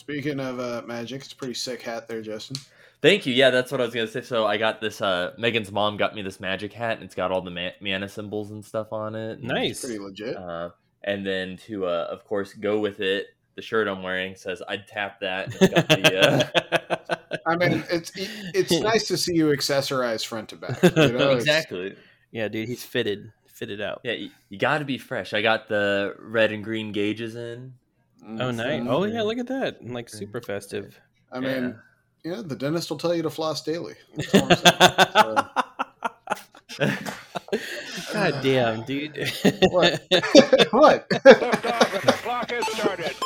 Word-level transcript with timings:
Speaking 0.00 0.40
of 0.40 0.58
uh, 0.58 0.80
magic, 0.86 1.20
it's 1.20 1.32
a 1.34 1.36
pretty 1.36 1.52
sick 1.52 1.82
hat 1.82 2.08
there, 2.08 2.22
Justin. 2.22 2.56
Thank 3.02 3.26
you. 3.26 3.34
Yeah, 3.34 3.50
that's 3.50 3.70
what 3.70 3.82
I 3.82 3.84
was 3.84 3.94
gonna 3.94 4.06
say. 4.08 4.22
So 4.22 4.46
I 4.46 4.56
got 4.56 4.80
this. 4.80 5.02
Uh, 5.02 5.32
Megan's 5.36 5.70
mom 5.70 5.98
got 5.98 6.14
me 6.14 6.22
this 6.22 6.40
magic 6.40 6.72
hat, 6.72 6.94
and 6.94 7.02
it's 7.02 7.14
got 7.14 7.30
all 7.30 7.42
the 7.42 7.50
ma- 7.50 7.68
mana 7.82 8.08
symbols 8.08 8.50
and 8.50 8.64
stuff 8.64 8.94
on 8.94 9.14
it. 9.14 9.42
Nice. 9.42 9.82
Pretty 9.84 9.98
legit. 9.98 10.36
Uh, 10.38 10.70
and 11.04 11.26
then 11.26 11.58
to, 11.66 11.84
uh, 11.84 12.08
of 12.10 12.24
course, 12.24 12.54
go 12.54 12.78
with 12.78 13.00
it. 13.00 13.26
The 13.56 13.62
shirt 13.62 13.88
I'm 13.88 14.02
wearing 14.02 14.36
says 14.36 14.62
I'd 14.66 14.86
tap 14.86 15.20
that. 15.20 15.46
and 15.46 15.54
It's 15.60 15.74
got 15.74 15.88
the, 15.88 17.18
uh, 17.28 17.38
I 17.46 17.56
mean, 17.56 17.84
it's 17.90 18.10
it's 18.16 18.72
nice 18.80 19.06
to 19.08 19.18
see 19.18 19.34
you 19.34 19.48
accessorize 19.48 20.24
front 20.26 20.48
to 20.50 20.56
back. 20.56 20.82
You 20.82 21.12
know? 21.18 21.32
Exactly. 21.32 21.94
yeah, 22.30 22.48
dude, 22.48 22.68
he's 22.68 22.84
fitted, 22.84 23.32
fitted 23.46 23.82
out. 23.82 24.00
Yeah, 24.02 24.12
you, 24.12 24.30
you 24.48 24.58
got 24.58 24.78
to 24.78 24.86
be 24.86 24.96
fresh. 24.96 25.34
I 25.34 25.42
got 25.42 25.68
the 25.68 26.14
red 26.18 26.52
and 26.52 26.64
green 26.64 26.92
gauges 26.92 27.36
in. 27.36 27.74
Oh, 28.22 28.26
mm, 28.26 28.54
nice. 28.54 28.82
Oh, 28.86 29.04
yeah, 29.04 29.22
look 29.22 29.38
at 29.38 29.46
that. 29.48 29.86
Like 29.86 30.08
super 30.08 30.40
festive. 30.40 31.00
I 31.32 31.40
mean, 31.40 31.78
yeah, 32.24 32.42
the 32.44 32.56
dentist 32.56 32.90
will 32.90 32.98
tell 32.98 33.14
you 33.14 33.22
to 33.22 33.30
floss 33.30 33.62
daily. 33.62 33.94
That's 34.16 34.34
all 34.34 34.48
I'm 34.50 34.56
saying. 36.78 36.98
God 38.12 38.42
damn, 38.42 38.84
dude. 38.84 39.16
What? 39.70 40.02
what? 40.70 41.08
Liftoff, 41.10 42.02
the 42.02 42.12
clock 42.22 42.50
has 42.50 42.66
started. 42.72 43.16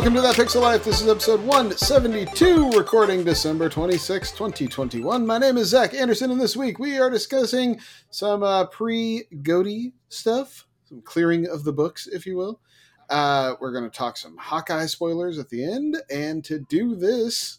Welcome 0.00 0.14
to 0.14 0.22
That 0.22 0.34
Pixel 0.34 0.62
Life. 0.62 0.82
This 0.82 1.02
is 1.02 1.08
episode 1.08 1.40
172, 1.42 2.70
recording 2.70 3.22
December 3.22 3.68
26, 3.68 4.30
2021. 4.30 5.26
My 5.26 5.36
name 5.36 5.58
is 5.58 5.68
Zach 5.68 5.92
Anderson, 5.92 6.30
and 6.30 6.40
this 6.40 6.56
week 6.56 6.78
we 6.78 6.98
are 6.98 7.10
discussing 7.10 7.78
some 8.08 8.42
uh, 8.42 8.64
pre 8.64 9.24
GOTY 9.42 9.92
stuff, 10.08 10.66
some 10.84 11.02
clearing 11.02 11.46
of 11.46 11.64
the 11.64 11.74
books, 11.74 12.06
if 12.06 12.24
you 12.24 12.34
will. 12.34 12.62
Uh, 13.10 13.56
we're 13.60 13.72
going 13.72 13.84
to 13.84 13.90
talk 13.90 14.16
some 14.16 14.38
Hawkeye 14.38 14.86
spoilers 14.86 15.38
at 15.38 15.50
the 15.50 15.70
end, 15.70 15.98
and 16.10 16.42
to 16.46 16.60
do 16.60 16.96
this, 16.96 17.58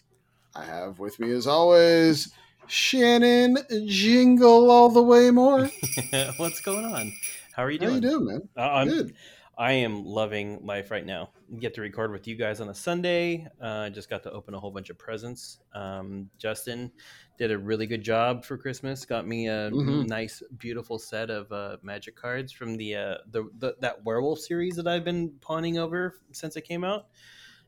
I 0.56 0.66
have 0.66 0.98
with 0.98 1.20
me, 1.20 1.30
as 1.34 1.46
always, 1.46 2.34
Shannon 2.66 3.60
Jingle 3.86 4.72
all 4.72 4.90
the 4.90 5.04
way 5.04 5.30
more. 5.30 5.70
What's 6.38 6.62
going 6.62 6.86
on? 6.86 7.14
How 7.56 7.64
are 7.64 7.70
you 7.70 7.78
doing? 7.78 7.92
How 7.92 7.96
you 7.98 8.02
doing, 8.02 8.26
man? 8.26 8.50
Uh, 8.58 8.62
I'm, 8.62 8.88
Good. 8.88 9.14
I 9.58 9.74
am 9.74 10.06
loving 10.06 10.66
life 10.66 10.90
right 10.92 11.06
now. 11.06 11.34
Get 11.60 11.74
to 11.76 11.82
record 11.82 12.12
with 12.12 12.28
you 12.28 12.36
guys 12.36 12.62
on 12.62 12.70
a 12.70 12.74
Sunday. 12.74 13.48
Uh, 13.60 13.90
just 13.90 14.10
got 14.10 14.24
to 14.24 14.32
open 14.32 14.54
a 14.54 14.60
whole 14.60 14.72
bunch 14.72 14.90
of 14.90 14.98
presents. 14.98 15.60
Um, 15.74 16.30
Justin 16.38 16.92
did 17.38 17.52
a 17.52 17.58
really 17.58 17.86
good 17.86 18.02
job 18.02 18.44
for 18.46 18.58
Christmas. 18.58 19.06
Got 19.06 19.28
me 19.28 19.48
a 19.48 19.72
Mhm. 19.72 20.08
nice, 20.08 20.42
beautiful 20.58 20.98
set 20.98 21.30
of 21.30 21.52
uh, 21.52 21.78
magic 21.84 22.16
cards 22.16 22.52
from 22.52 22.76
the, 22.78 22.96
uh, 22.96 23.18
the 23.28 23.50
the 23.58 23.76
that 23.82 24.04
werewolf 24.04 24.40
series 24.40 24.76
that 24.78 24.88
I've 24.88 25.04
been 25.04 25.32
pawning 25.42 25.78
over 25.78 26.22
since 26.32 26.56
it 26.56 26.62
came 26.62 26.84
out. 26.84 27.10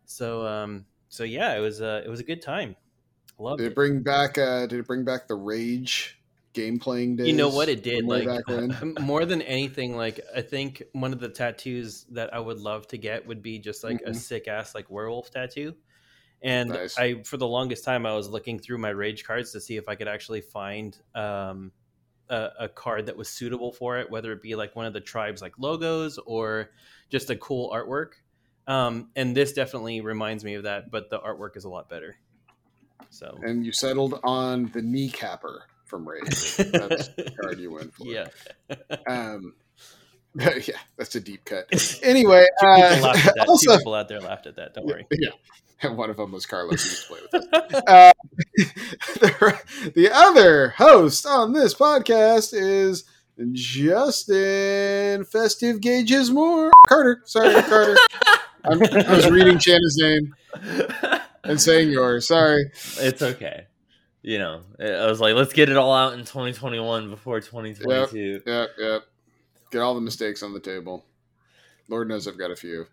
So 0.05 0.45
um, 0.47 0.85
so 1.09 1.23
yeah, 1.23 1.55
it 1.55 1.59
was 1.59 1.81
uh, 1.81 2.01
it 2.05 2.09
was 2.09 2.19
a 2.21 2.23
good 2.23 2.41
time. 2.41 2.75
Loved 3.37 3.59
Did 3.59 3.67
it. 3.67 3.71
it 3.71 3.75
bring 3.75 4.01
back? 4.03 4.37
Uh, 4.37 4.65
did 4.65 4.79
it 4.79 4.87
bring 4.87 5.03
back 5.05 5.27
the 5.27 5.35
rage 5.35 6.19
game 6.53 6.79
playing 6.79 7.17
days? 7.17 7.27
You 7.27 7.33
know 7.33 7.49
what 7.49 7.69
it 7.69 7.83
did, 7.83 8.05
like 8.05 8.29
more 8.99 9.25
than 9.25 9.41
anything. 9.41 9.95
Like 9.95 10.19
I 10.35 10.41
think 10.41 10.83
one 10.93 11.13
of 11.13 11.19
the 11.19 11.29
tattoos 11.29 12.05
that 12.11 12.33
I 12.33 12.39
would 12.39 12.59
love 12.59 12.87
to 12.89 12.97
get 12.97 13.25
would 13.25 13.41
be 13.41 13.59
just 13.59 13.83
like 13.83 14.01
a 14.05 14.13
Mhm. 14.13 14.15
sick 14.15 14.47
ass 14.47 14.75
like 14.75 14.89
werewolf 14.89 15.31
tattoo. 15.31 15.75
And 16.41 16.73
Nice. 16.73 16.97
I, 16.97 17.23
for 17.23 17.37
the 17.37 17.47
longest 17.47 17.85
time, 17.85 18.05
I 18.05 18.13
was 18.13 18.29
looking 18.29 18.59
through 18.59 18.77
my 18.79 18.89
rage 18.89 19.23
cards 19.23 19.51
to 19.53 19.61
see 19.61 19.77
if 19.77 19.87
I 19.87 19.95
could 19.95 20.09
actually 20.09 20.41
find 20.41 20.99
um, 21.15 21.71
a, 22.29 22.49
a 22.61 22.69
card 22.69 23.05
that 23.07 23.17
was 23.17 23.29
suitable 23.29 23.71
for 23.73 23.99
it, 23.99 24.09
whether 24.11 24.33
it 24.33 24.41
be 24.41 24.55
like 24.55 24.75
one 24.75 24.85
of 24.85 24.93
the 24.93 25.01
tribes 25.01 25.41
like 25.41 25.59
logos 25.59 26.17
or 26.19 26.71
just 27.09 27.29
a 27.29 27.37
cool 27.37 27.71
artwork. 27.71 28.13
Um, 28.67 29.11
and 29.15 29.35
this 29.37 29.53
definitely 29.53 30.01
reminds 30.01 30.43
me 30.45 30.55
of 30.55 30.63
that, 30.63 30.91
but 30.91 31.09
the 31.09 31.19
artwork 31.19 31.57
is 31.57 31.65
a 31.65 31.69
lot 31.69 31.89
better. 31.89 32.17
So 33.09 33.39
and 33.41 33.65
you 33.65 33.71
settled 33.71 34.19
on 34.23 34.65
the 34.71 34.81
kneecapper 34.81 35.61
from 35.93 36.09
Rage. 36.09 36.23
That's 36.57 37.09
the 37.09 37.31
card 37.41 37.59
you 37.59 37.71
went 37.71 37.93
for. 37.93 38.07
yeah, 38.07 38.25
Um, 39.05 39.53
yeah, 40.33 40.79
that's 40.97 41.13
a 41.13 41.19
deep 41.19 41.45
cut. 41.45 41.67
Anyway, 42.03 42.47
uh, 42.65 42.89
people 42.95 43.03
laughed 43.03 43.27
at. 43.27 43.35
Two 43.35 43.41
also, 43.47 43.77
people 43.77 43.93
out 43.93 44.07
there 44.07 44.19
laughed 44.19 44.47
at 44.47 44.55
that. 44.55 44.73
Don't 44.73 44.87
worry. 44.87 45.05
yeah, 45.11 45.29
and 45.83 45.95
one 45.95 46.09
of 46.09 46.17
them 46.17 46.31
was 46.31 46.47
Carlos. 46.47 46.83
Used 46.83 47.03
to 47.03 47.07
play 47.09 47.19
with 47.31 47.53
us. 47.53 47.83
Uh, 47.87 48.11
the, 49.19 49.91
the 49.93 50.09
other 50.11 50.69
host 50.69 51.27
on 51.27 51.53
this 51.53 51.75
podcast 51.75 52.55
is 52.55 53.03
Justin 53.51 55.25
Festive 55.25 55.79
Gauges 55.79 56.31
More 56.31 56.71
Carter. 56.87 57.21
Sorry, 57.25 57.53
Carter. 57.61 57.97
I'm, 58.65 58.81
I 58.81 59.15
was 59.15 59.29
reading 59.29 59.59
Shannon's 59.59 59.97
name 59.99 60.33
and 61.43 61.61
saying 61.61 61.91
yours. 61.91 62.27
Sorry. 62.29 62.71
it's 62.97 63.21
okay. 63.21 63.67
You 64.23 64.39
know, 64.39 64.61
I 64.79 65.05
was 65.05 65.19
like, 65.19 65.35
let's 65.35 65.51
get 65.51 65.67
it 65.67 65.75
all 65.75 65.93
out 65.93 66.13
in 66.13 66.19
2021 66.19 67.09
before 67.09 67.41
2022. 67.41 68.41
Yep, 68.45 68.69
yep. 68.77 69.03
Get 69.69 69.81
all 69.81 69.95
the 69.95 70.01
mistakes 70.01 70.41
on 70.41 70.53
the 70.53 70.61
table. 70.61 71.03
Lord 71.89 72.07
knows 72.07 72.25
I've 72.25 72.37
got 72.37 72.49
a 72.49 72.55
few. 72.55 72.87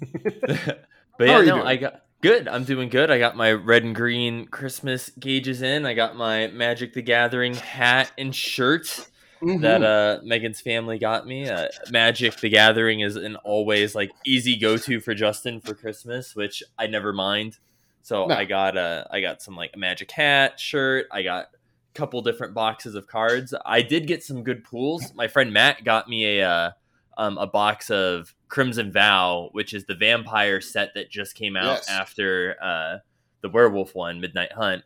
but 0.12 1.28
yeah, 1.28 1.40
no. 1.40 1.64
I 1.64 1.76
got 1.76 2.02
good. 2.20 2.46
I'm 2.46 2.64
doing 2.64 2.90
good. 2.90 3.10
I 3.10 3.18
got 3.18 3.36
my 3.36 3.52
red 3.52 3.84
and 3.84 3.94
green 3.94 4.48
Christmas 4.48 5.10
gauges 5.18 5.62
in. 5.62 5.86
I 5.86 5.94
got 5.94 6.14
my 6.14 6.48
Magic 6.48 6.92
the 6.92 7.02
Gathering 7.02 7.54
hat 7.54 8.12
and 8.18 8.34
shirt 8.34 9.06
Mm-hmm. 9.42 9.62
that 9.62 9.82
uh 9.82 10.20
Megan's 10.22 10.60
family 10.60 10.98
got 10.98 11.26
me. 11.26 11.48
Uh, 11.48 11.68
Magic 11.90 12.38
the 12.40 12.50
Gathering 12.50 13.00
is 13.00 13.16
an 13.16 13.36
always 13.36 13.94
like 13.94 14.10
easy 14.26 14.54
go 14.54 14.76
to 14.76 15.00
for 15.00 15.14
Justin 15.14 15.62
for 15.62 15.72
Christmas, 15.72 16.36
which 16.36 16.62
I 16.78 16.88
never 16.88 17.14
mind. 17.14 17.56
So 18.02 18.26
No. 18.26 18.34
I 18.34 18.44
got 18.44 18.76
uh 18.76 19.04
I 19.10 19.20
got 19.20 19.42
some 19.42 19.56
like 19.56 19.70
a 19.74 19.78
Magic 19.78 20.10
hat, 20.10 20.58
shirt. 20.58 21.06
I 21.12 21.22
got 21.22 21.44
a 21.44 21.94
couple 21.94 22.20
different 22.22 22.54
boxes 22.54 22.94
of 22.94 23.06
cards. 23.06 23.54
I 23.66 23.82
did 23.82 24.06
get 24.06 24.22
some 24.22 24.42
good 24.42 24.64
pools. 24.64 25.12
My 25.14 25.28
friend 25.28 25.52
Matt 25.52 25.84
got 25.84 26.08
me 26.08 26.38
a 26.38 26.48
uh, 26.48 26.70
um, 27.18 27.36
a 27.38 27.46
box 27.46 27.90
of 27.90 28.34
Crimson 28.48 28.90
Vow, 28.92 29.50
which 29.52 29.74
is 29.74 29.84
the 29.84 29.94
vampire 29.94 30.60
set 30.60 30.94
that 30.94 31.10
just 31.10 31.34
came 31.34 31.56
out 31.56 31.78
Yes. 31.78 31.88
after 31.90 32.56
uh, 32.62 32.98
the 33.42 33.48
werewolf 33.50 33.94
one, 33.94 34.20
Midnight 34.20 34.52
Hunt, 34.52 34.84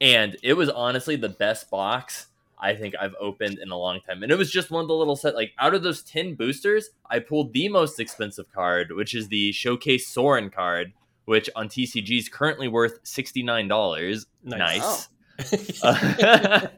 and 0.00 0.36
it 0.42 0.52
was 0.54 0.68
honestly 0.68 1.16
the 1.16 1.28
best 1.28 1.70
box 1.70 2.26
I 2.58 2.76
think 2.76 2.94
I've 3.00 3.16
opened 3.18 3.58
in 3.58 3.72
a 3.72 3.76
long 3.76 4.00
time. 4.06 4.22
And 4.22 4.30
it 4.30 4.38
was 4.38 4.52
just 4.52 4.70
one 4.70 4.82
of 4.82 4.88
the 4.88 4.94
little 4.94 5.16
set. 5.16 5.34
Like 5.34 5.52
out 5.58 5.74
of 5.74 5.82
those 5.82 6.02
ten 6.02 6.34
boosters, 6.36 6.90
I 7.10 7.18
pulled 7.18 7.52
the 7.52 7.68
most 7.68 7.98
expensive 7.98 8.52
card, 8.52 8.92
which 8.92 9.14
is 9.14 9.26
the 9.28 9.50
Showcase 9.50 10.06
Sorin 10.06 10.50
card, 10.50 10.92
which 11.24 11.48
on 11.56 11.68
TCG 11.68 12.18
is 12.18 12.28
currently 12.28 12.68
worth 12.68 12.98
sixty 13.02 13.42
nine 13.42 13.68
dollars. 13.68 14.26
Nice. 14.42 15.08
Nice. 15.38 15.82
Uh, 15.82 16.68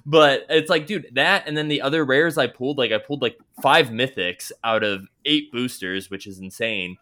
but 0.06 0.46
it's 0.48 0.70
like, 0.70 0.86
dude, 0.86 1.06
that 1.12 1.46
and 1.46 1.56
then 1.56 1.68
the 1.68 1.82
other 1.82 2.04
rares 2.04 2.38
I 2.38 2.46
pulled, 2.46 2.78
like 2.78 2.92
I 2.92 2.98
pulled 2.98 3.22
like 3.22 3.38
five 3.62 3.88
mythics 3.88 4.50
out 4.64 4.82
of 4.82 5.06
eight 5.24 5.52
boosters, 5.52 6.10
which 6.10 6.26
is 6.26 6.38
insane. 6.38 6.96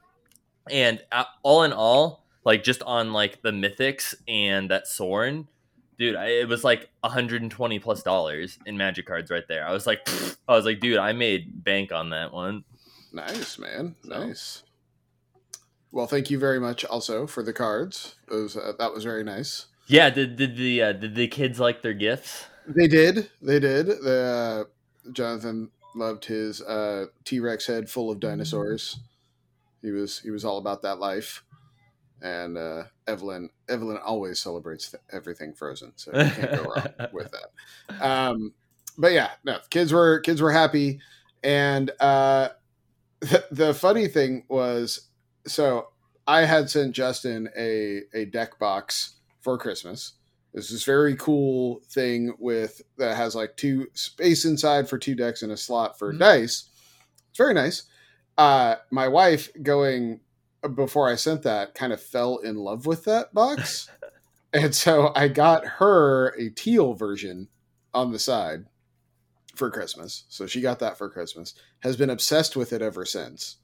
And 0.71 1.00
uh, 1.12 1.25
all 1.43 1.62
in 1.62 1.72
all, 1.72 2.25
like 2.44 2.62
just 2.65 2.82
on 2.82 3.12
like 3.12 3.43
the 3.43 3.50
mythics 3.52 4.14
and 4.26 4.70
that 4.70 4.87
Sorin, 4.87 5.49
dude, 5.99 6.17
I, 6.17 6.26
it 6.26 6.49
was 6.49 6.64
like 6.64 6.91
120 7.00 7.79
plus 7.79 8.02
dollars 8.02 8.58
in 8.67 8.76
magic 8.76 9.06
cards 9.06 9.31
right 9.31 9.46
there. 9.49 9.67
I 9.67 9.73
was 9.73 9.87
like, 9.87 10.06
I 10.49 10.52
was 10.56 10.64
like, 10.67 10.81
dude, 10.81 10.99
I 10.99 11.12
made 11.12 11.64
bank 11.64 11.93
on 11.93 12.11
that 12.11 12.32
one. 12.32 12.64
Nice, 13.12 13.58
man. 13.58 13.94
So- 14.02 14.26
Nice. 14.26 14.62
Well, 15.90 16.06
thank 16.06 16.31
you 16.31 16.38
very 16.38 16.61
much 16.61 16.85
also 16.85 17.26
for 17.26 17.43
the 17.43 17.52
cards. 17.52 18.17
Those 18.29 18.56
uh, 18.56 18.73
that 18.79 18.93
was 18.93 19.05
very 19.05 19.25
nice. 19.25 19.67
Yeah, 19.87 20.11
did 20.11 20.37
did 20.37 20.56
the 20.56 20.82
uh, 20.82 20.93
did 20.93 21.14
the 21.14 21.29
kids 21.29 21.58
like 21.58 21.82
their 21.82 21.94
gifts? 21.94 22.46
They 22.67 22.87
did. 22.87 23.31
They 23.40 23.58
did. 23.58 23.87
The 23.87 24.67
uh, 25.06 25.11
Jonathan 25.12 25.70
loved 25.94 26.26
his 26.26 26.61
uh, 26.62 27.06
T 27.25 27.40
Rex 27.40 27.67
head 27.67 27.88
full 27.88 28.11
of 28.11 28.20
dinosaurs. 28.20 29.00
He 29.82 29.90
was 29.90 30.19
he 30.20 30.31
was 30.31 30.44
all 30.44 30.58
about 30.58 30.82
that 30.82 30.99
life. 30.99 31.44
And 32.20 32.58
uh, 32.58 32.84
Evelyn 33.06 33.49
Evelyn 33.69 33.99
always 34.05 34.41
celebrates 34.41 34.91
th- 34.91 35.02
everything 35.12 35.55
frozen, 35.55 35.93
so 35.94 36.11
you 36.12 36.31
can't 36.31 36.50
go 36.50 36.62
wrong 36.64 36.87
with 37.12 37.32
that. 37.32 38.05
Um, 38.05 38.52
but 38.99 39.12
yeah, 39.12 39.31
no, 39.44 39.58
kids 39.70 39.93
were 39.93 40.19
kids 40.20 40.43
were 40.43 40.50
happy, 40.50 41.00
and 41.44 41.93
uh, 42.00 42.49
the, 43.20 43.44
the 43.52 43.75
funny 43.75 44.08
thing 44.08 44.44
was, 44.49 45.07
so 45.50 45.89
I 46.27 46.43
had 46.43 46.71
sent 46.71 46.95
Justin 46.95 47.49
a 47.56 48.03
a 48.15 48.27
deck 48.27 48.59
box 48.59 49.17
for 49.41 49.56
Christmas. 49.59 50.12
It's 50.55 50.71
this 50.71 50.85
very 50.85 51.15
cool 51.17 51.81
thing 51.91 52.35
with 52.39 52.81
that 52.97 53.17
has 53.17 53.35
like 53.35 53.56
two 53.56 53.89
space 53.95 54.45
inside 54.45 54.89
for 54.89 54.99
two 54.99 55.15
decks 55.15 55.43
and 55.43 55.53
a 55.53 55.56
slot 55.56 55.99
for 55.99 56.12
Mhm. 56.12 56.19
dice. 56.19 56.65
It's 57.29 57.39
very 57.39 57.55
nice. 57.55 57.85
Uh, 58.37 58.77
my 58.91 59.09
wife 59.09 59.50
going 59.62 60.21
before 60.75 61.09
I 61.09 61.15
sent 61.17 61.43
that 61.43 61.75
kind 61.75 61.93
of 61.93 62.01
fell 62.03 62.39
in 62.39 62.56
love 62.56 62.87
with 62.87 63.05
that 63.05 63.33
box, 63.35 63.89
and 64.53 64.75
so 64.75 65.12
I 65.15 65.29
got 65.29 65.65
her 65.65 66.29
a 66.39 66.51
teal 66.51 66.94
version 66.94 67.49
on 67.94 68.11
the 68.12 68.19
side 68.19 68.65
for 69.55 69.71
Christmas. 69.71 70.25
So 70.29 70.47
she 70.47 70.61
got 70.61 70.79
that 70.81 70.97
for 70.99 71.09
Christmas. 71.11 71.55
Has 71.81 71.97
been 71.97 72.11
obsessed 72.11 72.56
with 72.56 72.73
it 72.73 72.83
ever 72.83 73.05
since, 73.05 73.56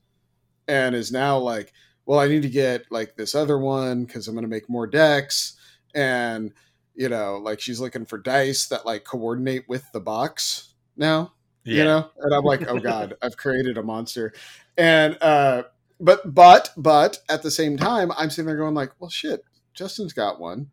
and 0.69 0.95
is 0.95 1.13
now 1.13 1.39
like, 1.39 1.73
well, 2.07 2.19
I 2.19 2.29
need 2.29 2.43
to 2.43 2.51
get 2.51 2.91
like 2.91 3.17
this 3.17 3.35
other 3.35 3.59
one 3.59 4.05
because 4.05 4.29
I'm 4.29 4.35
going 4.35 4.45
to 4.45 4.49
make 4.49 4.69
more 4.69 4.87
decks, 4.87 5.57
and 5.95 6.53
you 6.95 7.09
know, 7.09 7.39
like 7.39 7.61
she's 7.61 7.81
looking 7.81 8.05
for 8.05 8.19
dice 8.19 8.67
that 8.69 8.87
like 8.87 9.05
coordinate 9.05 9.69
with 9.69 9.85
the 9.93 10.01
box 10.01 10.75
now 10.97 11.33
you 11.65 11.85
know? 11.85 12.11
And 12.21 12.35
i'm 12.35 12.45
like 12.45 12.69
oh 12.69 12.79
god 12.79 13.15
i've 13.23 13.37
created 13.37 13.79
a 13.79 13.83
monster. 13.83 14.33
And 14.77 15.17
uh 15.23 15.65
but 16.01 16.35
but 16.35 16.71
but 16.77 17.19
at 17.29 17.43
the 17.43 17.51
same 17.51 17.77
time 17.77 18.13
i'm 18.19 18.31
sitting 18.31 18.47
there 18.47 18.57
going 18.57 18.75
like 18.75 18.93
well 18.99 19.11
shit 19.11 19.45
justin's 19.73 20.13
got 20.13 20.41
one. 20.41 20.71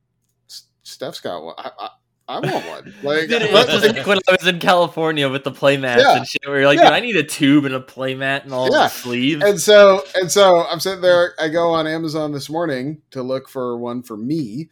S- 0.50 0.68
steph's 0.84 1.20
got 1.20 1.44
one. 1.44 1.56
I 1.58 1.90
i, 2.31 2.39
want 2.39 2.66
one 2.68 2.94
like 3.04 3.30
Dude, 3.30 3.42
it 3.42 3.51
was 3.51 3.83
like 3.83 4.06
when 4.07 4.18
I 4.28 4.31
was 4.31 4.48
in 4.48 4.60
California 4.60 5.30
with 5.30 5.44
the 5.44 5.51
playmats 5.51 5.98
Yeah. 6.00 6.18
and 6.18 6.28
shit, 6.28 6.42
where 6.48 6.57
you're 6.60 6.68
like, 6.68 6.78
Yeah. 6.80 6.86
dude, 6.86 6.94
I 6.94 7.00
need 7.01 7.16
a 7.16 7.24
tube 7.24 7.66
and 7.66 7.75
a 7.75 7.80
playmat 7.80 8.44
and 8.44 8.54
all 8.54 8.66
Yeah. 8.72 8.83
the 8.83 8.88
sleeves. 8.89 9.44
and 9.44 9.60
so 9.60 10.04
and 10.16 10.31
so 10.31 10.66
i'm 10.68 10.80
sitting 10.80 11.01
there 11.01 11.33
i 11.39 11.48
go 11.50 11.72
on 11.72 11.88
amazon 11.88 12.31
this 12.31 12.50
morning 12.50 13.01
to 13.12 13.22
look 13.22 13.48
for 13.50 13.78
one 13.78 14.01
for 14.04 14.18
me 14.18 14.69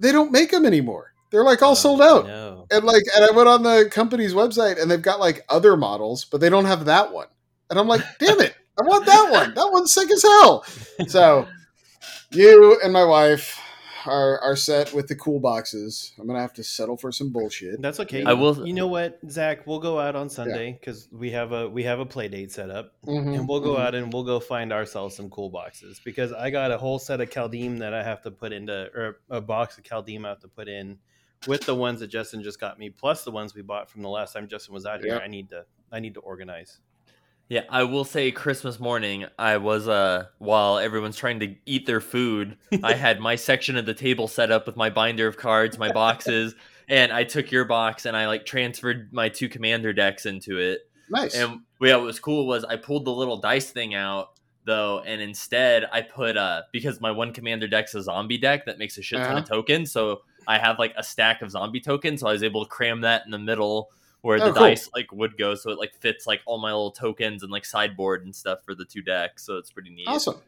they 0.00 0.12
don't 0.12 0.32
make 0.32 0.50
them 0.50 0.66
anymore 0.66 1.12
they're 1.30 1.44
like 1.44 1.62
all 1.62 1.72
oh, 1.72 1.74
sold 1.74 2.02
out 2.02 2.26
No. 2.26 2.66
and 2.70 2.84
like 2.84 3.02
and 3.14 3.24
i 3.24 3.30
went 3.30 3.48
on 3.48 3.62
the 3.62 3.88
company's 3.90 4.34
website 4.34 4.80
and 4.80 4.90
they've 4.90 5.00
got 5.02 5.20
like 5.20 5.44
other 5.48 5.76
models 5.76 6.24
but 6.24 6.40
they 6.40 6.48
don't 6.50 6.64
have 6.66 6.86
that 6.86 7.12
one 7.12 7.28
and 7.70 7.78
i'm 7.78 7.88
like 7.88 8.02
damn 8.18 8.40
it 8.40 8.54
i 8.80 8.84
want 8.86 9.06
that 9.06 9.30
one 9.30 9.54
that 9.54 9.68
one's 9.72 9.92
sick 9.92 10.10
as 10.10 10.22
hell 10.22 10.64
so 11.06 11.46
you 12.32 12.78
and 12.82 12.92
my 12.92 13.04
wife 13.04 13.60
are 14.06 14.38
are 14.40 14.56
set 14.56 14.92
with 14.92 15.06
the 15.08 15.14
cool 15.16 15.38
boxes 15.40 16.12
i'm 16.18 16.26
gonna 16.26 16.40
have 16.40 16.52
to 16.52 16.62
settle 16.64 16.96
for 16.96 17.12
some 17.12 17.30
bullshit 17.30 17.80
That's 17.80 18.00
okay. 18.00 18.24
I 18.24 18.32
will- 18.32 18.66
You 18.66 18.72
know 18.72 18.86
what, 18.86 19.18
Zach? 19.28 19.66
We'll 19.66 19.78
go 19.80 19.98
out 19.98 20.16
on 20.16 20.28
Sunday 20.28 20.72
because 20.78 21.08
we 21.12 21.30
have 21.32 21.52
a 21.52 21.68
we 21.68 21.82
have 21.84 22.00
a 22.00 22.06
play 22.06 22.28
date 22.28 22.52
set 22.52 22.70
up, 22.70 22.92
Mhm, 23.06 23.34
and 23.34 23.48
we'll 23.48 23.60
go 23.60 23.74
mhm. 23.76 23.80
out 23.80 23.94
and 23.94 24.12
we'll 24.12 24.24
go 24.24 24.40
find 24.40 24.72
ourselves 24.72 25.16
some 25.16 25.28
cool 25.30 25.50
boxes 25.50 26.00
because 26.04 26.32
I 26.32 26.50
got 26.50 26.70
a 26.70 26.78
whole 26.78 26.98
set 26.98 27.20
of 27.20 27.30
Kaldheim 27.30 27.78
that 27.80 27.92
I 27.94 28.02
have 28.02 28.22
to 28.22 28.30
put 28.30 28.52
into, 28.52 28.90
or 28.94 29.20
a 29.30 29.40
box 29.40 29.78
of 29.78 29.84
Kaldheim 29.84 30.24
I 30.24 30.30
have 30.30 30.40
to 30.40 30.48
put 30.48 30.68
in 30.68 30.98
with 31.48 31.62
the 31.66 31.74
ones 31.74 32.00
that 32.00 32.08
Justin 32.08 32.42
just 32.42 32.60
got 32.60 32.78
me, 32.78 32.88
plus 32.90 33.24
the 33.24 33.30
ones 33.30 33.54
we 33.54 33.62
bought 33.62 33.90
from 33.90 34.02
the 34.02 34.08
last 34.08 34.32
time 34.32 34.46
Justin 34.48 34.74
was 34.74 34.86
out 34.86 35.00
here. 35.00 35.14
Yep. 35.14 35.22
I 35.22 35.28
need 35.28 35.48
to 35.50 35.64
I 35.90 36.00
need 36.00 36.14
to 36.14 36.20
organize. 36.20 36.78
Yeah, 37.48 37.64
I 37.68 37.82
will 37.84 38.04
say 38.04 38.30
Christmas 38.30 38.80
morning, 38.80 39.26
I 39.38 39.58
was 39.58 39.86
uh 39.86 40.26
while 40.38 40.78
everyone's 40.78 41.16
trying 41.16 41.40
to 41.40 41.54
eat 41.66 41.84
their 41.86 42.00
food, 42.00 42.56
I 42.82 42.94
had 43.06 43.20
my 43.20 43.36
section 43.36 43.76
of 43.76 43.84
the 43.84 43.94
table 43.94 44.26
set 44.26 44.50
up 44.50 44.66
with 44.66 44.76
my 44.76 44.88
binder 44.88 45.26
of 45.26 45.36
cards, 45.36 45.78
my 45.78 45.92
boxes, 45.92 46.54
and 46.88 47.12
I 47.12 47.24
took 47.24 47.50
your 47.50 47.64
box 47.66 48.06
and 48.06 48.16
I 48.16 48.26
like 48.26 48.46
transferred 48.46 49.12
my 49.12 49.28
two 49.28 49.48
commander 49.50 49.92
decks 49.92 50.24
into 50.24 50.58
it. 50.58 50.80
nice 51.10 51.34
And 51.34 51.60
yeah, 51.80 51.96
what 51.96 52.04
was 52.06 52.20
cool 52.20 52.46
was 52.46 52.64
I 52.64 52.76
pulled 52.76 53.04
the 53.04 53.12
little 53.12 53.36
dice 53.36 53.70
thing 53.70 53.94
out 53.94 54.30
though, 54.64 55.00
and 55.00 55.20
instead 55.20 55.84
I 55.92 56.00
put 56.00 56.38
uh 56.38 56.62
because 56.72 57.02
my 57.02 57.10
one 57.10 57.34
commander 57.34 57.68
deck's 57.68 57.94
a 57.94 58.02
zombie 58.02 58.38
deck 58.38 58.64
that 58.64 58.78
makes 58.78 58.96
a 58.96 59.02
shit 59.02 59.18
ton 59.18 59.32
of 59.32 59.44
Uh-huh. 59.44 59.56
tokens, 59.56 59.92
so 59.92 60.22
I 60.48 60.58
have 60.58 60.78
like 60.78 60.94
a 60.96 61.02
stack 61.02 61.42
of 61.42 61.50
zombie 61.50 61.80
tokens, 61.80 62.20
so 62.20 62.28
I 62.28 62.32
was 62.32 62.42
able 62.42 62.64
to 62.64 62.70
cram 62.70 63.02
that 63.02 63.24
in 63.26 63.30
the 63.30 63.38
middle 63.38 63.90
where 64.22 64.40
Oh, 64.40 64.46
the 64.46 64.52
cool. 64.52 64.62
dice 64.62 64.88
like 64.94 65.12
would 65.12 65.36
go, 65.36 65.54
so 65.54 65.70
it 65.70 65.78
like 65.78 65.94
fits 65.94 66.26
like 66.26 66.40
all 66.46 66.58
my 66.58 66.70
little 66.72 66.90
tokens 66.92 67.42
and 67.42 67.52
like 67.52 67.64
sideboard 67.64 68.24
and 68.24 68.34
stuff 68.34 68.60
for 68.64 68.74
the 68.74 68.84
two 68.84 69.02
decks. 69.02 69.44
So 69.44 69.56
it's 69.58 69.70
pretty 69.70 69.90
neat. 69.90 70.06
awesome 70.08 70.40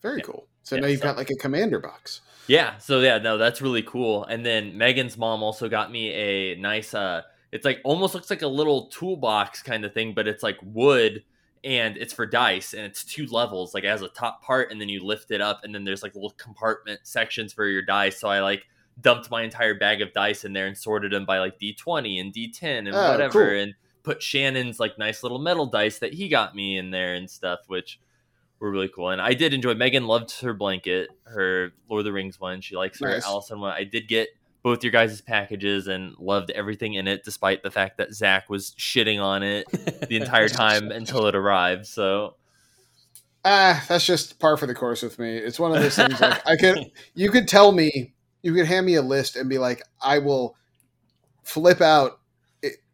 very 0.00 0.18
Yeah. 0.18 0.24
cool 0.26 0.46
so 0.62 0.76
Yeah, 0.76 0.82
now 0.82 0.86
you've 0.86 1.00
so- 1.00 1.06
got 1.06 1.16
like 1.16 1.30
a 1.30 1.34
commander 1.34 1.80
box 1.80 2.20
Yeah, 2.46 2.78
so 2.78 3.00
yeah, 3.00 3.18
no, 3.18 3.36
that's 3.36 3.60
really 3.60 3.82
cool. 3.82 4.24
And 4.24 4.46
then 4.46 4.78
Megan's 4.78 5.18
mom 5.18 5.42
also 5.42 5.68
got 5.68 5.90
me 5.90 6.12
a 6.12 6.54
nice 6.54 6.94
uh 6.94 7.22
it's 7.50 7.64
like 7.64 7.80
almost 7.84 8.14
looks 8.14 8.30
like 8.30 8.42
a 8.42 8.46
little 8.46 8.86
toolbox 8.86 9.62
kind 9.62 9.84
of 9.84 9.92
thing, 9.92 10.12
but 10.14 10.28
it's 10.28 10.42
like 10.44 10.56
wood 10.62 11.24
and 11.64 11.96
it's 11.96 12.12
for 12.12 12.26
dice 12.26 12.74
and 12.74 12.82
it's 12.82 13.02
two 13.02 13.26
levels. 13.26 13.74
Like 13.74 13.82
it 13.82 13.88
has 13.88 14.02
a 14.02 14.08
top 14.08 14.40
part 14.44 14.70
and 14.70 14.80
then 14.80 14.88
you 14.88 15.00
lift 15.04 15.32
it 15.32 15.40
up 15.40 15.64
and 15.64 15.74
then 15.74 15.82
there's 15.82 16.04
like 16.04 16.14
little 16.14 16.30
compartment 16.38 17.00
sections 17.02 17.52
for 17.52 17.66
your 17.66 17.82
dice. 17.82 18.20
So 18.20 18.28
I 18.28 18.40
like 18.40 18.66
dumped 19.00 19.30
my 19.30 19.42
entire 19.42 19.74
bag 19.74 20.00
of 20.02 20.12
dice 20.12 20.44
in 20.44 20.52
there 20.52 20.66
and 20.66 20.76
sorted 20.76 21.12
them 21.12 21.24
by 21.24 21.38
like 21.38 21.58
D20 21.58 22.20
and 22.20 22.32
D10 22.32 22.78
and 22.86 22.94
Oh, 22.94 23.10
whatever 23.12 23.48
cool. 23.50 23.60
and 23.62 23.74
put 24.02 24.22
Shannon's 24.22 24.80
like 24.80 24.98
nice 24.98 25.22
little 25.22 25.38
metal 25.38 25.66
dice 25.66 25.98
that 26.00 26.12
he 26.14 26.28
got 26.28 26.54
me 26.54 26.76
in 26.78 26.90
there 26.90 27.14
and 27.14 27.28
stuff, 27.30 27.60
which 27.66 28.00
were 28.58 28.70
really 28.70 28.88
cool. 28.88 29.10
And 29.10 29.20
I 29.20 29.34
did 29.34 29.54
enjoy. 29.54 29.74
Megan 29.74 30.06
loved 30.06 30.40
her 30.40 30.52
blanket, 30.52 31.10
her 31.24 31.72
Lord 31.88 32.00
of 32.00 32.04
the 32.06 32.12
Rings 32.12 32.40
one. 32.40 32.60
She 32.60 32.74
likes 32.74 32.98
her 33.00 33.20
Allison 33.24 33.60
one. 33.60 33.72
I 33.72 33.84
did 33.84 34.08
get 34.08 34.28
both 34.64 34.82
your 34.82 34.90
guys' 34.90 35.20
packages 35.20 35.86
and 35.86 36.14
loved 36.18 36.50
everything 36.50 36.94
in 36.94 37.06
it, 37.06 37.22
despite 37.24 37.62
the 37.62 37.70
fact 37.70 37.98
that 37.98 38.12
Zach 38.12 38.50
was 38.50 38.72
shitting 38.72 39.22
on 39.22 39.44
it 39.44 39.66
the 40.08 40.16
entire 40.20 40.48
time 40.48 40.90
until 40.90 41.26
it 41.26 41.36
arrived. 41.36 41.86
So 41.86 42.34
Ah, 43.44 43.84
that's 43.88 44.04
just 44.04 44.38
par 44.40 44.56
for 44.56 44.66
the 44.66 44.74
course 44.74 45.02
with 45.02 45.18
me. 45.18 45.36
It's 45.36 45.60
one 45.60 45.70
of 45.74 45.80
those 45.80 45.94
things 45.94 46.20
like 46.20 46.44
I 46.46 46.56
could 46.60 46.90
you 47.14 47.30
could 47.30 47.46
tell 47.46 47.70
me 47.72 48.12
you 48.42 48.54
could 48.54 48.66
hand 48.66 48.86
me 48.86 48.94
a 48.94 49.02
list 49.02 49.36
and 49.36 49.48
be 49.48 49.58
like, 49.58 49.82
I 50.02 50.18
will 50.18 50.56
flip 51.42 51.80
out 51.80 52.20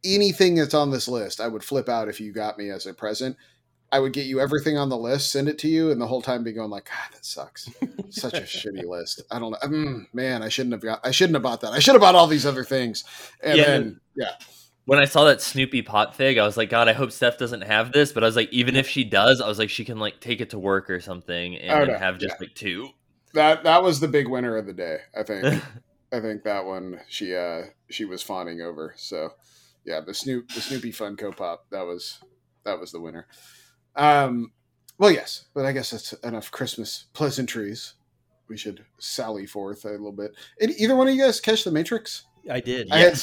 anything 0.04 0.54
that's 0.54 0.74
on 0.74 0.90
this 0.90 1.08
list. 1.08 1.40
I 1.40 1.48
would 1.48 1.64
flip 1.64 1.88
out 1.88 2.08
if 2.08 2.20
you 2.20 2.32
got 2.32 2.58
me 2.58 2.70
as 2.70 2.86
a 2.86 2.94
present. 2.94 3.36
I 3.92 4.00
would 4.00 4.12
get 4.12 4.26
you 4.26 4.40
everything 4.40 4.76
on 4.76 4.88
the 4.88 4.96
list, 4.98 5.30
send 5.30 5.48
it 5.48 5.58
to 5.60 5.68
you, 5.68 5.90
and 5.92 6.00
the 6.00 6.06
whole 6.06 6.22
time 6.22 6.42
be 6.42 6.52
going 6.52 6.70
like, 6.70 6.86
God, 6.86 7.12
that 7.12 7.24
sucks. 7.24 7.68
Such 8.10 8.34
a 8.34 8.42
shitty 8.42 8.84
list. 8.88 9.22
I 9.30 9.38
don't 9.38 9.52
know. 9.52 9.58
Mm, 9.62 10.06
man, 10.12 10.42
I 10.42 10.48
shouldn't 10.48 10.72
have 10.72 10.82
got. 10.82 11.00
I 11.04 11.12
shouldn't 11.12 11.36
have 11.36 11.42
bought 11.44 11.60
that. 11.60 11.72
I 11.72 11.78
should 11.78 11.94
have 11.94 12.00
bought 12.00 12.16
all 12.16 12.26
these 12.26 12.44
other 12.46 12.64
things. 12.64 13.04
And 13.42 13.56
Yeah. 13.58 13.64
then, 13.66 14.00
yeah, 14.16 14.30
when 14.86 14.98
I 14.98 15.04
saw 15.04 15.24
that 15.24 15.40
Snoopy 15.40 15.82
Pop 15.82 16.14
fig, 16.14 16.38
I 16.38 16.44
was 16.44 16.56
like, 16.56 16.70
God, 16.70 16.88
I 16.88 16.92
hope 16.92 17.12
Steph 17.12 17.38
doesn't 17.38 17.62
have 17.62 17.92
this. 17.92 18.12
But 18.12 18.24
I 18.24 18.26
was 18.26 18.36
like, 18.36 18.52
even 18.52 18.74
if 18.74 18.88
she 18.88 19.04
does, 19.04 19.40
I 19.40 19.46
was 19.48 19.58
like, 19.60 19.70
she 19.70 19.84
can 19.84 19.98
like 19.98 20.20
take 20.20 20.40
it 20.40 20.50
to 20.50 20.58
work 20.58 20.90
or 20.90 20.98
something 21.00 21.56
and 21.56 21.70
Oh, 21.70 21.84
no. 21.84 21.96
have 21.96 22.18
just 22.18 22.34
Yeah. 22.34 22.46
like 22.46 22.54
two. 22.54 22.88
That 23.34 23.64
that 23.64 23.82
was 23.82 24.00
the 24.00 24.08
big 24.08 24.28
winner 24.28 24.56
of 24.56 24.66
the 24.66 24.72
day. 24.72 24.98
I 25.18 25.22
think. 25.22 25.62
I 26.12 26.20
think 26.20 26.44
that 26.44 26.64
one 26.64 27.00
she 27.08 27.34
uh 27.34 27.62
she 27.90 28.04
was 28.04 28.22
fawning 28.22 28.60
over. 28.60 28.94
So 28.96 29.30
yeah, 29.84 30.00
the 30.00 30.14
Snoop 30.14 30.48
the 30.52 30.60
Snoopy 30.60 30.92
Funko 30.92 31.36
Pop 31.36 31.66
that 31.70 31.82
was 31.82 32.20
that 32.64 32.78
was 32.78 32.92
the 32.92 33.00
winner. 33.00 33.26
Um, 33.96 34.52
well, 34.98 35.10
yes, 35.10 35.46
but 35.54 35.64
I 35.66 35.72
guess 35.72 35.90
that's 35.90 36.12
enough 36.24 36.50
Christmas 36.52 37.06
pleasantries. 37.14 37.94
We 38.48 38.56
should 38.56 38.84
sally 38.98 39.46
forth 39.46 39.84
a 39.84 39.90
little 39.90 40.12
bit. 40.12 40.32
Did 40.60 40.70
either 40.78 40.94
one 40.94 41.08
of 41.08 41.14
you 41.14 41.20
guys 41.22 41.40
catch 41.40 41.64
the 41.64 41.70
Matrix? 41.72 42.24
I 42.50 42.60
did. 42.60 42.90
I 42.92 42.98
had- 42.98 43.20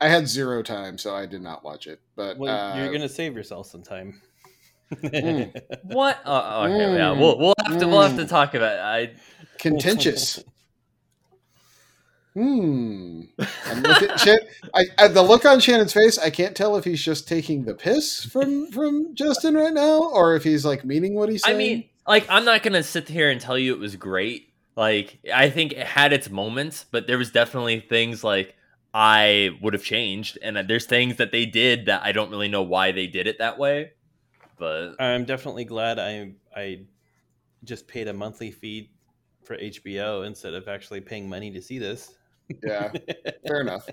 I 0.00 0.06
had 0.08 0.28
zero 0.28 0.62
time, 0.62 0.96
so 0.96 1.12
I 1.16 1.26
did 1.26 1.42
not 1.42 1.64
watch 1.64 1.88
it. 1.88 2.00
But 2.14 2.38
Well, 2.38 2.54
uh, 2.56 2.76
you're 2.78 2.92
gonna 2.92 3.08
save 3.08 3.34
yourself 3.34 3.66
some 3.66 3.82
time. 3.82 4.22
Mm. 4.92 5.60
What? 5.82 6.20
Oh, 6.24 6.32
oh, 6.44 6.62
okay, 6.66 6.94
yeah, 6.94 7.08
Mm. 7.08 7.18
we'll 7.18 7.36
we'll 7.38 7.54
have 7.66 7.78
to 7.78 7.88
we'll 7.88 8.02
have 8.02 8.16
to 8.16 8.24
Mm. 8.24 8.28
talk 8.28 8.54
about. 8.54 8.74
It. 8.76 8.80
I 8.80 9.14
contentious. 9.58 10.42
Hmm. 12.34 13.22
I'm 13.66 13.82
looking, 13.82 14.16
Shan- 14.18 14.38
I, 14.72 14.84
I, 14.96 15.08
the 15.08 15.22
look 15.22 15.44
on 15.44 15.58
Shannon's 15.58 15.92
face, 15.92 16.18
I 16.18 16.30
can't 16.30 16.56
tell 16.56 16.76
if 16.76 16.84
he's 16.84 17.02
just 17.02 17.26
taking 17.26 17.64
the 17.64 17.74
piss 17.74 18.24
from 18.24 18.70
from 18.70 19.14
Justin 19.16 19.54
right 19.54 19.72
now, 19.72 20.04
or 20.04 20.36
if 20.36 20.44
he's 20.44 20.64
like 20.64 20.84
meaning 20.84 21.14
what 21.14 21.30
he's 21.30 21.42
I 21.42 21.48
saying. 21.48 21.58
mean, 21.58 21.84
like, 22.06 22.26
I'm 22.30 22.44
not 22.44 22.62
gonna 22.62 22.84
sit 22.84 23.08
here 23.08 23.28
and 23.28 23.40
tell 23.40 23.58
you 23.58 23.74
it 23.74 23.80
was 23.80 23.96
great. 23.96 24.52
Like, 24.76 25.18
I 25.34 25.50
think 25.50 25.72
it 25.72 25.84
had 25.84 26.12
its 26.12 26.30
moments, 26.30 26.84
but 26.88 27.08
there 27.08 27.18
was 27.18 27.32
definitely 27.32 27.80
things 27.80 28.22
like 28.22 28.54
I 28.94 29.50
would 29.60 29.72
have 29.72 29.82
changed, 29.82 30.38
and 30.40 30.56
there's 30.68 30.86
things 30.86 31.16
that 31.16 31.32
they 31.32 31.44
did 31.44 31.86
that 31.86 32.04
I 32.04 32.12
don't 32.12 32.30
really 32.30 32.48
know 32.48 32.62
why 32.62 32.92
they 32.92 33.08
did 33.08 33.26
it 33.26 33.38
that 33.38 33.58
way. 33.58 33.92
But 34.58 34.92
I'm 35.00 35.24
definitely 35.24 35.64
glad 35.64 35.98
I 35.98 36.34
I 36.54 36.82
just 37.64 37.88
paid 37.88 38.06
a 38.06 38.12
monthly 38.12 38.52
fee 38.52 38.90
for 39.48 39.56
HBO 39.56 40.24
instead 40.26 40.54
of 40.54 40.68
actually 40.68 41.00
paying 41.00 41.28
money 41.28 41.50
to 41.50 41.60
see 41.60 41.78
this. 41.78 42.14
yeah, 42.64 42.92
fair 43.48 43.60
enough. 43.62 43.88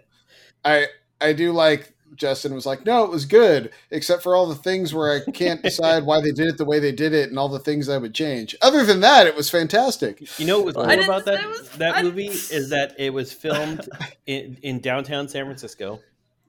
I 0.64 0.88
I 1.20 1.34
do 1.34 1.52
like 1.52 1.94
Justin 2.16 2.54
was 2.54 2.66
like, 2.66 2.86
no, 2.86 3.04
it 3.04 3.10
was 3.10 3.26
good, 3.26 3.72
except 3.90 4.22
for 4.22 4.36
all 4.36 4.48
the 4.48 4.56
things 4.56 4.94
where 4.94 5.12
I 5.26 5.32
can't 5.32 5.62
decide 5.64 6.04
why 6.06 6.22
they 6.22 6.32
did 6.32 6.48
it 6.48 6.58
the 6.58 6.64
way 6.66 6.80
they 6.80 6.92
did 6.92 7.14
it, 7.14 7.30
and 7.30 7.40
all 7.40 7.50
the 7.50 7.60
things 7.60 7.90
I 7.90 7.98
would 7.98 8.14
change. 8.14 8.56
Other 8.62 8.86
than 8.86 9.00
that, 9.02 9.26
it 9.28 9.36
was 9.36 9.50
fantastic. 9.50 10.22
You 10.40 10.46
know 10.46 10.58
what 10.58 10.66
was 10.68 10.76
cool 10.76 10.86
I 10.86 10.94
about 10.94 11.26
that 11.26 11.40
that 11.42 11.50
was- 11.50 11.70
that 11.72 11.96
I- 11.96 12.04
movie 12.04 12.28
is 12.28 12.70
that 12.70 12.96
it 13.00 13.12
was 13.14 13.34
filmed 13.44 13.90
in, 14.28 14.58
in 14.62 14.80
downtown 14.82 15.28
San 15.28 15.46
Francisco, 15.46 16.00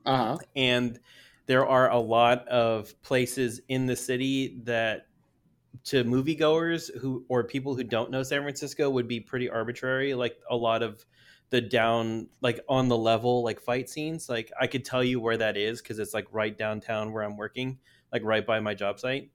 Uh 0.05 0.17
huh. 0.17 0.39
and 0.55 1.01
there 1.47 1.67
are 1.67 1.91
a 1.91 1.99
lot 1.99 2.47
of 2.49 3.01
places 3.03 3.61
in 3.69 3.87
the 3.87 3.97
city 3.97 4.59
that 4.65 5.06
to 5.85 6.05
moviegoers 6.05 6.97
who 6.99 7.25
or 7.29 7.45
people 7.45 7.75
who 7.75 7.85
don't 7.85 8.11
know 8.11 8.23
San 8.23 8.43
Francisco 8.43 8.89
would 8.91 9.09
be 9.09 9.21
pretty 9.21 9.49
arbitrary. 9.49 10.15
Like 10.15 10.39
a 10.51 10.57
lot 10.57 10.83
of 10.83 11.05
the 11.51 11.61
down, 11.61 12.29
like 12.41 12.61
on 12.69 12.89
the 12.89 12.97
level, 12.99 13.43
like 13.45 13.61
fight 13.61 13.89
scenes. 13.89 14.29
Like 14.29 14.51
I 14.61 14.67
could 14.67 14.85
tell 14.85 15.05
you 15.05 15.21
where 15.21 15.37
that 15.37 15.57
is 15.57 15.81
because 15.81 15.99
it's 15.99 16.15
like 16.15 16.27
right 16.33 16.57
downtown 16.57 17.13
where 17.13 17.23
I'm 17.23 17.37
working, 17.37 17.79
like 18.13 18.23
right 18.25 18.45
by 18.45 18.61
my 18.61 18.75
job 18.75 18.99
site. 18.99 19.31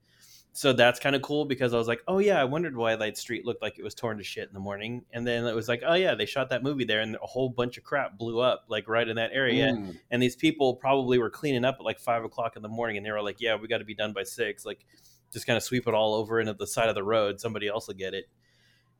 So 0.53 0.74
that's 0.74 1.00
kind 1.00 1.15
of 1.15 1.21
cool 1.21 1.45
because 1.45 1.74
I 1.74 1.77
was 1.77 1.88
like, 1.88 2.01
oh 2.10 2.17
yeah, 2.19 2.41
I 2.41 2.43
wondered 2.43 2.75
why 2.75 2.95
Light 2.95 3.17
Street 3.17 3.45
looked 3.45 3.62
like 3.62 3.79
it 3.79 3.83
was 3.83 3.95
torn 3.95 4.17
to 4.17 4.24
shit 4.25 4.50
in 4.50 4.53
the 4.53 4.60
morning, 4.60 5.05
and 5.13 5.25
then 5.25 5.45
it 5.45 5.55
was 5.55 5.69
like, 5.69 5.81
oh 5.86 5.93
yeah, 5.93 6.13
they 6.13 6.25
shot 6.25 6.50
that 6.50 6.62
movie 6.62 6.83
there, 6.83 7.00
and 7.00 7.15
a 7.15 7.25
whole 7.25 7.48
bunch 7.48 7.77
of 7.77 7.86
crap 7.86 8.17
blew 8.17 8.41
up 8.41 8.65
like 8.67 8.89
right 8.89 9.07
in 9.07 9.15
that 9.15 9.31
area, 9.31 9.67
Mm. 9.67 9.98
and 10.12 10.21
these 10.21 10.36
people 10.36 10.75
probably 10.75 11.19
were 11.19 11.29
cleaning 11.29 11.63
up 11.63 11.75
at 11.79 11.86
like 11.86 12.01
five 12.01 12.25
o'clock 12.25 12.57
in 12.57 12.62
the 12.62 12.67
morning 12.67 12.98
and 12.98 13.05
they 13.05 13.12
were 13.12 13.21
like 13.21 13.39
yeah 13.39 13.55
we 13.55 13.69
got 13.69 13.77
to 13.77 13.86
be 13.86 13.95
done 13.95 14.12
by 14.12 14.24
six 14.24 14.65
like 14.65 14.86
just 15.31 15.45
kind 15.47 15.57
of 15.57 15.63
sweep 15.63 15.88
it 15.88 15.93
all 15.93 16.13
over 16.15 16.39
into 16.39 16.53
the 16.53 16.67
side 16.67 16.89
of 16.89 16.95
the 16.95 17.03
road 17.03 17.39
somebody 17.39 17.67
else 17.67 17.88
will 17.88 17.95
get 17.95 18.13
it 18.13 18.29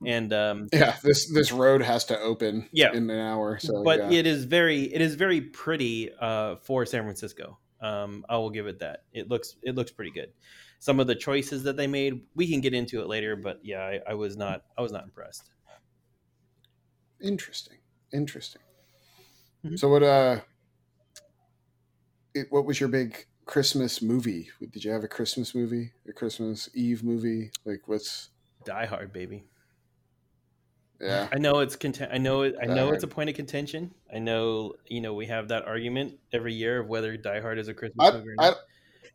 and 0.06 0.34
um 0.34 0.68
Yeah, 0.74 0.96
this 1.04 1.32
this 1.32 1.52
road 1.52 1.82
has 1.82 2.06
to 2.06 2.20
open 2.20 2.68
Yeah. 2.72 2.92
in 2.94 3.10
an 3.10 3.20
hour. 3.20 3.60
So 3.60 3.84
but 3.84 4.00
yeah. 4.12 4.20
it 4.20 4.26
is 4.28 4.46
very 4.46 4.84
it 4.84 5.02
is 5.02 5.16
very 5.16 5.42
pretty 5.42 6.10
uh 6.20 6.56
for 6.58 6.86
san 6.86 7.04
francisco 7.04 7.60
um 7.82 8.26
i 8.30 8.38
will 8.38 8.50
give 8.50 8.68
it 8.68 8.80
that 8.80 9.04
it 9.14 9.28
looks 9.30 9.56
it 9.64 9.76
looks 9.76 9.92
pretty 9.92 10.12
good 10.12 10.32
some 10.80 11.00
of 11.00 11.06
the 11.08 11.16
choices 11.16 11.64
that 11.64 11.78
they 11.78 11.86
made 11.88 12.22
we 12.36 12.50
can 12.50 12.62
get 12.62 12.74
into 12.74 13.02
it 13.02 13.08
later 13.08 13.36
but 13.36 13.60
yeah 13.64 13.82
i, 13.82 14.00
I 14.10 14.14
was 14.16 14.36
not 14.38 14.64
i 14.78 14.82
was 14.82 14.92
not 14.92 15.04
impressed 15.04 15.50
Interesting. 17.24 17.78
Interesting. 18.12 18.62
Mhm. 19.64 19.78
So 19.78 19.90
what 19.90 20.02
uh 20.02 20.42
it, 22.34 22.48
what 22.50 22.66
was 22.66 22.80
your 22.80 22.90
big 22.90 23.28
Christmas 23.52 24.02
movie? 24.02 24.50
Did 24.72 24.84
you 24.84 24.92
have 24.92 25.04
a 25.04 25.08
Christmas 25.08 25.54
movie? 25.54 25.92
A 26.08 26.14
Christmas 26.14 26.70
Eve 26.74 27.04
movie? 27.04 27.52
Like 27.66 27.88
what's 27.88 28.30
die 28.64 28.86
hard 28.86 29.12
baby 29.12 29.44
yeah. 31.02 31.28
I 31.32 31.38
know 31.38 31.60
it's 31.60 31.76
content. 31.76 32.12
I 32.14 32.18
know 32.18 32.44
it. 32.44 32.56
I 32.62 32.66
know 32.66 32.90
Die 32.90 32.96
it's 32.96 33.04
a 33.04 33.08
point 33.08 33.30
of 33.30 33.36
contention. 33.36 33.94
I 34.14 34.20
know 34.20 34.76
you 34.86 35.02
know 35.02 35.14
we 35.14 35.26
have 35.28 35.48
that 35.48 35.66
argument 35.66 36.20
every 36.32 36.54
year 36.54 36.80
of 36.80 36.88
whether 36.88 37.18
Die 37.18 37.42
Hard 37.42 37.58
is 37.58 37.68
a 37.68 37.74
Christmas 37.74 38.08
I, 38.08 38.12
movie 38.12 38.30
or 38.30 38.36
I, 38.40 38.50
not. 38.50 38.58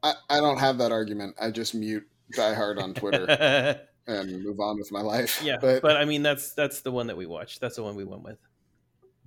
I 0.02 0.14
I 0.30 0.40
don't 0.40 0.58
have 0.58 0.78
that 0.78 0.92
argument. 0.92 1.36
I 1.40 1.50
just 1.50 1.74
mute 1.74 2.06
Die 2.32 2.54
Hard 2.54 2.78
on 2.78 2.92
Twitter 2.92 3.78
and 4.06 4.42
move 4.42 4.58
on 4.60 4.78
with 4.78 4.90
my 4.90 5.00
life. 5.00 5.40
yeah, 5.42 5.56
But, 5.60 5.82
but, 5.82 5.96
I 5.96 6.04
mean 6.04 6.22
that's 6.22 6.52
that's 6.54 6.80
the 6.80 6.90
one 6.90 7.06
that 7.06 7.16
we 7.16 7.26
watched. 7.26 7.60
That's 7.60 7.76
the 7.76 7.82
one 7.82 7.94
we 7.94 8.04
went 8.04 8.22
with. 8.22 8.38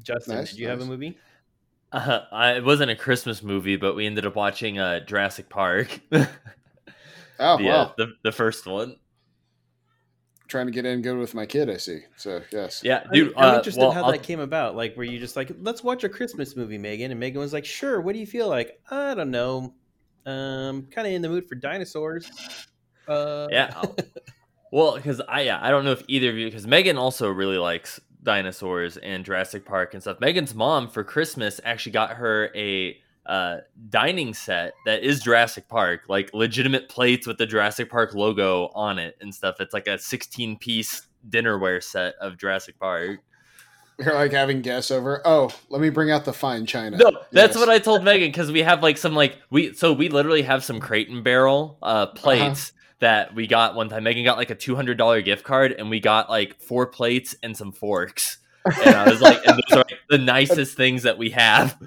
Justin, 0.04 0.36
Nice, 0.36 0.51
did 0.51 0.60
you 0.60 0.68
have 0.68 0.82
a 0.82 0.86
movie? 0.86 1.18
Uh, 1.91 2.22
I, 2.31 2.51
it 2.53 2.63
wasn't 2.63 2.91
a 2.91 2.96
Christmas 2.96 3.41
movie, 3.41 3.75
but 3.75 3.96
we 3.96 4.05
ended 4.05 4.25
up 4.25 4.36
watching 4.36 4.77
uh, 4.77 5.00
Jurassic 5.00 5.50
Park. 5.50 6.00
the, 6.10 6.29
oh 7.39 7.55
uh, 7.55 7.58
wow. 7.62 7.93
the 7.98 8.13
the 8.24 8.31
first 8.31 8.65
one. 8.67 8.98
Trying 10.48 10.65
to 10.65 10.72
get 10.72 10.86
in 10.86 11.01
good 11.01 11.17
with 11.17 11.36
my 11.36 11.46
kid, 11.46 11.69
I 11.69 11.77
see. 11.77 12.00
So 12.15 12.41
yes. 12.51 12.81
Yeah, 12.84 13.03
I'm- 13.13 13.34
I'm, 13.38 13.53
uh, 13.53 13.58
interested 13.58 13.81
well, 13.81 13.91
how 13.91 14.03
I'll- 14.05 14.12
that 14.12 14.24
came 14.24 14.39
about. 14.39 14.75
Like, 14.75 14.98
were 14.98 15.03
you 15.03 15.19
just 15.19 15.36
like, 15.36 15.51
let's 15.62 15.84
watch 15.84 16.03
a 16.03 16.10
Christmas 16.10 16.55
movie, 16.55 16.77
Megan? 16.79 17.12
And 17.12 17.19
Megan 17.19 17.39
was 17.39 17.53
like, 17.53 17.65
sure. 17.65 18.01
What 18.01 18.13
do 18.13 18.19
you 18.19 18.25
feel 18.25 18.48
like? 18.48 18.79
I 18.89 19.13
don't 19.13 19.29
know. 19.29 19.74
Um, 20.25 20.88
kind 20.91 21.08
of 21.08 21.13
in 21.13 21.22
the 21.22 21.29
mood 21.29 21.48
for 21.48 21.55
dinosaurs. 21.55 22.29
Uh, 23.08 23.48
Yeah. 23.51 23.81
Well, 24.72 24.96
because 24.96 25.19
I 25.27 25.41
yeah, 25.41 25.58
I 25.60 25.72
don't 25.72 25.84
know 25.84 25.93
if 25.93 26.03
either 26.08 26.29
of 26.29 26.36
you 26.36 26.46
because 26.46 26.67
Megan 26.67 26.96
also 26.96 27.27
really 27.27 27.58
likes 27.58 28.00
dinosaurs 28.23 28.97
and 28.97 29.23
Jurassic 29.25 29.65
Park 29.65 29.93
and 29.93 30.01
stuff. 30.03 30.19
Megan's 30.19 30.53
mom 30.53 30.88
for 30.89 31.03
Christmas 31.03 31.59
actually 31.63 31.93
got 31.93 32.11
her 32.11 32.51
a 32.55 32.97
uh, 33.25 33.57
dining 33.89 34.33
set 34.33 34.73
that 34.85 35.03
is 35.03 35.21
Jurassic 35.21 35.67
Park, 35.67 36.01
like 36.07 36.33
legitimate 36.33 36.89
plates 36.89 37.27
with 37.27 37.38
the 37.38 37.45
Jurassic 37.45 37.89
Park 37.89 38.13
logo 38.15 38.67
on 38.73 38.97
it 38.99 39.15
and 39.21 39.33
stuff. 39.33 39.57
It's 39.59 39.73
like 39.73 39.88
a 39.88 39.97
16 39.97 40.57
piece 40.57 41.03
dinnerware 41.29 41.83
set 41.83 42.15
of 42.15 42.38
Jurassic 42.38 42.79
Park. 42.79 43.19
You're 43.99 44.15
like 44.15 44.31
having 44.31 44.61
guests 44.61 44.91
over. 44.91 45.21
Oh, 45.25 45.51
let 45.69 45.81
me 45.81 45.89
bring 45.89 46.09
out 46.09 46.23
the 46.23 46.31
fine 46.33 46.65
china. 46.65 46.97
No, 46.97 47.11
that's 47.31 47.55
Yes. 47.55 47.57
what 47.57 47.67
I 47.67 47.79
told 47.79 48.03
Megan 48.03 48.29
because 48.29 48.49
we 48.51 48.61
have 48.61 48.81
like 48.81 48.97
some 48.97 49.13
like 49.13 49.38
we 49.49 49.73
so 49.73 49.91
we 49.91 50.07
literally 50.07 50.41
have 50.43 50.63
some 50.63 50.79
crate 50.79 51.09
and 51.09 51.21
barrel 51.21 51.77
uh 51.81 52.05
plates 52.07 52.71
that 53.00 53.34
we 53.34 53.48
got 53.48 53.75
one 53.75 53.89
time. 53.89 54.03
Megan 54.03 54.24
got 54.24 54.38
like 54.38 54.50
a 54.50 54.56
two 54.56 54.75
hundred 54.75 54.98
dollar 54.98 55.22
gift 55.22 55.44
card 55.44 55.72
and 55.72 55.89
we 55.89 56.00
got 56.00 56.29
like 56.29 56.60
four 56.62 56.88
plates 56.88 57.36
and 57.41 57.56
some 57.56 57.72
forks. 57.72 58.38
And 58.65 58.96
I 58.96 59.10
was 59.10 59.22
like, 59.22 59.39
and 59.46 59.58
those 59.58 59.77
are 59.77 59.77
like, 59.77 60.00
the 60.10 60.18
nicest 60.18 60.75
things 60.75 61.03
that 61.03 61.18
we 61.18 61.32
have. 61.32 61.77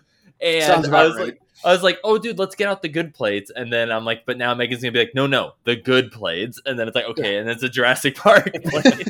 And 0.41 0.73
I 0.73 1.05
was 1.05 1.17
right. 1.17 1.27
like 1.27 1.43
I 1.65 1.73
was 1.73 1.83
like, 1.83 1.99
oh 2.03 2.19
dude, 2.19 2.39
let's 2.39 2.55
get 2.55 2.69
out 2.69 2.83
the 2.83 2.89
good 2.89 3.15
plates. 3.15 3.51
And 3.55 3.73
then 3.73 3.91
I'm 3.91 4.05
like, 4.05 4.27
but 4.27 4.39
now 4.39 4.55
Megan's 4.55 4.83
gonna 4.83 4.93
be 4.93 4.99
like, 4.99 5.15
no, 5.15 5.27
no, 5.27 5.53
the 5.65 5.77
good 5.77 6.11
plates. 6.11 6.61
And 6.65 6.79
then 6.79 6.89
it's 6.89 6.95
like, 6.95 7.07
okay, 7.07 7.39
and 7.39 7.49
it's 7.49 7.63
a 7.63 7.69
Jurassic 7.69 8.17
Park 8.17 8.53
plate. 8.65 9.09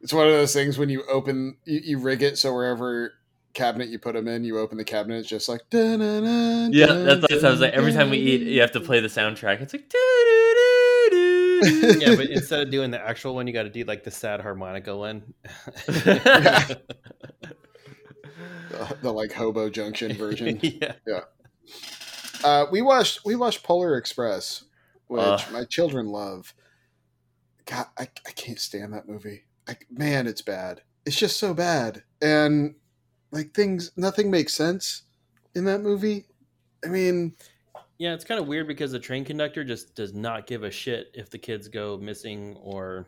It's 0.00 0.12
one 0.12 0.26
of 0.26 0.32
those 0.32 0.52
things 0.52 0.78
when 0.78 0.90
you 0.90 1.02
open, 1.10 1.56
you, 1.64 1.80
you 1.82 1.98
rig 1.98 2.22
it 2.22 2.38
so 2.38 2.52
wherever 2.54 3.14
cabinet 3.54 3.88
you 3.88 3.98
put 3.98 4.14
them 4.14 4.28
in, 4.28 4.44
you 4.44 4.58
open 4.58 4.76
the 4.76 4.84
cabinet, 4.84 5.20
it's 5.20 5.28
just 5.28 5.48
like. 5.48 5.62
Yeah, 5.72 5.86
that's 6.86 7.22
what 7.22 7.44
I 7.44 7.50
was 7.50 7.60
like. 7.60 7.72
Every 7.72 7.92
time 7.92 8.10
we 8.10 8.18
eat, 8.18 8.42
you 8.42 8.60
have 8.60 8.72
to 8.72 8.80
play 8.80 9.00
the 9.00 9.08
soundtrack. 9.08 9.60
It's 9.62 9.72
like, 9.72 9.90
yeah, 12.00 12.16
but 12.16 12.28
instead 12.30 12.60
of 12.60 12.70
doing 12.70 12.90
the 12.90 13.00
actual 13.00 13.34
one, 13.34 13.46
you 13.46 13.52
got 13.52 13.62
to 13.62 13.70
do 13.70 13.84
like 13.84 14.04
the 14.04 14.10
sad 14.10 14.40
harmonica 14.40 14.96
one. 14.96 15.34
Yeah. 16.04 16.66
the, 18.70 18.96
the 19.02 19.12
like 19.12 19.32
hobo 19.32 19.70
junction 19.70 20.12
version. 20.14 20.58
yeah. 20.62 21.20
Uh, 22.42 22.66
we 22.70 22.82
watched 22.82 23.24
we 23.24 23.36
watched 23.36 23.62
Polar 23.62 23.96
Express, 23.96 24.64
which 25.06 25.22
Ugh. 25.22 25.40
my 25.52 25.64
children 25.64 26.08
love. 26.08 26.54
God, 27.66 27.86
I, 27.96 28.08
I 28.26 28.30
can't 28.32 28.58
stand 28.58 28.92
that 28.92 29.08
movie. 29.08 29.44
I, 29.66 29.76
man, 29.90 30.26
it's 30.26 30.42
bad. 30.42 30.82
It's 31.06 31.16
just 31.16 31.38
so 31.38 31.54
bad, 31.54 32.02
and 32.20 32.74
like 33.34 33.52
things, 33.52 33.90
nothing 33.96 34.30
makes 34.30 34.54
sense 34.54 35.02
in 35.54 35.64
that 35.66 35.80
movie. 35.82 36.24
I 36.84 36.88
mean, 36.88 37.34
Yeah, 37.98 38.14
it's 38.14 38.24
kind 38.24 38.40
of 38.40 38.46
weird 38.46 38.66
because 38.66 38.92
the 38.92 38.98
train 38.98 39.24
conductor 39.24 39.62
just 39.64 39.94
does 39.94 40.14
not 40.14 40.46
give 40.46 40.62
a 40.64 40.70
shit 40.70 41.08
if 41.14 41.30
the 41.30 41.38
kids 41.38 41.68
go 41.68 41.96
missing 41.98 42.56
or 42.62 43.06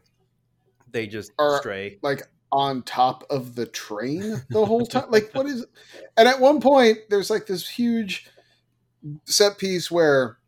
they 0.90 1.06
just 1.06 1.32
Or- 1.38 1.58
stray. 1.58 1.98
like 2.02 2.22
on 2.52 2.82
top 2.82 3.24
of 3.28 3.54
the 3.56 3.66
train 3.66 4.42
the 4.50 4.64
whole 4.64 4.86
time. 4.86 5.06
like, 5.10 5.30
what 5.32 5.46
is? 5.46 5.66
And 6.16 6.28
at 6.28 6.40
one 6.40 6.60
point, 6.60 6.98
there's 7.10 7.30
like 7.30 7.46
this 7.46 7.68
huge 7.68 8.28
set 9.24 9.58
piece 9.58 9.90
where 9.90 10.38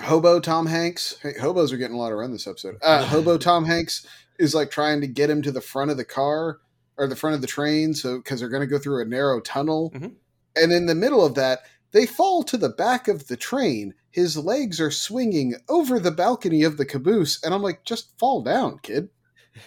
hobo 0.00 0.40
Tom 0.40 0.66
Hanks. 0.66 1.18
Hey, 1.22 1.34
hobos 1.38 1.72
are 1.72 1.76
getting 1.76 1.96
a 1.96 1.98
lot 2.00 2.12
of 2.12 2.18
run 2.18 2.32
this 2.32 2.46
episode. 2.46 2.76
Uh, 2.82 3.04
hobo 3.04 3.36
Tom 3.48 3.64
Hanks 3.66 4.06
is 4.38 4.54
like 4.54 4.70
trying 4.70 5.00
to 5.02 5.06
get 5.06 5.28
him 5.30 5.42
to 5.42 5.52
the 5.52 5.60
front 5.60 5.90
of 5.90 5.96
the 5.98 6.04
car 6.04 6.58
or 6.98 7.06
the 7.06 7.16
front 7.16 7.34
of 7.36 7.40
the 7.40 7.46
train, 7.46 7.94
so 7.94 8.18
because 8.18 8.40
they're 8.40 8.48
going 8.48 8.60
to 8.60 8.66
go 8.66 8.78
through 8.78 9.00
a 9.00 9.06
narrow 9.06 9.40
tunnel, 9.40 9.92
Mhm. 9.94 10.14
and 10.56 10.72
in 10.72 10.86
the 10.86 10.94
middle 10.94 11.24
of 11.24 11.34
that. 11.36 11.60
They 11.92 12.04
fall 12.04 12.42
to 12.44 12.58
the 12.58 12.68
back 12.68 13.08
of 13.08 13.28
the 13.28 13.36
train. 13.36 13.94
His 14.10 14.36
legs 14.36 14.78
are 14.78 14.90
swinging 14.90 15.54
over 15.70 15.98
the 15.98 16.10
balcony 16.10 16.62
of 16.62 16.76
the 16.76 16.84
caboose, 16.84 17.42
and 17.42 17.54
I'm 17.54 17.62
like, 17.62 17.82
just 17.84 18.18
fall 18.18 18.42
down, 18.42 18.78
kid 18.80 19.08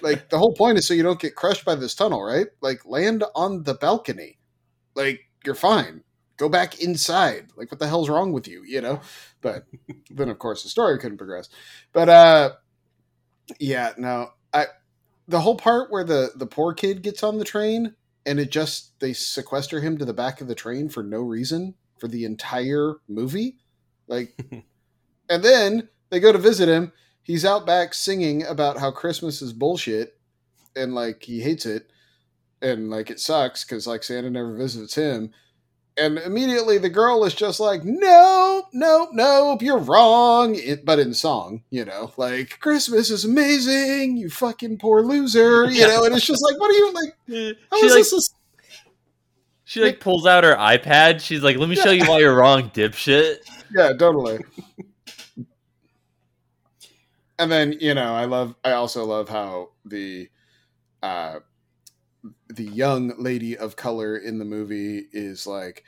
like 0.02 0.30
the 0.30 0.38
whole 0.38 0.54
point 0.54 0.78
is 0.78 0.88
so 0.88 0.94
you 0.94 1.04
don't 1.04 1.20
get 1.20 1.36
crushed 1.36 1.66
by 1.66 1.76
this 1.76 1.94
tunnel, 1.96 2.24
right? 2.24 2.48
Like 2.62 2.86
land 2.86 3.24
on 3.36 3.64
the 3.64 3.74
balcony. 3.74 4.38
Like 4.96 5.22
you're 5.46 5.56
fine. 5.56 6.04
Go 6.38 6.48
back 6.48 6.80
inside. 6.82 7.48
Like 7.58 7.72
what 7.72 7.80
the 7.80 7.88
hell's 7.88 8.08
wrong 8.10 8.32
with 8.32 8.48
you, 8.48 8.64
you 8.66 8.80
know? 8.82 9.02
But 9.42 9.66
then 10.10 10.30
of 10.30 10.40
course 10.40 10.64
the 10.64 10.70
story 10.70 10.98
couldn't 10.98 11.18
progress. 11.18 11.50
But 11.92 12.08
uh 12.08 12.52
yeah, 13.60 13.94
no. 13.98 14.30
I 14.54 14.68
the 15.32 15.42
whole 15.42 15.56
part 15.56 15.92
where 15.92 16.04
the 16.04 16.32
the 16.36 16.46
poor 16.46 16.74
kid 16.74 17.02
gets 17.02 17.24
on 17.24 17.38
the 17.38 17.46
train 17.46 17.96
and 18.26 18.40
it 18.40 18.52
just 18.52 19.00
they 19.00 19.14
sequester 19.14 19.82
him 19.82 19.98
to 19.98 20.06
the 20.06 20.14
back 20.14 20.42
of 20.42 20.48
the 20.48 20.56
train 20.56 20.90
for 20.90 21.02
no 21.02 21.22
reason 21.22 21.74
for 22.00 22.08
the 22.08 22.26
entire 22.26 22.96
movie. 23.08 23.58
Like 24.08 24.40
and 25.30 25.44
then 25.44 25.90
they 26.10 26.20
go 26.20 26.32
to 26.32 26.38
visit 26.38 26.70
him 26.70 26.92
he's 27.24 27.46
out 27.46 27.66
back 27.66 27.94
singing 27.94 28.44
about 28.46 28.78
how 28.78 28.92
Christmas 28.92 29.42
is 29.42 29.54
bullshit 29.54 30.18
and 30.76 30.94
like 30.94 31.24
he 31.24 31.42
hates 31.42 31.66
it 31.66 31.92
and 32.62 32.90
like 32.90 33.10
it 33.10 33.20
sucks 33.20 33.64
because 33.64 33.88
like 33.88 34.04
Santa 34.04 34.30
never 34.30 34.56
visits 34.56 34.96
him. 34.96 35.32
And 35.98 36.18
immediately 36.20 36.78
the 36.78 36.90
girl 36.90 37.26
is 37.26 37.34
just 37.34 37.60
like, 37.60 37.84
nope, 37.84 38.66
nope, 38.74 39.10
nope, 39.12 39.62
you're 39.62 39.78
wrong. 39.78 40.56
It, 40.56 40.86
but 40.86 41.00
in 41.00 41.14
song, 41.14 41.64
you 41.70 41.84
know, 41.84 42.12
like 42.18 42.60
Christmas 42.62 43.10
is 43.10 43.26
amazing, 43.26 44.16
you 44.18 44.30
fucking 44.30 44.78
poor 44.78 45.04
loser, 45.04 45.66
you 45.70 45.86
know. 45.86 46.06
And 46.06 46.16
it's 46.16 46.26
just 46.26 46.44
like, 46.44 46.60
what 46.60 46.72
are 46.72 46.78
you 46.78 46.94
like? 46.94 47.58
How 47.70 47.80
she 47.80 47.86
is 47.86 47.94
like 47.94 48.04
this? 48.04 48.34
she 49.72 49.82
like 49.82 50.02
pulls 50.02 50.26
out 50.26 50.44
her 50.44 50.56
iPad. 50.56 51.22
She's 51.22 51.42
like, 51.42 51.56
"Let 51.56 51.70
me 51.70 51.78
show 51.78 51.92
you 51.92 52.06
why 52.06 52.20
you're 52.20 52.36
wrong, 52.36 52.70
dipshit." 52.72 53.38
yeah, 53.74 53.94
totally. 53.94 54.40
and 57.40 57.50
then 57.50 57.78
you 57.80 57.94
know, 57.94 58.14
I 58.14 58.26
love. 58.26 58.54
I 58.66 58.72
also 58.74 59.06
love 59.06 59.30
how 59.30 59.70
the 59.86 60.30
uh, 61.02 61.40
the 62.56 62.66
young 62.66 63.14
lady 63.18 63.58
of 63.58 63.76
color 63.76 64.18
in 64.18 64.40
the 64.40 64.46
movie 64.46 65.06
is 65.12 65.48
like, 65.48 65.84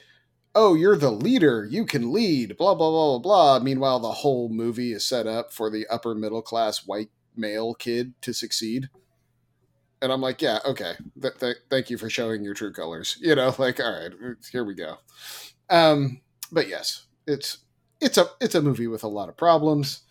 oh, 0.56 0.76
you're 0.76 0.98
the 0.98 1.12
leader, 1.12 1.66
you 1.70 1.86
can 1.86 2.14
lead, 2.14 2.58
blah, 2.58 2.76
blah, 2.76 2.90
blah, 2.90 3.18
blah, 3.18 3.58
blah. 3.58 3.64
Meanwhile, 3.64 4.00
the 4.00 4.12
whole 4.12 4.50
movie 4.50 4.94
is 4.94 5.04
set 5.04 5.28
up 5.28 5.52
for 5.52 5.70
the 5.70 5.88
upper 5.88 6.14
middle 6.14 6.42
class 6.42 6.86
white 6.86 7.10
male 7.36 7.74
kid 7.74 8.14
to 8.22 8.34
succeed. 8.34 8.90
And 10.02 10.12
I'm 10.12 10.22
like, 10.22 10.42
yeah, 10.42 10.60
okay. 10.66 10.94
Th- 11.22 11.34
th- 11.40 11.58
thank 11.70 11.90
you 11.90 11.98
for 11.98 12.10
showing 12.10 12.44
your 12.44 12.54
true 12.54 12.74
colors. 12.74 13.18
You 13.22 13.36
know, 13.36 13.56
like, 13.58 13.80
all 13.80 13.92
right, 13.92 14.12
here 14.52 14.66
we 14.66 14.76
go. 14.76 14.98
Um, 15.70 16.22
but 16.52 16.68
yes, 16.68 17.06
it's 17.26 17.60
it's 18.02 18.18
a 18.18 18.28
it's 18.42 18.56
a 18.56 18.62
movie 18.62 18.88
with 18.88 19.04
a 19.04 19.08
lot 19.08 19.30
of 19.30 19.38
problems. 19.38 20.03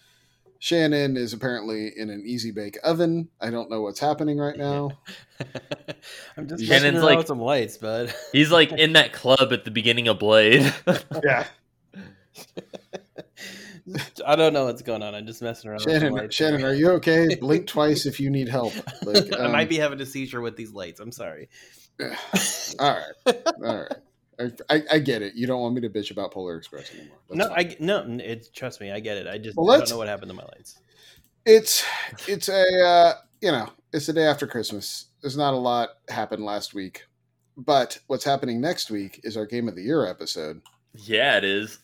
Shannon 0.63 1.17
is 1.17 1.33
apparently 1.33 1.93
in 1.97 2.09
an 2.09 2.23
easy 2.25 2.53
bake 2.53 2.79
oven. 2.85 3.29
I 3.41 3.51
don't 3.51 3.69
know 3.69 3.83
what's 3.83 3.99
happening 3.99 4.39
right 4.39 4.57
now. 4.57 4.93
I'm 6.37 6.47
just 6.47 6.65
Shannon's 6.65 6.69
messing 6.69 6.95
around 6.95 7.05
like- 7.05 7.19
with 7.19 7.27
some 7.27 7.41
lights, 7.41 7.79
bud. 7.79 8.15
He's 8.33 8.53
like 8.53 8.71
in 8.71 8.93
that 8.93 9.13
club 9.13 9.53
at 9.53 9.65
the 9.65 9.73
beginning 9.73 10.07
of 10.07 10.21
Blade. 10.21 10.73
Yeah, 11.25 11.47
I 14.25 14.37
don't 14.37 14.53
know 14.53 14.67
what's 14.67 14.83
going 14.83 15.03
on. 15.03 15.17
I'm 15.17 15.27
just 15.27 15.43
messing 15.43 15.69
around. 15.69 15.81
Shannon, 15.81 16.13
lights 16.13 16.37
Shannon, 16.37 16.65
are 16.65 16.73
you 16.73 16.93
okay? 16.93 17.35
Blink 17.35 17.67
twice 17.67 18.07
if 18.07 18.21
you 18.21 18.31
need 18.31 18.49
help. 18.49 18.73
Like, 19.03 19.35
I 19.35 19.47
um, 19.47 19.53
might 19.53 19.69
be 19.69 19.79
having 19.79 20.01
a 20.01 20.07
seizure 20.07 20.41
with 20.41 20.57
these 20.57 20.73
lights. 20.73 21.01
I'm 21.01 21.11
sorry. 21.11 21.49
all 22.01 22.09
right, 22.79 23.37
all 23.65 23.77
right. 23.79 23.93
I, 24.39 24.51
I, 24.71 24.83
I 24.93 24.99
get 24.99 25.23
it. 25.23 25.35
You 25.35 25.47
don't 25.47 25.61
want 25.61 25.75
me 25.75 25.81
to 25.83 25.91
bitch 25.91 26.11
about 26.11 26.33
Polar 26.33 26.57
Express 26.57 26.93
anymore. 26.95 27.19
That's 27.29 27.39
no, 27.39 27.49
fine. 27.49 27.59
I 27.59 27.77
no. 27.81 28.19
It's 28.21 28.49
trust 28.49 28.81
me, 28.81 28.91
I 28.91 29.01
get 29.01 29.17
it. 29.17 29.27
I 29.27 29.39
just 29.39 29.57
Well, 29.57 29.71
I 29.71 29.79
don't 29.79 29.91
know 29.91 29.99
what 29.99 30.09
happened 30.09 30.31
to 30.31 30.37
my 30.37 30.45
lights. 30.45 30.79
it's 31.45 31.85
it's 32.27 32.49
a 32.49 32.85
uh, 32.85 33.15
you 33.41 33.53
know 33.53 33.69
it's 33.93 34.07
the 34.07 34.13
day 34.13 34.27
after 34.27 34.47
Christmas. 34.47 35.07
There's 35.21 35.37
not 35.37 35.55
a 35.55 35.59
lot 35.59 35.91
happened 36.09 36.45
last 36.45 36.75
week, 36.75 37.05
but 37.57 37.99
what's 38.07 38.25
happening 38.25 38.61
next 38.61 38.91
week 38.91 39.21
is 39.25 39.37
our 39.37 39.47
Game 39.47 39.69
of 39.69 39.77
the 39.77 39.83
Year 39.83 40.07
episode. 40.07 40.63
yeah, 40.95 41.37
it 41.37 41.45
is. 41.45 41.79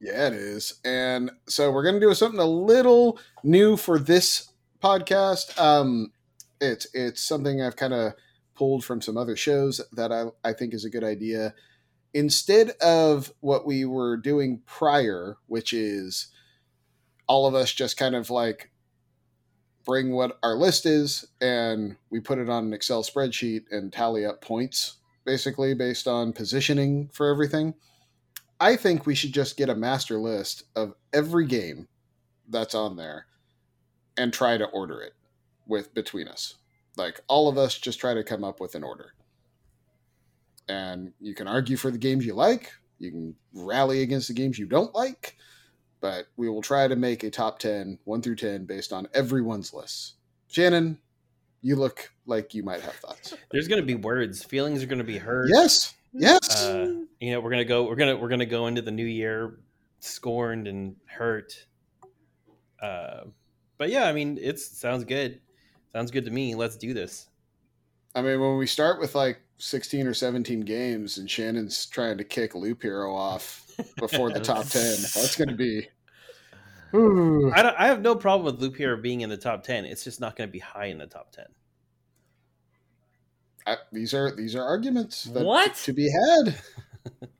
Yeah, 0.00 0.26
it 0.26 0.34
is. 0.34 0.80
And 0.84 1.30
so 1.46 1.70
we're 1.70 1.82
going 1.82 1.94
to 1.94 2.00
do 2.00 2.12
something 2.14 2.40
a 2.40 2.44
little 2.44 3.18
new 3.42 3.76
for 3.76 3.98
this 3.98 4.50
podcast. 4.82 5.58
Um, 5.58 6.12
it's 6.60 6.86
it's 6.92 7.22
something 7.22 7.62
I've 7.62 7.76
kind 7.76 7.94
of 7.94 8.12
pulled 8.54 8.84
from 8.84 9.00
some 9.00 9.16
other 9.16 9.36
shows 9.36 9.80
that 9.92 10.12
I, 10.12 10.26
I 10.48 10.52
think 10.52 10.74
is 10.74 10.84
a 10.84 10.90
good 10.90 11.04
idea. 11.04 11.54
Instead 12.14 12.70
of 12.80 13.32
what 13.40 13.66
we 13.66 13.84
were 13.84 14.16
doing 14.16 14.62
prior, 14.64 15.36
which 15.46 15.72
is 15.72 16.28
all 17.26 17.46
of 17.46 17.54
us 17.54 17.72
just 17.72 17.96
kind 17.96 18.14
of 18.14 18.30
like 18.30 18.70
bring 19.84 20.12
what 20.12 20.38
our 20.42 20.54
list 20.54 20.86
is 20.86 21.26
and 21.40 21.96
we 22.10 22.20
put 22.20 22.38
it 22.38 22.48
on 22.48 22.66
an 22.66 22.72
Excel 22.72 23.02
spreadsheet 23.02 23.64
and 23.70 23.92
tally 23.92 24.24
up 24.24 24.40
points 24.40 24.96
basically 25.24 25.74
based 25.74 26.06
on 26.06 26.32
positioning 26.32 27.08
for 27.12 27.28
everything. 27.28 27.74
I 28.60 28.76
think 28.76 29.06
we 29.06 29.14
should 29.14 29.32
just 29.32 29.56
get 29.56 29.68
a 29.68 29.74
master 29.74 30.18
list 30.18 30.64
of 30.76 30.94
every 31.12 31.46
game 31.46 31.88
that's 32.48 32.74
on 32.74 32.96
there 32.96 33.26
and 34.16 34.32
try 34.32 34.56
to 34.56 34.66
order 34.66 35.00
it 35.00 35.14
with 35.66 35.94
between 35.94 36.28
us. 36.28 36.56
Like 36.96 37.20
all 37.26 37.48
of 37.48 37.58
us 37.58 37.78
just 37.78 37.98
try 37.98 38.14
to 38.14 38.22
come 38.22 38.44
up 38.44 38.60
with 38.60 38.74
an 38.74 38.84
order. 38.84 39.14
And 40.68 41.12
you 41.20 41.34
can 41.34 41.46
argue 41.46 41.76
for 41.76 41.90
the 41.90 41.98
games 41.98 42.24
you 42.24 42.34
like, 42.34 42.72
you 42.98 43.10
can 43.10 43.34
rally 43.52 44.02
against 44.02 44.28
the 44.28 44.34
games 44.34 44.58
you 44.58 44.66
don't 44.66 44.94
like, 44.94 45.36
but 46.00 46.26
we 46.36 46.48
will 46.48 46.62
try 46.62 46.88
to 46.88 46.96
make 46.96 47.22
a 47.22 47.30
top 47.30 47.58
10, 47.58 47.98
1 48.04 48.22
through 48.22 48.36
10 48.36 48.64
based 48.64 48.92
on 48.92 49.06
everyone's 49.12 49.74
list 49.74 50.14
Shannon, 50.54 50.98
you 51.62 51.74
look 51.74 52.12
like 52.26 52.54
you 52.54 52.62
might 52.62 52.80
have 52.80 52.94
thoughts. 52.94 53.34
There's 53.50 53.66
gonna 53.66 53.82
be 53.82 53.96
words. 53.96 54.44
Feelings 54.44 54.84
are 54.84 54.86
gonna 54.86 55.02
be 55.02 55.18
hurt. 55.18 55.48
Yes. 55.52 55.94
Yes. 56.12 56.64
Uh, 56.64 57.00
you 57.18 57.32
know, 57.32 57.40
we're 57.40 57.50
gonna 57.50 57.64
go. 57.64 57.82
We're 57.82 57.96
gonna 57.96 58.16
we're 58.16 58.28
gonna 58.28 58.46
go 58.46 58.68
into 58.68 58.80
the 58.80 58.92
new 58.92 59.04
year 59.04 59.58
scorned 59.98 60.68
and 60.68 60.94
hurt. 61.06 61.66
Uh, 62.80 63.24
but 63.78 63.90
yeah, 63.90 64.04
I 64.04 64.12
mean, 64.12 64.38
it 64.40 64.60
sounds 64.60 65.02
good. 65.02 65.40
Sounds 65.92 66.12
good 66.12 66.24
to 66.26 66.30
me. 66.30 66.54
Let's 66.54 66.76
do 66.76 66.94
this. 66.94 67.26
I 68.14 68.22
mean, 68.22 68.40
when 68.40 68.56
we 68.56 68.66
start 68.66 69.00
with 69.00 69.14
like 69.14 69.40
16 69.58 70.06
or 70.06 70.14
17 70.14 70.60
games 70.60 71.18
and 71.18 71.30
Shannon's 71.30 71.86
trying 71.86 72.18
to 72.18 72.24
kick 72.24 72.54
Loop 72.54 72.82
Hero 72.82 73.14
off 73.14 73.66
before 73.96 74.30
the 74.30 74.40
top 74.40 74.66
10, 74.66 74.82
that's 74.82 75.36
going 75.36 75.48
to 75.48 75.54
be. 75.54 75.88
Ooh. 76.94 77.52
I, 77.54 77.62
don't, 77.62 77.76
I 77.78 77.86
have 77.86 78.00
no 78.00 78.14
problem 78.14 78.46
with 78.46 78.62
Loop 78.62 78.76
Hero 78.76 78.96
being 78.96 79.22
in 79.22 79.30
the 79.30 79.36
top 79.36 79.64
ten. 79.64 79.84
It's 79.84 80.04
just 80.04 80.20
not 80.20 80.36
going 80.36 80.48
to 80.48 80.52
be 80.52 80.60
high 80.60 80.86
in 80.86 80.98
the 80.98 81.06
top 81.06 81.32
ten. 81.32 81.46
I, 83.66 83.76
these 83.92 84.12
are 84.12 84.34
these 84.34 84.54
are 84.54 84.62
arguments 84.62 85.24
that 85.24 85.44
What? 85.44 85.74
to 85.76 85.92
be 85.92 86.10
had. 86.10 86.56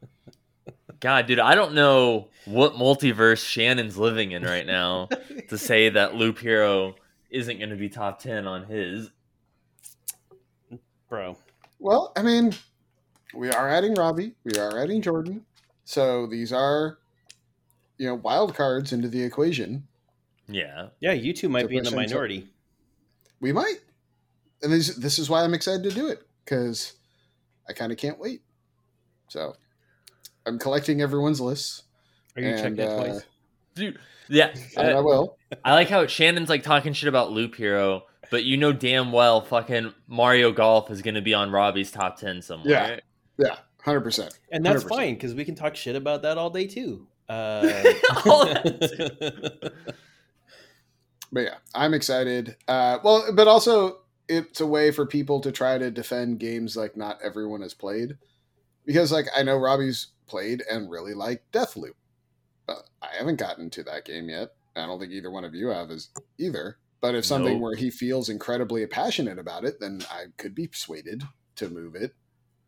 God, 1.00 1.26
dude, 1.26 1.38
I 1.38 1.54
don't 1.54 1.74
know 1.74 2.30
what 2.46 2.74
multiverse 2.74 3.46
Shannon's 3.46 3.98
living 3.98 4.32
in 4.32 4.42
right 4.42 4.66
now 4.66 5.08
to 5.48 5.58
say 5.58 5.90
that 5.90 6.14
Loop 6.14 6.38
Hero 6.38 6.94
isn't 7.28 7.58
going 7.58 7.70
to 7.70 7.76
be 7.76 7.90
top 7.90 8.20
10 8.20 8.46
on 8.46 8.64
his. 8.64 9.10
Bro, 11.14 11.37
Well, 11.79 12.12
I 12.16 12.22
mean, 12.22 12.53
we 13.35 13.48
are 13.48 13.68
adding 13.68 13.94
Robbie, 13.94 14.33
we 14.42 14.59
are 14.59 14.77
adding 14.81 15.00
Jordan, 15.00 15.44
so 15.85 16.27
these 16.27 16.53
are, 16.53 16.98
you 17.98 18.09
know, 18.09 18.16
wild 18.16 18.57
cards 18.57 18.92
into 18.92 19.07
the 19.07 19.22
equation. 19.22 19.87
Yeah. 20.48 20.88
yeah, 20.98 21.12
you 21.12 21.33
two 21.33 21.48
might 21.48 21.68
be 21.68 21.77
in 21.77 21.85
the 21.85 21.90
push 21.90 22.03
into- 22.03 22.14
minority. 22.14 22.48
We 23.40 23.53
might, 23.53 23.77
and 24.62 24.72
this 24.72 24.96
this 24.96 25.20
is 25.20 25.31
why 25.31 25.44
I'm 25.44 25.55
excited 25.55 25.85
to 25.85 25.90
do 25.90 26.09
it 26.09 26.27
because 26.44 26.94
I 27.68 27.72
kind 27.74 27.92
of 27.92 27.98
can't 27.98 28.18
wait. 28.18 28.42
So, 29.29 29.55
I'm 30.46 30.59
collecting 30.59 31.00
everyone's 31.00 31.40
lists. 31.40 31.83
Are 32.35 32.42
you 32.42 32.48
And, 32.48 32.59
checking 32.59 32.79
it 32.79 32.88
uh, 32.88 32.96
twice? 33.05 33.22
Dude, 33.77 33.98
yeah. 34.29 34.53
And 34.77 34.88
I 34.96 35.00
will. 35.00 35.37
I 35.64 35.74
like 35.74 35.88
how 35.88 36.07
Shannon's 36.09 36.48
like 36.48 36.64
talking 36.64 36.92
shit 36.92 37.09
about 37.09 37.31
Loop 37.31 37.55
Hero, 37.55 38.03
but 38.30 38.44
you 38.44 38.56
know 38.56 38.72
damn 38.72 39.12
well 39.12 39.40
fucking 39.40 39.94
Mario 40.06 40.52
Golf 40.52 40.90
is 40.90 41.02
going 41.02 41.14
to 41.14 41.22
be 41.22 41.34
on 41.34 41.50
Robbie's 41.50 41.90
top 41.90 42.18
10 42.18 42.42
somewhere. 42.42 42.70
Yeah. 42.70 43.00
Yeah, 43.37 43.56
hundred 43.82 44.02
percent. 44.02 44.38
And 44.52 44.64
that's 44.64 44.84
100%. 44.84 44.88
fine 44.88 45.14
because 45.14 45.34
we 45.34 45.44
can 45.44 45.54
talk 45.56 45.74
shit 45.74 45.96
about 45.96 46.22
that 46.22 46.38
all 46.38 46.50
day 46.50 46.66
too. 46.66 47.08
Uh, 47.28 47.82
All 48.26 48.44
that 48.44 49.72
But 51.32 51.40
yeah, 51.40 51.54
I'm 51.74 51.94
excited. 51.94 52.56
Uh, 52.68 52.98
well, 53.02 53.32
but 53.34 53.48
also 53.48 54.02
it's 54.28 54.60
a 54.60 54.66
way 54.66 54.92
for 54.92 55.04
people 55.04 55.40
to 55.40 55.50
try 55.50 55.78
to 55.78 55.90
defend 55.90 56.38
games 56.38 56.76
like 56.76 56.96
not 56.96 57.18
everyone 57.24 57.62
has 57.62 57.74
played, 57.74 58.16
because 58.87 59.10
like 59.10 59.26
I 59.37 59.42
know 59.42 59.56
Robbie's 59.56 60.08
played 60.26 60.62
and 60.70 60.90
really 60.90 61.12
liked 61.12 61.50
Deathloop, 61.50 61.94
but 62.66 62.88
I 63.02 63.08
haven't 63.18 63.40
gotten 63.40 63.68
to 63.70 63.82
that 63.82 64.04
game 64.04 64.28
yet. 64.28 64.50
I 64.76 64.87
don't 64.87 65.00
think 65.00 65.12
either 65.12 65.30
one 65.30 65.44
of 65.44 65.54
you 65.54 65.68
have 65.68 65.90
is 65.90 66.10
either. 66.38 66.78
But 67.04 67.14
if 67.14 67.26
something 67.26 67.56
Nope. 67.56 67.60
where 67.60 67.76
he 67.76 67.90
feels 67.90 68.30
incredibly 68.30 68.86
passionate 68.86 69.38
about 69.38 69.66
it, 69.66 69.78
then 69.78 70.00
I 70.10 70.28
could 70.38 70.54
be 70.54 70.68
persuaded 70.68 71.22
to 71.56 71.68
move 71.68 71.96
it, 71.96 72.14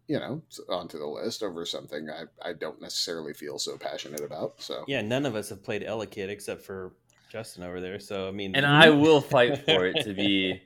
you 0.08 0.18
know, 0.18 0.42
onto 0.68 0.98
the 0.98 1.06
list 1.06 1.42
over 1.42 1.64
something 1.64 2.10
I, 2.10 2.24
I 2.46 2.52
don't 2.52 2.78
necessarily 2.78 3.32
feel 3.32 3.58
so 3.58 3.78
passionate 3.78 4.20
about. 4.20 4.60
So 4.60 4.84
yeah, 4.86 5.00
none 5.00 5.24
of 5.24 5.36
us 5.36 5.48
have 5.48 5.64
played 5.64 5.82
Elechead 5.82 6.28
except 6.28 6.60
for 6.60 6.92
Justin 7.30 7.62
over 7.62 7.80
there. 7.80 7.98
So 7.98 8.28
I 8.28 8.30
mean, 8.30 8.54
And 8.54 8.66
I 8.66 8.90
will 9.04 9.22
fight 9.22 9.64
for 9.64 9.86
it 9.86 10.04
to 10.04 10.12
be 10.12 10.60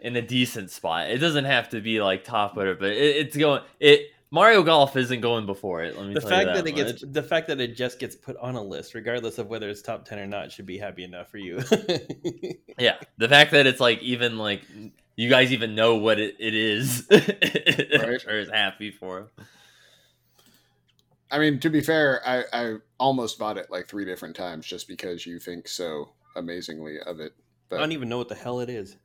in 0.00 0.14
a 0.14 0.22
decent 0.22 0.70
spot. 0.70 1.10
It 1.10 1.18
doesn't 1.18 1.46
have 1.46 1.70
to 1.70 1.80
be 1.80 2.00
like 2.00 2.22
top 2.22 2.54
whatever, 2.56 2.78
but 2.78 2.90
it, 2.90 3.16
it's 3.16 3.36
going. 3.36 3.62
It 3.80 4.02
Mario 4.30 4.62
Golf 4.62 4.96
isn't 4.96 5.20
going 5.20 5.46
before 5.46 5.82
it. 5.84 5.96
Let 5.96 6.08
me 6.08 6.14
the 6.14 6.20
tell 6.20 6.30
fact 6.30 6.48
you 6.48 6.54
that, 6.54 6.64
that, 6.64 6.70
it 6.70 6.74
gets 6.74 7.04
the 7.06 7.22
fact 7.22 7.46
that 7.48 7.60
it 7.60 7.76
just 7.76 7.98
gets 7.98 8.16
put 8.16 8.36
on 8.38 8.56
a 8.56 8.62
list, 8.62 8.94
regardless 8.94 9.38
of 9.38 9.46
whether 9.46 9.68
it's 9.68 9.82
top 9.82 10.04
ten 10.04 10.18
or 10.18 10.26
not, 10.26 10.50
should 10.50 10.66
be 10.66 10.78
happy 10.78 11.04
enough 11.04 11.30
for 11.30 11.38
you. 11.38 11.62
Yeah, 12.78 12.96
the 13.16 13.26
fact 13.26 13.52
that 13.52 13.66
it's 13.66 13.80
like 13.80 14.02
even 14.02 14.36
like 14.36 14.60
you 15.16 15.30
guys 15.30 15.50
even 15.50 15.74
know 15.74 15.96
what 15.96 16.18
it, 16.18 16.36
it 16.38 16.54
is. 16.54 17.06
I'm 17.10 17.20
Right. 18.10 18.20
sure 18.20 18.38
is 18.38 18.50
happy 18.50 18.90
for 18.90 19.20
him. 19.20 19.28
I 21.30 21.38
mean, 21.38 21.58
to 21.60 21.70
be 21.70 21.80
fair, 21.80 22.20
I, 22.26 22.44
I 22.52 22.74
almost 22.98 23.38
bought 23.38 23.56
it 23.56 23.70
like 23.70 23.88
three 23.88 24.04
different 24.04 24.36
times 24.36 24.66
just 24.66 24.86
because 24.88 25.24
you 25.24 25.38
think 25.38 25.68
so 25.68 26.10
amazingly 26.36 27.00
of 27.00 27.18
it. 27.18 27.32
But 27.70 27.76
I 27.76 27.78
don't 27.80 27.92
even 27.92 28.10
know 28.10 28.18
what 28.18 28.28
the 28.28 28.34
hell 28.34 28.60
it 28.60 28.68
is. 28.68 28.96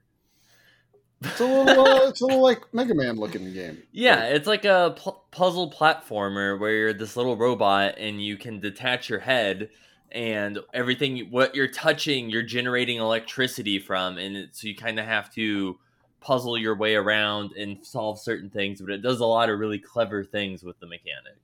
It's 1.24 1.40
a 1.40 1.46
little, 1.46 1.86
uh, 1.86 2.08
it's 2.10 2.22
a 2.22 2.26
little 2.26 2.42
like 2.42 2.74
Mega 2.74 2.96
Man 2.96 3.16
looking 3.18 3.52
game. 3.54 3.84
Yeah, 3.92 4.24
it's 4.26 4.48
like 4.48 4.66
a 4.66 4.96
pu- 4.98 5.18
puzzle 5.30 5.72
platformer 5.72 6.60
where 6.60 6.72
you're 6.72 6.94
this 6.94 7.16
little 7.16 7.38
robot 7.38 7.96
and 7.98 8.24
you 8.24 8.38
can 8.38 8.60
detach 8.60 9.08
your 9.10 9.20
head 9.20 9.70
and 10.12 10.60
everything 10.74 11.28
what 11.30 11.56
you're 11.56 11.70
touching 11.70 12.30
you're 12.30 12.42
generating 12.44 12.98
electricity 12.98 13.80
from 13.80 14.18
and 14.18 14.36
it, 14.36 14.50
so 14.54 14.68
you 14.68 14.76
kind 14.76 15.00
of 15.00 15.06
have 15.06 15.34
to 15.34 15.80
puzzle 16.20 16.58
your 16.58 16.76
way 16.76 16.96
around 16.96 17.54
and 17.54 17.78
solve 17.86 18.20
certain 18.20 18.50
things 18.50 18.82
but 18.82 18.92
it 18.92 19.02
does 19.02 19.22
a 19.22 19.26
lot 19.26 19.50
of 19.50 19.58
really 19.58 19.80
clever 19.80 20.24
things 20.24 20.64
with 20.64 20.78
the 20.82 20.86
mechanic. 20.86 21.38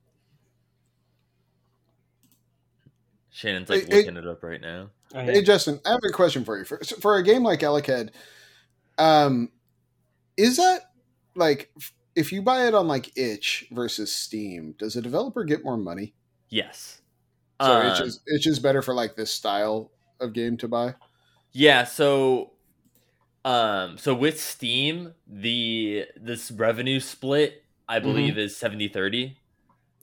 Shannon's 3.31 3.69
like 3.69 3.87
Hey, 3.87 4.03
hey- 4.03 4.09
it 4.09 4.27
up 4.27 4.43
right 4.43 4.59
now. 4.59 4.89
Hey, 5.13 5.41
Justin, 5.41 5.79
I 5.85 5.91
have 5.91 5.99
a 6.03 6.11
question 6.11 6.43
for 6.43 6.57
you. 6.57 6.65
For, 6.65 6.79
for 6.99 7.15
a 7.15 7.23
game 7.23 7.43
like 7.43 7.61
Elechead, 7.61 8.09
um, 8.97 9.49
is 10.37 10.57
that 10.57 10.91
like 11.35 11.71
if 12.15 12.31
you 12.31 12.41
buy 12.41 12.67
it 12.67 12.73
on 12.73 12.87
like 12.87 13.11
itch 13.17 13.65
versus 13.71 14.13
steam 14.13 14.75
does 14.77 14.95
a 14.95 15.01
developer 15.01 15.43
get 15.43 15.63
more 15.63 15.77
money 15.77 16.13
Yes. 16.49 17.01
So 17.61 17.71
Um, 17.73 17.87
itch 17.87 18.01
is 18.01 18.21
itch 18.27 18.47
is 18.47 18.59
better 18.59 18.81
for 18.81 18.93
like 18.93 19.15
this 19.15 19.33
style 19.33 19.91
of 20.19 20.33
game 20.33 20.57
to 20.57 20.67
buy. 20.67 20.95
Yeah, 21.53 21.83
so 21.83 22.53
um 23.45 23.97
so 23.97 24.13
with 24.13 24.39
Steam, 24.39 25.13
the 25.27 26.05
this 26.15 26.51
revenue 26.51 26.99
split 26.99 27.63
I 27.87 27.99
believe 27.99 28.37
is 28.37 28.55
70-30. 28.55 29.37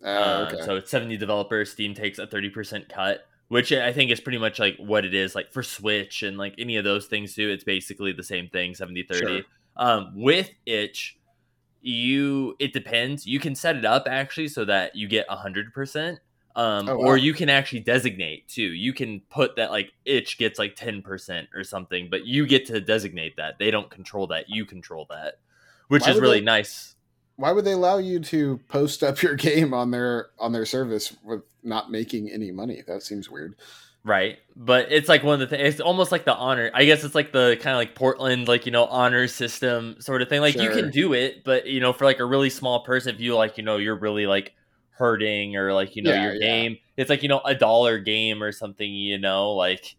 Uh, 0.05 0.07
Uh, 0.09 0.51
okay. 0.53 0.63
so 0.65 0.77
it's 0.77 0.91
70 0.91 1.17
developers, 1.17 1.71
Steam 1.73 1.95
takes 1.95 2.19
a 2.19 2.27
30% 2.27 2.89
cut, 2.89 3.27
which 3.49 3.73
I 3.73 3.93
think 3.93 4.11
is 4.11 4.21
pretty 4.21 4.39
much 4.39 4.59
like 4.59 4.77
what 4.79 5.05
it 5.05 5.15
is 5.15 5.35
like 5.35 5.53
for 5.53 5.63
Switch 5.63 6.23
and 6.23 6.37
like 6.39 6.55
any 6.59 6.77
of 6.77 6.85
those 6.85 7.07
things 7.07 7.35
too. 7.35 7.49
It's 7.51 7.65
basically 7.65 8.13
the 8.13 8.23
same 8.23 8.49
thing, 8.49 8.75
70-30. 8.75 9.21
Sure. 9.21 9.43
Um 9.77 10.13
with 10.15 10.51
itch, 10.67 11.19
you 11.83 12.57
it 12.59 12.73
depends. 12.73 13.27
You 13.27 13.39
can 13.41 13.55
set 13.55 13.77
it 13.77 13.85
up 13.85 14.07
actually 14.09 14.49
so 14.49 14.65
that 14.65 14.97
you 14.97 15.09
get 15.09 15.29
100%. 15.29 16.19
Um, 16.57 16.89
Oh, 16.89 16.95
or 16.97 17.17
you 17.17 17.35
can 17.35 17.49
actually 17.49 17.81
designate 17.81 18.47
too. 18.47 18.63
You 18.63 18.93
can 18.93 19.21
put 19.29 19.57
that 19.57 19.71
like 19.73 19.93
itch 20.05 20.39
gets 20.39 20.57
like 20.59 20.77
10% 20.77 21.49
or 21.53 21.65
something, 21.65 22.09
but 22.09 22.27
you 22.27 22.47
get 22.47 22.65
to 22.67 22.81
designate 22.81 23.37
that. 23.37 23.59
They 23.59 23.73
don't 23.73 23.91
control 23.91 24.29
that. 24.29 24.49
You 24.49 24.65
control 24.65 25.07
that, 25.11 25.41
which 25.89 26.05
Why 26.05 26.11
is 26.13 26.21
really 26.21 26.39
they- 26.39 26.45
nice. 26.45 26.93
Why 27.37 27.51
would 27.51 27.65
they 27.65 27.73
allow 27.73 27.99
you 27.99 28.21
to 28.21 28.61
post 28.69 29.03
up 29.03 29.21
your 29.21 29.35
game 29.49 29.75
on 29.75 29.91
their 29.91 30.29
on 30.39 30.53
their 30.53 30.65
service 30.65 31.17
with 31.25 31.43
not 31.65 31.91
making 31.91 32.31
any 32.31 32.53
money? 32.53 32.85
That 32.87 33.03
seems 33.03 33.29
weird. 33.29 33.57
Right. 34.05 34.39
But 34.55 34.93
it's 34.93 35.09
like 35.09 35.23
one 35.25 35.35
of 35.35 35.41
the 35.41 35.57
things, 35.57 35.75
it's 35.75 35.81
almost 35.81 36.13
like 36.13 36.25
the 36.27 36.35
honor. 36.35 36.71
I 36.75 36.85
guess 36.85 37.05
it's 37.05 37.15
like 37.15 37.33
the 37.33 37.57
kind 37.61 37.75
of 37.75 37.79
like 37.79 37.95
Portland, 37.95 38.47
like, 38.49 38.67
you 38.67 38.73
know, 38.73 38.85
honor 38.85 39.27
system 39.27 39.97
sort 39.99 40.21
of 40.23 40.29
thing. 40.29 40.43
Like, 40.43 40.57
you 40.57 40.71
can 40.71 40.91
do 40.91 41.15
it, 41.15 41.43
but, 41.43 41.67
you 41.67 41.81
know, 41.81 41.93
for 41.93 42.05
like 42.05 42.21
a 42.21 42.25
really 42.25 42.51
small 42.51 42.85
person, 42.85 43.15
if 43.15 43.21
you 43.21 43.35
like, 43.35 43.57
you 43.57 43.65
know, 43.65 43.79
you're 43.79 43.99
really 43.99 44.27
like 44.27 44.53
hurting 44.91 45.57
or 45.57 45.73
like, 45.73 45.97
you 45.97 46.03
know, 46.03 46.13
Yeah, 46.13 46.23
your 46.25 46.35
yeah. 46.35 46.41
game, 46.41 46.77
it's 46.97 47.09
like, 47.11 47.23
you 47.23 47.29
know, 47.29 47.41
a 47.47 47.55
dollar 47.55 47.99
game 47.99 48.43
or 48.43 48.53
something, 48.53 48.89
you 48.93 49.19
know, 49.19 49.53
like 49.53 49.97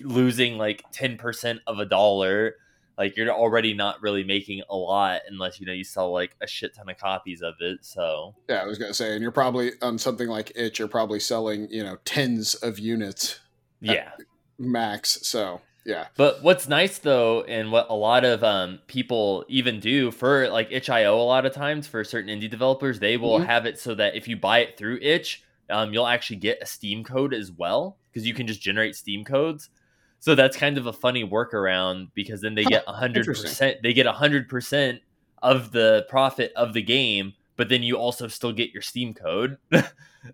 losing 0.00 0.56
like 0.56 0.84
10% 0.92 1.58
of 1.66 1.78
a 1.80 1.84
dollar. 1.84 2.54
Like, 3.00 3.16
you're 3.16 3.30
already 3.30 3.72
not 3.72 4.02
really 4.02 4.22
making 4.24 4.60
a 4.68 4.76
lot 4.76 5.22
unless, 5.26 5.58
you 5.58 5.64
know, 5.64 5.72
you 5.72 5.84
sell 5.84 6.12
like 6.12 6.36
a 6.42 6.46
shit 6.46 6.74
ton 6.76 6.90
of 6.90 6.98
copies 6.98 7.40
of 7.40 7.54
it. 7.60 7.78
So, 7.82 8.34
Yeah, 8.46 8.62
I 8.62 8.66
was 8.66 8.76
gonna 8.78 8.92
say, 8.92 9.14
and 9.14 9.22
you're 9.22 9.30
probably 9.32 9.72
on 9.80 9.96
something 9.96 10.28
like 10.28 10.52
itch. 10.54 10.78
You're 10.78 10.86
probably 10.88 11.18
selling 11.18 11.66
you 11.70 11.82
know 11.82 11.96
tens 12.04 12.54
of 12.56 12.78
units 12.78 13.40
yeah. 13.80 14.10
max. 14.58 15.18
So 15.26 15.62
yeah, 15.86 16.08
But 16.18 16.42
what's 16.42 16.68
nice 16.68 16.98
though, 16.98 17.42
and 17.44 17.72
what 17.72 17.86
a 17.88 17.94
lot 17.94 18.22
of 18.26 18.44
um, 18.44 18.80
people 18.86 19.46
even 19.48 19.80
do 19.80 20.10
for 20.10 20.46
like 20.50 20.68
itch.io, 20.70 21.14
a 21.18 21.24
lot 21.24 21.46
of 21.46 21.54
times 21.54 21.86
for 21.86 22.04
certain 22.04 22.28
indie 22.28 22.50
developers, 22.50 22.98
they 23.00 23.16
will 23.16 23.38
Mhm. 23.40 23.46
have 23.46 23.64
it 23.64 23.78
so 23.78 23.94
that 23.94 24.14
if 24.14 24.28
you 24.28 24.36
buy 24.36 24.58
it 24.58 24.76
through 24.76 24.98
itch, 25.00 25.42
um, 25.70 25.94
you'll 25.94 26.06
actually 26.06 26.36
get 26.36 26.62
a 26.62 26.66
Steam 26.66 27.02
code 27.02 27.32
as 27.32 27.50
well 27.50 27.96
because 28.12 28.26
you 28.26 28.34
can 28.34 28.46
just 28.46 28.60
generate 28.60 28.94
Steam 28.94 29.24
codes. 29.24 29.70
So 30.20 30.34
that's 30.34 30.56
kind 30.56 30.78
of 30.78 30.86
a 30.86 30.92
funny 30.92 31.24
workaround 31.24 32.10
because 32.14 32.40
then 32.42 32.54
they 32.54 32.64
get 32.64 32.84
a 32.86 32.92
hundred 32.92 33.26
percent. 33.26 33.78
They 33.82 33.92
get 33.92 34.06
a 34.06 34.12
hundred 34.12 34.48
percent 34.48 35.00
of 35.42 35.72
the 35.72 36.06
profit 36.08 36.52
of 36.54 36.74
the 36.74 36.82
game, 36.82 37.32
but 37.56 37.68
then 37.68 37.82
you 37.82 37.96
also 37.96 38.28
still 38.28 38.52
get 38.52 38.70
your 38.72 38.82
Steam 38.82 39.14
code 39.14 39.56
well, 39.72 39.84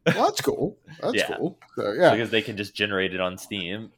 that's 0.04 0.40
cool. 0.40 0.76
That's 1.00 1.14
Yeah. 1.14 1.36
cool. 1.36 1.58
So 1.76 1.92
yeah, 1.92 2.10
because 2.10 2.30
they 2.30 2.42
can 2.42 2.56
just 2.56 2.74
generate 2.74 3.14
it 3.14 3.20
on 3.20 3.38
Steam. 3.38 3.92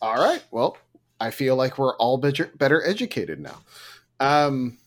All 0.00 0.16
right. 0.16 0.42
Well, 0.50 0.76
I 1.20 1.30
feel 1.30 1.54
like 1.54 1.78
we're 1.78 1.96
all 1.96 2.18
better, 2.18 2.50
better 2.56 2.84
educated 2.84 3.38
now. 3.38 3.60
Um, 4.18 4.78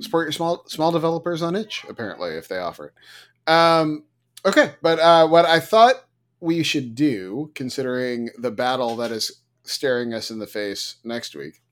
support 0.00 0.26
your 0.26 0.32
small 0.32 0.62
small 0.68 0.92
developers 0.92 1.42
on 1.42 1.56
itch 1.56 1.84
apparently 1.88 2.30
if 2.30 2.46
they 2.48 2.58
offer 2.58 2.86
it. 2.86 3.52
Um, 3.52 4.04
okay, 4.44 4.74
but 4.82 4.98
uh, 5.00 5.26
what 5.26 5.44
I 5.46 5.58
thought 5.58 6.04
we 6.40 6.62
should 6.62 6.94
do, 6.94 7.50
considering 7.54 8.30
the 8.38 8.50
battle 8.50 8.94
that 8.96 9.10
is 9.10 9.40
staring 9.68 10.14
us 10.14 10.30
in 10.30 10.38
the 10.38 10.46
face 10.46 10.96
next 11.04 11.34
week, 11.34 11.62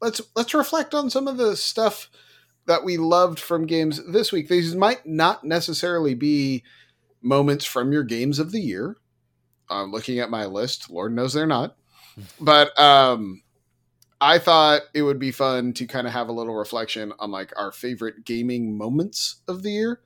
let's 0.00 0.20
let's 0.34 0.54
reflect 0.54 0.94
on 0.94 1.10
some 1.10 1.28
of 1.28 1.36
the 1.36 1.56
stuff 1.56 2.10
that 2.66 2.84
we 2.84 2.96
loved 2.96 3.38
from 3.40 3.66
games 3.66 4.00
this 4.06 4.32
week. 4.32 4.48
These 4.48 4.74
might 4.76 5.04
not 5.06 5.44
necessarily 5.44 6.14
be 6.14 6.62
moments 7.22 7.64
from 7.64 7.92
your 7.92 8.04
games 8.04 8.38
of 8.38 8.52
the 8.52 8.60
year. 8.60 8.96
I'm 9.68 9.90
looking 9.90 10.18
at 10.18 10.30
my 10.30 10.46
list. 10.46 10.90
Lord 10.90 11.14
knows 11.14 11.32
they're 11.32 11.46
not. 11.46 11.76
But 12.40 12.78
um, 12.78 13.42
I 14.20 14.38
thought 14.38 14.82
it 14.92 15.02
would 15.02 15.18
be 15.18 15.30
fun 15.30 15.72
to 15.74 15.86
kind 15.86 16.06
of 16.06 16.12
have 16.12 16.28
a 16.28 16.32
little 16.32 16.54
reflection 16.54 17.12
on 17.18 17.30
like 17.30 17.52
our 17.56 17.72
favorite 17.72 18.24
gaming 18.24 18.76
moments 18.76 19.42
of 19.48 19.62
the 19.62 19.70
year. 19.70 20.00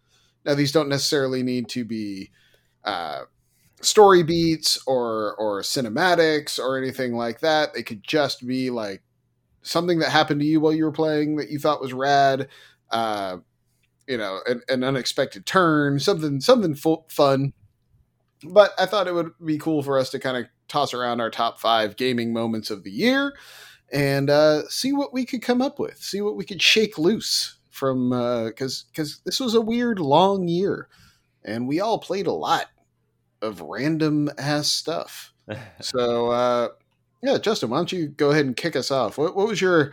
Now, 0.44 0.54
these 0.54 0.70
don't 0.70 0.88
necessarily 0.88 1.42
need 1.42 1.68
to 1.70 1.84
be 1.84 2.30
uh, 2.84 3.22
story 3.84 4.22
beats 4.22 4.78
or 4.86 5.34
or 5.36 5.60
cinematics 5.62 6.58
or 6.58 6.78
anything 6.78 7.14
like 7.14 7.40
that. 7.40 7.74
They 7.74 7.82
could 7.82 8.02
just 8.02 8.46
be 8.46 8.70
like 8.70 9.02
something 9.62 9.98
that 10.00 10.10
happened 10.10 10.40
to 10.40 10.46
you 10.46 10.60
while 10.60 10.72
you 10.72 10.84
were 10.84 10.92
playing 10.92 11.36
that 11.36 11.50
you 11.50 11.58
thought 11.58 11.80
was 11.80 11.92
rad. 11.92 12.48
Uh, 12.90 13.38
you 14.06 14.18
know, 14.18 14.40
an, 14.46 14.60
an 14.68 14.84
unexpected 14.84 15.46
turn, 15.46 15.98
something 15.98 16.40
something 16.40 16.74
fu- 16.74 17.04
fun. 17.08 17.52
But 18.42 18.72
I 18.78 18.86
thought 18.86 19.08
it 19.08 19.14
would 19.14 19.32
be 19.44 19.58
cool 19.58 19.82
for 19.82 19.98
us 19.98 20.10
to 20.10 20.18
kind 20.18 20.36
of 20.36 20.46
toss 20.68 20.92
around 20.92 21.20
our 21.20 21.30
top 21.30 21.60
five 21.60 21.96
gaming 21.96 22.32
moments 22.32 22.70
of 22.70 22.84
the 22.84 22.90
year 22.90 23.34
and 23.92 24.28
uh, 24.28 24.68
see 24.68 24.92
what 24.92 25.12
we 25.12 25.24
could 25.24 25.40
come 25.40 25.62
up 25.62 25.78
with, 25.78 25.96
see 25.98 26.20
what 26.20 26.36
we 26.36 26.44
could 26.44 26.60
shake 26.60 26.98
loose 26.98 27.58
from 27.70 28.10
because 28.46 28.84
because 28.90 29.20
this 29.24 29.40
was 29.40 29.54
a 29.54 29.60
weird 29.60 29.98
long 29.98 30.48
year, 30.48 30.88
and 31.44 31.66
we 31.66 31.80
all 31.80 31.98
played 31.98 32.26
a 32.26 32.32
lot 32.32 32.66
of 33.44 33.60
random 33.60 34.30
ass 34.38 34.68
stuff. 34.68 35.32
So 35.80 36.30
uh, 36.30 36.68
yeah, 37.22 37.38
Justin, 37.38 37.70
why 37.70 37.76
don't 37.78 37.92
you 37.92 38.08
go 38.08 38.30
ahead 38.30 38.46
and 38.46 38.56
kick 38.56 38.76
us 38.76 38.90
off? 38.90 39.18
What, 39.18 39.36
what 39.36 39.46
was 39.46 39.60
your 39.60 39.92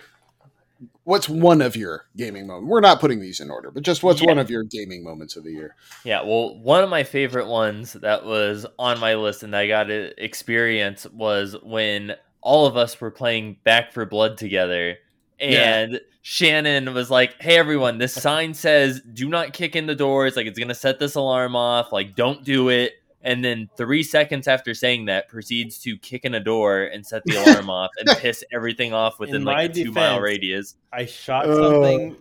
what's 1.03 1.27
one 1.27 1.61
of 1.61 1.75
your 1.75 2.05
gaming 2.15 2.47
moments? 2.47 2.69
We're 2.69 2.79
not 2.79 2.99
putting 2.99 3.19
these 3.19 3.39
in 3.39 3.49
order, 3.51 3.69
but 3.71 3.83
just 3.83 4.01
what's 4.03 4.21
Yeah. 4.21 4.27
one 4.27 4.39
of 4.39 4.49
your 4.49 4.63
gaming 4.63 5.03
moments 5.03 5.35
of 5.35 5.43
the 5.43 5.51
year? 5.51 5.75
Yeah, 6.03 6.23
well, 6.23 6.57
one 6.59 6.83
of 6.83 6.89
my 6.89 7.03
favorite 7.03 7.47
ones 7.47 7.93
that 7.93 8.25
was 8.25 8.65
on 8.79 8.99
my 8.99 9.15
list 9.15 9.43
and 9.43 9.53
that 9.53 9.59
I 9.61 9.67
got 9.67 9.83
to 9.85 10.13
experience 10.23 11.05
was 11.07 11.55
when 11.63 12.13
all 12.41 12.65
of 12.65 12.77
us 12.77 12.99
were 12.99 13.11
playing 13.11 13.57
Back 13.63 13.91
4 13.93 14.05
Blood 14.05 14.37
together. 14.37 14.97
And 15.39 15.99
Shannon 16.21 16.93
was 16.93 17.09
like, 17.09 17.41
"Hey 17.41 17.57
everyone, 17.57 17.97
this 17.97 18.13
sign 18.13 18.53
says 18.53 19.01
do 19.13 19.27
not 19.27 19.53
kick 19.53 19.75
in 19.75 19.87
the 19.87 19.95
doors. 19.95 20.35
Like 20.35 20.45
it's 20.45 20.59
gonna 20.59 20.75
set 20.75 20.99
this 20.99 21.15
alarm 21.15 21.55
off. 21.55 21.91
Like 21.91 22.15
don't 22.15 22.43
do 22.43 22.69
it." 22.69 22.93
And 23.23 23.45
then 23.45 23.69
three 23.77 24.03
seconds 24.03 24.47
after 24.47 24.73
saying 24.73 25.05
that, 25.05 25.27
proceeds 25.27 25.79
to 25.79 25.97
kick 25.97 26.25
in 26.25 26.33
a 26.33 26.39
door 26.39 26.83
and 26.83 27.05
set 27.05 27.23
the 27.25 27.35
alarm 27.35 27.69
off 27.69 27.91
and 27.99 28.09
piss 28.17 28.43
everything 28.51 28.93
off 28.93 29.19
within 29.19 29.37
In 29.37 29.43
like 29.43 29.55
my 29.55 29.63
a 29.63 29.69
two 29.85 29.91
mile 29.91 30.19
radius. 30.19 30.75
I 30.91 31.05
shot 31.05 31.45
Oh. 31.45 31.71
something, 31.71 32.17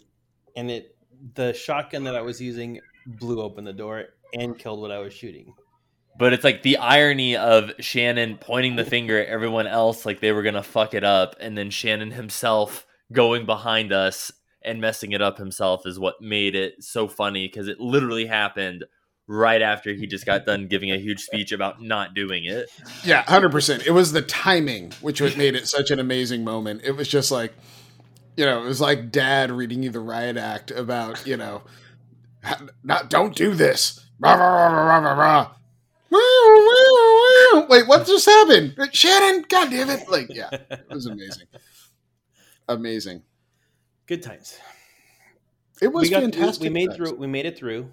and 0.56 0.70
it 0.70 0.94
the 1.34 1.52
shotgun 1.52 2.04
that 2.04 2.16
I 2.16 2.22
was 2.22 2.40
using 2.40 2.80
blew 3.06 3.40
open 3.40 3.64
the 3.64 3.72
door 3.72 4.06
and 4.34 4.58
killed 4.58 4.80
what 4.80 4.90
I 4.90 4.98
was 4.98 5.12
shooting. 5.12 5.54
But 6.18 6.32
it's 6.32 6.44
like 6.44 6.62
the 6.62 6.76
irony 6.76 7.36
of 7.36 7.72
Shannon 7.78 8.36
pointing 8.36 8.76
the 8.76 8.84
finger 8.84 9.18
at 9.18 9.28
everyone 9.28 9.66
else 9.66 10.04
like 10.04 10.20
they 10.20 10.32
were 10.32 10.42
going 10.42 10.54
to 10.54 10.62
fuck 10.62 10.92
it 10.92 11.04
up. 11.04 11.36
And 11.40 11.56
then 11.56 11.70
Shannon 11.70 12.10
himself 12.10 12.86
going 13.12 13.46
behind 13.46 13.92
us 13.92 14.30
and 14.62 14.80
messing 14.80 15.12
it 15.12 15.22
up 15.22 15.38
himself 15.38 15.86
is 15.86 15.98
what 15.98 16.20
made 16.20 16.54
it 16.54 16.82
so 16.84 17.08
funny 17.08 17.46
because 17.48 17.68
it 17.68 17.80
literally 17.80 18.26
happened 18.26 18.84
right 19.30 19.62
after 19.62 19.94
he 19.94 20.08
just 20.08 20.26
got 20.26 20.44
done 20.44 20.66
giving 20.66 20.90
a 20.90 20.98
huge 20.98 21.20
speech 21.20 21.52
about 21.52 21.80
not 21.80 22.14
doing 22.14 22.44
it. 22.44 22.68
Yeah, 23.04 23.22
hundred 23.22 23.52
percent. 23.52 23.86
It 23.86 23.92
was 23.92 24.10
the 24.10 24.22
timing 24.22 24.92
which 25.00 25.20
made 25.36 25.54
it 25.54 25.68
such 25.68 25.92
an 25.92 26.00
amazing 26.00 26.42
moment. 26.42 26.80
It 26.82 26.96
was 26.96 27.06
just 27.06 27.30
like, 27.30 27.54
you 28.36 28.44
know, 28.44 28.60
it 28.60 28.66
was 28.66 28.80
like 28.80 29.12
Dad 29.12 29.52
reading 29.52 29.84
you 29.84 29.90
the 29.90 30.00
riot 30.00 30.36
act 30.36 30.72
about, 30.72 31.24
you 31.24 31.36
know, 31.36 31.62
not 32.82 33.08
don't 33.08 33.36
do 33.36 33.54
this. 33.54 34.04
Rah, 34.18 34.34
rah, 34.34 34.98
rah. 34.98 35.52
Wait, 37.68 37.86
what 37.86 38.04
just 38.06 38.26
happened? 38.26 38.74
Shannon, 38.92 39.44
God 39.48 39.70
damn 39.70 39.90
it! 39.90 40.10
Like, 40.10 40.26
yeah, 40.28 40.48
it 40.50 40.86
was 40.90 41.06
amazing, 41.06 41.46
amazing. 42.68 43.22
Good 44.06 44.24
times. 44.24 44.58
It 45.80 45.92
was 45.92 46.02
we 46.02 46.10
got 46.10 46.22
fantastic. 46.22 46.62
We, 46.62 46.68
we 46.68 46.74
made 46.74 46.94
through. 46.94 47.14
We 47.14 47.28
made 47.28 47.46
it 47.46 47.56
through. 47.56 47.90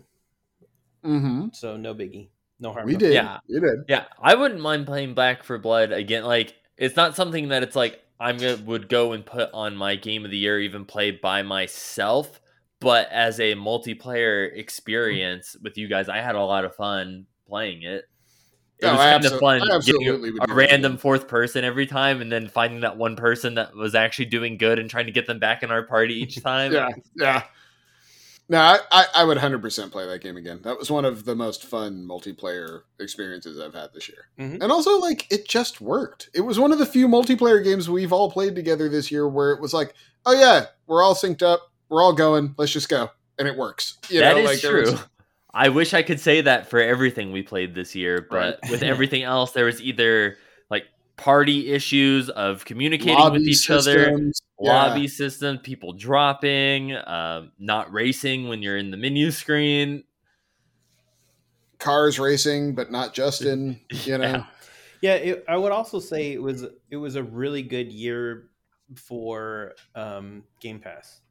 Mm-hmm. 1.04 1.48
So 1.54 1.78
no 1.78 1.94
biggie. 1.94 2.30
No 2.60 2.74
harm. 2.74 2.86
We 2.86 2.94
no 2.94 3.00
did. 3.00 3.14
Yeah. 3.14 3.40
we 3.48 3.60
did. 3.60 3.80
Yeah, 3.88 4.06
I 4.22 4.36
wouldn't 4.36 4.62
mind 4.62 4.86
playing 4.88 5.14
Back 5.14 5.44
4 5.44 5.60
Blood 5.60 5.92
again. 5.92 6.24
Like, 6.24 6.56
it's 6.78 6.96
not 6.96 7.16
something 7.16 7.50
that 7.50 7.64
it's 7.64 7.76
like 7.76 8.04
I'm 8.20 8.38
gonna 8.38 8.58
would 8.66 8.90
go 8.90 9.14
and 9.14 9.26
put 9.26 9.50
on 9.54 9.76
my 9.76 9.96
game 9.96 10.26
of 10.26 10.32
the 10.32 10.38
year, 10.38 10.60
even 10.60 10.86
play 10.86 11.12
by 11.12 11.44
myself. 11.44 12.40
But 12.80 13.10
as 13.12 13.40
a 13.40 13.56
multiplayer 13.56 14.56
experience 14.56 15.56
with 15.62 15.78
you 15.78 15.88
guys, 15.88 16.10
I 16.10 16.18
had 16.18 16.36
a 16.36 16.44
lot 16.44 16.66
of 16.66 16.76
fun 16.76 17.26
playing 17.48 17.84
it. 17.84 18.06
It 18.80 18.86
No, 18.86 18.92
was 18.92 19.02
I 19.02 19.12
kind 19.14 19.26
of 19.26 19.40
fun 19.40 19.72
absolutely 19.72 20.06
getting 20.06 20.08
a, 20.08 20.32
do 20.32 20.38
that 20.40 20.50
random 20.54 20.98
fourth 20.98 21.28
person 21.28 21.64
every 21.64 21.88
time, 21.88 22.22
and 22.22 22.32
then 22.32 22.48
finding 22.48 22.82
that 22.82 22.96
one 22.98 23.16
person 23.16 23.56
that 23.56 23.76
was 23.76 23.96
actually 23.96 24.26
doing 24.26 24.58
good 24.58 24.78
and 24.78 24.88
trying 24.90 25.08
to 25.08 25.12
get 25.12 25.26
them 25.26 25.40
back 25.40 25.64
in 25.64 25.72
our 25.72 25.82
party 25.84 26.14
each 26.22 26.36
time. 26.44 26.72
Yeah, 26.72 26.90
yeah. 27.16 27.44
No, 28.50 28.60
I, 28.60 28.80
I, 28.92 29.06
I 29.16 29.24
would 29.26 29.38
100% 29.38 29.92
play 29.92 30.06
that 30.08 30.22
game 30.22 30.38
again. 30.38 30.62
That 30.64 30.80
was 30.80 30.90
one 30.90 31.04
of 31.04 31.26
the 31.26 31.36
most 31.36 31.66
fun 31.66 32.06
multiplayer 32.08 32.84
experiences 33.00 33.60
I've 33.60 33.74
had 33.74 33.90
this 33.94 34.08
year. 34.08 34.28
Mhm. 34.40 34.62
And 34.64 34.72
also, 34.72 34.98
like, 35.00 35.30
it 35.32 35.48
just 35.50 35.82
worked. 35.82 36.30
It 36.34 36.42
was 36.42 36.58
one 36.58 36.72
of 36.72 36.80
the 36.80 36.86
few 36.86 37.08
multiplayer 37.10 37.62
games 37.64 37.90
we've 37.90 38.14
all 38.14 38.32
played 38.32 38.56
together 38.56 38.88
this 38.88 39.12
year 39.12 39.28
where 39.28 39.52
it 39.52 39.60
was 39.62 39.74
like, 39.74 39.94
oh, 40.26 40.34
yeah, 40.34 40.68
we're 40.88 41.04
all 41.04 41.14
synced 41.16 41.44
up. 41.44 41.72
We're 41.90 42.02
all 42.02 42.14
going. 42.14 42.56
Let's 42.58 42.72
just 42.72 42.88
go. 42.90 43.10
And 43.38 43.48
it 43.50 43.58
works. 43.58 43.98
You 44.10 44.22
That 44.22 44.36
know, 44.38 44.44
is 44.44 44.64
like, 44.64 44.72
true. 44.72 44.92
was- 44.92 45.04
I 45.54 45.70
wish 45.70 45.94
I 45.94 46.04
could 46.04 46.20
say 46.20 46.42
that 46.42 46.70
for 46.70 46.80
everything 46.80 47.32
we 47.32 47.42
played 47.42 47.74
this 47.76 47.96
year, 47.96 48.26
but 48.30 48.60
Right. 48.64 48.72
with 48.72 48.84
everything 48.84 49.24
else, 49.24 49.52
there 49.54 49.66
was 49.66 49.82
either 49.82 50.38
party 51.18 51.72
issues 51.72 52.30
of 52.30 52.64
communicating 52.64 53.16
lobby 53.16 53.40
with 53.40 53.48
each 53.48 53.70
other. 53.70 54.18
Yeah. 54.60 54.88
lobby 54.88 55.08
system, 55.08 55.58
people 55.60 55.94
dropping, 55.94 56.96
um, 56.96 57.52
not 57.60 57.92
racing 57.92 58.48
when 58.48 58.62
you're 58.62 58.78
in 58.78 58.92
the 58.92 58.98
menu 58.98 59.32
screen. 59.32 60.04
Cars 61.80 62.20
racing, 62.20 62.74
but 62.76 62.92
not 62.92 63.14
Justin. 63.14 63.80
You 64.06 64.18
know, 64.18 64.24
Yeah. 64.32 64.46
Yeah, 65.00 65.14
it, 65.14 65.46
I 65.48 65.58
would 65.58 65.72
also 65.72 66.00
say 66.00 66.32
it 66.34 66.42
was 66.42 66.66
it 66.90 66.98
was 66.98 67.16
a 67.16 67.24
really 67.24 67.62
good 67.62 67.92
year 67.92 68.50
for 68.96 69.74
um, 69.94 70.44
Game 70.60 70.80
Pass 70.80 71.22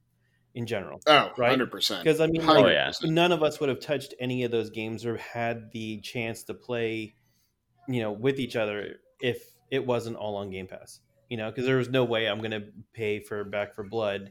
in 0.54 0.66
general. 0.66 1.00
oh, 1.08 1.32
Right? 1.36 1.58
100%. 1.58 1.98
Because 1.98 2.20
I 2.20 2.28
mean, 2.28 2.42
Oh, 2.48 2.68
yeah. 2.68 2.92
none 3.02 3.32
of 3.32 3.42
us 3.42 3.58
would 3.58 3.68
have 3.68 3.80
touched 3.80 4.14
any 4.20 4.44
of 4.44 4.52
those 4.52 4.70
games 4.70 5.04
or 5.04 5.16
had 5.16 5.72
the 5.72 6.00
chance 6.00 6.44
to 6.44 6.54
play, 6.54 7.14
you 7.88 8.00
know, 8.00 8.12
with 8.12 8.38
each 8.38 8.54
other 8.54 9.00
if 9.20 9.42
it 9.70 9.84
wasn't 9.84 10.16
all 10.16 10.36
on 10.36 10.50
Game 10.50 10.66
Pass. 10.66 11.00
You 11.28 11.36
know, 11.36 11.50
because 11.50 11.66
there 11.66 11.76
was 11.76 11.88
no 11.88 12.04
way 12.04 12.28
I'm 12.28 12.38
going 12.38 12.52
to 12.52 12.64
pay 12.92 13.18
for 13.20 13.42
Back 13.44 13.74
4 13.74 13.84
Blood. 13.84 14.30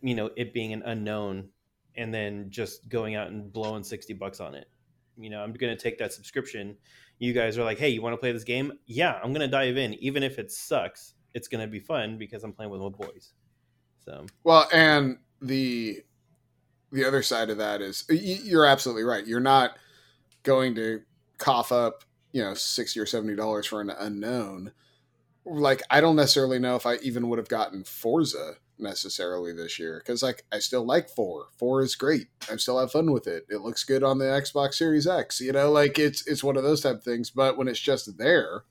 You 0.00 0.14
know, 0.14 0.30
it 0.36 0.54
being 0.54 0.72
an 0.72 0.82
unknown, 0.82 1.50
and 1.94 2.12
then 2.12 2.46
just 2.50 2.88
going 2.88 3.16
out 3.16 3.28
and 3.28 3.52
blowing 3.52 3.84
sixty 3.84 4.14
bucks 4.14 4.40
on 4.40 4.54
it. 4.54 4.66
You 5.18 5.28
know, 5.28 5.42
I'm 5.42 5.52
going 5.52 5.76
to 5.76 5.82
take 5.82 5.98
that 5.98 6.14
subscription. 6.14 6.76
You 7.18 7.34
guys 7.34 7.58
are 7.58 7.64
like, 7.64 7.78
hey, 7.78 7.90
you 7.90 8.00
want 8.00 8.14
to 8.14 8.16
play 8.16 8.32
this 8.32 8.44
game? 8.44 8.72
Yeah, 8.86 9.20
I'm 9.22 9.34
going 9.34 9.42
to 9.42 9.48
dive 9.48 9.76
in, 9.76 9.92
even 9.94 10.22
if 10.22 10.38
it 10.38 10.50
sucks. 10.50 11.12
It's 11.34 11.48
going 11.48 11.60
to 11.60 11.70
be 11.70 11.78
fun 11.78 12.16
because 12.16 12.42
I'm 12.42 12.52
playing 12.54 12.70
with 12.70 12.80
my 12.80 12.88
boys. 12.88 13.34
So 14.04 14.24
Well, 14.42 14.68
and 14.72 15.18
the 15.42 16.02
the 16.92 17.04
other 17.04 17.22
side 17.22 17.50
of 17.50 17.58
that 17.58 17.80
is 17.80 18.04
you're 18.08 18.66
absolutely 18.66 19.04
right. 19.04 19.26
You're 19.26 19.40
not 19.40 19.76
going 20.42 20.74
to 20.76 21.02
cough 21.38 21.72
up, 21.72 22.04
you 22.32 22.42
know, 22.42 22.54
sixty 22.54 23.00
or 23.00 23.06
seventy 23.06 23.34
dollars 23.36 23.66
for 23.66 23.80
an 23.80 23.90
unknown. 23.90 24.72
Like, 25.44 25.82
I 25.90 26.00
don't 26.00 26.16
necessarily 26.16 26.58
know 26.58 26.76
if 26.76 26.86
I 26.86 26.96
even 26.96 27.28
would 27.28 27.38
have 27.38 27.48
gotten 27.48 27.82
Forza 27.84 28.54
necessarily 28.78 29.52
this 29.52 29.78
year 29.78 29.98
because, 29.98 30.22
like, 30.22 30.44
I 30.52 30.58
still 30.58 30.84
like 30.84 31.08
four. 31.08 31.46
Four 31.58 31.82
is 31.82 31.96
great. 31.96 32.28
I 32.50 32.56
still 32.56 32.78
have 32.78 32.92
fun 32.92 33.10
with 33.12 33.26
it. 33.26 33.46
It 33.48 33.62
looks 33.62 33.84
good 33.84 34.02
on 34.02 34.18
the 34.18 34.26
Xbox 34.26 34.74
Series 34.74 35.06
X. 35.06 35.40
You 35.40 35.52
know, 35.52 35.70
like 35.70 35.98
it's 35.98 36.26
it's 36.26 36.44
one 36.44 36.56
of 36.56 36.62
those 36.62 36.82
type 36.82 36.96
of 36.96 37.04
things. 37.04 37.30
But 37.30 37.56
when 37.56 37.68
it's 37.68 37.80
just 37.80 38.18
there, 38.18 38.64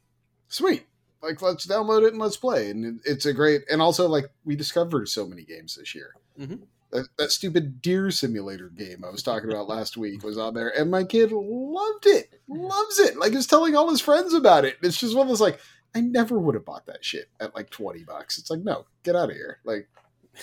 sweet. 0.47 0.85
Like, 1.21 1.41
let's 1.41 1.67
download 1.67 2.05
it 2.05 2.13
and 2.13 2.21
let's 2.21 2.37
play. 2.37 2.69
And 2.69 3.01
it's 3.03 3.25
a 3.25 3.33
great. 3.33 3.63
And 3.69 3.81
also, 3.81 4.07
like, 4.07 4.29
we 4.45 4.55
discovered 4.55 5.09
so 5.09 5.27
many 5.27 5.43
games 5.43 5.75
this 5.75 5.93
year. 5.93 6.13
Mhm. 6.39 6.61
That, 6.91 7.07
that 7.19 7.31
stupid 7.31 7.81
deer 7.83 8.09
simulator 8.09 8.69
game 8.69 9.03
I 9.05 9.11
was 9.11 9.21
talking 9.21 9.51
about 9.51 9.67
last 9.67 9.95
week 9.95 10.23
was 10.23 10.39
on 10.39 10.55
there, 10.55 10.73
and 10.75 10.89
my 10.89 11.03
kid 11.03 11.31
loved 11.31 12.07
it, 12.07 12.33
loves 12.47 12.97
it. 12.99 13.15
Like, 13.17 13.31
he's 13.33 13.45
telling 13.45 13.75
all 13.75 13.89
his 13.91 14.01
friends 14.01 14.33
about 14.33 14.65
it. 14.65 14.77
It's 14.81 14.99
just 14.99 15.15
one 15.15 15.27
of 15.27 15.29
those 15.29 15.39
like, 15.41 15.59
I 15.95 16.01
never 16.01 16.39
would 16.39 16.55
have 16.55 16.65
bought 16.65 16.87
that 16.87 17.05
shit 17.05 17.29
at 17.39 17.53
like 17.55 17.69
twenty 17.69 18.03
bucks. 18.03 18.39
It's 18.39 18.49
like, 18.49 18.61
no, 18.61 18.85
get 19.03 19.15
out 19.15 19.29
of 19.29 19.35
here. 19.35 19.59
Like, 19.65 19.87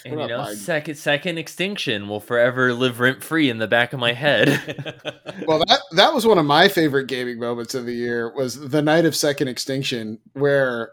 And 0.04 0.20
you 0.20 0.26
know, 0.28 0.38
buying- 0.38 0.56
second 0.56 0.94
second 0.96 1.38
extinction 1.38 2.09
will 2.09 2.20
forever 2.20 2.72
live 2.72 3.00
rent 3.00 3.24
free 3.24 3.50
in 3.50 3.59
the 3.59 3.66
back 3.66 3.92
of 3.92 3.98
my 3.98 4.12
head. 4.12 4.48
well, 5.48 5.59
that 5.66 5.80
that 5.96 6.14
was 6.14 6.26
one 6.26 6.38
of 6.38 6.46
my 6.46 6.68
favorite 6.68 7.06
gaming 7.09 7.40
moments 7.40 7.74
of 7.74 7.87
the 7.87 7.94
year 7.94 8.32
was 8.32 8.68
the 8.70 8.82
night 8.82 9.04
of 9.04 9.16
Second 9.16 9.48
Extinction, 9.48 10.18
where, 10.35 10.92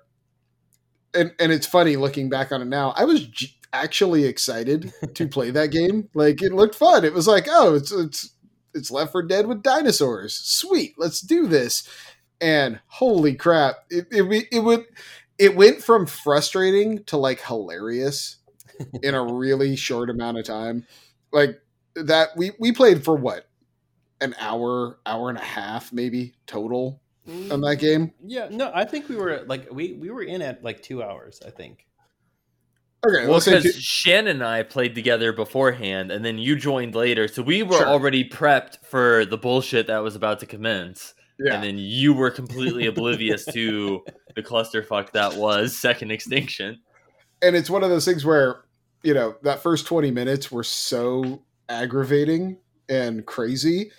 and 1.14 1.32
and 1.40 1.52
it's 1.52 1.68
funny 1.68 1.96
looking 1.96 2.30
back 2.30 2.52
on 2.52 2.62
it 2.62 2.66
now. 2.66 2.94
I 2.96 3.06
was 3.06 3.26
j- 3.28 3.54
actually 3.74 4.26
excited 4.26 4.94
to 5.16 5.28
play 5.28 5.52
that 5.52 5.72
game. 5.72 6.10
Like, 6.14 6.42
it 6.42 6.54
looked 6.54 6.76
fun. 6.76 7.04
It 7.04 7.14
was 7.14 7.28
like, 7.28 7.48
oh, 7.50 7.76
it's 7.76 7.92
it's 7.92 8.30
it's 8.74 8.92
Left 8.92 9.12
4 9.12 9.24
Dead 9.24 9.48
with 9.48 9.64
dinosaurs. 9.64 10.34
Sweet, 10.34 10.96
let's 10.98 11.22
do 11.22 11.48
this. 11.48 11.88
And 12.42 12.80
holy 12.88 13.36
crap, 13.36 13.86
it 13.90 14.08
it 14.12 14.48
it 14.52 14.60
would 14.60 14.86
it 15.38 15.56
went 15.56 15.84
from 15.84 16.06
frustrating 16.06 17.04
to 17.06 17.18
like 17.18 17.42
hilarious 17.42 18.38
in 19.04 19.16
a 19.16 19.24
really 19.24 19.76
short 19.76 20.10
amount 20.10 20.38
of 20.38 20.46
time. 20.46 20.86
Like 21.32 21.62
that 21.96 22.30
we 22.36 22.52
we 22.60 22.72
played 22.72 23.04
for 23.04 23.16
what? 23.16 23.48
An 24.22 24.36
hour, 24.40 25.00
hour 25.06 25.30
and 25.30 25.38
a 25.38 25.44
half 25.44 25.92
maybe 25.92 26.34
total 26.46 27.02
on 27.28 27.62
that 27.62 27.78
mm, 27.78 27.80
game. 27.80 28.14
Yeah, 28.26 28.48
no, 28.50 28.72
I 28.74 28.86
think 28.86 29.10
we 29.10 29.16
were 29.16 29.44
like 29.48 29.72
we 29.72 29.94
we 29.94 30.10
were 30.10 30.24
in 30.24 30.42
at 30.42 30.64
like 30.64 30.82
two 30.82 31.04
hours. 31.04 31.42
I 31.46 31.50
think. 31.50 31.86
Okay, 33.06 33.28
well, 33.28 33.40
because 33.40 33.64
two, 33.64 33.72
Shannon 33.74 34.38
and 34.38 34.44
I 34.44 34.64
played 34.64 34.96
together 34.96 35.34
beforehand, 35.34 36.12
and 36.12 36.24
then 36.24 36.38
you 36.38 36.56
joined 36.56 36.96
later, 36.96 37.28
so 37.28 37.42
we 37.42 37.62
were 37.64 37.78
Sure. 37.78 37.88
already 37.88 38.28
prepped 38.28 38.78
for 38.86 39.26
the 39.26 39.38
bullshit 39.38 39.88
that 39.88 39.98
was 40.04 40.16
about 40.16 40.40
to 40.40 40.46
commence. 40.46 41.14
yeah. 41.40 41.56
And 41.56 41.64
then 41.64 41.78
you 41.78 42.14
were 42.14 42.30
completely 42.32 42.86
oblivious 42.88 43.44
to 43.46 44.04
the 44.36 44.44
clusterfuck 44.44 45.12
that 45.12 45.34
was 45.36 45.76
Second 45.78 46.12
Extinction. 46.12 46.80
and 47.42 47.56
it's 47.58 47.70
one 47.70 47.84
of 47.84 47.90
those 47.90 48.06
things 48.06 48.24
where 48.24 48.64
you 49.04 49.14
know 49.14 49.36
that 49.44 49.62
first 49.62 49.86
20 49.86 50.12
minutes 50.12 50.50
were 50.52 50.64
so 50.64 51.44
aggravating 51.68 52.58
and 52.88 53.26
crazy 53.26 53.92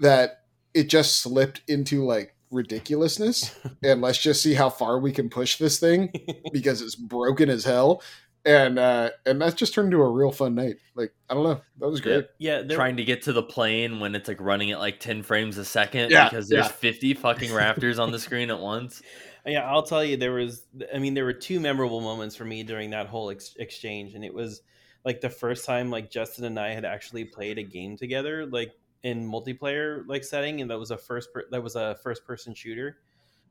that 0.00 0.40
it 0.74 0.88
just 0.88 1.18
slipped 1.18 1.60
into 1.68 2.04
like 2.04 2.34
ridiculousness 2.50 3.54
and 3.84 4.00
let's 4.00 4.18
just 4.18 4.42
see 4.42 4.54
how 4.54 4.68
far 4.68 4.98
we 4.98 5.12
can 5.12 5.28
push 5.30 5.58
this 5.58 5.78
thing 5.78 6.10
because 6.52 6.80
it's 6.82 6.96
broken 6.96 7.48
as 7.48 7.64
hell 7.64 8.02
and 8.44 8.78
uh 8.78 9.10
and 9.24 9.40
that 9.40 9.56
just 9.56 9.72
turned 9.72 9.92
into 9.92 10.02
a 10.02 10.10
real 10.10 10.32
fun 10.32 10.54
night 10.56 10.74
like 10.96 11.12
i 11.30 11.34
don't 11.34 11.44
know 11.44 11.60
that 11.78 11.88
was 11.88 12.00
great 12.00 12.26
Yeah, 12.38 12.62
there, 12.62 12.76
Trying 12.76 12.96
to 12.96 13.04
get 13.04 13.22
to 13.22 13.32
the 13.32 13.42
plane 13.42 14.00
when 14.00 14.14
it's 14.14 14.26
like 14.26 14.40
running 14.40 14.72
at 14.72 14.80
like 14.80 14.98
10 14.98 15.22
frames 15.22 15.58
a 15.58 15.64
second 15.64 16.10
Yeah, 16.10 16.28
because 16.28 16.48
there's 16.48 16.66
yeah. 16.66 16.72
50 16.72 17.14
fucking 17.14 17.50
raptors 17.52 18.00
on 18.00 18.10
the 18.10 18.18
screen 18.18 18.50
at 18.50 18.58
once. 18.58 19.00
Yeah, 19.44 19.68
I'll 19.68 19.82
tell 19.82 20.04
you, 20.04 20.16
there 20.16 20.32
was, 20.32 20.66
I 20.94 20.98
mean, 20.98 21.14
there 21.14 21.24
were 21.24 21.32
two 21.32 21.58
memorable 21.58 22.00
moments 22.00 22.36
for 22.36 22.44
me 22.44 22.62
during 22.62 22.90
that 22.90 23.08
whole 23.08 23.30
ex- 23.30 23.56
exchange, 23.58 24.14
and 24.14 24.24
it 24.24 24.32
was 24.32 24.62
like 25.04 25.20
the 25.20 25.30
first 25.30 25.64
time 25.64 25.90
like 25.90 26.10
Justin 26.10 26.44
and 26.44 26.58
I 26.60 26.72
had 26.72 26.84
actually 26.84 27.24
played 27.24 27.58
a 27.58 27.64
game 27.64 27.96
together, 27.96 28.46
like 28.46 28.72
in 29.02 29.28
multiplayer 29.28 30.04
like 30.06 30.22
setting, 30.22 30.60
and 30.60 30.70
that 30.70 30.78
was 30.78 30.92
a 30.92 30.96
first 30.96 31.32
per- 31.32 31.46
that 31.50 31.60
was 31.60 31.74
a 31.74 31.96
first 32.04 32.24
person 32.24 32.54
shooter. 32.54 32.98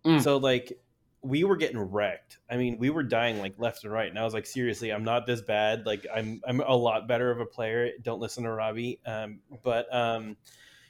Mm. 0.05 0.21
So 0.21 0.37
like 0.37 0.79
we 1.23 1.43
were 1.43 1.55
getting 1.55 1.79
wrecked. 1.79 2.39
I 2.49 2.57
mean, 2.57 2.77
we 2.79 2.89
were 2.89 3.03
dying 3.03 3.39
like 3.39 3.53
left 3.57 3.83
and 3.83 3.93
right, 3.93 4.09
and 4.09 4.17
I 4.17 4.23
was 4.23 4.33
like, 4.33 4.45
seriously, 4.45 4.91
I'm 4.91 5.03
not 5.03 5.25
this 5.25 5.41
bad. 5.41 5.85
Like 5.85 6.05
I'm 6.13 6.41
I'm 6.47 6.61
a 6.61 6.75
lot 6.75 7.07
better 7.07 7.31
of 7.31 7.39
a 7.39 7.45
player. 7.45 7.91
Don't 8.01 8.19
listen 8.19 8.43
to 8.43 8.51
Robbie. 8.51 8.99
Um, 9.05 9.39
but 9.63 9.93
um, 9.93 10.37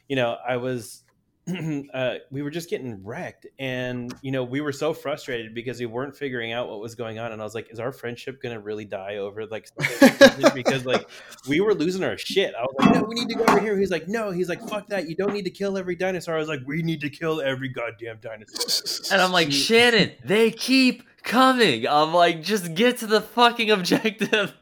you 0.08 0.16
know, 0.16 0.38
I 0.48 0.58
was 0.58 1.04
uh, 1.94 2.16
we 2.30 2.42
were 2.42 2.52
just 2.52 2.70
getting 2.70 3.04
wrecked 3.04 3.48
and 3.58 4.14
you 4.22 4.32
know 4.32 4.44
we 4.44 4.62
were 4.62 4.72
so 4.72 4.94
frustrated 4.94 5.56
because 5.56 5.80
we 5.80 5.88
weren't 5.88 6.16
figuring 6.16 6.52
out 6.52 6.70
what 6.70 6.80
was 6.80 6.94
going 6.94 7.18
on 7.18 7.32
and 7.32 7.42
i 7.42 7.44
was 7.44 7.56
like 7.56 7.72
is 7.72 7.80
our 7.80 7.92
friendship 7.92 8.42
gonna 8.44 8.60
really 8.60 8.86
die 8.86 9.18
over 9.18 9.48
like 9.48 9.68
because 10.54 10.86
like 10.86 11.10
we 11.48 11.60
were 11.62 11.74
losing 11.74 12.04
our 12.04 12.18
shit? 12.18 12.54
I 12.56 12.62
was 12.62 12.76
like 12.80 12.96
no 12.96 13.04
we 13.04 13.16
need 13.16 13.30
to 13.30 13.36
go 13.36 13.44
over 13.44 13.60
here. 13.60 13.78
He's 13.78 13.92
like 13.92 14.08
no. 14.08 14.32
He's 14.32 14.50
like 14.50 14.62
fuck 14.68 14.88
that. 14.90 15.10
You 15.10 15.16
don't 15.16 15.34
need 15.34 15.46
to 15.46 15.50
kill 15.50 15.78
every 15.78 15.96
dinosaur. 15.96 16.36
I 16.36 16.40
was 16.40 16.48
like 16.48 16.62
we 16.66 16.82
need 16.82 17.02
to 17.02 17.10
kill 17.10 17.42
every 17.42 17.70
goddamn 17.70 18.20
dinosaur. 18.22 19.14
And 19.14 19.22
I'm 19.22 19.32
like, 19.32 19.52
Shannon, 19.52 20.12
they 20.24 20.52
keep 20.52 21.04
coming. 21.24 21.88
I'm 21.88 22.14
like, 22.14 22.44
just 22.44 22.74
get 22.76 22.98
to 23.00 23.08
the 23.08 23.22
fucking 23.22 23.72
objective. 23.72 24.54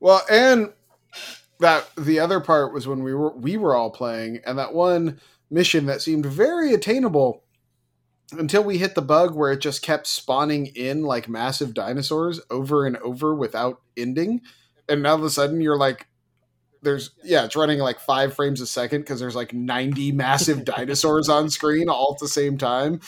Well, 0.00 0.22
and 0.30 0.72
that 1.60 1.88
the 1.96 2.18
other 2.18 2.40
part 2.40 2.72
was 2.72 2.86
when 2.86 3.02
we 3.02 3.14
were 3.14 3.34
we 3.36 3.56
were 3.56 3.74
all 3.74 3.90
playing, 3.90 4.40
and 4.46 4.58
that 4.58 4.74
one 4.74 5.20
mission 5.50 5.86
that 5.86 6.02
seemed 6.02 6.26
very 6.26 6.72
attainable 6.72 7.44
until 8.32 8.64
we 8.64 8.78
hit 8.78 8.94
the 8.94 9.02
bug 9.02 9.34
where 9.34 9.52
it 9.52 9.60
just 9.60 9.82
kept 9.82 10.06
spawning 10.06 10.66
in 10.66 11.02
like 11.02 11.28
massive 11.28 11.74
dinosaurs 11.74 12.40
over 12.50 12.86
and 12.86 12.96
over 12.98 13.34
without 13.34 13.80
ending, 13.96 14.40
and 14.88 15.02
now 15.02 15.10
all 15.10 15.16
of 15.16 15.24
a 15.24 15.30
sudden 15.30 15.60
you're 15.60 15.78
like. 15.78 16.06
There's 16.82 17.12
yeah, 17.24 17.46
it's 17.46 17.56
running 17.56 17.78
like 17.78 17.98
five 17.98 18.34
frames 18.34 18.60
a 18.60 18.66
second 18.66 19.00
because 19.00 19.18
there's 19.18 19.34
like 19.34 19.54
90 19.54 20.12
massive 20.12 20.64
dinosaurs 20.66 21.30
on 21.30 21.48
screen 21.48 21.88
all 21.88 22.12
at 22.14 22.20
the 22.20 22.28
same 22.28 22.58
time. 22.58 23.00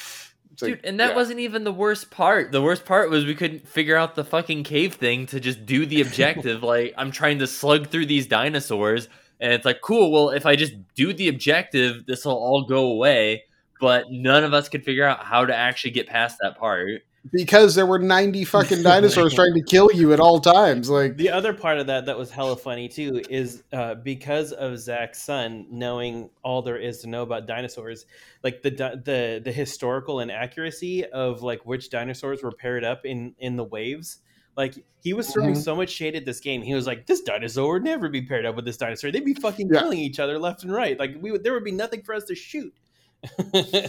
It's 0.57 0.63
like, 0.63 0.77
Dude, 0.77 0.85
and 0.87 1.01
that 1.01 1.11
yeah. 1.11 1.17
wasn't 1.17 1.41
even 1.41 1.65
the 1.65 1.73
worst 1.73 2.11
part. 2.11 2.51
The 2.51 2.63
worst 2.63 2.87
part 2.87 3.11
was 3.11 3.27
we 3.27 3.35
couldn't 3.35 3.69
figure 3.69 3.95
out 3.95 4.15
the 4.15 4.25
fucking 4.25 4.65
cave 4.65 4.95
thing 4.95 5.27
to 5.27 5.39
just 5.39 5.67
do 5.67 5.85
the 5.85 6.01
objective. 6.01 6.63
like, 6.63 6.95
I'm 6.97 7.11
trying 7.11 7.41
to 7.41 7.47
slug 7.47 7.89
through 7.89 8.07
these 8.07 8.27
dinosaurs, 8.27 9.11
and 9.39 9.53
it's 9.53 9.67
like, 9.67 9.83
cool, 9.83 10.11
well, 10.11 10.31
if 10.31 10.47
I 10.47 10.57
just 10.57 10.73
do 10.95 11.13
the 11.13 11.29
objective, 11.29 12.07
this 12.07 12.25
will 12.25 12.33
all 12.33 12.63
go 12.63 12.87
away. 12.87 13.45
But 13.83 14.11
none 14.11 14.45
of 14.45 14.55
us 14.55 14.71
could 14.71 14.83
figure 14.83 15.05
out 15.05 15.23
how 15.23 15.45
to 15.45 15.55
actually 15.55 15.91
get 15.91 16.07
past 16.07 16.39
that 16.41 16.57
part. 16.57 17.03
Because 17.33 17.75
there 17.75 17.87
were 17.87 17.99
90 17.99 18.45
fucking 18.45 18.83
dinosaurs 18.85 19.35
trying 19.35 19.55
to 19.55 19.63
kill 19.63 19.91
you 19.93 20.13
at 20.13 20.21
all 20.21 20.41
times. 20.41 20.89
Like, 20.91 21.17
The 21.17 21.31
other 21.31 21.53
part 21.53 21.79
of 21.79 21.87
that 21.89 22.07
that 22.07 22.17
was 22.19 22.31
hella 22.31 22.57
funny 22.57 22.89
too 22.89 23.23
is 23.31 23.63
uh, 23.73 23.95
because 23.97 24.53
of 24.53 24.79
Zach's 24.79 25.23
son 25.23 25.67
knowing 25.71 26.31
all 26.43 26.63
there 26.63 26.77
is 26.77 26.99
to 27.03 27.09
know 27.09 27.23
about 27.23 27.47
dinosaurs, 27.47 28.07
like 28.43 28.63
the 28.63 28.71
the 28.71 29.41
the 29.45 29.53
historical 29.53 30.21
inaccuracy 30.21 31.05
of 31.07 31.43
like 31.43 31.65
which 31.67 31.91
dinosaurs 31.91 32.43
were 32.43 32.53
paired 32.53 32.85
up 32.85 33.05
in 33.05 33.35
in 33.39 33.57
the 33.57 33.65
waves. 33.65 34.19
Like 34.57 34.75
he 35.03 35.13
was 35.13 35.29
throwing 35.31 35.53
Mhm. 35.55 35.63
so 35.63 35.77
much 35.77 35.91
shade 35.91 36.17
at 36.17 36.25
this 36.25 36.41
game. 36.41 36.63
He 36.63 36.75
was 36.75 36.87
like, 36.87 37.07
"This 37.07 37.21
dinosaur 37.21 37.75
would 37.75 37.85
never 37.85 38.09
be 38.09 38.23
paired 38.23 38.47
up 38.47 38.57
with 38.57 38.65
this 38.65 38.79
dinosaur. 38.79 39.11
They'd 39.11 39.25
be 39.25 39.35
fucking 39.35 39.69
Yeah. 39.71 39.81
killing 39.81 39.99
each 39.99 40.19
other 40.19 40.39
left 40.39 40.63
and 40.63 40.73
right. 40.73 40.99
Like 40.99 41.17
we 41.21 41.31
would, 41.31 41.45
there 41.45 41.53
would 41.53 41.65
be 41.65 41.73
nothing 41.73 42.03
for 42.03 42.15
us 42.15 42.25
to 42.25 42.35
shoot." 42.35 42.73
yeah, 43.55 43.89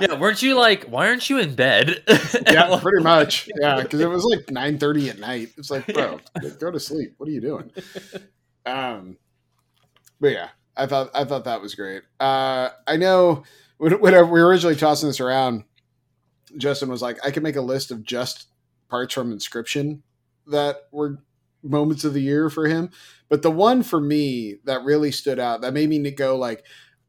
Yeah, 0.00 0.18
weren't 0.18 0.42
you 0.42 0.58
like, 0.58 0.84
why 0.84 1.08
aren't 1.08 1.28
you 1.30 1.38
in 1.38 1.54
bed? 1.54 2.02
yeah 2.46 2.78
pretty 2.80 3.02
much. 3.02 3.48
Yeah, 3.60 3.82
because 3.82 4.00
it 4.00 4.08
was 4.08 4.24
like 4.24 4.46
9:30 4.46 5.10
at 5.10 5.18
night. 5.18 5.50
It's 5.56 5.70
like, 5.70 5.86
bro, 5.86 6.20
go 6.58 6.70
to 6.70 6.80
sleep. 6.80 7.14
What 7.16 7.28
are 7.28 7.32
you 7.32 7.40
doing? 7.40 7.70
Um, 8.66 9.16
but 10.20 10.32
yeah, 10.32 10.48
I 10.76 10.86
thought 10.86 11.10
I 11.14 11.24
thought 11.24 11.44
that 11.44 11.60
was 11.60 11.74
great. 11.74 12.02
Uh, 12.20 12.70
I 12.86 12.96
know 12.96 13.44
when, 13.78 14.00
when 14.00 14.14
we 14.14 14.40
were 14.40 14.46
originally 14.46 14.76
tossing 14.76 15.08
this 15.08 15.20
around, 15.20 15.64
Justin 16.56 16.88
was 16.88 17.02
like, 17.02 17.18
I 17.24 17.30
could 17.30 17.42
make 17.42 17.56
a 17.56 17.62
list 17.62 17.90
of 17.90 18.04
just 18.04 18.48
parts 18.88 19.14
from 19.14 19.36
Inscryption 19.36 20.00
that 20.46 20.88
were 20.92 21.18
moments 21.62 22.04
of 22.04 22.14
the 22.14 22.22
year 22.22 22.50
for 22.50 22.66
him. 22.66 22.90
But 23.28 23.42
the 23.42 23.50
one 23.50 23.82
for 23.82 24.00
me 24.00 24.56
that 24.64 24.84
really 24.84 25.10
stood 25.10 25.38
out, 25.38 25.62
that 25.62 25.72
made 25.72 25.88
me 25.88 26.10
go 26.10 26.36
like, 26.36 26.64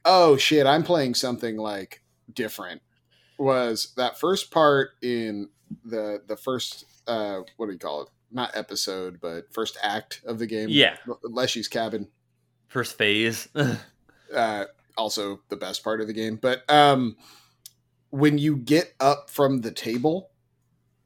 oh 0.06 0.38
shit, 0.38 0.66
I'm 0.66 0.84
playing 0.84 1.16
something 1.16 1.58
like 1.58 2.02
different, 2.32 2.82
was 3.38 3.94
that 3.98 4.20
first 4.20 4.52
part 4.52 4.92
in 5.02 5.50
the 5.84 6.22
the 6.26 6.38
first 6.38 6.86
uh 7.08 7.42
what 7.58 7.66
do 7.66 7.74
you 7.74 7.80
call 7.80 8.04
it? 8.04 8.10
Not 8.32 8.56
episode, 8.56 9.20
but 9.22 9.54
first 9.54 9.78
act 9.82 10.22
of 10.26 10.40
the 10.40 10.48
game. 10.48 10.68
Yeah. 10.70 10.98
Leshy's 11.24 11.68
cabin 11.68 12.08
First 12.76 12.98
phase. 12.98 13.48
uh, 14.36 14.66
also 14.98 15.40
the 15.48 15.56
best 15.56 15.82
part 15.82 16.02
of 16.02 16.08
the 16.08 16.14
game. 16.14 16.36
But 16.36 16.70
um, 16.70 17.16
when 18.10 18.38
you 18.38 18.58
get 18.58 18.94
up 19.00 19.30
from 19.30 19.62
the 19.62 19.72
table 19.72 20.32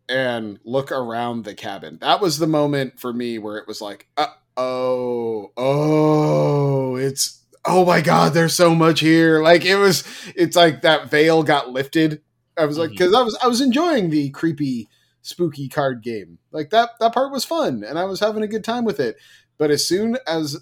and 0.08 0.60
look 0.64 0.92
around 0.92 1.46
the 1.46 1.54
cabin, 1.54 2.00
that 2.02 2.22
was 2.22 2.40
the 2.40 2.48
moment 2.48 3.00
for 3.00 3.14
me 3.14 3.38
where 3.38 3.58
it 3.58 3.68
was 3.68 3.82
like, 3.82 4.08
uh, 4.18 4.28
oh, 4.58 5.52
oh, 5.58 6.96
it's 6.96 7.39
oh 7.66 7.86
my 7.86 8.02
god, 8.02 8.34
there's 8.34 8.54
so 8.54 8.74
much 8.74 9.00
here. 9.00 9.42
Like 9.42 9.66
it 9.66 9.76
was, 9.76 10.04
it's 10.36 10.56
like 10.56 10.82
that 10.82 11.10
veil 11.10 11.44
got 11.44 11.70
lifted. 11.70 12.22
I 12.58 12.66
was 12.66 12.78
like, 12.78 12.92
because 12.92 13.14
I 13.14 13.22
was 13.22 13.38
I 13.42 13.48
was 13.48 13.62
enjoying 13.62 14.10
the 14.10 14.30
creepy, 14.32 14.90
spooky 15.22 15.70
card 15.70 16.04
game. 16.04 16.40
Like 16.52 16.70
that 16.72 16.92
that 17.00 17.14
part 17.14 17.32
was 17.32 17.46
fun, 17.46 17.84
and 17.84 17.98
I 17.98 18.06
was 18.06 18.20
having 18.20 18.44
a 18.44 18.48
good 18.48 18.64
time 18.64 18.86
with 18.86 19.00
it. 19.00 19.18
But 19.58 19.72
as 19.72 19.88
soon 19.88 20.18
as 20.28 20.58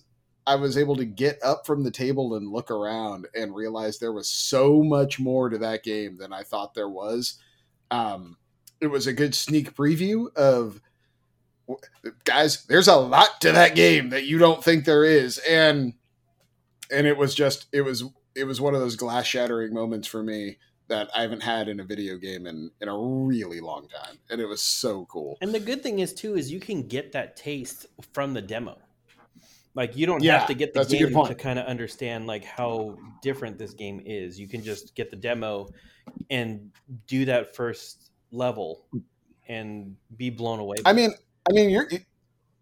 I 0.48 0.56
was 0.56 0.78
able 0.78 0.96
to 0.96 1.06
get 1.06 1.40
up 1.44 1.66
from 1.66 1.84
the 1.84 1.92
table 1.92 2.36
and 2.36 2.52
look 2.52 2.72
around 2.72 3.28
and 3.36 3.54
realize 3.54 4.00
there 4.00 4.14
was 4.14 4.30
so 4.30 4.82
much 4.82 5.20
more 5.20 5.50
to 5.50 5.58
that 5.58 5.84
game 5.84 6.16
than 6.18 6.32
I 6.32 6.44
thought 6.44 6.74
there 6.74 6.88
was. 6.88 7.38
Um, 7.92 8.38
it 8.80 8.88
was 8.88 9.08
a 9.08 9.14
good 9.14 9.36
sneak 9.36 9.76
preview 9.76 10.34
of 10.36 10.80
guys. 12.24 12.64
There's 12.66 12.88
a 12.88 12.96
lot 12.96 13.42
to 13.42 13.52
that 13.52 13.76
game 13.76 14.10
that 14.12 14.26
you 14.26 14.38
don't 14.38 14.64
think 14.64 14.86
there 14.86 15.04
is, 15.04 15.38
and 15.40 15.94
and 16.92 17.08
it 17.08 17.18
was 17.18 17.36
just 17.36 17.68
it 17.72 17.82
was 17.82 18.04
it 18.36 18.46
was 18.46 18.62
one 18.62 18.74
of 18.76 18.82
those 18.82 18.96
glass 18.96 19.26
shattering 19.26 19.74
moments 19.74 20.08
for 20.08 20.24
me 20.24 20.58
that 20.88 21.10
I 21.16 21.22
haven't 21.22 21.44
had 21.44 21.68
in 21.68 21.80
a 21.80 21.84
video 21.84 22.18
game 22.18 22.48
in 22.48 22.72
in 22.82 22.88
a 22.88 22.98
really 22.98 23.60
long 23.60 23.88
time, 23.88 24.20
and 24.30 24.40
it 24.40 24.46
was 24.46 24.62
so 24.62 25.06
cool. 25.06 25.38
And 25.42 25.54
the 25.54 25.60
good 25.60 25.84
thing 25.84 26.00
is 26.00 26.14
too 26.14 26.36
is 26.36 26.52
you 26.52 26.60
can 26.60 26.88
get 26.88 27.12
that 27.14 27.36
taste 27.36 27.86
from 28.14 28.34
the 28.34 28.42
demo. 28.42 28.78
Like 29.76 29.96
you 29.96 30.08
don't 30.08 30.24
Yeah, 30.24 30.40
have 30.40 30.48
to 30.48 30.54
get 30.56 30.74
the 30.74 30.80
that's 30.80 30.94
a 30.94 30.98
good 30.98 31.14
game 31.14 31.26
to 31.26 31.36
kind 31.36 31.60
of 31.60 31.66
understand 31.68 32.26
like 32.26 32.44
how 32.44 32.98
different 33.22 33.60
this 33.60 33.74
game 33.74 34.02
is. 34.06 34.40
You 34.40 34.48
can 34.48 34.64
just 34.64 34.96
get 34.96 35.12
the 35.12 35.18
demo 35.18 35.68
and 36.30 36.72
do 37.06 37.26
that 37.26 37.56
first 37.56 38.10
level 38.32 38.88
and 39.48 39.96
be 40.16 40.30
blown 40.30 40.60
away. 40.60 40.78
by 40.84 40.90
I 40.90 40.94
mean, 40.94 41.12
I 41.50 41.54
mean, 41.54 41.70
you're 41.70 41.88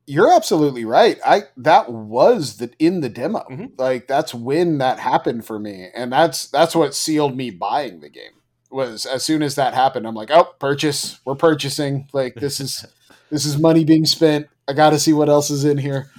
you're 0.07 0.31
absolutely 0.33 0.85
right. 0.85 1.17
I 1.25 1.43
that 1.57 1.91
was 1.91 2.57
the 2.57 2.71
in 2.79 3.01
the 3.01 3.09
demo. 3.09 3.43
Mhm. 3.49 3.71
Like 3.77 4.07
that's 4.07 4.33
when 4.33 4.77
that 4.79 4.99
happened 4.99 5.45
for 5.45 5.59
me, 5.59 5.89
and 5.95 6.11
that's 6.11 6.47
that's 6.49 6.75
what 6.75 6.93
sealed 6.95 7.35
me 7.35 7.49
buying 7.49 7.99
the 8.01 8.09
game. 8.09 8.31
Was 8.71 9.05
as 9.05 9.23
soon 9.23 9.41
as 9.43 9.55
that 9.55 9.73
happened, 9.73 10.05
I'm 10.07 10.15
like, 10.15 10.31
oh, 10.31 10.49
purchase. 10.59 11.19
We're 11.25 11.35
purchasing. 11.35 12.07
Like 12.13 12.35
this 12.35 12.59
is 12.59 12.85
this 13.29 13.45
is 13.45 13.57
money 13.57 13.83
being 13.85 14.05
spent. 14.05 14.47
I 14.67 14.73
got 14.73 14.89
to 14.91 14.99
see 14.99 15.13
what 15.13 15.29
else 15.29 15.49
is 15.49 15.65
in 15.65 15.77
here. 15.77 16.09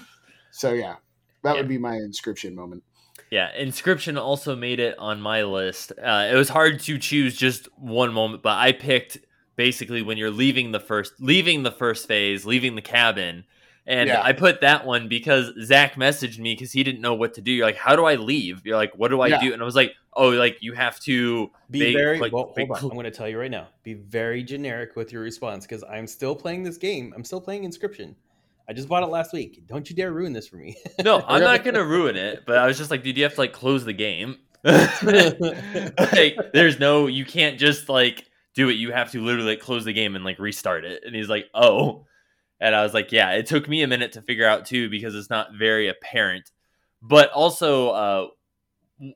So 0.52 0.72
yeah, 0.72 0.96
that 1.42 1.54
Yeah. 1.54 1.60
would 1.60 1.68
be 1.68 1.78
my 1.78 1.96
inscryption 1.96 2.54
moment. 2.54 2.82
Yeah, 3.30 3.50
Inscryption 3.58 4.20
also 4.20 4.54
made 4.54 4.78
it 4.78 4.96
on 5.00 5.20
my 5.20 5.42
list. 5.42 5.90
Uh, 5.92 6.28
it 6.30 6.36
was 6.36 6.48
hard 6.48 6.78
to 6.80 6.96
choose 6.96 7.36
just 7.36 7.68
one 7.76 8.12
moment, 8.12 8.44
but 8.44 8.56
I 8.56 8.70
picked 8.70 9.18
basically 9.56 10.00
when 10.00 10.16
you're 10.16 10.30
leaving 10.30 10.70
the 10.70 10.78
first 10.78 11.12
leaving 11.18 11.64
the 11.64 11.72
first 11.72 12.06
phase, 12.06 12.46
leaving 12.46 12.76
the 12.76 12.82
cabin. 12.82 13.44
And 13.88 14.08
Yeah. 14.08 14.20
I 14.22 14.32
put 14.32 14.62
that 14.62 14.84
one 14.84 15.06
because 15.08 15.52
Zach 15.62 15.94
messaged 15.94 16.38
me 16.38 16.54
because 16.54 16.72
he 16.72 16.82
didn't 16.82 17.00
know 17.00 17.14
what 17.14 17.34
to 17.34 17.40
do. 17.40 17.52
You're 17.52 17.66
like, 17.66 17.76
how 17.76 17.94
do 17.94 18.04
I 18.04 18.16
leave? 18.16 18.62
You're 18.64 18.76
like, 18.76 18.92
what 18.96 19.08
do 19.08 19.20
I 19.20 19.28
Yeah. 19.28 19.40
do? 19.40 19.52
And 19.52 19.62
I 19.62 19.64
was 19.64 19.76
like, 19.76 19.94
oh, 20.14 20.30
like 20.30 20.58
you 20.60 20.72
have 20.72 20.98
to 21.00 21.50
be 21.70 21.78
they- 21.78 21.92
very 21.94 22.18
like, 22.18 22.32
well, 22.32 22.52
they 22.56 22.64
hold 22.66 22.78
on. 22.78 22.84
I'm 22.90 22.96
going 22.96 23.04
to 23.04 23.10
tell 23.12 23.28
you 23.28 23.38
right 23.38 23.50
now. 23.50 23.68
Be 23.84 23.94
very 23.94 24.42
generic 24.42 24.96
with 24.96 25.12
your 25.12 25.22
response 25.22 25.66
because 25.66 25.84
I'm 25.84 26.06
still 26.08 26.34
playing 26.34 26.64
this 26.64 26.78
game. 26.78 27.12
I'm 27.16 27.22
still 27.24 27.40
playing 27.40 27.62
Inscryption. 27.62 28.14
I 28.68 28.72
just 28.72 28.88
bought 28.88 29.04
it 29.04 29.06
last 29.06 29.32
week. 29.32 29.64
Don't 29.68 29.88
you 29.88 29.94
dare 29.94 30.12
ruin 30.12 30.32
this 30.32 30.48
for 30.48 30.56
me. 30.56 30.76
No, 31.04 31.22
I'm 31.28 31.40
not 31.40 31.62
gonna 31.62 31.84
ruin 31.84 32.16
it, 32.16 32.42
but 32.44 32.58
I 32.58 32.66
was 32.66 32.76
just 32.76 32.90
like, 32.90 33.04
dude, 33.04 33.16
you 33.16 33.22
have 33.22 33.34
to 33.34 33.40
like 33.40 33.52
close 33.52 33.84
the 33.84 33.92
game. 33.92 34.38
like, 34.64 36.36
there's 36.52 36.78
no, 36.78 37.06
you 37.06 37.24
can't 37.24 37.58
just 37.58 37.88
like 37.88 38.24
do 38.54 38.68
it. 38.68 38.74
You 38.74 38.92
have 38.92 39.12
to 39.12 39.22
literally 39.22 39.50
like 39.50 39.60
close 39.60 39.84
the 39.84 39.92
game 39.92 40.16
and 40.16 40.24
like 40.24 40.38
restart 40.38 40.84
it. 40.84 41.02
And 41.06 41.14
he's 41.14 41.28
like, 41.28 41.46
oh, 41.54 42.06
and 42.60 42.74
I 42.74 42.82
was 42.82 42.94
like, 42.94 43.12
yeah. 43.12 43.32
It 43.32 43.46
took 43.46 43.68
me 43.68 43.82
a 43.82 43.86
minute 43.86 44.12
to 44.12 44.22
figure 44.22 44.46
out 44.48 44.64
too 44.66 44.88
because 44.90 45.14
it's 45.14 45.30
not 45.30 45.54
very 45.58 45.88
apparent. 45.88 46.50
But 47.02 47.30
also, 47.30 47.90
uh, 47.90 48.26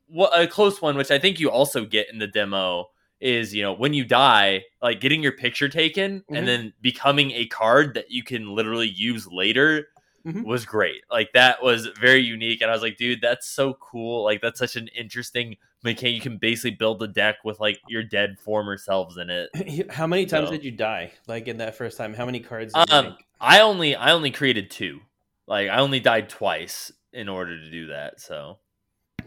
what 0.09 0.39
a 0.39 0.47
close 0.47 0.83
one, 0.83 0.97
which 0.97 1.11
I 1.11 1.19
think 1.19 1.41
you 1.41 1.51
also 1.51 1.85
get 1.85 2.09
in 2.13 2.19
the 2.19 2.27
demo, 2.27 2.91
is 3.21 3.55
you 3.55 3.63
know 3.63 3.73
when 3.75 3.93
you 3.95 4.05
die, 4.05 4.63
like 4.83 5.01
getting 5.01 5.23
your 5.23 5.33
picture 5.33 5.69
taken 5.69 6.21
Mhm. 6.31 6.39
and 6.39 6.49
then 6.49 6.73
becoming 6.81 7.31
a 7.33 7.47
card 7.47 7.95
that 7.95 8.11
you 8.11 8.23
can 8.23 8.55
literally 8.55 8.89
use 8.89 9.27
later 9.31 9.89
Mhm. 10.27 10.45
was 10.45 10.65
great. 10.67 11.03
Like 11.11 11.33
that 11.35 11.63
was 11.63 11.87
very 12.01 12.21
unique, 12.21 12.61
and 12.63 12.71
I 12.71 12.75
was 12.75 12.83
like, 12.83 12.97
dude, 12.99 13.21
that's 13.23 13.47
so 13.49 13.75
cool. 13.75 14.25
Like 14.25 14.41
that's 14.43 14.59
such 14.59 14.77
an 14.77 14.89
interesting 14.89 15.57
mechanic. 15.83 16.15
You 16.15 16.21
can 16.21 16.37
basically 16.39 16.73
build 16.73 17.03
a 17.03 17.09
deck 17.09 17.37
with 17.45 17.59
like 17.61 17.79
your 17.89 18.03
dead 18.03 18.39
former 18.39 18.77
selves 18.77 19.17
in 19.17 19.29
it. 19.31 19.51
How 19.91 20.07
many 20.07 20.27
times 20.27 20.49
So- 20.49 20.53
did 20.53 20.65
you 20.65 20.73
die? 20.73 21.13
Like 21.27 21.49
in 21.49 21.57
that 21.59 21.75
first 21.75 21.97
time, 21.99 22.13
how 22.15 22.27
many 22.27 22.41
cards? 22.41 22.73
Did 22.75 22.89
you 22.91 22.95
Um, 22.97 23.05
make? 23.07 23.27
I 23.41 23.61
only 23.61 23.97
I 23.97 24.13
only 24.13 24.31
created 24.31 24.71
two. 24.71 25.01
Like 25.47 25.69
I 25.69 25.79
only 25.79 26.01
died 26.01 26.29
twice 26.29 26.93
in 27.13 27.29
order 27.29 27.59
to 27.59 27.71
do 27.71 27.87
that. 27.87 28.21
So 28.21 28.59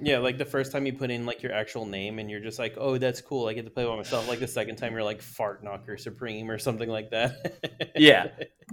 Yeah, 0.01 0.19
like 0.19 0.37
the 0.37 0.45
first 0.45 0.71
time 0.71 0.85
you 0.85 0.93
put 0.93 1.09
in 1.11 1.25
like 1.25 1.41
your 1.41 1.51
actual 1.51 1.85
name 1.85 2.19
and 2.19 2.29
you're 2.29 2.39
just 2.39 2.59
like, 2.59 2.75
oh, 2.77 2.97
that's 2.97 3.21
cool. 3.21 3.47
I 3.47 3.53
get 3.53 3.65
to 3.65 3.71
play 3.71 3.85
by 3.85 3.95
myself. 3.95 4.27
Like 4.27 4.39
the 4.39 4.47
second 4.47 4.75
time 4.77 4.93
you're 4.93 5.03
like 5.03 5.21
Fart 5.21 5.63
Knocker 5.63 5.97
Supreme 5.97 6.49
or 6.49 6.57
something 6.57 6.89
like 6.89 7.09
that. 7.11 7.91
Yeah. 7.95 8.29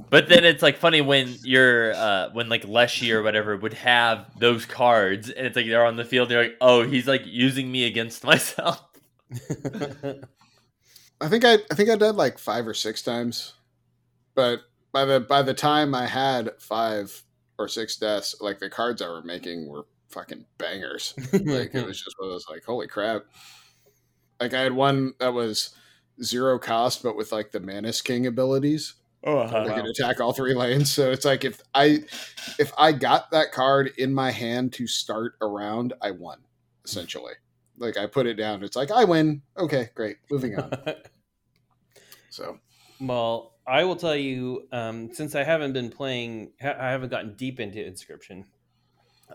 But 0.08 0.28
then 0.28 0.44
it's 0.44 0.62
like 0.62 0.78
funny 0.78 1.02
when 1.02 1.34
you're 1.42 1.92
uh 1.94 2.30
when 2.32 2.48
like 2.48 2.66
Leshy 2.66 3.12
or 3.12 3.22
whatever 3.22 3.54
would 3.56 3.74
have 3.74 4.26
those 4.38 4.64
cards 4.64 5.28
and 5.28 5.46
it's 5.46 5.56
like 5.56 5.66
they're 5.66 5.84
on 5.84 5.96
the 5.96 6.04
field, 6.04 6.30
they're 6.30 6.44
like, 6.44 6.56
oh, 6.60 6.84
he's 6.86 7.06
like 7.06 7.22
using 7.26 7.70
me 7.70 7.84
against 7.84 8.24
myself. 8.32 8.82
I 11.20 11.28
think 11.28 11.44
I 11.44 11.58
I 11.70 11.74
think 11.74 11.90
I 11.90 11.96
died 11.96 12.14
like 12.14 12.38
five 12.38 12.66
or 12.66 12.74
six 12.74 13.02
times, 13.02 13.54
but 14.34 14.60
by 14.92 15.04
the 15.04 15.20
by 15.20 15.42
the 15.42 15.54
time 15.54 15.94
I 15.94 16.06
had 16.06 16.50
five 16.58 17.22
or 17.58 17.68
six 17.68 17.96
deaths, 17.96 18.34
like 18.40 18.58
the 18.58 18.70
cards 18.70 19.02
I 19.02 19.08
were 19.08 19.22
making 19.22 19.68
were 19.68 19.86
fucking 20.08 20.46
bangers. 20.58 21.14
Like 21.32 21.74
it 21.74 21.86
was 21.86 22.02
just 22.02 22.16
one 22.18 22.28
of 22.28 22.34
those 22.34 22.48
like 22.48 22.64
holy 22.64 22.88
crap. 22.88 23.22
Like 24.40 24.54
I 24.54 24.60
had 24.62 24.72
one 24.72 25.14
that 25.20 25.32
was 25.34 25.74
zero 26.22 26.58
cost, 26.58 27.02
but 27.02 27.16
with 27.16 27.32
like 27.32 27.52
the 27.52 27.60
Manus 27.60 28.00
King 28.00 28.26
abilities, 28.26 28.94
Oh, 29.22 29.38
uh-huh. 29.38 29.64
that 29.64 29.68
wow. 29.68 29.76
could 29.76 29.86
attack 29.90 30.20
all 30.20 30.32
three 30.32 30.54
lanes. 30.54 30.90
So 30.92 31.10
it's 31.10 31.24
like 31.26 31.44
if 31.44 31.60
I 31.74 32.02
if 32.58 32.72
I 32.78 32.92
got 32.92 33.30
that 33.32 33.52
card 33.52 33.92
in 33.98 34.14
my 34.14 34.30
hand 34.30 34.72
to 34.74 34.86
start 34.86 35.34
a 35.40 35.46
round, 35.46 35.92
I 36.00 36.10
won 36.12 36.38
essentially. 36.84 37.34
Like 37.76 37.96
I 37.96 38.06
put 38.06 38.26
it 38.26 38.34
down. 38.34 38.62
It's 38.64 38.76
like 38.76 38.90
I 38.90 39.04
win. 39.04 39.42
Okay, 39.58 39.90
great. 39.94 40.16
Moving 40.30 40.58
on. 40.58 40.72
So 42.30 42.58
well, 43.00 43.54
I 43.70 43.84
will 43.84 43.96
tell 43.96 44.16
you, 44.16 44.68
um, 44.72 45.12
since 45.14 45.34
I 45.34 45.44
haven't 45.44 45.72
been 45.72 45.90
playing, 45.90 46.52
I 46.62 46.90
haven't 46.90 47.10
gotten 47.10 47.34
deep 47.36 47.60
into 47.60 47.78
Inscryption. 47.78 48.44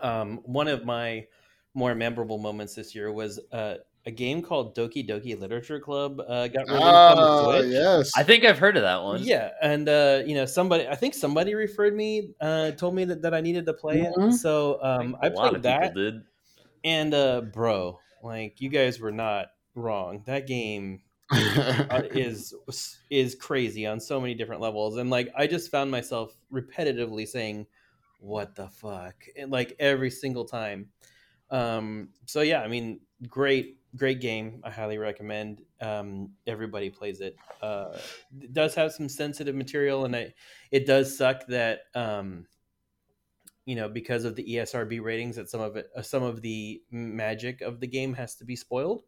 Um, 0.00 0.38
one 0.44 0.68
of 0.68 0.84
my 0.84 1.26
more 1.74 1.94
memorable 1.94 2.38
moments 2.38 2.74
this 2.74 2.94
year 2.94 3.12
was 3.12 3.38
uh, 3.52 3.76
a 4.04 4.10
game 4.10 4.42
called 4.42 4.76
Doki 4.76 5.06
Doki 5.08 5.38
Literature 5.38 5.80
Club 5.80 6.20
uh, 6.20 6.48
got 6.48 6.68
released 6.68 7.08
on 7.08 7.16
the 7.16 7.26
Oh, 7.28 7.52
Switch. 7.52 7.72
yes. 7.72 8.12
I 8.16 8.22
think 8.22 8.44
I've 8.44 8.58
heard 8.58 8.76
of 8.76 8.82
that 8.82 9.02
one. 9.02 9.22
Yeah, 9.22 9.50
and 9.62 9.88
uh, 9.88 10.22
you 10.26 10.34
know, 10.34 10.46
somebody 10.46 10.86
I 10.86 10.94
think 10.96 11.14
somebody 11.14 11.54
referred 11.54 11.94
me, 11.94 12.34
uh, 12.40 12.72
told 12.72 12.94
me 12.94 13.04
that, 13.06 13.22
that 13.22 13.34
I 13.34 13.40
needed 13.40 13.66
to 13.66 13.74
play 13.74 14.02
Mhm. 14.02 14.28
it. 14.28 14.34
So 14.34 14.82
um, 14.82 15.16
I 15.22 15.28
a 15.28 15.32
lot 15.32 15.50
played 15.50 15.56
of 15.56 15.62
that, 15.62 15.94
did. 15.94 16.22
and 16.84 17.14
uh, 17.14 17.40
bro, 17.42 17.98
like 18.22 18.60
you 18.60 18.68
guys 18.68 19.00
were 19.00 19.12
not 19.12 19.48
wrong. 19.74 20.22
That 20.26 20.46
game 20.46 21.02
uh, 21.30 22.02
is 22.12 22.54
is 23.10 23.34
crazy 23.34 23.86
on 23.86 24.00
so 24.00 24.20
many 24.20 24.34
different 24.34 24.60
levels, 24.60 24.96
and 24.96 25.10
like 25.10 25.30
I 25.36 25.46
just 25.46 25.70
found 25.70 25.90
myself 25.90 26.36
repetitively 26.52 27.26
saying, 27.26 27.66
"What 28.20 28.54
the 28.54 28.68
fuck?" 28.68 29.14
And, 29.36 29.50
like 29.50 29.74
every 29.78 30.10
single 30.10 30.44
time. 30.44 30.88
Um, 31.50 32.10
so 32.26 32.40
yeah, 32.40 32.60
I 32.62 32.68
mean, 32.68 33.00
great, 33.28 33.78
great 33.96 34.20
game. 34.20 34.60
I 34.64 34.70
highly 34.70 34.98
recommend. 34.98 35.62
Um, 35.80 36.30
everybody 36.46 36.90
plays 36.90 37.20
it. 37.20 37.36
Uh, 37.62 37.96
it 38.40 38.52
does 38.52 38.74
have 38.74 38.92
some 38.92 39.08
sensitive 39.08 39.54
material, 39.54 40.04
and 40.04 40.14
it 40.14 40.34
it 40.70 40.86
does 40.86 41.16
suck 41.16 41.46
that 41.48 41.80
um, 41.94 42.46
you 43.66 43.76
know 43.76 43.88
because 43.88 44.24
of 44.24 44.34
the 44.36 44.44
ESRB 44.44 45.02
ratings 45.02 45.36
that 45.36 45.50
some 45.50 45.60
of 45.60 45.76
it, 45.76 45.90
uh, 45.94 46.00
some 46.00 46.22
of 46.22 46.40
the 46.40 46.80
magic 46.90 47.60
of 47.60 47.80
the 47.80 47.86
game 47.86 48.14
has 48.14 48.34
to 48.36 48.44
be 48.44 48.56
spoiled. 48.56 49.02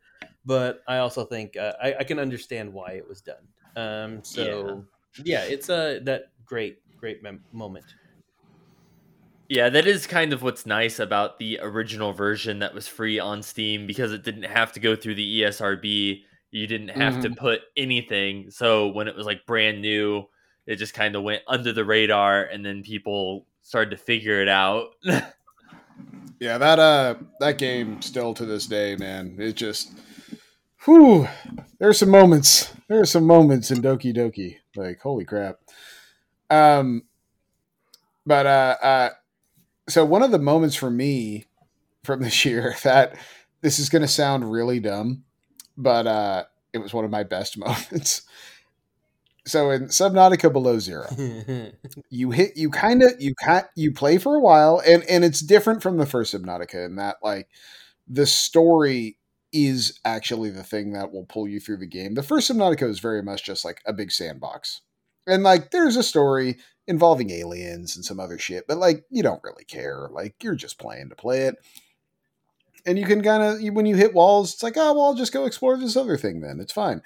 But 0.45 0.83
I 0.87 0.99
also 0.99 1.25
think 1.25 1.57
uh, 1.57 1.73
I, 1.83 1.95
I 2.01 2.05
can 2.05 2.19
understand 2.19 2.73
why 2.73 2.93
it 2.93 3.09
was 3.09 3.23
done. 3.23 3.47
Um, 3.77 4.25
so 4.25 4.85
yeah, 5.25 5.45
it's 5.45 5.71
a 5.71 6.01
that 6.05 6.33
great, 6.45 6.81
great 6.99 7.23
mem- 7.23 7.45
moment. 7.53 7.87
Yeah, 9.49 9.71
that 9.71 9.87
is 9.87 10.07
kind 10.07 10.35
of 10.35 10.43
what's 10.43 10.67
nice 10.67 10.99
about 10.99 11.39
the 11.39 11.59
original 11.63 12.13
version 12.13 12.59
that 12.59 12.75
was 12.75 12.87
free 12.87 13.19
on 13.19 13.43
Steam 13.43 13.87
because 13.87 14.13
it 14.13 14.23
didn't 14.23 14.43
have 14.43 14.73
to 14.73 14.81
go 14.81 14.95
through 14.95 15.15
the 15.15 15.41
ESRB. 15.41 16.23
You 16.51 16.67
didn't 16.67 16.89
have 16.89 17.23
to 17.23 17.31
put 17.31 17.61
anything. 17.77 18.51
So 18.51 18.89
when 18.89 19.09
it 19.09 19.17
was 19.17 19.25
like 19.25 19.47
brand 19.47 19.81
new, 19.81 20.25
it 20.67 20.77
just 20.77 20.93
kind 20.93 21.17
of 21.17 21.23
went 21.23 21.43
under 21.47 21.73
the 21.73 21.85
radar 21.85 22.43
and 22.45 22.65
then 22.65 22.83
people 22.83 23.47
started 23.69 23.91
to 23.91 23.99
figure 23.99 24.41
it 24.41 24.49
out. 24.49 24.93
yeah, 25.05 26.57
that 26.57 26.79
uh 26.79 27.17
that 27.41 27.59
game 27.59 28.01
still 28.01 28.33
to 28.33 28.47
this 28.47 28.67
day, 28.67 28.97
man. 28.97 29.37
It 29.39 29.57
just 29.57 29.93
whew. 30.85 31.29
There's 31.79 31.99
some 31.99 32.09
moments. 32.09 32.73
There 32.89 32.99
are 32.99 33.05
some 33.05 33.25
moments 33.25 33.71
in 33.71 33.83
Doki 33.83 34.17
Doki. 34.17 34.57
Like, 34.75 35.01
holy 35.01 35.27
crap. 35.27 35.59
Um 36.49 37.03
but 38.25 38.47
uh 38.47 38.77
uh 38.83 39.11
so 39.87 40.03
one 40.03 40.23
of 40.23 40.31
the 40.31 40.39
moments 40.39 40.75
for 40.75 40.91
me 40.91 41.45
from 42.05 42.23
this 42.23 42.47
year 42.47 42.75
that 42.85 43.17
this 43.61 43.79
is 43.79 43.91
gonna 43.91 44.09
sound 44.09 44.51
really 44.51 44.81
dumb, 44.81 45.25
but 45.77 46.07
uh 46.07 46.45
it 46.73 46.79
was 46.79 46.95
one 46.95 47.05
of 47.05 47.11
my 47.11 47.23
best 47.23 47.59
moments. 47.59 48.23
So 49.49 49.71
in 49.71 49.87
Subnautica 49.87 50.53
Below 50.53 50.79
Zero, 50.79 51.07
you 52.11 52.31
hit 52.31 52.57
you 52.57 52.71
kind 52.71 53.03
of 53.03 53.13
you 53.19 53.35
can 53.35 53.65
you 53.75 53.93
play 53.93 54.19
for 54.19 54.35
a 54.35 54.41
while 54.41 54.83
and 54.87 55.03
and 55.05 55.25
it's 55.25 55.41
different 55.41 55.83
from 55.83 55.97
the 55.97 56.07
first 56.07 56.35
subnautica 56.35 56.85
in 56.85 56.97
that 56.97 57.17
like 57.23 57.49
the 58.07 58.27
story 58.27 59.17
is 59.53 59.99
actually 60.05 60.51
the 60.51 60.63
thing 60.63 60.93
that 60.93 61.13
will 61.13 61.25
pull 61.25 61.49
you 61.49 61.59
through 61.61 61.79
the 61.79 61.87
game. 61.87 62.15
The 62.15 62.23
first 62.23 62.51
subnautica 62.51 62.89
is 62.89 63.01
very 63.01 63.23
much 63.23 63.45
just 63.45 63.65
like 63.65 63.81
a 63.87 63.95
big 63.95 64.13
sandbox. 64.13 64.83
And 65.27 65.43
like 65.43 65.71
there's 65.71 65.97
a 65.97 66.03
story 66.03 66.59
involving 66.87 67.31
aliens 67.31 67.97
and 67.97 68.05
some 68.05 68.21
other 68.21 68.39
shit 68.39 68.67
but 68.67 68.77
like 68.77 69.05
you 69.11 69.23
don't 69.23 69.43
really 69.43 69.65
care. 69.65 70.09
Like 70.11 70.35
you're 70.43 70.57
just 70.57 70.79
playing 70.79 71.09
to 71.09 71.17
play 71.17 71.47
it. 71.47 71.57
And 72.85 72.99
you 72.99 73.07
can 73.07 73.23
kind 73.23 73.43
of 73.43 73.75
when 73.75 73.87
you 73.87 73.97
hit 73.97 74.15
walls 74.15 74.53
it's 74.53 74.63
like 74.63 74.77
oh 74.77 74.93
well 74.93 75.07
i'll 75.07 75.15
just 75.15 75.33
go 75.33 75.47
explore 75.47 75.79
this 75.79 75.97
other 75.97 76.19
thing 76.19 76.41
then. 76.41 76.61
It's 76.61 76.73
fine. 76.73 77.01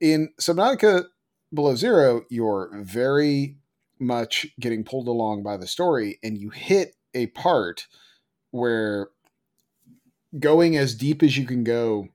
In 0.00 0.30
subnautica 0.40 1.06
below 1.52 1.74
zero 1.74 2.22
you're 2.28 2.70
very 2.74 3.56
much 3.98 4.46
getting 4.60 4.84
pulled 4.84 5.08
along 5.08 5.42
by 5.42 5.56
the 5.56 5.66
story 5.66 6.18
and 6.22 6.38
you 6.38 6.50
hit 6.50 6.94
a 7.14 7.26
part 7.28 7.86
where 8.50 9.08
going 10.38 10.76
as 10.76 10.94
deep 10.94 11.22
as 11.22 11.36
you 11.36 11.46
can 11.46 11.64
go 11.64 12.08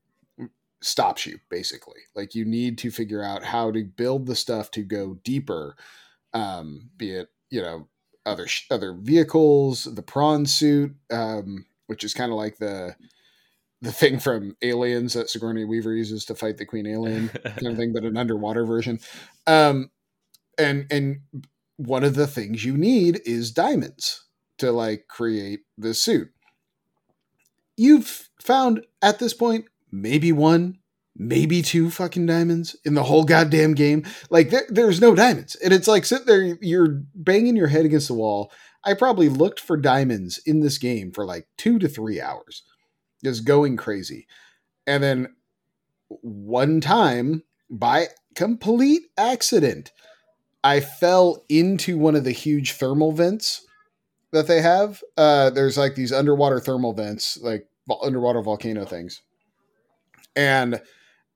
stops 0.82 1.26
you 1.26 1.40
basically. 1.50 2.02
Like 2.16 2.36
you 2.36 2.46
need 2.46 2.78
to 2.80 2.92
figure 2.92 3.24
out 3.24 3.44
how 3.44 3.72
to 3.72 3.84
build 3.84 4.26
the 4.26 4.36
stuff 4.36 4.70
to 4.72 4.84
go 4.84 5.16
deeper 5.24 5.76
um 6.34 6.90
be 6.98 7.12
it 7.12 7.30
you 7.50 7.62
know 7.62 7.88
other 8.26 8.48
sh- 8.48 8.66
other 8.72 8.94
vehicles 8.94 9.84
the 9.84 10.02
prawn 10.02 10.48
suit 10.48 10.96
um 11.12 11.66
which 11.86 12.04
is 12.04 12.14
kind 12.14 12.32
of 12.32 12.38
like 12.38 12.58
the 12.58 12.96
the 13.84 13.92
thing 13.92 14.18
from 14.18 14.56
aliens 14.64 15.14
that 15.14 15.30
sigourney 15.30 15.66
weaver 15.66 15.94
uses 15.94 16.26
to 16.26 16.34
fight 16.34 16.58
the 16.58 16.66
queen 16.66 16.88
alien 16.88 17.30
kind 17.30 17.68
of 17.68 17.78
thing 17.78 17.94
but 17.94 18.04
an 18.04 18.18
underwater 18.18 18.66
version 18.66 19.00
um 19.46 19.92
and 20.58 20.88
and 20.90 21.22
one 21.78 22.04
of 22.04 22.16
the 22.16 22.28
things 22.28 22.64
you 22.64 22.78
need 22.78 23.22
is 23.26 23.52
diamonds 23.52 24.26
to 24.60 24.72
like 24.72 25.08
create 25.08 25.62
the 25.78 25.94
suit. 25.94 26.30
You've 27.76 28.30
found 28.42 28.86
at 29.02 29.20
this 29.20 29.34
point 29.34 29.66
maybe 29.92 30.32
one, 30.32 30.78
maybe 31.16 31.62
two 31.62 31.90
fucking 31.90 32.26
diamonds 32.26 32.76
in 32.86 32.94
the 32.94 33.04
whole 33.04 33.24
goddamn 33.24 33.74
game. 33.74 34.06
Like 34.30 34.52
there, 34.52 34.66
there's 34.70 35.02
no 35.02 35.16
diamonds, 35.16 35.56
and 35.56 35.74
it's 35.74 35.88
like 35.88 36.06
sit 36.06 36.26
there, 36.26 36.58
you're 36.62 37.02
banging 37.16 37.56
your 37.56 37.68
head 37.68 37.86
against 37.86 38.08
the 38.08 38.14
wall. 38.14 38.52
I 38.86 38.94
probably 38.94 39.30
looked 39.30 39.60
for 39.60 39.78
diamonds 39.78 40.40
in 40.46 40.60
this 40.60 40.78
game 40.78 41.12
for 41.12 41.26
like 41.26 41.48
two 41.58 41.80
to 41.80 41.88
three 41.88 42.20
hours, 42.20 42.64
just 43.24 43.46
going 43.46 43.78
crazy, 43.78 44.28
and 44.88 45.04
then 45.04 45.36
one 46.22 46.82
time 46.82 47.44
by 47.70 48.08
complete 48.36 49.04
accident 49.18 49.92
I 50.64 50.80
fell 50.80 51.44
into 51.50 51.98
one 51.98 52.16
of 52.16 52.24
the 52.24 52.32
huge 52.32 52.74
thermal 52.74 53.12
vents 53.12 53.66
that 54.32 54.48
they 54.48 54.62
have. 54.62 55.04
Uh, 55.18 55.50
there's 55.50 55.78
like 55.78 55.96
these 55.96 56.14
underwater 56.14 56.60
thermal 56.60 56.94
vents, 56.94 57.38
like 57.42 57.68
underwater 58.02 58.42
volcano 58.42 58.86
things. 58.86 59.22
And 60.36 60.82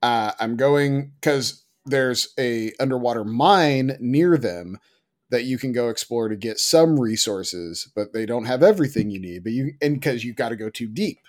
uh, 0.02 0.32
I'm 0.40 0.56
going 0.56 1.12
because 1.20 1.66
there's 1.86 2.34
a 2.40 2.72
underwater 2.80 3.24
mine 3.24 3.98
near 4.00 4.38
them 4.38 4.80
that 5.30 5.44
you 5.44 5.58
can 5.58 5.74
go 5.74 5.90
explore 5.90 6.30
to 6.30 6.38
get 6.38 6.58
some 6.58 7.00
resources, 7.00 7.92
but 7.94 8.14
they 8.14 8.26
don't 8.26 8.46
have 8.46 8.64
everything 8.64 9.10
you 9.10 9.20
need. 9.20 9.44
But 9.44 9.52
you 9.52 9.74
and 9.82 9.96
because 9.96 10.24
you've 10.24 10.38
got 10.38 10.50
to 10.50 10.56
go 10.56 10.70
too 10.70 10.88
deep, 10.88 11.20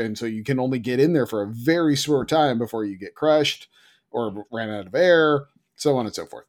and 0.00 0.18
so 0.18 0.26
you 0.26 0.42
can 0.42 0.58
only 0.58 0.78
get 0.78 1.00
in 1.00 1.12
there 1.12 1.26
for 1.26 1.42
a 1.42 1.48
very 1.48 1.94
short 1.96 2.28
time 2.28 2.58
before 2.58 2.84
you 2.84 2.96
get 2.96 3.14
crushed 3.14 3.68
or 4.10 4.46
ran 4.50 4.70
out 4.70 4.86
of 4.86 4.94
air, 4.94 5.46
so 5.76 5.96
on 5.96 6.06
and 6.06 6.14
so 6.14 6.26
forth. 6.26 6.46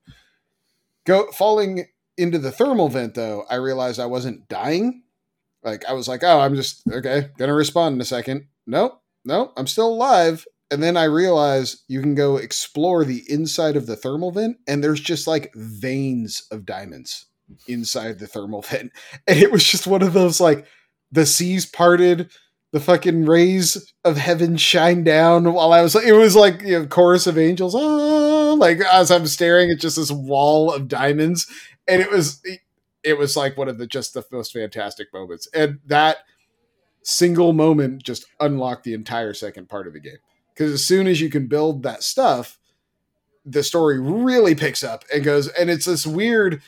Go 1.05 1.31
falling 1.31 1.85
into 2.17 2.37
the 2.37 2.51
thermal 2.51 2.89
vent 2.89 3.15
though 3.15 3.45
i 3.49 3.55
realized 3.55 3.99
i 3.99 4.05
wasn't 4.05 4.47
dying. 4.47 5.03
Like 5.63 5.85
i 5.85 5.93
was 5.93 6.07
like 6.07 6.23
oh 6.23 6.39
i'm 6.39 6.55
just 6.55 6.83
okay 6.91 7.29
gonna 7.37 7.53
respond 7.53 7.95
in 7.95 8.01
a 8.01 8.05
second. 8.05 8.47
Nope 8.67 9.01
nope 9.25 9.53
i'm 9.57 9.67
still 9.67 9.87
alive. 9.87 10.45
And 10.69 10.81
then 10.81 10.97
i 10.97 11.03
realized 11.05 11.83
you 11.87 12.01
can 12.01 12.15
go 12.15 12.37
explore 12.37 13.03
the 13.05 13.23
inside 13.27 13.75
of 13.75 13.87
the 13.87 13.95
thermal 13.95 14.31
vent 14.31 14.57
and 14.67 14.83
there's 14.83 15.01
just 15.01 15.27
like 15.27 15.53
veins 15.55 16.43
of 16.51 16.65
diamonds 16.65 17.25
inside 17.67 18.19
the 18.19 18.27
thermal 18.27 18.61
vent. 18.61 18.91
And 19.27 19.39
it 19.39 19.51
was 19.51 19.63
just 19.63 19.87
one 19.87 20.01
of 20.01 20.13
those 20.13 20.39
like 20.39 20.65
the 21.11 21.25
seas 21.25 21.65
parted 21.65 22.31
the 22.72 22.80
fucking 22.80 23.26
rays 23.26 23.93
of 24.03 24.17
heaven 24.17 24.57
shine 24.57 25.03
down 25.03 25.53
while 25.53 25.74
I 25.74 25.82
was 25.82 25.93
like 25.93 26.05
it 26.05 26.13
was 26.13 26.36
like 26.36 26.61
you 26.61 26.80
know 26.80 26.86
chorus 26.86 27.28
of 27.28 27.38
angels 27.38 27.76
ah, 27.76 28.53
like 28.53 28.80
as 28.80 29.11
I'm 29.11 29.28
staring 29.28 29.69
at 29.69 29.80
just 29.80 29.97
this 29.97 30.11
wall 30.11 30.72
of 30.74 30.88
diamonds. 30.88 31.47
And 31.88 32.01
it 32.01 32.11
was 32.11 32.41
it 33.03 33.17
was 33.17 33.36
like 33.36 33.57
one 33.57 33.67
of 33.67 33.78
the 33.78 33.88
just 33.88 34.13
the 34.13 34.24
most 34.32 34.53
fantastic 34.53 35.13
moments. 35.13 35.47
And 35.53 35.80
that 35.86 36.17
single 37.03 37.51
moment 37.51 38.03
just 38.03 38.26
unlocked 38.39 38.84
the 38.84 38.93
entire 38.93 39.34
second 39.34 39.67
part 39.67 39.88
of 39.88 39.93
the 39.93 39.99
game. 39.99 40.19
Because 40.53 40.72
as 40.72 40.86
soon 40.86 41.07
as 41.07 41.19
you 41.19 41.30
can 41.30 41.47
build 41.47 41.84
that 41.84 42.03
stuff 42.03 42.57
the 43.45 43.63
story 43.63 43.99
really 43.99 44.55
picks 44.55 44.84
up 44.84 45.03
and 45.13 45.24
goes 45.24 45.47
and 45.47 45.69
it's 45.69 45.86
this 45.86 46.05
weird 46.05 46.61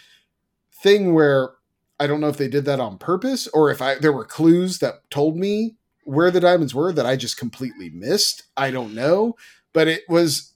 thing 0.72 1.14
where 1.14 1.52
I 2.00 2.08
don't 2.08 2.20
know 2.20 2.30
if 2.30 2.38
they 2.38 2.48
did 2.48 2.66
that 2.66 2.80
on 2.80 2.98
purpose 2.98 3.48
or 3.48 3.70
if 3.70 3.82
I 3.82 3.96
there 3.96 4.14
were 4.14 4.26
clues 4.26 4.80
that 4.80 5.10
told 5.10 5.38
me 5.38 5.76
where 6.06 6.32
the 6.32 6.40
diamonds 6.40 6.74
were 6.74 6.92
that 6.94 7.06
I 7.06 7.16
just 7.16 7.38
completely 7.38 7.90
missed. 7.90 8.44
I 8.58 8.72
don't 8.72 8.94
know, 8.94 9.36
but 9.74 9.88
it 9.88 10.04
was 10.08 10.54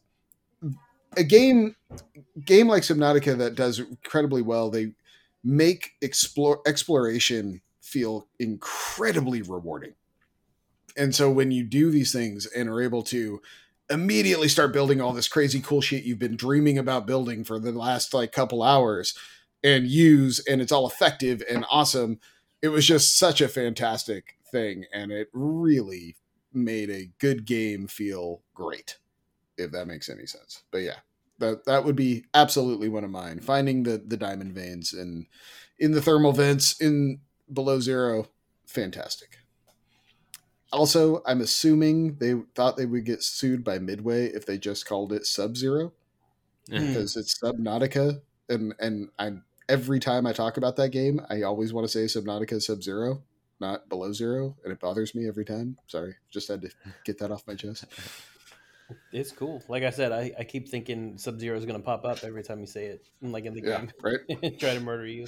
a 1.16 1.24
game 1.24 1.76
game 2.46 2.68
like 2.68 2.84
Subnautica 2.84 3.38
that 3.38 3.56
does 3.56 3.80
incredibly 3.80 4.42
well. 4.42 4.70
They 4.70 4.94
make 5.44 5.92
explore 6.02 6.62
exploration 6.66 7.62
feel 7.82 8.28
incredibly 8.40 9.42
rewarding. 9.42 9.94
And 10.98 11.16
so 11.16 11.32
when 11.32 11.52
you 11.52 11.64
do 11.64 11.92
these 11.92 12.12
things 12.12 12.46
and 12.46 12.68
are 12.70 12.82
able 12.82 13.04
to 13.04 13.42
immediately 13.90 14.50
start 14.50 14.74
building 14.74 15.00
all 15.00 15.14
this 15.14 15.30
crazy 15.30 15.62
cool 15.62 15.80
shit 15.80 16.04
you've 16.04 16.20
been 16.20 16.36
dreaming 16.36 16.78
about 16.78 17.08
building 17.08 17.44
for 17.46 17.58
the 17.60 17.72
last 17.72 18.14
like 18.14 18.34
couple 18.34 18.62
hours 18.62 19.18
and 19.64 19.88
use 19.88 20.40
and 20.46 20.62
it's 20.62 20.72
all 20.72 20.88
effective 20.88 21.42
and 21.50 21.66
awesome, 21.72 22.20
it 22.62 22.68
was 22.70 22.86
just 22.86 23.18
such 23.18 23.40
a 23.40 23.48
fantastic 23.48 24.37
thing 24.52 24.86
and 24.94 25.12
it 25.12 25.30
really 25.34 26.18
made 26.54 26.90
a 26.90 27.12
good 27.20 27.46
game 27.46 27.88
feel 27.88 28.44
great, 28.54 29.00
if 29.58 29.72
that 29.72 29.88
makes 29.88 30.10
any 30.10 30.26
sense. 30.26 30.64
But 30.72 30.80
yeah, 30.80 31.00
that 31.40 31.66
that 31.66 31.86
would 31.86 31.96
be 31.96 32.26
absolutely 32.34 32.90
one 32.90 33.04
of 33.04 33.12
mine. 33.12 33.40
Finding 33.42 33.84
the 33.84 33.98
the 33.98 34.18
diamond 34.18 34.54
veins 34.54 34.94
and 34.94 35.28
in 35.80 35.92
the 35.92 36.02
thermal 36.02 36.34
vents 36.34 36.80
in 36.82 37.22
below 37.52 37.80
zero, 37.80 38.28
fantastic. 38.68 39.38
Also, 40.72 41.22
I'm 41.26 41.40
assuming 41.42 42.16
they 42.18 42.34
thought 42.56 42.76
they 42.76 42.86
would 42.86 43.06
get 43.06 43.24
sued 43.24 43.64
by 43.64 43.80
Midway 43.80 44.26
if 44.28 44.46
they 44.46 44.58
just 44.58 44.86
called 44.86 45.14
it 45.14 45.26
Sub 45.26 45.56
Zero 45.56 45.94
Hmm. 46.70 46.78
because 46.78 47.18
it's 47.18 47.40
Subnautica, 47.40 48.22
and 48.50 48.76
and 48.80 49.10
I'm 49.20 49.46
every 49.70 50.00
time 50.00 50.28
I 50.28 50.34
talk 50.34 50.58
about 50.58 50.78
that 50.78 50.92
game, 50.92 51.22
I 51.30 51.44
always 51.44 51.74
want 51.74 51.88
to 51.90 52.08
say 52.08 52.22
Subnautica 52.22 52.62
Sub 52.62 52.84
Zero, 52.84 53.24
not 53.60 53.90
Below 53.90 54.14
Zero, 54.14 54.56
and 54.64 54.72
it 54.72 54.80
bothers 54.80 55.14
me 55.16 55.28
every 55.28 55.46
time. 55.46 55.78
Sorry, 55.88 56.16
just 56.30 56.48
had 56.48 56.62
to 56.62 56.70
get 57.04 57.18
that 57.20 57.32
off 57.32 57.46
my 57.48 57.56
chest. 57.56 57.86
It's 59.12 59.34
cool. 59.34 59.62
Like 59.68 59.84
I 59.84 59.90
said, 59.90 60.14
I, 60.14 60.32
I 60.40 60.44
keep 60.46 60.70
thinking 60.70 61.18
Sub 61.18 61.40
Zero 61.40 61.58
is 61.58 61.66
going 61.66 61.78
to 61.78 61.84
pop 61.86 62.06
up 62.06 62.24
every 62.24 62.42
time 62.42 62.62
you 62.62 62.68
say 62.68 62.86
it, 62.86 63.06
like 63.22 63.44
in 63.44 63.54
the 63.54 63.62
Yeah, 63.62 63.80
game, 63.80 63.92
right. 64.02 64.20
try 64.60 64.74
to 64.74 64.80
murder 64.80 65.06
you. 65.06 65.26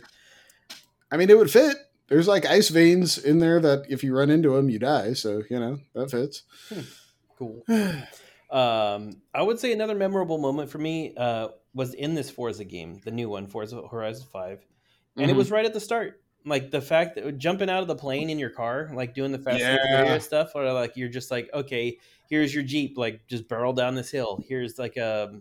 I 1.11 1.17
mean, 1.17 1.29
it 1.29 1.37
would 1.37 1.51
fit. 1.51 1.75
There's 2.07 2.27
like 2.27 2.45
ice 2.45 2.69
veins 2.69 3.17
in 3.17 3.39
there 3.39 3.59
that 3.59 3.85
if 3.89 4.01
you 4.01 4.15
run 4.15 4.29
into 4.29 4.55
them, 4.55 4.69
you 4.69 4.79
die. 4.79 5.11
So 5.13 5.43
you 5.49 5.59
know 5.59 5.79
that 5.93 6.09
fits. 6.11 6.43
Cool. 7.37 7.65
Um, 8.51 9.21
I 9.31 9.43
would 9.43 9.59
say 9.59 9.73
another 9.73 9.93
memorable 9.93 10.39
moment 10.39 10.71
for 10.71 10.79
me 10.79 11.13
uh, 11.15 11.49
was 11.75 11.93
in 11.93 12.15
this 12.15 12.31
Forza 12.31 12.63
game, 12.63 12.99
the 13.05 13.11
new 13.11 13.29
one, 13.29 13.45
Forza 13.45 13.79
Horizon 13.87 14.25
5. 14.33 14.65
And 15.17 15.29
it 15.29 15.35
Mhm. 15.35 15.37
was 15.37 15.51
right 15.51 15.65
at 15.65 15.73
the 15.75 15.79
start. 15.79 16.19
Like 16.45 16.71
the 16.71 16.81
fact 16.81 17.15
that 17.15 17.37
jumping 17.37 17.69
out 17.69 17.81
of 17.81 17.87
the 17.87 17.95
plane 17.95 18.29
in 18.29 18.39
your 18.39 18.49
car, 18.49 18.89
like 18.93 19.13
doing 19.13 19.31
the 19.31 19.39
Fast 19.39 19.59
Yeah. 19.59 20.17
Stuff, 20.19 20.51
or 20.55 20.71
like 20.71 20.95
you're 20.95 21.09
just 21.09 21.31
like, 21.31 21.49
okay, 21.53 21.97
here's 22.29 22.53
your 22.53 22.63
Jeep, 22.63 22.97
like 22.97 23.25
just 23.27 23.47
barrel 23.47 23.73
down 23.73 23.95
this 23.95 24.09
hill. 24.09 24.43
Here's 24.47 24.79
like 24.79 24.97
a, 24.97 25.39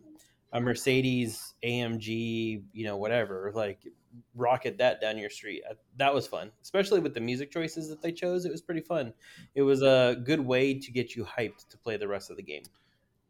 a 0.53 0.61
Mercedes 0.61 1.55
AMG, 1.62 2.62
you 2.72 2.84
know, 2.84 2.96
whatever, 2.96 3.53
like 3.55 3.86
rocket 4.34 4.78
that 4.78 5.01
down 5.01 5.18
your 5.18 5.30
street. 5.30 5.62
Uh, 5.70 5.74
That 5.96 6.12
was 6.12 6.26
fun, 6.26 6.51
especially 6.62 7.01
with 7.01 7.14
the 7.14 7.20
music 7.20 7.51
choices 7.51 7.88
that 7.88 8.03
they 8.03 8.12
chose. 8.12 8.44
It 8.44 8.51
was 8.51 8.62
pretty 8.62 8.80
fun. 8.80 9.12
It 9.55 9.62
was 9.62 9.82
a 9.82 10.20
good 10.24 10.40
way 10.40 10.74
to 10.74 10.90
get 10.90 11.14
you 11.14 11.24
hyped 11.24 11.68
to 11.68 11.78
play 11.78 11.96
the 11.96 12.09
rest 12.09 12.30
of 12.30 12.36
the 12.36 12.42
game. 12.42 12.62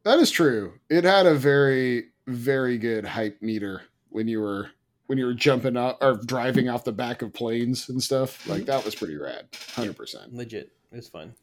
That 0.04 0.18
is 0.20 0.30
true. 0.30 0.78
It 0.88 1.04
had 1.04 1.26
a 1.26 1.34
very, 1.34 2.10
very 2.26 2.78
good 2.78 3.04
hype 3.04 3.42
meter 3.42 3.82
when 4.10 4.28
you 4.28 4.40
were 4.40 4.70
when 5.08 5.18
you 5.18 5.24
were 5.24 5.34
jumping 5.34 5.76
out 5.76 5.96
or 6.00 6.20
driving 6.24 6.68
off 6.68 6.84
the 6.84 6.92
back 6.92 7.22
of 7.22 7.32
planes 7.32 7.88
and 7.88 8.00
stuff. 8.00 8.46
Like 8.46 8.66
that 8.66 8.84
was 8.84 8.94
pretty 8.94 9.16
rad. 9.16 9.48
Hundred 9.74 9.96
percent. 9.96 10.34
Legit, 10.34 10.70
it 10.92 10.96
was 10.96 11.08
fun. 11.08 11.34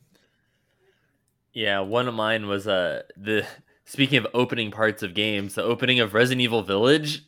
Yeah, 1.51 1.81
one 1.81 2.07
of 2.07 2.13
mine 2.13 2.47
was 2.47 2.67
uh 2.67 3.01
the 3.17 3.45
speaking 3.85 4.19
of 4.19 4.27
opening 4.33 4.71
parts 4.71 5.03
of 5.03 5.13
games, 5.13 5.55
the 5.55 5.63
opening 5.63 5.99
of 5.99 6.13
Resident 6.13 6.41
Evil 6.41 6.61
Village 6.61 7.23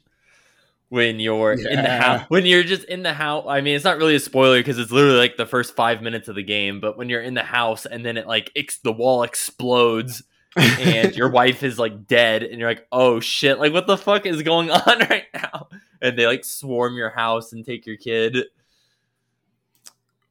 when 0.90 1.20
you're 1.20 1.52
in 1.52 1.82
the 1.84 1.90
house 1.90 2.26
when 2.30 2.46
you're 2.46 2.64
just 2.64 2.84
in 2.84 3.04
the 3.04 3.14
house. 3.14 3.46
I 3.48 3.62
mean, 3.62 3.76
it's 3.76 3.84
not 3.84 3.98
really 3.98 4.16
a 4.16 4.20
spoiler 4.20 4.60
because 4.60 4.78
it's 4.78 4.92
literally 4.92 5.18
like 5.18 5.38
the 5.38 5.46
first 5.46 5.76
5 5.76 6.02
minutes 6.02 6.28
of 6.28 6.36
the 6.36 6.44
game, 6.44 6.80
but 6.80 6.98
when 6.98 7.10
you're 7.10 7.22
in 7.22 7.34
the 7.34 7.44
house 7.44 7.86
and 7.88 8.06
then 8.06 8.16
it 8.16 8.28
like 8.28 8.52
ex- 8.56 8.80
the 8.80 8.94
wall 8.94 9.24
explodes 9.24 10.24
and 10.58 11.16
your 11.16 11.30
wife 11.30 11.64
is 11.64 11.78
like 11.80 12.08
dead 12.08 12.44
and 12.44 12.60
you're 12.60 12.70
like, 12.70 12.88
"Oh 12.92 13.20
shit, 13.20 13.60
like 13.60 13.74
what 13.74 13.88
the 13.88 13.98
fuck 13.98 14.26
is 14.26 14.42
going 14.42 14.70
on 14.72 15.00
right 15.10 15.26
now?" 15.34 15.68
And 16.02 16.18
they 16.18 16.26
like 16.28 16.44
swarm 16.46 16.96
your 16.96 17.10
house 17.10 17.54
and 17.54 17.66
take 17.66 17.86
your 17.86 17.98
kid. 17.98 18.38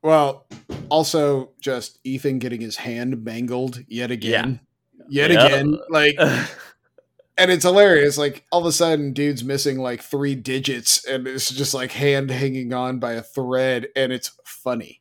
Well, 0.02 0.46
also 0.88 1.50
just 1.60 1.98
Ethan 2.04 2.38
getting 2.38 2.60
his 2.60 2.76
hand 2.76 3.24
mangled 3.24 3.82
yet 3.88 4.10
again. 4.10 4.60
Yet 5.08 5.30
Yeah. 5.30 5.46
again. 5.46 5.78
Like 5.88 6.16
and 7.38 7.50
it's 7.50 7.64
hilarious. 7.64 8.16
Like 8.16 8.44
all 8.52 8.60
of 8.60 8.66
a 8.66 8.72
sudden, 8.72 9.12
dude's 9.12 9.42
missing 9.44 9.78
like 9.78 10.02
three 10.02 10.34
digits, 10.34 11.04
and 11.06 11.26
it's 11.26 11.50
just 11.50 11.74
like 11.74 11.92
hand 11.92 12.30
hanging 12.30 12.72
on 12.72 12.98
by 12.98 13.12
a 13.12 13.22
thread, 13.22 13.88
and 13.96 14.12
it's 14.12 14.30
funny. 14.44 15.00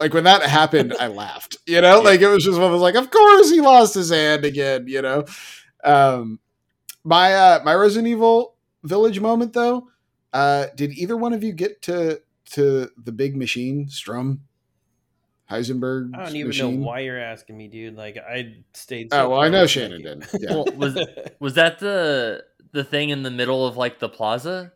Like 0.00 0.12
when 0.12 0.24
that 0.24 0.42
happened, 0.42 0.94
I 0.98 1.06
laughed. 1.08 1.56
You 1.66 1.80
know, 1.80 2.00
like 2.00 2.20
it 2.20 2.28
was 2.28 2.44
just 2.44 2.58
one 2.58 2.66
of 2.66 2.72
those 2.72 2.80
like, 2.82 2.96
of 2.96 3.10
course 3.10 3.50
he 3.50 3.60
lost 3.60 3.94
his 3.94 4.10
hand 4.10 4.44
again. 4.44 4.86
You 4.88 5.02
know, 5.02 5.24
um, 5.84 6.40
my 7.04 7.34
uh, 7.34 7.60
my 7.64 7.74
Resident 7.74 8.08
Evil 8.08 8.54
Village 8.82 9.20
moment 9.20 9.52
though. 9.52 9.88
Uh, 10.32 10.66
did 10.74 10.92
either 10.92 11.16
one 11.16 11.32
of 11.32 11.44
you 11.44 11.52
get 11.52 11.80
to 11.82 12.20
to 12.50 12.90
the 13.02 13.12
big 13.12 13.36
machine 13.36 13.88
Sturm 13.88 14.40
Heisenberg? 15.50 16.10
I 16.16 16.24
don't 16.24 16.36
even 16.36 16.48
machine? 16.48 16.80
know 16.80 16.86
why 16.86 17.00
you're 17.00 17.20
asking 17.20 17.56
me, 17.56 17.68
dude. 17.68 17.96
Like 17.96 18.16
I 18.18 18.56
stayed. 18.72 19.08
Oh 19.12 19.30
well, 19.30 19.40
I 19.40 19.48
know 19.48 19.66
Shannon 19.66 20.02
did. 20.02 20.26
Yeah. 20.40 20.54
well, 20.54 20.66
was 20.76 20.98
was 21.38 21.54
that 21.54 21.78
the 21.78 22.44
the 22.72 22.82
thing 22.82 23.10
in 23.10 23.22
the 23.22 23.30
middle 23.30 23.66
of 23.66 23.76
like 23.76 24.00
the 24.00 24.08
plaza? 24.08 24.72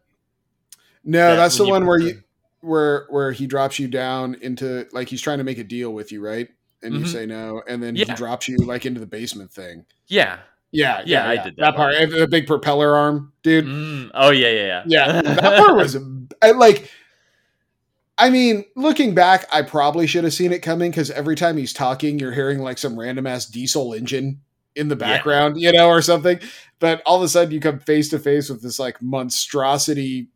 No, 1.05 1.31
That 1.31 1.37
that's 1.37 1.57
the 1.59 1.67
one 1.67 1.87
where 1.87 1.99
put 1.99 2.09
you 2.09 2.23
where 2.61 3.07
where 3.11 3.31
he 3.33 3.47
drops 3.47 3.79
you 3.79 3.89
down 3.89 4.37
into 4.43 4.87
like 4.93 5.09
he's 5.09 5.21
trying 5.23 5.39
to 5.39 5.45
make 5.45 5.59
a 5.59 5.65
deal 5.65 5.93
with 5.93 6.11
you, 6.13 6.25
right? 6.25 6.49
And 6.83 6.95
you 6.95 7.01
Mhm. 7.01 7.07
say 7.09 7.27
no, 7.27 7.63
and 7.69 7.83
then 7.83 7.95
he 7.97 8.05
drops 8.17 8.49
you 8.49 8.57
like 8.59 8.87
into 8.87 9.01
the 9.01 9.07
basement 9.07 9.51
thing. 9.53 9.85
Yeah. 10.07 10.39
Yeah, 10.71 11.03
Yeah, 11.07 11.27
I 11.27 11.43
did 11.43 11.57
that 11.57 11.75
part. 11.77 11.95
The 12.11 12.29
big 12.29 12.47
propeller 12.47 12.95
arm, 12.95 13.33
dude. 13.43 13.65
Mm, 13.65 14.11
oh 14.13 14.31
yeah, 14.31 14.51
yeah, 14.51 14.67
yeah. 14.67 14.83
Yeah, 14.87 15.23
that 15.23 15.57
part 15.59 15.77
was 15.77 15.97
I, 16.43 16.51
like. 16.51 16.91
I 18.19 18.31
mean, 18.31 18.65
looking 18.75 19.15
back, 19.15 19.47
I 19.53 19.63
probably 19.63 20.07
should 20.09 20.25
have 20.25 20.35
seen 20.35 20.53
it 20.53 20.59
coming 20.61 20.91
because 20.91 21.11
every 21.13 21.37
time 21.37 21.57
he's 21.57 21.73
talking, 21.73 22.19
you're 22.19 22.33
hearing 22.33 22.59
like 22.59 22.77
some 22.77 22.99
random 22.99 23.27
ass 23.29 23.47
diesel 23.47 23.95
engine 23.95 24.41
in 24.75 24.89
the 24.89 24.97
Yeah. 24.97 24.99
background, 25.17 25.61
you 25.61 25.73
know, 25.73 25.89
or 25.89 26.03
something. 26.03 26.41
But 26.81 27.01
all 27.07 27.17
of 27.19 27.23
a 27.23 27.29
sudden, 27.29 27.55
you 27.55 27.61
come 27.61 27.79
face 27.79 28.09
to 28.11 28.19
face 28.19 28.51
with 28.51 28.61
this 28.61 28.79
like 28.81 29.01
monstrosity, 29.01 30.29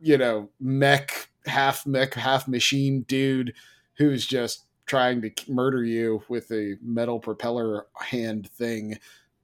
you 0.00 0.18
know, 0.18 0.50
mech, 0.60 1.29
half 1.46 1.86
mech, 1.86 2.14
half 2.14 2.48
machine 2.48 3.02
dude 3.02 3.54
who's 3.96 4.26
just 4.26 4.64
trying 4.86 5.22
to 5.22 5.30
murder 5.48 5.84
you 5.84 6.22
with 6.28 6.50
a 6.50 6.76
metal 6.82 7.20
propeller 7.20 7.86
hand 7.98 8.50
thing, 8.50 8.98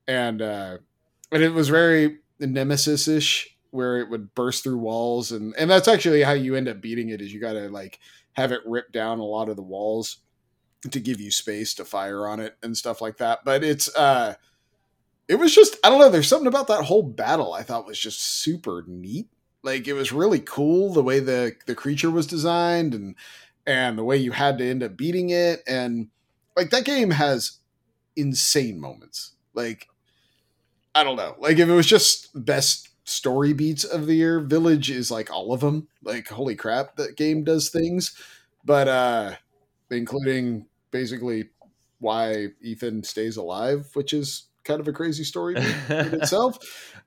and 0.09 0.43
uh, 0.43 0.79
and 1.33 1.43
it 1.43 1.53
was 1.53 1.69
very 1.69 2.19
nemesis 2.41 3.09
ish 3.09 3.57
where 3.71 3.99
it 3.99 4.09
would 4.09 4.35
burst 4.35 4.65
through 4.65 4.79
walls. 4.79 5.33
And 5.33 5.55
and 5.59 5.71
that's 5.71 5.89
actually 5.89 6.23
how 6.23 6.33
you 6.33 6.55
end 6.55 6.69
up 6.69 6.81
beating 6.81 7.11
it 7.11 7.21
is 7.21 7.33
you 7.33 7.41
got 7.41 7.55
to 7.55 7.69
like 7.69 7.99
have 8.33 8.53
it 8.53 8.61
rip 8.67 8.93
down 8.93 9.19
a 9.19 9.25
lot 9.25 9.49
of 9.49 9.57
the 9.57 9.63
walls 9.63 10.19
to 10.91 11.01
give 11.01 11.21
you 11.21 11.31
space 11.31 11.75
to 11.75 11.85
fire 11.85 12.27
on 12.27 12.39
it 12.41 12.57
and 12.63 12.77
stuff 12.77 13.01
like 13.01 13.19
that. 13.19 13.41
But 13.45 13.65
it's 13.65 13.95
uh 13.97 14.35
it 15.29 15.37
was 15.37 15.55
just 15.55 15.77
i 15.83 15.89
don't 15.89 15.99
know 15.99 16.09
there's 16.09 16.29
something 16.29 16.47
about 16.47 16.69
that 16.69 16.85
whole 16.85 17.03
battle 17.03 17.53
i 17.53 17.63
thought 17.63 17.87
was 17.87 17.99
just 17.99 18.21
super 18.21 18.85
neat 18.87 19.29
like 19.67 19.89
it 19.89 19.95
was 19.95 20.13
really 20.13 20.41
cool 20.41 20.95
the 20.95 21.03
way 21.03 21.21
the 21.21 21.55
the 21.67 21.75
creature 21.75 22.11
was 22.11 22.27
designed 22.27 22.95
and 22.95 23.17
and 23.67 23.99
the 23.99 24.05
way 24.05 24.17
you 24.17 24.33
had 24.33 24.59
to 24.59 24.65
end 24.71 24.83
up 24.83 24.97
beating 24.97 25.31
it 25.31 25.63
and 25.67 26.09
like 26.57 26.71
that 26.71 26.85
game 26.87 27.11
has 27.11 27.59
insane 28.17 28.81
moments. 28.81 29.33
Like 29.55 29.89
i 30.95 31.05
don't 31.05 31.17
know. 31.17 31.35
Like 31.39 31.59
if 31.59 31.69
it 31.69 31.73
was 31.73 31.87
just 31.87 32.29
best 32.45 32.89
story 33.05 33.53
beats 33.53 33.85
of 33.85 34.07
the 34.07 34.15
year 34.17 34.41
village 34.41 34.91
is 34.91 35.11
like 35.11 35.31
all 35.31 35.53
of 35.53 35.61
them 35.61 35.87
like 36.03 36.29
holy 36.29 36.57
crap 36.57 36.97
that 36.97 37.17
game 37.17 37.45
does 37.45 37.69
things. 37.71 38.17
But 38.65 38.89
uh 38.89 39.35
including 39.91 40.67
basically 40.91 41.51
why 42.01 42.49
ethan 42.61 43.03
stays 43.03 43.37
alive 43.37 43.89
which 43.95 44.13
is 44.13 44.49
kind 44.65 44.81
of 44.81 44.89
a 44.89 44.93
crazy 44.93 45.25
story 45.25 45.57
in 45.89 46.15
itself. 46.15 46.59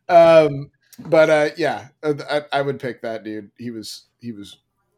Um 0.08 0.72
but 1.06 1.30
uh 1.30 1.50
yeah 1.58 1.88
I, 2.04 2.44
I 2.52 2.62
would 2.62 2.80
pick 2.80 3.02
that 3.02 3.24
dude 3.24 3.52
he 3.58 3.72
was 3.72 4.06
he 4.20 4.32
was 4.32 4.58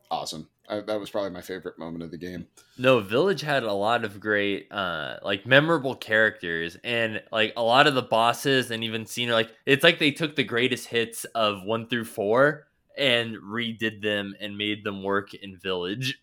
awesome 0.10 0.48
I, 0.70 0.80
that 0.82 1.00
was 1.00 1.10
probably 1.10 1.32
my 1.32 1.42
favorite 1.42 1.78
moment 1.78 2.04
of 2.04 2.12
the 2.12 2.18
game 2.18 2.48
No, 2.78 3.00
Village 3.02 3.42
had 3.42 3.64
a 3.64 3.74
lot 3.74 4.06
of 4.06 4.20
great, 4.20 4.72
uh, 4.72 5.18
like 5.22 5.46
memorable 5.46 5.96
characters, 5.96 6.78
and 6.84 7.22
like 7.32 7.54
a 7.58 7.62
lot 7.62 7.86
of 7.88 7.94
the 7.94 8.02
bosses, 8.02 8.72
and 8.72 8.84
even 8.84 9.06
senior. 9.06 9.34
Like 9.34 9.52
it's 9.66 9.84
like 9.84 10.00
they 10.00 10.12
took 10.12 10.36
the 10.36 10.44
greatest 10.46 10.88
hits 10.88 11.26
of 11.36 11.64
one 11.64 11.88
through 11.90 12.06
four 12.06 12.68
and 12.98 13.36
redid 13.36 14.02
them 14.02 14.34
and 14.40 14.58
made 14.58 14.84
them 14.84 15.04
work 15.04 15.34
in 15.34 15.58
Village. 15.58 16.20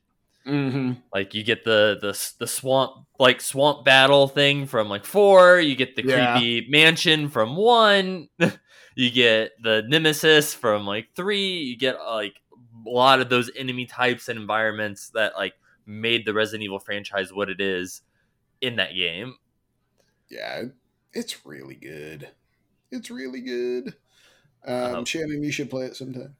mm-hmm. 0.47 0.93
Like 1.15 1.35
you 1.35 1.45
get 1.45 1.65
the 1.65 1.99
the 2.01 2.19
the 2.39 2.47
swamp 2.47 3.07
like 3.19 3.41
swamp 3.41 3.85
battle 3.85 4.27
thing 4.29 4.67
from 4.67 4.89
like 4.89 5.05
four. 5.05 5.61
You 5.61 5.77
get 5.77 5.95
the 5.95 6.05
Yeah. 6.05 6.33
creepy 6.39 6.69
mansion 6.71 7.29
from 7.29 7.55
one. 7.55 8.29
you 8.99 9.13
get 9.13 9.53
the 9.63 9.85
nemesis 9.87 10.53
from 10.53 10.85
like 10.85 11.15
three. 11.15 11.59
You 11.59 11.77
get 11.77 11.99
like 12.01 12.41
a 12.85 12.91
lot 12.91 13.21
of 13.21 13.29
those 13.29 13.49
enemy 13.57 13.87
types 13.87 14.29
and 14.29 14.39
environments 14.39 15.11
that 15.11 15.37
like 15.37 15.55
made 15.87 16.27
the 16.27 16.35
Resident 16.35 16.65
Evil 16.65 16.81
franchise 16.81 17.33
what 17.33 17.49
it 17.49 17.61
is 17.61 18.03
in 18.61 18.75
that 18.77 18.95
game. 18.95 19.37
yeah 20.29 20.65
it's 21.13 21.47
really 21.47 21.77
good. 21.77 22.29
It's 22.91 23.11
really 23.11 23.41
good. 23.41 23.95
Um 24.67 24.97
Um, 24.97 25.05
shannon 25.05 25.45
you 25.45 25.53
should 25.53 25.71
play 25.71 25.87
it 25.87 25.95
sometime. 25.97 26.35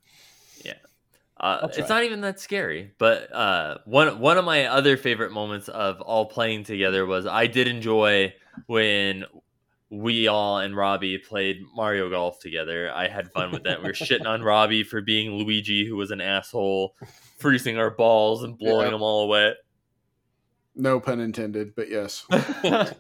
Uh, 1.41 1.69
it's 1.77 1.89
not 1.89 2.03
even 2.03 2.21
that 2.23 2.41
scary, 2.41 2.93
but 2.99 3.33
uh, 3.33 3.79
one 3.85 4.19
one 4.19 4.39
of 4.39 4.45
my 4.45 4.67
other 4.67 4.97
favorite 4.97 5.31
moments 5.31 5.69
of 5.69 6.01
all 6.01 6.27
playing 6.27 6.65
together 6.65 7.07
was 7.07 7.27
I 7.27 7.47
did 7.47 7.69
enjoy 7.69 8.35
when 8.67 9.25
we 9.91 10.29
all 10.29 10.59
and 10.59 10.77
Robbie 10.77 11.17
played 11.19 11.63
Mario 11.75 12.11
Golf 12.11 12.39
together. 12.41 12.93
I 12.95 13.09
had 13.09 13.33
fun 13.33 13.51
with 13.53 13.63
that. 13.65 13.81
We 13.83 13.89
were 13.89 13.93
shitting 13.95 14.27
on 14.27 14.43
Robbie 14.45 14.83
for 14.83 15.01
being 15.01 15.33
Luigi, 15.33 15.87
who 15.87 15.97
was 15.97 16.11
an 16.11 16.21
asshole, 16.21 16.95
freezing 17.39 17.79
our 17.79 17.91
balls 17.91 18.43
and 18.43 18.59
blowing 18.59 18.87
Yeah. 18.87 18.91
them 18.91 19.03
all 19.03 19.23
away. 19.25 19.55
No 20.77 21.01
pun 21.01 21.21
intended, 21.21 21.75
but 21.75 21.89
yes, 21.91 22.25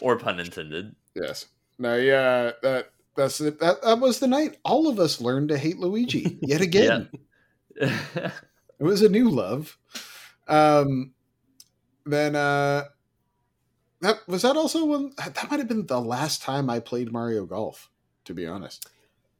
or 0.00 0.18
pun 0.18 0.40
intended. 0.40 0.94
yes. 1.14 1.46
No, 1.78 1.96
yeah, 1.96 2.52
that 2.62 2.90
that's 3.16 3.38
the, 3.38 3.50
that. 3.52 3.82
That 3.82 3.98
was 3.98 4.20
the 4.20 4.28
night 4.28 4.56
all 4.64 4.88
of 4.88 4.98
us 4.98 5.20
learned 5.20 5.48
to 5.50 5.58
hate 5.58 5.78
Luigi 5.78 6.38
yet 6.42 6.60
again. 6.68 7.08
It 7.76 8.30
was 8.78 9.02
a 9.02 9.08
new 9.08 9.28
love. 9.30 9.76
Um, 10.48 11.12
then 12.06 12.34
uh, 12.36 12.84
that 14.02 14.28
was 14.28 14.42
that 14.42 14.56
also 14.56 14.84
when 14.84 15.12
that 15.16 15.50
might 15.50 15.58
have 15.58 15.68
been 15.68 15.86
the 15.86 16.00
last 16.00 16.42
time 16.42 16.68
I 16.68 16.80
played 16.80 17.10
Mario 17.12 17.46
Golf. 17.46 17.88
To 18.26 18.34
be 18.34 18.46
honest, 18.46 18.88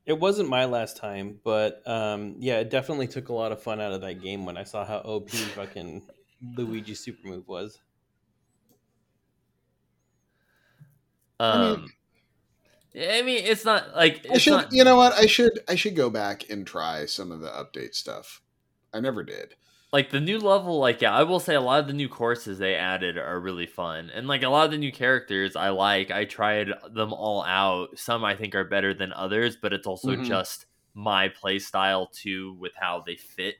It 0.06 0.18
wasn't 0.18 0.48
my 0.48 0.64
last 0.64 0.96
time, 0.96 1.38
but 1.44 1.86
um, 1.86 2.34
yeah, 2.38 2.58
it 2.58 2.70
definitely 2.70 3.06
took 3.06 3.28
a 3.28 3.32
lot 3.32 3.52
of 3.52 3.62
fun 3.62 3.80
out 3.80 3.92
of 3.92 4.00
that 4.00 4.20
game 4.20 4.44
when 4.44 4.56
I 4.56 4.64
saw 4.64 4.84
how 4.84 4.98
OP 4.98 5.30
fucking 5.30 6.02
Luigi 6.56 6.94
super 6.94 7.28
move 7.28 7.46
was. 7.46 7.80
um, 11.38 11.86
I 12.94 13.22
mean, 13.22 13.44
it's 13.44 13.64
not 13.64 13.94
like 13.96 14.26
I 14.30 14.38
should. 14.38 14.50
not. 14.50 14.72
You 14.72 14.84
know 14.84 14.96
what? 14.96 15.12
I 15.14 15.26
should. 15.26 15.60
I 15.68 15.76
should 15.76 15.96
go 15.96 16.10
back 16.10 16.50
and 16.50 16.66
try 16.66 17.06
some 17.06 17.32
of 17.32 17.40
the 17.40 17.48
update 17.48 17.94
stuff. 17.94 18.42
I 18.92 19.00
never 19.00 19.22
did. 19.22 19.54
Like 19.92 20.10
the 20.10 20.20
new 20.20 20.38
level 20.38 20.78
like 20.78 21.00
yeah 21.02 21.14
i 21.14 21.22
will 21.22 21.40
say 21.40 21.54
a 21.54 21.60
lot 21.60 21.80
of 21.80 21.86
the 21.86 21.92
new 21.92 22.08
courses 22.08 22.58
they 22.58 22.74
added 22.74 23.18
are 23.18 23.38
really 23.40 23.66
fun. 23.66 24.10
And 24.10 24.26
like 24.26 24.42
a 24.42 24.48
lot 24.48 24.64
of 24.64 24.70
the 24.70 24.78
new 24.78 24.92
characters 24.92 25.54
i 25.56 25.68
like 25.68 26.10
i 26.10 26.24
tried 26.24 26.68
them 26.94 27.12
all 27.12 27.42
out. 27.44 27.98
Some 27.98 28.24
i 28.24 28.34
think 28.34 28.54
are 28.54 28.64
better 28.64 28.94
than 28.94 29.12
others 29.12 29.56
but 29.60 29.72
it's 29.72 29.86
also 29.86 30.16
Mhm. 30.16 30.16
just 30.16 30.66
my 30.94 31.28
play 31.28 31.58
style 31.58 32.06
too 32.08 32.54
with 32.54 32.72
how 32.74 33.02
they 33.06 33.16
fit. 33.16 33.56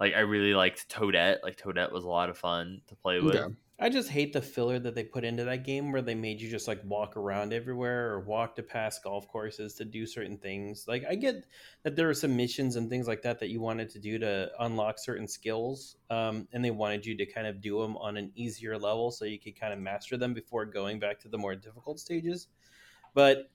Like 0.00 0.14
i 0.14 0.20
really 0.20 0.54
liked 0.54 0.88
toadette. 0.90 1.42
Like 1.44 1.56
toadette 1.58 1.92
was 1.92 2.04
a 2.04 2.08
lot 2.08 2.30
of 2.30 2.38
fun 2.38 2.82
to 2.88 2.96
play 2.96 3.20
with. 3.20 3.42
Okay. 3.42 3.54
I 3.82 3.88
just 3.88 4.10
hate 4.10 4.34
the 4.34 4.42
filler 4.42 4.78
that 4.78 4.94
they 4.94 5.04
put 5.04 5.24
into 5.24 5.44
that 5.44 5.64
game 5.64 5.90
where 5.90 6.02
they 6.02 6.14
made 6.14 6.38
you 6.38 6.50
just 6.50 6.68
like 6.68 6.82
walk 6.84 7.16
around 7.16 7.54
everywhere 7.54 8.10
or 8.10 8.20
walk 8.20 8.54
to 8.56 8.62
past 8.62 9.02
golf 9.02 9.26
courses 9.26 9.72
to 9.76 9.86
do 9.86 10.04
certain 10.04 10.36
things. 10.36 10.84
Like 10.86 11.04
I 11.08 11.14
get 11.14 11.46
that 11.82 11.96
there 11.96 12.10
are 12.10 12.14
some 12.14 12.36
missions 12.36 12.76
and 12.76 12.90
things 12.90 13.08
like 13.08 13.22
that 13.22 13.38
that 13.40 13.48
you 13.48 13.62
wanted 13.62 13.88
to 13.90 13.98
do 13.98 14.18
to 14.18 14.50
unlock 14.58 14.98
certain 14.98 15.26
skills, 15.26 15.96
um, 16.10 16.46
and 16.52 16.62
they 16.62 16.70
wanted 16.70 17.06
you 17.06 17.16
to 17.16 17.24
kind 17.24 17.46
of 17.46 17.62
do 17.62 17.80
them 17.80 17.96
on 17.96 18.18
an 18.18 18.32
easier 18.34 18.76
level 18.76 19.10
so 19.10 19.24
you 19.24 19.38
could 19.38 19.58
kind 19.58 19.72
of 19.72 19.78
master 19.78 20.18
them 20.18 20.34
before 20.34 20.66
going 20.66 20.98
back 20.98 21.18
to 21.20 21.28
the 21.28 21.38
more 21.38 21.54
difficult 21.54 21.98
stages. 21.98 22.48
But 23.14 23.50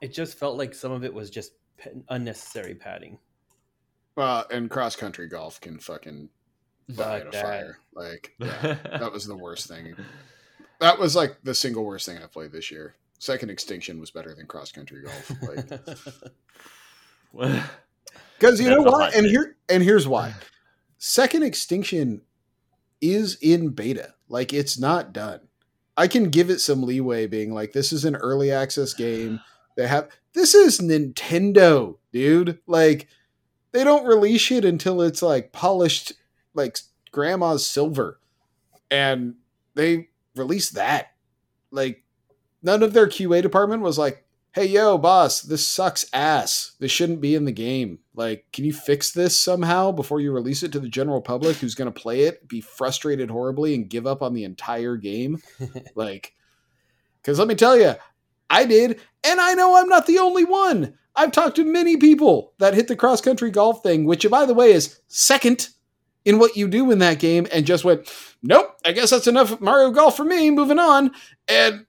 it 0.00 0.12
just 0.12 0.36
felt 0.36 0.58
like 0.58 0.74
some 0.74 0.90
of 0.90 1.04
it 1.04 1.14
was 1.14 1.30
just 1.30 1.52
unnecessary 2.08 2.74
padding. 2.74 3.18
Well, 4.16 4.46
and 4.50 4.68
cross 4.68 4.96
country 4.96 5.28
golf 5.28 5.60
can 5.60 5.78
fucking 5.78 6.30
Fuck 6.94 7.32
that. 7.32 7.42
fire. 7.42 7.78
Like 7.94 8.34
yeah, 8.38 8.76
that 8.84 9.12
was 9.12 9.26
the 9.26 9.36
worst 9.36 9.68
thing. 9.68 9.94
That 10.80 10.98
was 10.98 11.16
like 11.16 11.36
the 11.42 11.54
single 11.54 11.84
worst 11.84 12.06
thing 12.06 12.18
I 12.22 12.26
played 12.26 12.52
this 12.52 12.70
year. 12.70 12.94
Second 13.18 13.50
Extinction 13.50 13.98
was 13.98 14.10
better 14.10 14.34
than 14.34 14.46
cross 14.46 14.70
country 14.70 15.02
golf. 15.02 15.32
Like 15.42 15.68
Because 18.38 18.60
you 18.60 18.70
know 18.70 18.82
what? 18.82 19.14
And 19.14 19.26
here 19.26 19.56
and 19.68 19.82
here's 19.82 20.06
why. 20.06 20.34
Second 20.98 21.42
Extinction 21.42 22.22
is 23.00 23.36
in 23.40 23.70
beta. 23.70 24.14
Like 24.28 24.52
it's 24.52 24.78
not 24.78 25.12
done. 25.12 25.40
I 25.96 26.06
can 26.06 26.30
give 26.30 26.48
it 26.48 26.60
some 26.60 26.84
leeway 26.84 27.26
being 27.26 27.52
like 27.52 27.72
this 27.72 27.92
is 27.92 28.04
an 28.04 28.16
early 28.16 28.50
access 28.50 28.94
game. 28.94 29.40
They 29.76 29.86
have 29.86 30.08
this 30.32 30.56
is 30.56 30.80
Nintendo, 30.80 31.98
dude. 32.10 32.58
Like 32.66 33.06
they 33.70 33.84
don't 33.84 34.08
release 34.08 34.50
it 34.50 34.64
until 34.64 35.00
it's 35.02 35.22
like 35.22 35.52
polished 35.52 36.14
like 36.54 36.78
grandma's 37.12 37.66
silver. 37.66 38.20
And 38.90 39.34
they 39.74 40.08
released 40.34 40.74
that. 40.74 41.12
Like 41.70 42.04
none 42.62 42.82
of 42.82 42.92
their 42.92 43.06
QA 43.06 43.42
department 43.42 43.82
was 43.82 43.98
like, 43.98 44.24
hey 44.58 44.64
yo 44.64 44.96
boss 44.96 45.42
this 45.42 45.64
sucks 45.64 46.06
ass 46.12 46.72
this 46.80 46.90
shouldn't 46.90 47.20
be 47.20 47.34
in 47.34 47.44
the 47.44 47.52
game 47.52 47.98
like 48.14 48.46
can 48.52 48.64
you 48.64 48.72
fix 48.72 49.12
this 49.12 49.38
somehow 49.38 49.92
before 49.92 50.20
you 50.20 50.32
release 50.32 50.62
it 50.62 50.72
to 50.72 50.80
the 50.80 50.88
general 50.88 51.20
public 51.20 51.56
who's 51.58 51.74
going 51.74 51.92
to 51.92 52.00
play 52.00 52.22
it 52.22 52.48
be 52.48 52.60
frustrated 52.60 53.30
horribly 53.30 53.74
and 53.74 53.90
give 53.90 54.06
up 54.06 54.22
on 54.22 54.32
the 54.32 54.44
entire 54.44 54.96
game 54.96 55.40
like 55.94 56.32
because 57.20 57.38
let 57.38 57.46
me 57.46 57.54
tell 57.54 57.78
you 57.78 57.94
i 58.48 58.64
did 58.64 58.98
and 59.22 59.38
i 59.38 59.52
know 59.52 59.76
i'm 59.76 59.88
not 59.88 60.06
the 60.06 60.18
only 60.18 60.44
one 60.44 60.96
i've 61.14 61.30
talked 61.30 61.56
to 61.56 61.64
many 61.64 61.98
people 61.98 62.54
that 62.58 62.74
hit 62.74 62.88
the 62.88 62.96
cross 62.96 63.20
country 63.20 63.50
golf 63.50 63.82
thing 63.82 64.06
which 64.06 64.28
by 64.30 64.46
the 64.46 64.54
way 64.54 64.72
is 64.72 64.98
second 65.08 65.68
in 66.24 66.38
what 66.38 66.56
you 66.56 66.68
do 66.68 66.90
in 66.90 66.98
that 66.98 67.18
game 67.18 67.46
and 67.52 67.66
just 67.66 67.84
went 67.84 68.08
nope 68.42 68.76
i 68.84 68.92
guess 68.92 69.10
that's 69.10 69.26
enough 69.26 69.60
mario 69.60 69.90
golf 69.90 70.16
for 70.16 70.24
me 70.24 70.50
moving 70.50 70.78
on 70.78 71.10
and 71.48 71.86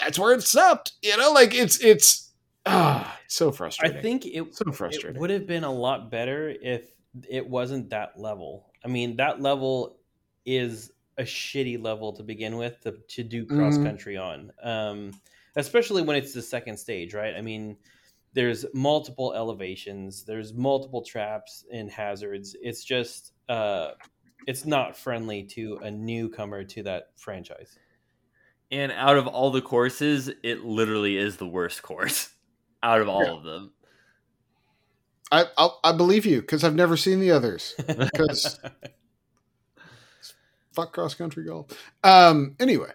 that's 0.00 0.18
where 0.18 0.32
it 0.32 0.42
stopped. 0.42 0.92
You 1.02 1.16
know, 1.16 1.32
like 1.32 1.54
it's 1.54 1.78
it's 1.78 2.32
ah, 2.66 3.18
it's 3.24 3.34
so 3.34 3.52
frustrating. 3.52 3.98
I 3.98 4.00
think 4.02 4.26
it 4.26 4.54
so 4.54 4.64
It 4.68 4.74
frustrating. 4.74 5.20
would 5.20 5.30
have 5.30 5.46
been 5.46 5.64
a 5.64 5.72
lot 5.72 6.10
better 6.10 6.48
if 6.48 6.88
it 7.28 7.46
wasn't 7.46 7.90
that 7.90 8.18
level. 8.18 8.70
I 8.84 8.88
mean, 8.88 9.16
that 9.16 9.40
level 9.40 9.98
is 10.46 10.90
a 11.18 11.22
shitty 11.22 11.82
level 11.82 12.12
to 12.14 12.22
begin 12.22 12.56
with 12.56 12.80
to, 12.80 12.92
to 13.08 13.22
do 13.22 13.44
cross 13.44 13.76
country 13.76 14.16
on, 14.16 14.50
um, 14.62 15.12
especially 15.56 16.02
when 16.02 16.16
it's 16.16 16.32
the 16.32 16.40
second 16.40 16.78
stage, 16.78 17.12
right? 17.12 17.34
I 17.34 17.42
mean, 17.42 17.76
there's 18.32 18.64
multiple 18.72 19.34
elevations, 19.34 20.24
there's 20.24 20.54
multiple 20.54 21.02
traps 21.02 21.64
and 21.70 21.90
hazards. 21.90 22.56
It's 22.62 22.82
just, 22.84 23.32
uh, 23.50 23.90
it's 24.46 24.64
not 24.64 24.96
friendly 24.96 25.42
to 25.42 25.78
a 25.82 25.90
newcomer 25.90 26.64
to 26.64 26.82
that 26.84 27.08
franchise. 27.16 27.78
and 28.70 28.90
out 28.92 29.16
of 29.18 29.26
all 29.26 29.50
the 29.50 29.60
courses 29.60 30.30
it 30.42 30.64
literally 30.64 31.16
is 31.18 31.36
the 31.36 31.46
worst 31.46 31.82
course 31.82 32.30
out 32.82 33.00
of 33.00 33.08
all 33.08 33.24
Yeah. 33.24 33.32
of 33.32 33.42
them 33.44 33.72
I 35.32 35.44
I'll, 35.58 35.78
I 35.84 35.92
believe 35.92 36.24
you 36.26 36.40
because 36.40 36.64
I've 36.64 36.74
never 36.74 36.96
seen 36.96 37.20
the 37.20 37.30
others. 37.32 37.74
Because 37.86 38.58
fuck 40.72 40.92
cross 40.92 41.14
country 41.14 41.44
golf. 41.44 41.66
Um. 42.02 42.56
Anyway, 42.58 42.90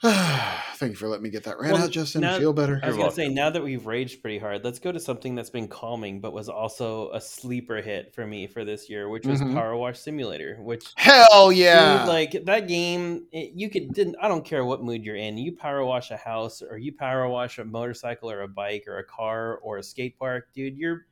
thank 0.02 0.90
you 0.92 0.94
for 0.94 1.08
letting 1.08 1.24
me 1.24 1.28
get 1.30 1.42
that 1.42 1.58
rant 1.58 1.72
Well, 1.72 1.82
out, 1.84 1.90
Justin. 1.90 2.20
now- 2.20 2.38
Feel 2.38 2.52
better. 2.52 2.78
I 2.84 2.86
was 2.86 2.96
gonna 2.96 3.10
say 3.10 3.28
now 3.28 3.50
that 3.50 3.64
we've 3.64 3.84
raged 3.84 4.22
pretty 4.22 4.38
hard, 4.38 4.62
let's 4.62 4.78
go 4.78 4.92
to 4.92 5.00
something 5.00 5.34
that's 5.34 5.50
been 5.50 5.66
calming, 5.66 6.20
but 6.20 6.32
was 6.32 6.48
also 6.48 7.10
a 7.10 7.20
sleeper 7.20 7.82
hit 7.82 8.14
for 8.14 8.24
me 8.24 8.46
for 8.46 8.64
this 8.64 8.88
year, 8.88 9.08
which 9.08 9.26
was 9.26 9.40
Mhm. 9.40 9.54
Power 9.54 9.76
Wash 9.76 9.98
Simulator. 9.98 10.56
Which, 10.60 10.84
Hell 10.94 11.50
yeah! 11.50 11.98
dude, 11.98 12.08
like 12.08 12.44
that 12.44 12.68
game, 12.68 13.26
it, 13.32 13.54
you 13.56 13.68
could 13.68 13.92
didn't. 13.92 14.14
I 14.22 14.28
don't 14.28 14.44
care 14.44 14.64
what 14.64 14.84
mood 14.84 15.04
you're 15.04 15.16
in. 15.16 15.36
You 15.36 15.50
power 15.56 15.84
wash 15.84 16.12
a 16.12 16.16
house, 16.16 16.62
or 16.62 16.78
you 16.78 16.92
power 16.92 17.28
wash 17.28 17.58
a 17.58 17.64
motorcycle, 17.64 18.30
or 18.30 18.42
a 18.42 18.48
bike, 18.48 18.84
or 18.86 18.98
a 18.98 19.04
car, 19.04 19.56
or 19.64 19.78
a 19.78 19.82
skate 19.82 20.16
park, 20.16 20.48
dude. 20.54 20.76
You're 20.78 21.06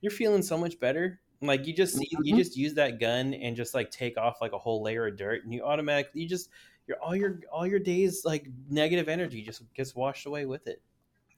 you're 0.00 0.10
feeling 0.10 0.40
so 0.42 0.56
much 0.56 0.80
better. 0.80 1.20
Like 1.42 1.66
you 1.66 1.74
just 1.74 1.96
see, 1.96 2.08
you 2.22 2.34
Mhm. 2.34 2.38
just 2.38 2.56
use 2.56 2.72
that 2.74 2.98
gun 2.98 3.34
and 3.34 3.54
just 3.56 3.74
like 3.74 3.90
take 3.90 4.16
off 4.16 4.40
like 4.40 4.52
a 4.52 4.58
whole 4.58 4.80
layer 4.82 5.06
of 5.08 5.16
dirt, 5.18 5.44
and 5.44 5.52
you 5.52 5.62
automatically 5.62 6.22
you 6.22 6.28
just 6.28 6.48
your 6.86 6.98
all 6.98 7.14
your 7.16 7.40
all 7.52 7.66
your 7.66 7.78
days 7.78 8.24
like 8.24 8.48
negative 8.68 9.08
energy 9.08 9.42
just 9.42 9.62
gets 9.74 9.94
washed 9.94 10.26
away 10.26 10.46
with 10.46 10.66
it. 10.66 10.80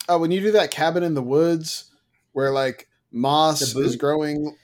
oh, 0.09 0.19
when 0.19 0.31
you 0.31 0.41
do 0.41 0.53
that 0.53 0.71
cabin 0.71 1.03
in 1.03 1.15
the 1.15 1.23
woods 1.23 1.91
where 2.33 2.51
like 2.51 2.89
moss 3.11 3.75
is 3.75 3.97
growing. 3.97 4.57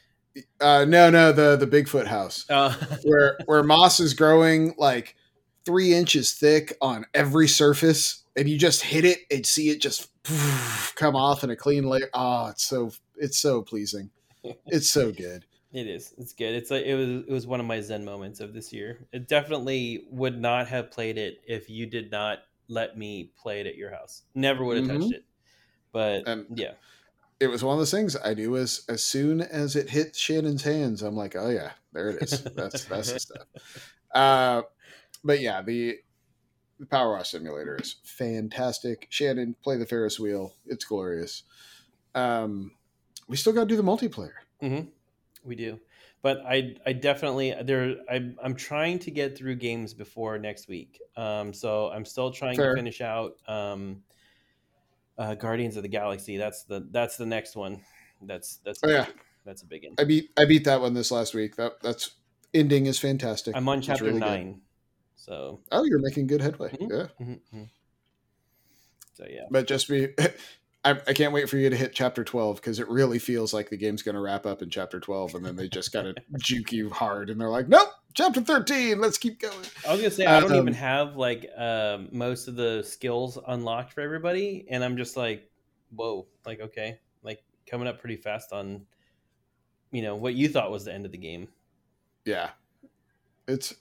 Uh, 0.60 0.84
no, 0.86 1.10
no, 1.10 1.32
the 1.32 1.56
the 1.56 1.66
Bigfoot 1.66 2.06
house. 2.06 2.44
Uh, 2.50 2.74
where 3.04 3.38
where 3.46 3.62
moss 3.62 4.00
is 4.00 4.14
growing 4.14 4.74
like 4.76 5.16
three 5.64 5.94
inches 5.94 6.32
thick 6.32 6.76
on 6.80 7.06
every 7.14 7.48
surface, 7.48 8.24
and 8.36 8.48
you 8.48 8.58
just 8.58 8.82
hit 8.82 9.04
it 9.04 9.20
and 9.30 9.46
see 9.46 9.70
it 9.70 9.80
just 9.80 10.08
come 10.96 11.16
off 11.16 11.42
in 11.42 11.50
a 11.50 11.56
clean 11.56 11.84
layer. 11.84 12.10
Oh, 12.14 12.48
it's 12.48 12.64
so 12.64 12.92
it's 13.16 13.38
so 13.38 13.62
pleasing. 13.62 14.10
It's 14.66 14.88
so 14.88 15.12
good. 15.12 15.44
It 15.72 15.86
is. 15.86 16.14
It's 16.18 16.32
good. 16.32 16.54
It's 16.54 16.70
like 16.70 16.84
it 16.84 16.94
was. 16.96 17.08
It 17.28 17.30
was 17.30 17.46
one 17.46 17.60
of 17.60 17.66
my 17.66 17.80
zen 17.80 18.04
moments 18.04 18.40
of 18.40 18.52
this 18.52 18.72
year. 18.72 19.06
It 19.12 19.28
definitely 19.28 20.04
would 20.10 20.40
not 20.40 20.66
have 20.68 20.90
played 20.90 21.16
it 21.16 21.40
if 21.46 21.70
you 21.70 21.86
did 21.86 22.10
not 22.10 22.40
let 22.68 22.98
me 22.98 23.32
play 23.40 23.60
it 23.60 23.66
at 23.66 23.76
your 23.76 23.90
house. 23.90 24.22
Never 24.34 24.64
would 24.64 24.76
have 24.78 24.86
Mhm. 24.86 25.00
touched 25.00 25.12
it. 25.14 25.24
But 25.92 26.26
And- 26.28 26.46
yeah, 26.58 26.72
It 27.40 27.46
was 27.48 27.64
one 27.64 27.72
of 27.74 27.78
those 27.80 27.90
things 27.90 28.16
I 28.22 28.34
knew 28.34 28.56
as 28.56 28.84
as 28.88 29.02
soon 29.04 29.40
as 29.40 29.74
it 29.76 29.88
hit 29.90 30.14
Shannon's 30.16 30.62
hands, 30.62 31.02
I'm 31.02 31.16
like, 31.16 31.34
oh 31.36 31.48
yeah, 31.50 31.72
there 31.92 32.10
it 32.10 32.22
is. 32.22 32.42
That's 32.42 32.84
that's 32.84 33.12
the 33.12 33.20
stuff. 33.20 33.46
Uh, 34.14 34.62
but 35.22 35.40
yeah, 35.40 35.62
the, 35.62 35.96
the 36.80 36.86
Power 36.86 37.12
Wash 37.12 37.30
Simulator 37.30 37.76
is 37.80 37.94
fantastic. 38.02 39.06
Shannon, 39.08 39.54
play 39.62 39.76
the 39.76 39.86
Ferris 39.86 40.18
wheel. 40.18 40.56
It's 40.66 40.84
glorious. 40.84 41.44
Um, 42.16 42.72
we 43.28 43.36
still 43.36 43.52
got 43.52 43.60
to 43.60 43.66
do 43.66 43.76
the 43.76 43.84
multiplayer. 43.84 44.32
We 45.42 45.56
do, 45.56 45.80
but 46.22 46.42
I 46.46 46.76
I 46.84 46.92
definitely 46.92 47.54
there 47.62 47.96
I 48.10 48.32
I'm 48.42 48.54
trying 48.54 48.98
to 49.00 49.10
get 49.10 49.36
through 49.38 49.56
games 49.56 49.94
before 49.94 50.38
next 50.38 50.68
week. 50.68 51.00
Um, 51.16 51.54
so 51.54 51.88
I'm 51.90 52.04
still 52.04 52.30
trying 52.30 52.56
Fair. 52.56 52.74
to 52.74 52.76
finish 52.78 53.00
out 53.00 53.36
um, 53.48 54.02
uh, 55.16 55.34
Guardians 55.34 55.76
of 55.76 55.82
the 55.82 55.88
Galaxy. 55.88 56.36
That's 56.36 56.64
the 56.64 56.86
that's 56.90 57.16
the 57.16 57.26
next 57.26 57.56
one. 57.56 57.80
That's 58.22 58.56
that's 58.64 58.80
Oh, 58.82 58.88
yeah. 58.90 59.06
that's 59.46 59.62
a 59.62 59.66
big 59.66 59.84
one. 59.84 59.94
I 59.98 60.04
beat 60.04 60.30
I 60.36 60.44
beat 60.44 60.64
that 60.64 60.80
one 60.82 60.92
this 60.94 61.10
last 61.10 61.32
week. 61.34 61.56
That 61.56 61.80
that's 61.82 62.10
ending 62.52 62.86
is 62.86 62.98
fantastic. 62.98 63.56
I'm 63.56 63.68
on 63.68 63.80
chapter 63.80 64.04
really 64.04 64.20
good. 64.20 64.26
nine. 64.26 64.60
So 65.16 65.60
Oh, 65.72 65.84
you're 65.84 66.00
making 66.00 66.26
good 66.26 66.42
headway. 66.42 66.70
Mhm. 66.70 66.90
Yeah, 66.90 67.24
mhm, 67.24 67.40
mhm. 67.54 67.68
so 69.14 69.24
yeah. 69.28 69.46
but 69.50 69.66
just 69.66 69.88
be. 69.88 70.08
I, 70.84 70.92
I 70.92 71.12
can't 71.12 71.32
wait 71.32 71.48
for 71.50 71.58
you 71.58 71.68
to 71.68 71.76
hit 71.76 71.92
chapter 71.92 72.24
12 72.24 72.56
because 72.56 72.78
it 72.78 72.88
really 72.88 73.18
feels 73.18 73.52
like 73.52 73.68
the 73.68 73.76
game's 73.76 74.02
going 74.02 74.14
to 74.14 74.20
wrap 74.20 74.46
up 74.46 74.62
in 74.62 74.70
chapter 74.70 74.98
12 74.98 75.34
and 75.34 75.44
then 75.44 75.56
they 75.56 75.68
just 75.68 75.92
got 75.92 76.02
to 76.02 76.14
juke 76.38 76.72
you 76.72 76.88
hard 76.88 77.28
and 77.28 77.38
they're 77.38 77.50
like, 77.50 77.68
nope, 77.68 77.90
chapter 78.14 78.40
13, 78.40 79.00
let's 79.00 79.18
keep 79.18 79.40
going. 79.40 79.66
I 79.86 79.92
was 79.92 80.00
gonna 80.00 80.10
say 80.10 80.26
I 80.26 80.40
don't 80.40 80.52
Um, 80.52 80.58
even 80.58 80.74
have 80.74 81.16
like 81.16 81.46
um, 81.56 82.08
most 82.12 82.48
of 82.48 82.56
the 82.56 82.82
skills 82.82 83.38
unlocked 83.46 83.92
for 83.92 84.00
everybody, 84.00 84.66
and 84.70 84.82
I'm 84.82 84.96
just 84.96 85.16
like, 85.16 85.50
whoa, 85.94 86.26
like 86.46 86.60
okay, 86.60 86.98
like 87.22 87.42
coming 87.66 87.86
up 87.86 88.00
pretty 88.00 88.16
fast 88.16 88.52
on, 88.52 88.86
you 89.92 90.02
know, 90.02 90.16
what 90.16 90.34
you 90.34 90.48
thought 90.48 90.70
was 90.70 90.84
the 90.84 90.94
end 90.94 91.04
of 91.04 91.12
the 91.12 91.18
game. 91.18 91.48
Yeah. 92.24 92.50
It's 93.46 93.74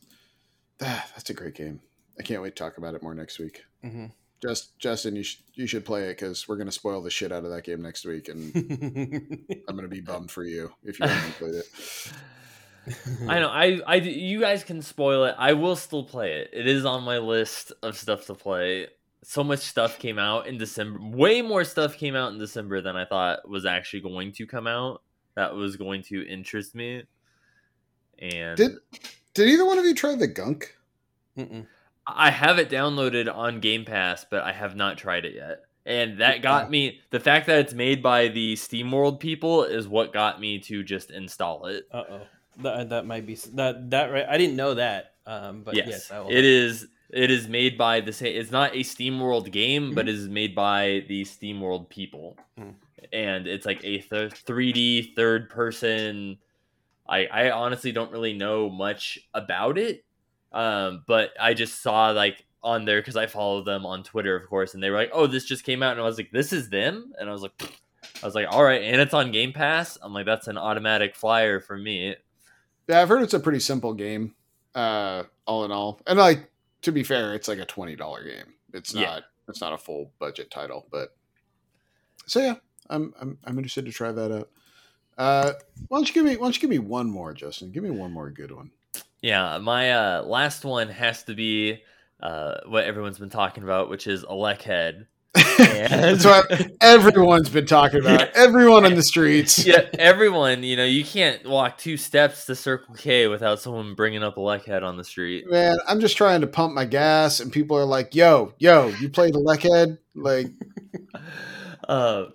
ah, 0.82 1.06
that's 1.16 1.30
a 1.30 1.34
great 1.34 1.56
game. 1.56 1.82
I 2.20 2.24
can't 2.24 2.42
wait 2.42 2.56
to 2.56 2.64
talk 2.64 2.78
about 2.78 2.96
it 2.96 3.04
more 3.04 3.16
next 3.16 3.40
week. 3.40 3.64
Mm-hmm. 3.84 4.08
Just 4.42 4.78
Justin, 4.80 5.16
you 5.16 5.24
should 5.24 5.44
you 5.54 5.68
should 5.68 5.86
play 5.86 6.06
it 6.06 6.18
because 6.18 6.48
we're 6.48 6.58
gonna 6.58 6.72
spoil 6.72 7.02
the 7.02 7.10
shit 7.10 7.32
out 7.32 7.44
of 7.44 7.52
that 7.52 7.64
game 7.64 7.82
next 7.82 8.06
week, 8.06 8.30
and 8.30 8.56
I'm 9.68 9.76
gonna 9.76 9.88
be 9.88 10.02
bummed 10.02 10.32
for 10.32 10.44
you 10.44 10.72
if 10.84 11.00
you 11.00 11.08
haven't 11.08 11.34
played 11.34 11.56
it. 11.56 11.66
I 13.28 13.40
know. 13.40 13.50
I, 13.50 13.82
I, 13.86 13.96
you 13.96 14.40
guys 14.40 14.64
can 14.64 14.82
spoil 14.82 15.26
it. 15.26 15.36
I 15.38 15.54
will 15.54 15.76
still 15.76 16.04
play 16.04 16.34
it. 16.40 16.50
It 16.54 16.68
is 16.68 16.86
on 16.86 17.04
my 17.04 17.18
list 17.18 17.72
of 17.84 17.98
stuff 17.98 18.26
to 18.28 18.36
play. 18.36 18.88
So 19.24 19.44
much 19.44 19.60
stuff 19.60 20.00
came 20.00 20.18
out 20.18 20.48
in 20.48 20.58
December. 20.58 21.00
Way 21.02 21.42
more 21.42 21.64
stuff 21.64 21.98
came 21.98 22.16
out 22.16 22.32
in 22.32 22.40
December 22.40 22.82
than 22.82 22.96
I 22.96 23.06
thought 23.06 23.48
was 23.48 23.66
actually 23.66 24.02
going 24.02 24.32
to 24.34 24.48
come 24.48 24.66
out. 24.66 25.04
That 25.36 25.54
was 25.54 25.76
going 25.76 26.04
to 26.04 26.28
interest 26.28 26.74
me. 26.74 27.04
And 28.18 28.58
Did 28.58 28.72
did 29.34 29.50
either 29.50 29.66
one 29.66 29.78
of 29.78 29.86
you 29.86 29.94
try 29.94 30.16
the 30.16 30.28
gunk? 30.28 30.76
Mm-mm. 31.38 31.66
I 32.16 32.32
have 32.32 32.60
it 32.60 32.70
downloaded 32.70 33.34
on 33.34 33.60
Game 33.60 33.86
Pass, 33.86 34.26
but 34.30 34.44
I 34.44 34.52
have 34.54 34.76
not 34.76 34.98
tried 34.98 35.26
it 35.26 35.36
yet. 35.36 35.62
And 35.86 36.20
that 36.20 36.42
got 36.42 36.70
me. 36.70 37.00
The 37.10 37.20
fact 37.20 37.48
that 37.48 37.60
it's 37.60 37.74
made 37.74 38.04
by 38.04 38.28
the 38.28 38.54
SteamWorld 38.56 39.20
people 39.20 39.64
is 39.64 39.88
what 39.88 40.14
got 40.14 40.40
me 40.40 40.60
to 40.60 40.84
just 40.84 41.10
install 41.10 41.66
it. 41.66 41.88
Uh 41.92 42.04
oh, 42.10 42.22
that 42.62 42.90
that 42.90 43.06
might 43.06 43.26
be 43.26 43.36
that 43.54 43.90
that 43.90 44.12
right. 44.12 44.26
I 44.30 44.38
didn't 44.38 44.56
know 44.56 44.76
that. 44.76 45.14
Um, 45.26 45.64
but 45.64 45.76
yes, 45.76 45.88
yes, 45.90 46.12
I 46.12 46.20
will. 46.20 46.30
it 46.30 46.44
is. 46.46 46.88
It 47.12 47.32
is 47.32 47.48
made 47.48 47.76
by 47.76 48.02
the 48.02 48.14
same. 48.14 48.40
It's 48.40 48.52
not 48.52 48.74
a 48.76 48.80
SteamWorld 48.82 49.52
game, 49.52 49.96
but 49.96 50.06
Mm-hmm. 50.06 50.10
it 50.10 50.16
is 50.16 50.30
made 50.30 50.54
by 50.54 51.06
the 51.08 51.24
SteamWorld 51.24 51.90
people, 51.90 52.38
Mm. 52.60 52.76
and 53.12 53.48
it's 53.48 53.66
like 53.66 53.84
a 53.84 54.00
3D 54.00 55.16
third 55.16 55.50
person. 55.50 56.38
I 57.08 57.26
I 57.26 57.52
honestly 57.52 57.92
don't 57.92 58.12
really 58.12 58.34
know 58.34 58.70
much 58.70 59.18
about 59.34 59.78
it, 59.80 60.04
um, 60.52 61.04
but 61.08 61.32
I 61.40 61.54
just 61.54 61.82
saw 61.82 62.10
like 62.12 62.46
on 62.64 62.86
there 62.86 63.00
because 63.02 63.16
I 63.16 63.28
follow 63.28 63.64
them 63.64 63.86
on 63.86 64.04
Twitter, 64.04 64.36
of 64.36 64.48
course, 64.50 64.74
and 64.74 64.84
they 64.84 64.90
were 64.90 64.98
like, 64.98 65.12
"Oh, 65.14 65.28
this 65.28 65.46
just 65.46 65.64
came 65.64 65.82
out," 65.84 65.94
and 65.94 66.02
I 66.02 66.06
was 66.06 66.18
like, 66.18 66.32
"This 66.32 66.52
is 66.54 66.70
them," 66.70 67.14
and 67.20 67.30
I 67.30 67.32
was 67.32 67.42
like, 67.42 67.54
"I 68.22 68.26
was 68.26 68.36
like, 68.36 68.48
all 68.50 68.64
right," 68.64 68.82
and 68.82 69.00
it's 69.00 69.14
on 69.14 69.32
Game 69.32 69.54
Pass. 69.54 69.98
I'm 70.02 70.14
like, 70.14 70.26
"That's 70.26 70.48
an 70.48 70.58
automatic 70.58 71.16
flyer 71.16 71.60
for 71.60 71.78
me." 71.78 72.16
Yeah, 72.88 73.02
I've 73.02 73.10
heard 73.10 73.22
it's 73.22 73.34
a 73.36 73.40
pretty 73.40 73.60
simple 73.60 73.94
game, 73.94 74.34
uh, 74.76 75.24
all 75.46 75.64
in 75.66 75.72
all. 75.72 76.02
And 76.08 76.18
like 76.20 76.50
to 76.82 76.92
be 76.92 77.04
fair, 77.04 77.34
it's 77.36 77.48
like 77.48 77.60
a 77.60 77.66
twenty 77.66 77.96
dollar 77.96 78.24
game. 78.24 78.54
It's 78.74 78.94
Yeah. 78.94 79.06
not 79.06 79.24
it's 79.48 79.62
not 79.62 79.74
a 79.74 79.78
full 79.78 80.12
budget 80.20 80.52
title, 80.52 80.88
but 80.92 81.16
so 82.26 82.40
yeah, 82.40 82.56
I'm 82.90 83.14
I'm 83.22 83.38
I'm 83.46 83.58
interested 83.58 83.86
to 83.86 83.92
try 83.92 84.12
that 84.12 84.32
out. 84.32 84.50
Uh, 85.18 85.54
why 85.88 85.98
don't 85.98 86.08
you 86.08 86.14
give 86.14 86.26
me 86.26 86.36
why 86.38 86.46
don't 86.46 86.56
you 86.56 86.62
give 86.62 86.70
me 86.70 86.80
one 86.80 87.10
more, 87.10 87.34
Justin? 87.34 87.72
Give 87.72 87.84
me 87.84 87.90
one 87.90 88.12
more 88.12 88.30
good 88.32 88.52
one. 88.52 88.72
Yeah, 89.22 89.58
my 89.60 89.92
uh, 89.92 90.24
last 90.24 90.64
one 90.66 90.90
has 90.90 91.24
to 91.24 91.34
be 91.34 91.82
uh, 92.22 92.56
what 92.68 92.86
everyone's 92.86 93.20
been 93.20 93.30
talking 93.30 93.64
about, 93.64 93.90
which 93.90 94.08
is 94.08 94.24
Elechead. 94.24 95.08
That's 95.58 96.26
what 96.26 96.50
everyone's 96.82 97.50
been 97.50 97.66
talking 97.68 98.00
about. 98.00 98.22
Yeah. 98.22 98.32
Everyone 98.34 98.86
on 98.86 98.96
the 98.96 99.04
streets. 99.04 99.64
Yeah, 99.66 99.86
everyone, 99.94 100.64
you 100.64 100.76
know, 100.76 100.86
you 100.86 101.04
can't 101.06 101.48
walk 101.48 101.78
two 101.78 101.98
steps 101.98 102.46
to 102.48 102.56
Circle 102.56 102.96
K 102.96 103.28
without 103.28 103.60
someone 103.60 103.94
bringing 103.94 104.24
up 104.24 104.38
Elechead 104.38 104.82
on 104.84 104.98
the 104.98 105.04
street. 105.04 105.50
Man, 105.50 105.78
I'm 105.88 106.00
just 106.00 106.18
trying 106.18 106.42
to 106.42 106.48
pump 106.48 106.74
my 106.74 106.86
gas, 106.86 107.40
and 107.42 107.52
people 107.52 107.78
are 107.78 107.86
like, 107.86 108.16
"Yo, 108.16 108.54
yo, 108.58 108.88
you 109.00 109.10
played 109.10 109.34
Elechead? 109.36 109.98
Like, 110.16 110.48
Uh, 111.88 112.26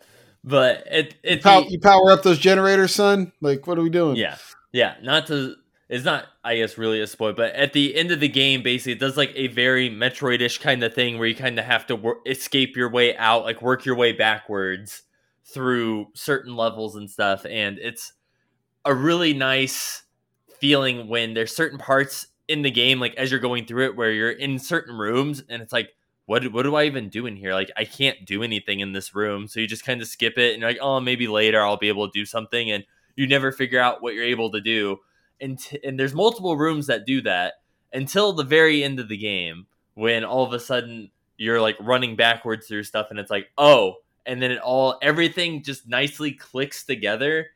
but 0.42 0.84
it 0.90 1.14
it 1.22 1.42
pow- 1.42 1.64
you 1.68 1.78
power 1.80 2.10
up 2.10 2.22
those 2.22 2.38
generators, 2.38 2.94
son? 2.94 3.32
Like, 3.40 3.66
what 3.66 3.78
are 3.78 3.82
we 3.82 3.90
doing?" 3.90 4.16
yeah 4.16 4.36
yeah 4.72 4.94
not 5.02 5.26
to 5.28 5.54
it's 5.88 6.04
not 6.04 6.26
i 6.42 6.56
guess 6.56 6.78
really 6.78 7.00
a 7.00 7.06
spoil 7.06 7.32
but 7.32 7.52
at 7.54 7.72
the 7.72 7.94
end 7.94 8.10
of 8.10 8.20
the 8.20 8.28
game 8.28 8.62
basically 8.62 8.92
it 8.92 8.98
does 8.98 9.16
like 9.16 9.32
a 9.34 9.48
very 9.48 9.90
metroidish 9.90 10.60
kind 10.60 10.82
of 10.82 10.94
thing 10.94 11.18
where 11.18 11.28
you 11.28 11.34
kind 11.34 11.58
of 11.58 11.64
have 11.64 11.86
to 11.86 11.96
wor- 11.96 12.20
escape 12.26 12.76
your 12.76 12.90
way 12.90 13.16
out 13.16 13.44
like 13.44 13.62
work 13.62 13.84
your 13.84 13.96
way 13.96 14.12
backwards 14.12 15.02
through 15.44 16.06
certain 16.14 16.56
levels 16.56 16.96
and 16.96 17.10
stuff 17.10 17.44
and 17.44 17.78
it's 17.78 18.12
a 18.84 18.94
really 18.94 19.34
nice 19.34 20.02
feeling 20.58 21.08
when 21.08 21.34
there's 21.34 21.54
certain 21.54 21.78
parts 21.78 22.28
in 22.48 22.62
the 22.62 22.70
game 22.70 23.00
like 23.00 23.14
as 23.16 23.30
you're 23.30 23.40
going 23.40 23.66
through 23.66 23.84
it 23.84 23.96
where 23.96 24.12
you're 24.12 24.30
in 24.30 24.58
certain 24.58 24.96
rooms 24.96 25.42
and 25.48 25.62
it's 25.62 25.72
like 25.72 25.90
what, 26.26 26.50
what 26.52 26.62
do 26.62 26.74
I 26.74 26.84
even 26.84 27.08
do 27.08 27.26
in 27.26 27.36
here? 27.36 27.52
Like, 27.52 27.70
I 27.76 27.84
can't 27.84 28.24
do 28.24 28.42
anything 28.42 28.80
in 28.80 28.92
this 28.92 29.14
room. 29.14 29.46
So 29.46 29.60
you 29.60 29.66
just 29.66 29.84
kind 29.84 30.00
of 30.00 30.08
skip 30.08 30.38
it 30.38 30.52
and 30.52 30.60
you're 30.60 30.70
like, 30.70 30.80
oh, 30.80 31.00
maybe 31.00 31.28
later 31.28 31.62
I'll 31.62 31.76
be 31.76 31.88
able 31.88 32.08
to 32.08 32.18
do 32.18 32.24
something. 32.24 32.70
And 32.70 32.84
you 33.16 33.26
never 33.26 33.52
figure 33.52 33.80
out 33.80 34.02
what 34.02 34.14
you're 34.14 34.24
able 34.24 34.50
to 34.52 34.60
do 34.60 34.98
and 35.40 35.58
t- 35.58 35.80
and 35.84 35.98
there's 35.98 36.14
multiple 36.14 36.56
rooms 36.56 36.86
that 36.86 37.06
do 37.06 37.20
that 37.22 37.54
until 37.92 38.32
the 38.32 38.44
very 38.44 38.82
end 38.82 38.98
of 38.98 39.08
the 39.08 39.16
game 39.16 39.66
when 39.94 40.24
all 40.24 40.44
of 40.44 40.52
a 40.52 40.60
sudden 40.60 41.10
you're 41.36 41.60
like 41.60 41.76
running 41.80 42.16
backwards 42.16 42.66
through 42.66 42.82
stuff 42.82 43.08
and 43.10 43.18
it's 43.18 43.30
like 43.30 43.48
oh 43.58 43.94
and 44.26 44.40
then 44.40 44.50
it 44.50 44.58
all 44.58 44.98
everything 45.02 45.62
just 45.62 45.88
nicely 45.88 46.32
clicks 46.32 46.84
together 46.84 47.46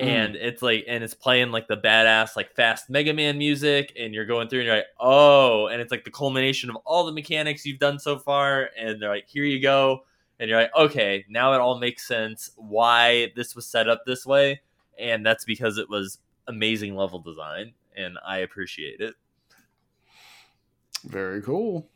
mm. 0.00 0.06
and 0.06 0.36
it's 0.36 0.62
like 0.62 0.84
and 0.88 1.02
it's 1.02 1.14
playing 1.14 1.50
like 1.50 1.68
the 1.68 1.76
badass 1.76 2.36
like 2.36 2.54
fast 2.54 2.88
mega 2.90 3.12
man 3.12 3.38
music 3.38 3.92
and 3.98 4.14
you're 4.14 4.26
going 4.26 4.48
through 4.48 4.60
and 4.60 4.66
you're 4.66 4.76
like 4.76 4.86
oh 5.00 5.66
and 5.66 5.80
it's 5.80 5.90
like 5.90 6.04
the 6.04 6.10
culmination 6.10 6.70
of 6.70 6.76
all 6.84 7.04
the 7.04 7.12
mechanics 7.12 7.64
you've 7.64 7.78
done 7.78 7.98
so 7.98 8.18
far 8.18 8.70
and 8.78 9.00
they're 9.00 9.10
like 9.10 9.26
here 9.28 9.44
you 9.44 9.60
go. 9.60 10.00
And 10.38 10.50
you're 10.50 10.60
like 10.60 10.76
okay 10.76 11.24
now 11.30 11.54
it 11.54 11.60
all 11.60 11.78
makes 11.78 12.06
sense 12.06 12.50
why 12.56 13.32
this 13.34 13.56
was 13.56 13.66
set 13.66 13.88
up 13.88 14.02
this 14.04 14.26
way. 14.26 14.60
And 14.98 15.24
that's 15.24 15.46
because 15.46 15.78
it 15.78 15.88
was 15.88 16.18
amazing 16.48 16.94
level 16.96 17.18
design 17.18 17.72
and 17.96 18.18
I 18.26 18.38
appreciate 18.38 19.00
it. 19.00 19.14
Very 21.04 21.42
cool. 21.42 21.88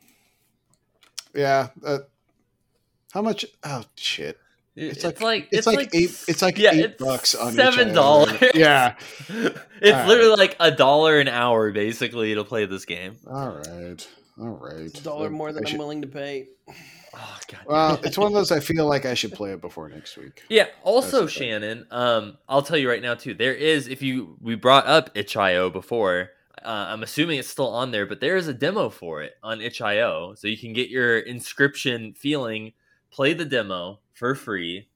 Yeah. 1.34 1.68
Uh, 1.84 1.98
how 3.12 3.22
much? 3.22 3.44
Oh 3.64 3.82
shit! 3.96 4.38
It's, 4.76 5.04
like- 5.04 5.20
like 5.20 5.48
It's, 5.50 5.66
like, 5.66 5.94
eight. 5.94 6.24
It's 6.28 6.42
like 6.42 6.58
yeah, 6.58 6.72
eight 6.72 6.84
it's 6.84 7.02
bucks 7.02 7.34
on 7.34 7.52
seven 7.52 7.92
dollars. 7.92 8.32
Yeah. 8.54 8.94
it's 9.28 9.56
Alright. 9.84 10.08
literally 10.08 10.36
like 10.36 10.56
a 10.60 10.70
dollar 10.70 11.18
an 11.18 11.28
hour 11.28 11.72
basically 11.72 12.34
to 12.34 12.44
play 12.44 12.66
this 12.66 12.84
game. 12.84 13.16
All 13.28 13.50
right. 13.50 14.08
All 14.40 14.48
right. 14.48 14.76
It's 14.86 15.00
a 15.00 15.04
dollar 15.04 15.28
more 15.28 15.52
than 15.52 15.64
I 15.64 15.66
I'm 15.66 15.70
should- 15.70 15.78
willing 15.78 16.02
to 16.02 16.08
pay. 16.08 16.48
Oh 17.14 17.38
god. 17.48 17.60
Well, 17.66 18.00
it's 18.04 18.16
one 18.16 18.28
of 18.28 18.34
those 18.34 18.52
I 18.52 18.60
feel 18.60 18.86
like 18.86 19.04
I 19.04 19.14
should 19.14 19.32
play 19.32 19.52
it 19.52 19.60
before 19.60 19.88
next 19.88 20.16
week. 20.16 20.42
Yeah. 20.48 20.66
Also, 20.82 21.26
Shannon, 21.26 21.86
um, 21.90 22.38
I'll 22.48 22.62
tell 22.62 22.76
you 22.76 22.88
right 22.88 23.02
now 23.02 23.14
too. 23.14 23.34
There 23.34 23.54
is, 23.54 23.88
if 23.88 24.02
you 24.02 24.36
we 24.40 24.54
brought 24.54 24.86
up 24.86 25.10
itch.io 25.14 25.70
before. 25.70 26.30
Uh, 26.62 26.88
I'm 26.90 27.02
assuming 27.02 27.38
it's 27.38 27.48
still 27.48 27.68
on 27.68 27.90
there, 27.90 28.04
but 28.04 28.20
there 28.20 28.36
is 28.36 28.46
a 28.46 28.52
demo 28.52 28.90
for 28.90 29.22
it 29.22 29.32
on 29.42 29.62
itch.io, 29.62 30.34
so 30.34 30.46
you 30.46 30.58
can 30.58 30.74
get 30.74 30.90
your 30.90 31.22
inscryption 31.22 32.16
feeling. 32.16 32.72
Play 33.10 33.32
the 33.32 33.46
demo 33.46 34.00
for 34.12 34.34
free, 34.34 34.88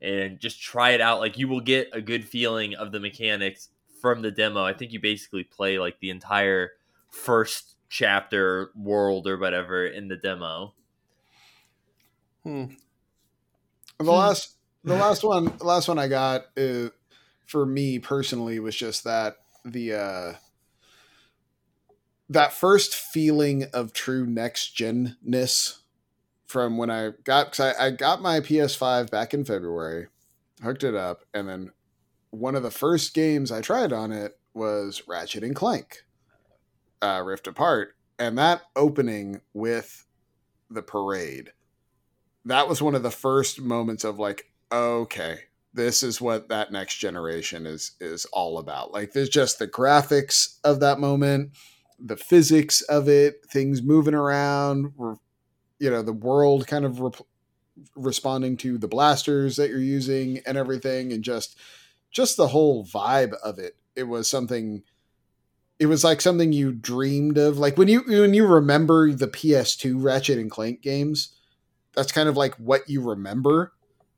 and 0.00 0.38
just 0.38 0.62
try 0.62 0.90
it 0.90 1.00
out. 1.00 1.18
Like 1.18 1.36
you 1.36 1.48
will 1.48 1.60
get 1.60 1.88
a 1.92 2.00
good 2.00 2.24
feeling 2.24 2.74
of 2.76 2.92
the 2.92 3.00
mechanics 3.00 3.68
from 4.00 4.22
the 4.22 4.30
demo. 4.30 4.64
I 4.64 4.72
think 4.72 4.92
you 4.92 5.00
basically 5.00 5.44
play 5.44 5.78
like 5.78 5.98
the 6.00 6.10
entire 6.10 6.70
first 7.10 7.74
chapter 7.88 8.70
world 8.76 9.26
or 9.26 9.38
whatever 9.38 9.86
in 9.86 10.08
the 10.08 10.16
demo. 10.16 10.74
Hmm. 12.44 12.64
The 13.98 14.04
last, 14.04 14.56
the 14.84 14.94
last 14.94 15.24
one, 15.24 15.46
the 15.58 15.64
last 15.64 15.88
one 15.88 15.98
I 15.98 16.08
got 16.08 16.46
uh, 16.56 16.90
for 17.46 17.66
me 17.66 17.98
personally 17.98 18.60
was 18.60 18.76
just 18.76 19.04
that 19.04 19.38
the 19.64 19.94
uh, 19.94 20.32
that 22.28 22.52
first 22.52 22.94
feeling 22.94 23.64
of 23.72 23.92
true 23.92 24.26
next 24.26 24.76
gen 24.76 25.16
ness 25.22 25.80
from 26.46 26.78
when 26.78 26.90
I 26.90 27.10
got 27.24 27.50
because 27.50 27.74
I, 27.76 27.86
I 27.86 27.90
got 27.90 28.22
my 28.22 28.40
PS5 28.40 29.10
back 29.10 29.34
in 29.34 29.44
February, 29.44 30.08
hooked 30.62 30.84
it 30.84 30.94
up, 30.94 31.24
and 31.34 31.48
then 31.48 31.72
one 32.30 32.54
of 32.54 32.62
the 32.62 32.70
first 32.70 33.14
games 33.14 33.52
I 33.52 33.60
tried 33.60 33.92
on 33.92 34.12
it 34.12 34.38
was 34.54 35.02
Ratchet 35.06 35.44
and 35.44 35.54
Clank, 35.54 36.04
uh, 37.00 37.22
Rift 37.24 37.46
Apart, 37.46 37.94
and 38.18 38.36
that 38.38 38.62
opening 38.74 39.40
with 39.52 40.06
the 40.70 40.82
parade, 40.82 41.52
that 42.48 42.68
was 42.68 42.82
one 42.82 42.94
of 42.94 43.02
the 43.02 43.10
first 43.10 43.60
moments 43.60 44.04
of 44.04 44.18
like, 44.18 44.46
okay, 44.72 45.38
this 45.74 46.02
is 46.02 46.20
what 46.20 46.48
that 46.48 46.72
next 46.72 46.96
generation 46.96 47.66
is 47.66 47.92
is 48.00 48.24
all 48.26 48.58
about. 48.58 48.92
Like, 48.92 49.12
there's 49.12 49.28
just 49.28 49.58
the 49.58 49.68
graphics 49.68 50.58
of 50.64 50.80
that 50.80 50.98
moment, 50.98 51.52
the 51.98 52.16
physics 52.16 52.80
of 52.82 53.08
it, 53.08 53.44
things 53.50 53.82
moving 53.82 54.14
around, 54.14 54.92
you 55.78 55.90
know, 55.90 56.02
the 56.02 56.12
world 56.12 56.66
kind 56.66 56.84
of 56.84 57.00
re- 57.00 57.10
responding 57.94 58.56
to 58.58 58.78
the 58.78 58.88
blasters 58.88 59.56
that 59.56 59.70
you're 59.70 59.78
using 59.78 60.40
and 60.46 60.56
everything, 60.56 61.12
and 61.12 61.22
just 61.22 61.56
just 62.10 62.36
the 62.36 62.48
whole 62.48 62.84
vibe 62.84 63.34
of 63.44 63.58
it. 63.58 63.76
It 63.94 64.04
was 64.04 64.28
something 64.28 64.82
it 65.78 65.86
was 65.86 66.02
like 66.02 66.20
something 66.20 66.52
you 66.52 66.72
dreamed 66.72 67.38
of. 67.38 67.58
Like 67.58 67.76
when 67.76 67.88
you 67.88 68.02
when 68.06 68.34
you 68.34 68.46
remember 68.46 69.12
the 69.12 69.28
PS2 69.28 70.02
Ratchet 70.02 70.38
and 70.38 70.50
Clank 70.50 70.82
games, 70.82 71.34
that's 71.98 72.12
kind 72.12 72.28
of 72.28 72.36
like 72.36 72.54
what 72.54 72.88
you 72.88 73.02
remember. 73.02 73.72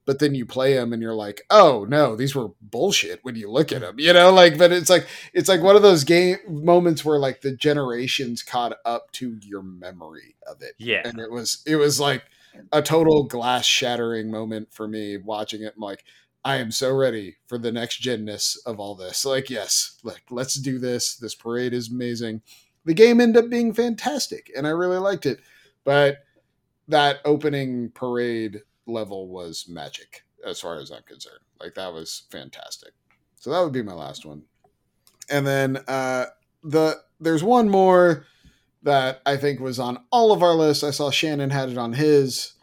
But 0.06 0.18
then 0.18 0.34
you 0.34 0.44
play 0.44 0.74
them 0.74 0.92
and 0.92 1.00
you're 1.00 1.14
like, 1.14 1.42
oh 1.50 1.86
no, 1.88 2.16
these 2.16 2.34
were 2.34 2.48
bullshit 2.60 3.20
when 3.22 3.36
you 3.36 3.50
look 3.50 3.70
at 3.70 3.80
them, 3.80 3.96
you 3.98 4.12
know. 4.12 4.32
Like, 4.32 4.58
but 4.58 4.72
it's 4.72 4.90
like 4.90 5.06
it's 5.32 5.48
like 5.48 5.62
one 5.62 5.76
of 5.76 5.82
those 5.82 6.04
game 6.04 6.38
moments 6.48 7.04
where 7.04 7.18
like 7.18 7.40
the 7.42 7.52
generations 7.52 8.42
caught 8.42 8.76
up 8.84 9.12
to 9.12 9.38
your 9.42 9.62
memory 9.62 10.36
of 10.46 10.62
it. 10.62 10.74
Yeah, 10.78 11.02
and 11.04 11.18
it 11.20 11.30
was 11.30 11.62
it 11.66 11.76
was 11.76 12.00
like 12.00 12.24
a 12.72 12.82
total 12.82 13.24
glass 13.24 13.64
shattering 13.64 14.30
moment 14.30 14.72
for 14.72 14.88
me 14.88 15.16
watching 15.16 15.62
it. 15.62 15.74
I'm 15.76 15.82
like, 15.82 16.04
I 16.44 16.56
am 16.56 16.70
so 16.70 16.92
ready 16.92 17.36
for 17.46 17.56
the 17.56 17.72
next 17.72 17.98
genness 17.98 18.56
of 18.66 18.80
all 18.80 18.94
this. 18.94 19.24
Like, 19.24 19.48
yes, 19.48 19.98
like 20.02 20.22
let's 20.30 20.54
do 20.54 20.78
this. 20.78 21.16
This 21.16 21.34
parade 21.34 21.72
is 21.72 21.90
amazing. 21.90 22.42
The 22.84 22.94
game 22.94 23.20
ended 23.20 23.44
up 23.44 23.50
being 23.50 23.72
fantastic, 23.72 24.50
and 24.56 24.66
I 24.66 24.70
really 24.70 24.98
liked 24.98 25.24
it. 25.24 25.40
But 25.84 26.18
that 26.90 27.18
opening 27.24 27.90
parade 27.90 28.62
level 28.86 29.28
was 29.28 29.66
magic, 29.68 30.24
as 30.46 30.60
far 30.60 30.78
as 30.78 30.90
I'm 30.90 31.02
concerned. 31.02 31.40
Like 31.60 31.74
that 31.74 31.92
was 31.92 32.24
fantastic. 32.30 32.92
So 33.36 33.50
that 33.50 33.60
would 33.62 33.72
be 33.72 33.82
my 33.82 33.94
last 33.94 34.24
one. 34.26 34.42
And 35.30 35.46
then 35.46 35.78
uh, 35.88 36.26
the 36.62 36.96
there's 37.20 37.42
one 37.44 37.68
more 37.68 38.26
that 38.82 39.20
I 39.26 39.36
think 39.36 39.60
was 39.60 39.78
on 39.78 39.98
all 40.10 40.32
of 40.32 40.42
our 40.42 40.54
lists. 40.54 40.84
I 40.84 40.90
saw 40.90 41.10
Shannon 41.10 41.50
had 41.50 41.68
it 41.68 41.78
on 41.78 41.92
his, 41.92 42.54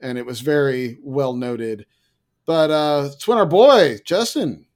and 0.00 0.18
it 0.18 0.26
was 0.26 0.40
very 0.40 0.98
well 1.02 1.34
noted 1.34 1.86
but 2.44 2.70
uh, 2.70 3.10
it's 3.12 3.28
when 3.28 3.38
our 3.38 3.46
boy 3.46 3.98
Justin 4.04 4.66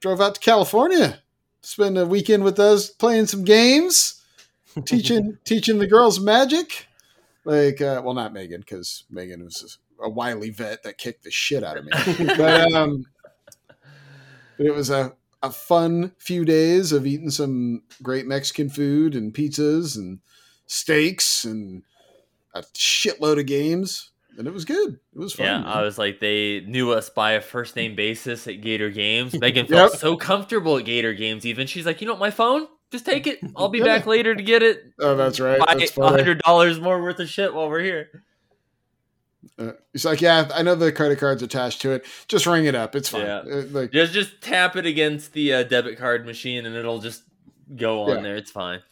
drove 0.00 0.20
out 0.20 0.36
to 0.36 0.40
California 0.40 1.22
to 1.62 1.68
spend 1.68 1.98
a 1.98 2.06
weekend 2.06 2.44
with 2.44 2.58
us 2.58 2.90
playing 2.90 3.26
some 3.26 3.44
games, 3.44 4.22
teaching 4.84 5.38
teaching 5.44 5.78
the 5.78 5.86
girls 5.86 6.20
magic. 6.20 6.85
Like, 7.46 7.80
uh, 7.80 8.02
well, 8.04 8.14
not 8.14 8.32
Megan 8.32 8.60
because 8.60 9.04
Megan 9.08 9.44
was 9.44 9.78
a 10.02 10.10
wily 10.10 10.50
vet 10.50 10.82
that 10.82 10.98
kicked 10.98 11.22
the 11.22 11.30
shit 11.30 11.62
out 11.62 11.76
of 11.76 11.84
me. 11.84 11.92
but 12.36 12.72
um, 12.72 13.04
it 14.58 14.74
was 14.74 14.90
a 14.90 15.14
a 15.42 15.50
fun 15.50 16.12
few 16.18 16.44
days 16.44 16.90
of 16.90 17.06
eating 17.06 17.30
some 17.30 17.82
great 18.02 18.26
Mexican 18.26 18.68
food 18.68 19.14
and 19.14 19.32
pizzas 19.32 19.94
and 19.96 20.18
steaks 20.66 21.44
and 21.44 21.84
a 22.52 22.62
shitload 22.74 23.38
of 23.38 23.46
games 23.46 24.10
and 24.38 24.46
it 24.46 24.52
was 24.52 24.64
good. 24.64 24.98
It 25.14 25.18
was 25.18 25.32
fun. 25.32 25.46
Yeah, 25.46 25.58
man. 25.58 25.66
I 25.66 25.82
was 25.82 25.98
like, 25.98 26.20
they 26.20 26.60
knew 26.60 26.90
us 26.92 27.08
by 27.08 27.32
a 27.32 27.40
first 27.40 27.76
name 27.76 27.94
basis 27.94 28.46
at 28.46 28.60
Gator 28.60 28.90
Games. 28.90 29.34
Megan 29.40 29.66
felt 29.66 29.92
Yep. 29.92 30.00
so 30.00 30.16
comfortable 30.16 30.76
at 30.76 30.84
Gator 30.84 31.14
Games. 31.14 31.46
Even 31.46 31.66
she's 31.66 31.86
like, 31.86 32.00
you 32.00 32.06
know, 32.06 32.14
what, 32.14 32.20
my 32.20 32.30
phone, 32.30 32.66
just 32.90 33.04
take 33.06 33.26
it. 33.26 33.38
I'll 33.56 33.68
be 33.68 33.82
back 33.82 34.06
later 34.06 34.34
to 34.34 34.42
get 34.42 34.62
it. 34.62 34.92
oh, 35.00 35.16
that's 35.16 35.40
right. 35.40 35.58
Buy 35.58 35.74
That's 35.74 35.96
a 35.96 36.08
hundred 36.08 36.42
dollars 36.42 36.80
more 36.80 37.00
worth 37.02 37.18
of 37.20 37.28
shit 37.28 37.54
while 37.54 37.68
we're 37.68 37.82
here. 37.82 38.22
Uh, 39.58 39.72
it's 39.94 40.04
like, 40.04 40.20
yeah, 40.20 40.48
I 40.54 40.62
know 40.62 40.74
the 40.74 40.92
credit 40.92 41.18
card's 41.18 41.42
attached 41.42 41.80
to 41.82 41.92
it. 41.92 42.04
Just 42.28 42.46
ring 42.46 42.66
it 42.66 42.74
up. 42.74 42.94
It's 42.94 43.08
fine. 43.08 43.22
Yeah. 43.22 43.38
Uh, 43.38 43.62
like, 43.70 43.90
Just 43.92 44.12
just 44.12 44.40
tap 44.42 44.76
it 44.76 44.84
against 44.86 45.32
the 45.32 45.54
uh, 45.54 45.62
debit 45.62 45.98
card 45.98 46.26
machine, 46.26 46.66
and 46.66 46.74
it'll 46.76 46.98
just 46.98 47.22
go 47.74 48.02
on 48.02 48.16
Yeah. 48.16 48.22
there. 48.22 48.36
It's 48.36 48.50
fine. 48.50 48.82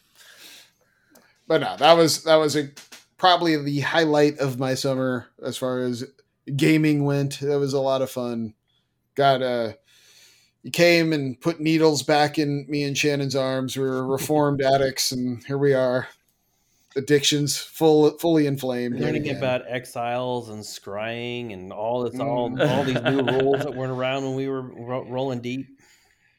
but 1.47 1.61
no, 1.61 1.75
that 1.77 1.93
was 1.93 2.23
that 2.23 2.37
was 2.37 2.55
a 2.55 2.69
probably 3.17 3.55
the 3.61 3.81
highlight 3.81 4.39
of 4.39 4.57
my 4.59 4.73
summer 4.73 5.27
as 5.43 5.57
far 5.57 5.81
as 5.81 6.03
gaming 6.55 7.05
went. 7.05 7.39
That 7.41 7.59
was 7.59 7.73
a 7.73 7.79
lot 7.79 8.01
of 8.01 8.09
fun. 8.09 8.53
Got 9.15 9.41
uh 9.41 9.73
you 10.65 10.71
came 10.71 11.13
and 11.13 11.39
put 11.39 11.59
needles 11.59 12.01
back 12.01 12.39
in 12.39 12.65
me 12.67 12.83
and 12.83 12.97
Shannon's 12.97 13.35
arms. 13.35 13.77
We 13.77 13.83
were 13.83 14.05
reformed 14.05 14.61
addicts, 14.75 15.11
and 15.11 15.41
here 15.45 15.59
we 15.59 15.73
are. 15.75 16.07
Addictions 16.97 17.57
full 17.57 18.09
fully 18.17 18.47
inflamed. 18.47 18.99
learning 18.99 19.23
again. 19.23 19.37
about 19.37 19.61
exiles 19.67 20.49
and 20.49 20.63
scrying 20.63 21.53
and 21.53 21.71
all 21.71 22.03
this, 22.09 22.19
all 22.19 22.49
Mm. 22.49 22.69
all 22.69 22.83
these 22.83 23.01
new 23.01 23.21
rules 23.41 23.63
that 23.63 23.75
weren't 23.75 23.91
around 23.91 24.23
when 24.23 24.33
we 24.35 24.47
were 24.47 24.61
ro- 24.61 25.05
rolling 25.07 25.41
deep. 25.41 25.67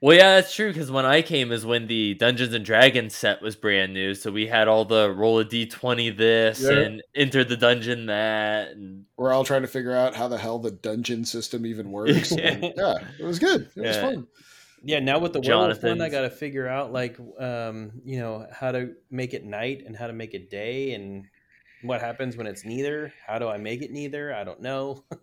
Well, 0.03 0.14
yeah, 0.16 0.34
that's 0.36 0.55
true. 0.55 0.68
Because 0.68 0.90
when 0.90 1.07
I 1.07 1.22
came, 1.22 1.53
is 1.53 1.64
when 1.64 1.86
the 1.86 2.14
Dungeons 2.14 2.53
and 2.55 2.64
Dragons 2.64 3.14
set 3.16 3.40
was 3.40 3.57
brand 3.57 3.94
new. 3.94 4.14
So 4.14 4.30
we 4.30 4.47
had 4.47 4.68
all 4.68 4.84
the 4.84 5.11
roll 5.11 5.38
a 5.38 5.44
d 5.44 5.66
twenty 5.66 6.11
this 6.11 6.61
Yeah. 6.62 6.78
and 6.78 7.03
enter 7.14 7.44
the 7.44 7.57
dungeon 7.57 8.07
that, 8.07 8.72
and 8.72 9.07
we're 9.16 9.32
all 9.32 9.44
trying 9.44 9.62
to 9.62 9.68
figure 9.68 9.97
out 9.97 10.14
how 10.14 10.28
the 10.28 10.36
hell 10.38 10.59
the 10.59 10.70
dungeon 10.70 11.24
system 11.24 11.64
even 11.64 11.90
works. 11.92 12.32
And, 12.32 12.62
yeah, 12.76 12.97
it 13.18 13.24
was 13.24 13.38
good. 13.38 13.70
It 13.74 13.80
was 13.80 13.97
Yeah. 13.97 14.03
fun. 14.03 14.26
Yeah, 14.82 15.01
now 15.01 15.18
with 15.18 15.32
the 15.32 15.40
werewolf 15.40 15.82
one, 15.82 16.01
I 16.03 16.11
got 16.11 16.20
to 16.20 16.30
figure 16.30 16.68
out 16.68 16.92
like, 16.92 17.18
um, 17.40 17.90
you 18.05 18.18
know, 18.20 18.47
how 18.53 18.70
to 18.72 18.92
make 19.11 19.32
it 19.34 19.44
night 19.44 19.82
and 19.86 19.97
how 19.97 20.07
to 20.07 20.12
make 20.12 20.34
it 20.34 20.51
day, 20.51 20.92
and 20.92 21.24
what 21.82 22.01
happens 22.01 22.36
when 22.36 22.47
it's 22.47 22.64
neither. 22.64 23.12
How 23.26 23.38
do 23.38 23.49
I 23.49 23.57
make 23.57 23.82
it 23.82 23.90
neither? 23.90 24.32
I 24.34 24.44
don't 24.44 24.61
know. 24.61 25.05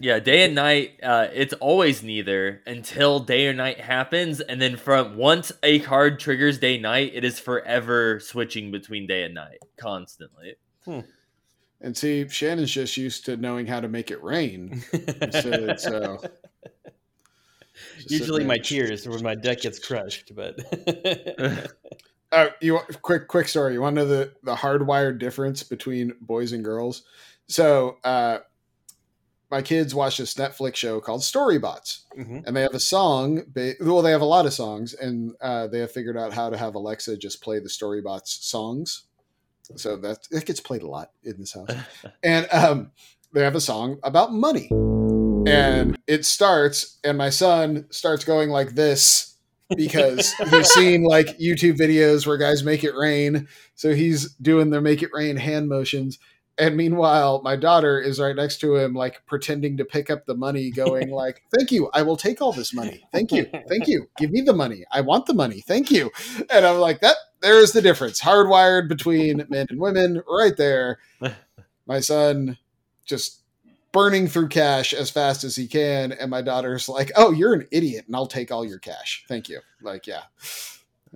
yeah, 0.00 0.18
day 0.18 0.44
and 0.44 0.54
night. 0.54 0.98
Uh, 1.02 1.28
it's 1.32 1.52
always 1.54 2.02
neither 2.02 2.62
until 2.66 3.20
day 3.20 3.46
or 3.46 3.52
night 3.52 3.78
happens, 3.80 4.40
and 4.40 4.60
then 4.60 4.76
from 4.76 5.16
once 5.16 5.52
a 5.62 5.78
card 5.80 6.18
triggers 6.18 6.58
day 6.58 6.78
night, 6.78 7.12
it 7.14 7.24
is 7.24 7.38
forever 7.38 8.18
switching 8.20 8.70
between 8.70 9.06
day 9.06 9.22
and 9.24 9.34
night 9.34 9.58
constantly. 9.76 10.56
And 11.82 11.96
see, 11.96 12.26
Shannon's 12.28 12.70
just 12.70 12.96
used 12.96 13.24
to 13.26 13.36
knowing 13.36 13.66
how 13.66 13.80
to 13.80 13.88
make 13.88 14.10
it 14.10 14.22
rain. 14.22 14.82
So, 15.32 15.76
so 15.78 16.18
Usually 18.06 18.44
my 18.44 18.56
there- 18.56 18.62
tears 18.64 19.08
when 19.08 19.22
my 19.22 19.34
deck 19.34 19.60
gets 19.60 19.78
crushed, 19.78 20.34
but 20.34 20.58
Uh, 22.32 22.48
you 22.60 22.74
want- 22.74 23.02
quick 23.02 23.26
quick 23.26 23.48
story. 23.48 23.72
You 23.72 23.80
want 23.80 23.96
to 23.96 24.02
know 24.02 24.08
the 24.08 24.32
the 24.44 24.54
hardwired 24.54 25.18
difference 25.18 25.64
between 25.64 26.12
boys 26.20 26.52
and 26.52 26.62
girls? 26.64 27.02
So, 27.48 27.96
uh, 28.04 28.38
my 29.50 29.62
kids 29.62 29.94
watch 29.94 30.18
this 30.18 30.34
Netflix 30.34 30.76
show 30.76 31.00
called 31.00 31.22
Storybots, 31.22 32.02
Mhm. 32.16 32.46
and 32.46 32.56
they 32.56 32.62
have 32.62 32.74
a 32.74 32.80
song. 32.80 33.42
Well, 33.80 34.02
they 34.02 34.10
have 34.12 34.20
a 34.20 34.26
lot 34.26 34.46
of 34.46 34.52
songs, 34.52 34.94
and 34.94 35.34
uh, 35.40 35.66
they 35.66 35.80
have 35.80 35.90
figured 35.90 36.16
out 36.16 36.32
how 36.32 36.50
to 36.50 36.56
have 36.56 36.74
Alexa 36.74 37.16
just 37.16 37.42
play 37.42 37.58
the 37.58 37.68
Storybots 37.68 38.42
songs. 38.42 39.04
So 39.76 39.96
that 39.98 40.26
it 40.30 40.46
gets 40.46 40.60
played 40.60 40.82
a 40.82 40.88
lot 40.88 41.12
in 41.22 41.36
this 41.38 41.52
house, 41.54 41.68
and 42.24 42.48
um, 42.52 42.90
they 43.32 43.42
have 43.42 43.54
a 43.54 43.60
song 43.60 43.98
about 44.02 44.32
money, 44.32 44.68
and 45.46 45.96
it 46.06 46.24
starts, 46.24 46.98
and 47.04 47.16
my 47.16 47.30
son 47.30 47.86
starts 47.90 48.24
going 48.24 48.50
like 48.50 48.74
this 48.74 49.36
because 49.76 50.32
he's 50.50 50.68
seen 50.70 51.04
like 51.04 51.38
YouTube 51.38 51.78
videos 51.78 52.26
where 52.26 52.36
guys 52.36 52.64
make 52.64 52.82
it 52.82 52.94
rain. 52.96 53.46
So 53.76 53.94
he's 53.94 54.32
doing 54.34 54.70
their 54.70 54.80
make 54.80 55.02
it 55.02 55.10
rain 55.12 55.36
hand 55.36 55.68
motions. 55.68 56.18
And 56.60 56.76
meanwhile, 56.76 57.40
my 57.42 57.56
daughter 57.56 57.98
is 57.98 58.20
right 58.20 58.36
next 58.36 58.58
to 58.58 58.76
him, 58.76 58.92
like 58.92 59.24
pretending 59.26 59.78
to 59.78 59.84
pick 59.86 60.10
up 60.10 60.26
the 60.26 60.34
money, 60.34 60.70
going 60.70 61.10
like, 61.22 61.42
"Thank 61.56 61.72
you, 61.72 61.88
I 61.94 62.02
will 62.02 62.18
take 62.18 62.42
all 62.42 62.52
this 62.52 62.74
money. 62.74 63.02
Thank 63.12 63.32
you, 63.32 63.46
thank 63.68 63.88
you. 63.88 64.08
Give 64.18 64.30
me 64.30 64.42
the 64.42 64.52
money. 64.52 64.84
I 64.92 65.00
want 65.00 65.24
the 65.24 65.32
money. 65.32 65.62
Thank 65.62 65.90
you." 65.90 66.10
And 66.50 66.66
I'm 66.66 66.76
like, 66.76 67.00
"That 67.00 67.16
there 67.40 67.58
is 67.58 67.72
the 67.72 67.80
difference, 67.80 68.20
hardwired 68.20 68.88
between 68.88 69.46
men 69.48 69.66
and 69.70 69.80
women, 69.80 70.22
right 70.28 70.56
there." 70.56 70.98
My 71.86 72.00
son 72.00 72.58
just 73.06 73.40
burning 73.90 74.28
through 74.28 74.48
cash 74.48 74.92
as 74.92 75.10
fast 75.10 75.42
as 75.42 75.56
he 75.56 75.66
can, 75.66 76.12
and 76.12 76.30
my 76.30 76.42
daughter's 76.42 76.88
like, 76.88 77.10
"Oh, 77.16 77.32
you're 77.32 77.54
an 77.54 77.66
idiot, 77.72 78.04
and 78.06 78.14
I'll 78.14 78.26
take 78.26 78.52
all 78.52 78.64
your 78.64 78.78
cash. 78.78 79.24
Thank 79.28 79.48
you." 79.48 79.60
Like, 79.80 80.06
yeah, 80.06 80.24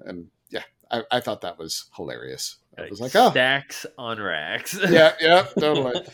and 0.07 0.29
yeah, 0.51 0.63
I, 0.91 1.03
I 1.11 1.21
thought 1.21 1.43
that 1.43 1.59
was 1.59 1.85
hilarious. 1.95 2.57
I 2.79 2.89
was 2.91 3.01
like, 3.01 3.15
"Oh, 3.15 3.31
stacks 3.31 3.87
on 3.99 4.21
racks. 4.21 4.79
yeah, 4.89 5.15
yeah, 5.21 5.47
totally." 5.59 6.01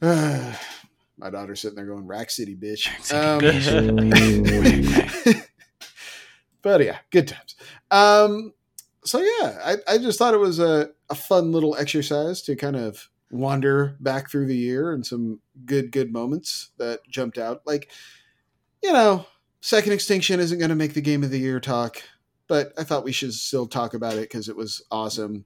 my 0.00 1.30
daughter's 1.30 1.60
sitting 1.60 1.76
there 1.76 1.86
going, 1.86 2.06
"Rack 2.06 2.30
City, 2.30 2.56
bitch." 2.56 2.88
Um, 3.12 3.40
but 6.62 6.84
yeah, 6.84 6.98
good 7.10 7.28
times. 7.28 7.56
Um, 7.90 8.52
so 9.04 9.20
yeah, 9.20 9.58
I, 9.64 9.94
I 9.94 9.98
just 9.98 10.18
thought 10.18 10.34
it 10.34 10.38
was 10.38 10.58
a, 10.58 10.90
a 11.10 11.14
fun 11.14 11.52
little 11.52 11.76
exercise 11.76 12.42
to 12.42 12.56
kind 12.56 12.76
of 12.76 13.08
wander 13.30 13.96
back 14.00 14.30
through 14.30 14.46
the 14.46 14.56
year 14.56 14.92
and 14.92 15.04
some 15.04 15.40
good 15.64 15.90
good 15.90 16.12
moments 16.12 16.70
that 16.78 17.00
jumped 17.08 17.38
out. 17.38 17.62
Like, 17.66 17.90
you 18.82 18.92
know, 18.92 19.26
Second 19.60 19.92
Extinction 19.92 20.40
isn't 20.40 20.58
going 20.58 20.70
to 20.70 20.74
make 20.74 20.94
the 20.94 21.00
game 21.00 21.22
of 21.22 21.30
the 21.30 21.38
year 21.38 21.60
talk, 21.60 22.02
but 22.48 22.72
I 22.78 22.84
thought 22.84 23.04
we 23.04 23.12
should 23.12 23.32
still 23.32 23.66
talk 23.66 23.94
about 23.94 24.14
it 24.14 24.22
because 24.22 24.48
it 24.48 24.56
was 24.56 24.82
awesome. 24.90 25.44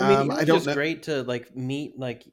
I 0.00 0.08
mean, 0.08 0.18
Um, 0.18 0.30
I 0.30 0.44
don't 0.44 0.56
just 0.58 0.66
know- 0.66 0.74
great 0.74 1.04
to 1.04 1.22
like 1.24 1.54
meet 1.56 1.98
like 1.98 2.24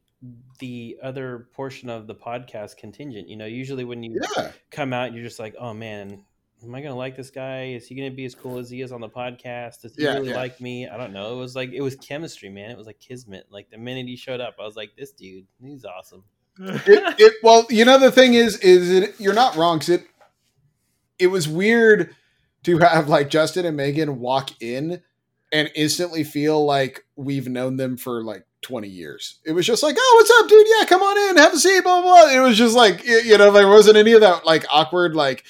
the 0.60 0.98
other 1.04 1.48
portion 1.54 1.90
of 1.90 2.08
the 2.08 2.16
podcast 2.16 2.78
contingent. 2.78 3.28
You 3.30 3.36
know, 3.38 3.46
usually 3.46 3.84
when 3.84 4.02
you 4.04 4.20
Yeah, 4.38 4.52
come 4.72 4.94
out, 4.94 5.14
you're 5.14 5.24
just 5.24 5.40
like, 5.40 5.56
oh 5.60 5.74
man, 5.74 6.24
am 6.64 6.74
I 6.76 6.82
gonna 6.82 6.96
like 6.96 7.16
this 7.16 7.30
guy? 7.30 7.66
Is 7.74 7.88
he 7.88 7.96
gonna 7.96 8.12
be 8.12 8.26
as 8.26 8.34
cool 8.36 8.58
as 8.58 8.70
he 8.70 8.82
is 8.82 8.92
on 8.92 9.02
the 9.02 9.10
podcast? 9.10 9.82
Does 9.82 9.96
he 9.96 10.04
Yeah, 10.04 10.14
really 10.16 10.30
yeah. 10.30 10.38
like 10.38 10.60
me? 10.62 10.88
I 10.88 10.98
don't 10.98 11.14
know. 11.14 11.34
It 11.34 11.38
was 11.40 11.56
like 11.56 11.72
it 11.74 11.82
was 11.82 11.96
chemistry, 11.96 12.50
man. 12.50 12.72
It 12.72 12.78
was 12.78 12.88
like 12.88 13.00
kismet. 13.00 13.48
Like 13.50 13.70
the 13.70 13.78
minute 13.78 14.08
he 14.08 14.16
showed 14.16 14.42
up, 14.42 14.56
I 14.60 14.64
was 14.64 14.76
like, 14.76 14.96
this 14.98 15.12
dude, 15.12 15.46
he's 15.62 15.86
awesome. 15.86 16.24
it, 16.58 17.20
it 17.20 17.34
well 17.44 17.66
you 17.70 17.84
know 17.84 18.00
the 18.00 18.12
thing 18.12 18.34
is 18.34 18.58
is 18.60 18.90
it 18.90 19.20
you're 19.20 19.34
not 19.34 19.58
wrong 19.58 19.78
'cause 19.78 19.90
it 19.90 20.08
it 21.20 21.28
was 21.28 21.50
weird 21.50 22.16
to 22.64 22.78
have 22.78 23.10
like 23.10 23.30
justin 23.30 23.66
and 23.66 23.76
megan 23.76 24.20
walk 24.22 24.52
in 24.62 25.02
and 25.52 25.72
instantly 25.76 26.24
feel 26.24 26.64
like 26.66 27.06
we've 27.16 27.48
known 27.48 27.78
them 27.78 27.98
for 27.98 28.24
like 28.24 28.46
20 28.62 28.88
years 28.88 29.40
it 29.46 29.52
was 29.52 29.66
just 29.66 29.84
like 29.84 29.96
oh 30.00 30.14
what's 30.18 30.32
up 30.42 30.50
dude 30.50 30.68
yeah 30.80 30.86
come 30.86 31.02
on 31.02 31.30
in 31.30 31.38
have 31.38 31.54
a 31.54 31.58
seat 31.58 31.82
blah 31.84 32.02
blah, 32.02 32.24
blah. 32.24 32.32
it 32.32 32.40
was 32.40 32.58
just 32.58 32.76
like 32.76 33.06
you 33.06 33.38
know 33.38 33.52
there 33.52 33.68
wasn't 33.68 33.96
any 33.96 34.14
of 34.14 34.22
that 34.22 34.44
like 34.46 34.66
awkward 34.72 35.16
like 35.16 35.44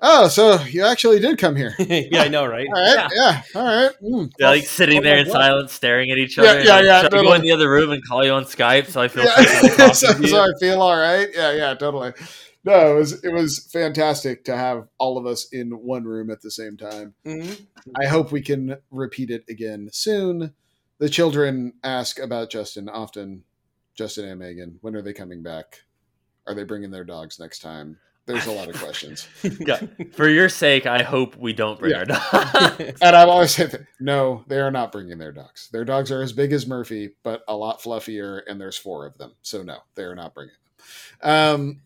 oh 0.00 0.28
so 0.28 0.60
you 0.62 0.84
actually 0.84 1.18
did 1.18 1.38
come 1.38 1.56
here 1.56 1.74
yeah, 1.78 2.22
I 2.22 2.28
know, 2.28 2.46
right? 2.46 2.66
all 2.72 2.96
right 2.96 3.10
yeah 3.14 3.42
all 3.56 3.64
right 3.64 3.90
mm. 4.00 4.30
They're 4.38 4.48
like 4.48 4.64
sitting 4.64 4.98
Oh 4.98 5.02
there 5.02 5.18
in 5.18 5.26
God. 5.26 5.32
silence, 5.32 5.72
staring 5.72 6.10
at 6.12 6.18
each 6.18 6.38
other. 6.38 6.48
and, 6.48 6.64
yeah, 6.64 6.80
yeah, 6.80 7.00
trying 7.00 7.22
to 7.22 7.28
go 7.28 7.34
in 7.34 7.42
the 7.42 7.50
other 7.50 7.68
room 7.68 7.90
and 7.90 8.02
call 8.06 8.24
you 8.24 8.30
on 8.32 8.44
Skype, 8.44 8.86
so 8.88 9.00
I 9.02 9.08
feel 9.08 9.24
Yeah. 9.24 9.92
so, 9.92 10.12
so 10.12 10.40
I 10.42 10.48
feel 10.60 10.80
all 10.80 10.96
right. 10.96 11.28
Yeah, 11.34 11.52
yeah, 11.52 11.74
totally. 11.74 12.12
No, 12.64 12.94
it 12.94 12.98
was 12.98 13.24
it 13.24 13.32
was 13.32 13.68
fantastic 13.72 14.44
to 14.44 14.56
have 14.56 14.86
all 14.98 15.18
of 15.18 15.26
us 15.26 15.48
in 15.52 15.70
one 15.70 16.04
room 16.04 16.30
at 16.30 16.40
the 16.42 16.50
same 16.50 16.76
time. 16.76 17.14
Mhm. 17.26 17.66
I 18.00 18.06
hope 18.06 18.30
we 18.30 18.40
can 18.42 18.76
repeat 18.90 19.30
it 19.30 19.44
again 19.48 19.88
soon. 19.92 20.54
The 20.98 21.08
children 21.08 21.72
ask 21.82 22.18
about 22.20 22.50
Justin 22.50 22.88
often. 22.88 23.44
Justin 23.94 24.26
and 24.28 24.38
Megan, 24.38 24.78
when 24.80 24.94
are 24.96 25.02
they 25.02 25.12
coming 25.12 25.42
back? 25.42 25.82
Are 26.46 26.54
they 26.54 26.64
bringing 26.64 26.90
their 26.90 27.04
dogs 27.04 27.38
next 27.38 27.58
time? 27.58 27.98
There's 28.24 28.46
a 28.46 28.52
lot 28.52 28.68
of 28.68 28.76
questions, 28.80 29.26
Yeah. 29.58 29.80
For 30.12 30.28
your 30.28 30.48
sake, 30.48 30.86
I 30.86 31.02
hope 31.02 31.36
we 31.36 31.52
don't 31.52 31.78
bring 31.80 31.90
Yeah. 31.90 31.98
our 31.98 32.04
dog. 32.04 32.80
and 33.02 33.16
I've 33.16 33.28
always 33.28 33.50
said, 33.50 33.72
that, 33.72 33.80
no, 33.98 34.44
they 34.46 34.60
are 34.60 34.70
not 34.70 34.92
bringing 34.92 35.18
their 35.18 35.32
dogs. 35.32 35.68
Their 35.72 35.84
dogs 35.84 36.12
are 36.12 36.22
as 36.22 36.32
big 36.32 36.52
as 36.52 36.64
Murphy, 36.66 37.16
but 37.24 37.42
a 37.48 37.56
lot 37.56 37.80
fluffier, 37.82 38.42
and 38.46 38.60
there's 38.60 38.76
four 38.78 39.06
of 39.06 39.18
them. 39.18 39.32
So 39.42 39.64
no, 39.64 39.78
they 39.96 40.04
are 40.04 40.14
not 40.14 40.34
bringing 40.34 40.54
them. 41.20 41.30
Um, 41.30 41.80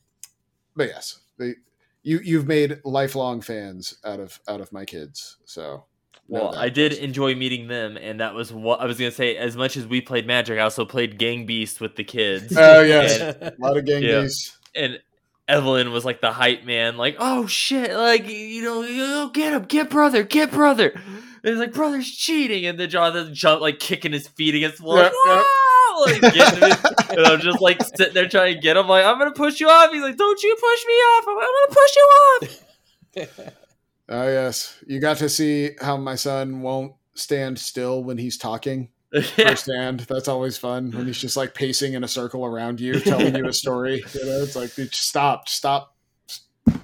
but 0.76 0.88
yes, 0.88 1.18
they, 1.38 1.54
you 2.02 2.20
you've 2.22 2.46
made 2.46 2.80
lifelong 2.84 3.40
fans 3.40 3.96
out 4.04 4.20
of 4.20 4.38
out 4.48 4.60
of 4.60 4.72
my 4.72 4.84
kids. 4.84 5.38
So 5.44 5.84
well. 6.28 6.54
I 6.54 6.68
did 6.68 6.92
enjoy 6.92 7.34
meeting 7.34 7.68
them, 7.68 7.96
and 7.96 8.20
that 8.20 8.34
was 8.34 8.52
what 8.52 8.80
I 8.80 8.86
was 8.86 8.98
gonna 8.98 9.10
say. 9.10 9.36
As 9.36 9.56
much 9.56 9.76
as 9.76 9.86
we 9.86 10.00
played 10.00 10.26
Magic, 10.26 10.58
I 10.58 10.62
also 10.62 10.84
played 10.84 11.18
Gang 11.18 11.46
Beast 11.46 11.80
with 11.80 11.96
the 11.96 12.04
kids. 12.04 12.52
Oh 12.56 12.82
yes, 12.82 13.18
And- 13.18 13.42
a 13.42 13.54
lot 13.58 13.76
of 13.76 13.84
gang 13.84 14.02
Yeah. 14.02 14.22
beasts. 14.22 14.56
and 14.74 15.00
Evelyn 15.48 15.92
was 15.92 16.04
like 16.04 16.20
the 16.20 16.32
hype 16.32 16.64
man, 16.64 16.96
like, 16.96 17.14
oh 17.20 17.46
shit, 17.46 17.92
like 17.94 18.28
you 18.28 18.62
know, 18.62 18.82
you 18.82 18.96
know, 19.06 19.30
get 19.32 19.52
him, 19.52 19.62
get 19.62 19.88
brother, 19.90 20.24
get 20.24 20.50
brother. 20.50 20.90
And 20.90 21.52
it's 21.52 21.60
like 21.60 21.72
brother's 21.72 22.10
cheating, 22.10 22.66
and 22.66 22.78
then 22.80 22.90
Jonathan 22.90 23.32
jump 23.32 23.60
like 23.60 23.78
kicking 23.78 24.12
his 24.12 24.26
feet 24.26 24.56
against 24.56 24.78
the 24.78 24.82
wall, 24.84 24.96
like, 24.96 25.12
Yeah, 25.26 25.34
yeah. 25.34 25.42
"Whoa!" 25.44 25.65
Like 26.00 26.20
getting 26.34 26.62
him, 26.62 26.76
and 27.10 27.26
I'm 27.26 27.40
just 27.40 27.60
like 27.60 27.82
sitting 27.82 28.14
there 28.14 28.28
trying 28.28 28.54
to 28.54 28.60
get 28.60 28.76
him, 28.76 28.88
like 28.88 29.04
I'm 29.04 29.18
gonna 29.18 29.32
push 29.32 29.60
you 29.60 29.68
off. 29.68 29.90
He's 29.92 30.02
like, 30.02 30.16
don't 30.16 30.42
you 30.42 30.54
push 30.54 30.86
me 30.86 30.92
off, 30.94 31.24
I'm, 31.28 31.38
I'm 31.38 31.48
gonna 31.56 31.74
push 31.74 31.96
you 31.96 33.32
off. 33.32 33.52
Oh 34.08 34.22
yes, 34.28 34.78
you 34.86 35.00
got 35.00 35.16
to 35.16 35.28
see 35.28 35.70
how 35.80 35.96
my 35.96 36.14
son 36.14 36.60
won't 36.60 36.92
stand 37.14 37.58
still 37.58 38.04
when 38.04 38.16
he's 38.18 38.36
talking 38.36 38.88
Yeah. 39.12 39.22
firsthand. 39.48 40.00
That's 40.00 40.28
always 40.28 40.56
fun 40.56 40.92
when 40.92 41.06
he's 41.08 41.18
just 41.20 41.36
like 41.36 41.54
pacing 41.54 41.94
in 41.94 42.04
a 42.04 42.08
circle 42.08 42.44
around 42.44 42.80
you, 42.80 43.00
telling 43.00 43.34
you 43.34 43.48
a 43.48 43.52
story. 43.52 44.04
You 44.14 44.26
know, 44.26 44.42
it's 44.44 44.54
like 44.54 44.72
dude, 44.76 44.94
stop, 44.94 45.48
stop, 45.48 45.96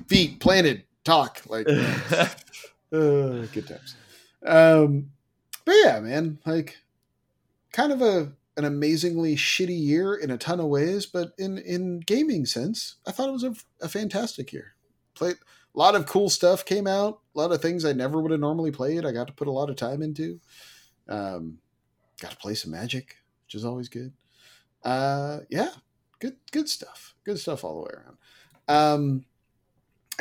feet 0.09 0.41
planted, 0.41 0.83
talk. 1.05 1.43
Like 1.47 1.69
uh, 1.69 2.27
good 2.91 3.69
times. 3.69 3.95
Um, 4.45 5.11
but 5.65 5.77
yeah, 5.85 6.01
man, 6.01 6.39
like 6.45 6.77
kind 7.73 7.93
of 7.93 8.03
a 8.03 8.33
an 8.57 8.65
amazingly 8.65 9.35
shitty 9.35 9.79
year 9.81 10.15
in 10.15 10.31
a 10.31 10.39
ton 10.39 10.61
of 10.61 10.67
ways, 10.67 11.07
but 11.07 11.33
in 11.39 11.59
in 11.59 12.01
gaming 12.01 12.47
sense, 12.47 12.97
I 13.07 13.13
thought 13.13 13.29
it 13.29 13.33
was 13.33 13.45
a, 13.45 13.55
a 13.81 13.89
fantastic 13.89 14.53
year. 14.53 14.75
Played 15.15 15.37
a 15.75 15.79
lot 15.79 15.95
of 15.95 16.07
cool 16.07 16.29
stuff 16.29 16.65
came 16.65 16.87
out, 16.87 17.21
a 17.35 17.39
lot 17.39 17.53
of 17.53 17.63
things 17.63 17.85
I 17.85 17.93
never 17.93 18.21
would 18.21 18.31
have 18.31 18.41
normally 18.41 18.71
played. 18.71 19.07
I 19.07 19.13
got 19.13 19.27
to 19.29 19.33
put 19.33 19.49
a 19.49 19.53
lot 19.53 19.71
of 19.71 19.77
time 19.77 20.03
into. 20.03 20.39
Um, 21.09 21.59
got 22.21 22.33
to 22.33 22.37
play 22.37 22.55
some 22.55 22.73
Magic, 22.73 23.17
which 23.47 23.55
is 23.55 23.65
always 23.65 23.89
good. 23.89 24.13
Uh, 24.85 25.41
yeah, 25.49 25.71
good 26.19 26.37
good 26.51 26.69
stuff. 26.69 27.15
Good 27.25 27.39
stuff 27.39 27.65
all 27.65 27.77
the 27.77 27.83
way 27.83 27.91
around. 27.95 28.17
Um, 28.69 29.25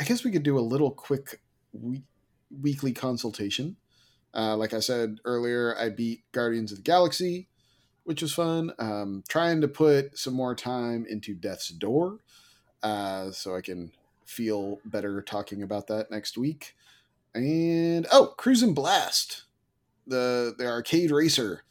I 0.00 0.04
guess 0.04 0.24
we 0.24 0.30
could 0.30 0.42
do 0.42 0.58
a 0.58 0.60
little 0.60 0.90
quick 0.90 1.40
week, 1.72 2.04
weekly 2.60 2.92
consultation. 2.92 3.76
Uh, 4.34 4.56
like 4.56 4.72
I 4.72 4.80
said 4.80 5.18
earlier, 5.24 5.76
I 5.78 5.90
beat 5.90 6.22
Guardians 6.32 6.72
of 6.72 6.78
the 6.78 6.82
Galaxy, 6.82 7.48
which 8.04 8.22
was 8.22 8.34
fun. 8.34 8.72
Um, 8.78 9.22
trying 9.28 9.60
to 9.60 9.68
put 9.68 10.18
some 10.18 10.34
more 10.34 10.54
time 10.54 11.06
into 11.08 11.34
Death's 11.34 11.68
Door, 11.68 12.18
uh, 12.82 13.30
so 13.30 13.56
I 13.56 13.60
can 13.60 13.92
feel 14.24 14.80
better 14.84 15.22
talking 15.22 15.62
about 15.62 15.86
that 15.88 16.10
next 16.10 16.36
week. 16.36 16.74
And 17.34 18.06
oh, 18.12 18.34
Cruis'n 18.38 18.74
Blast, 18.74 19.44
the 20.06 20.54
the 20.56 20.66
arcade 20.66 21.10
racer 21.10 21.62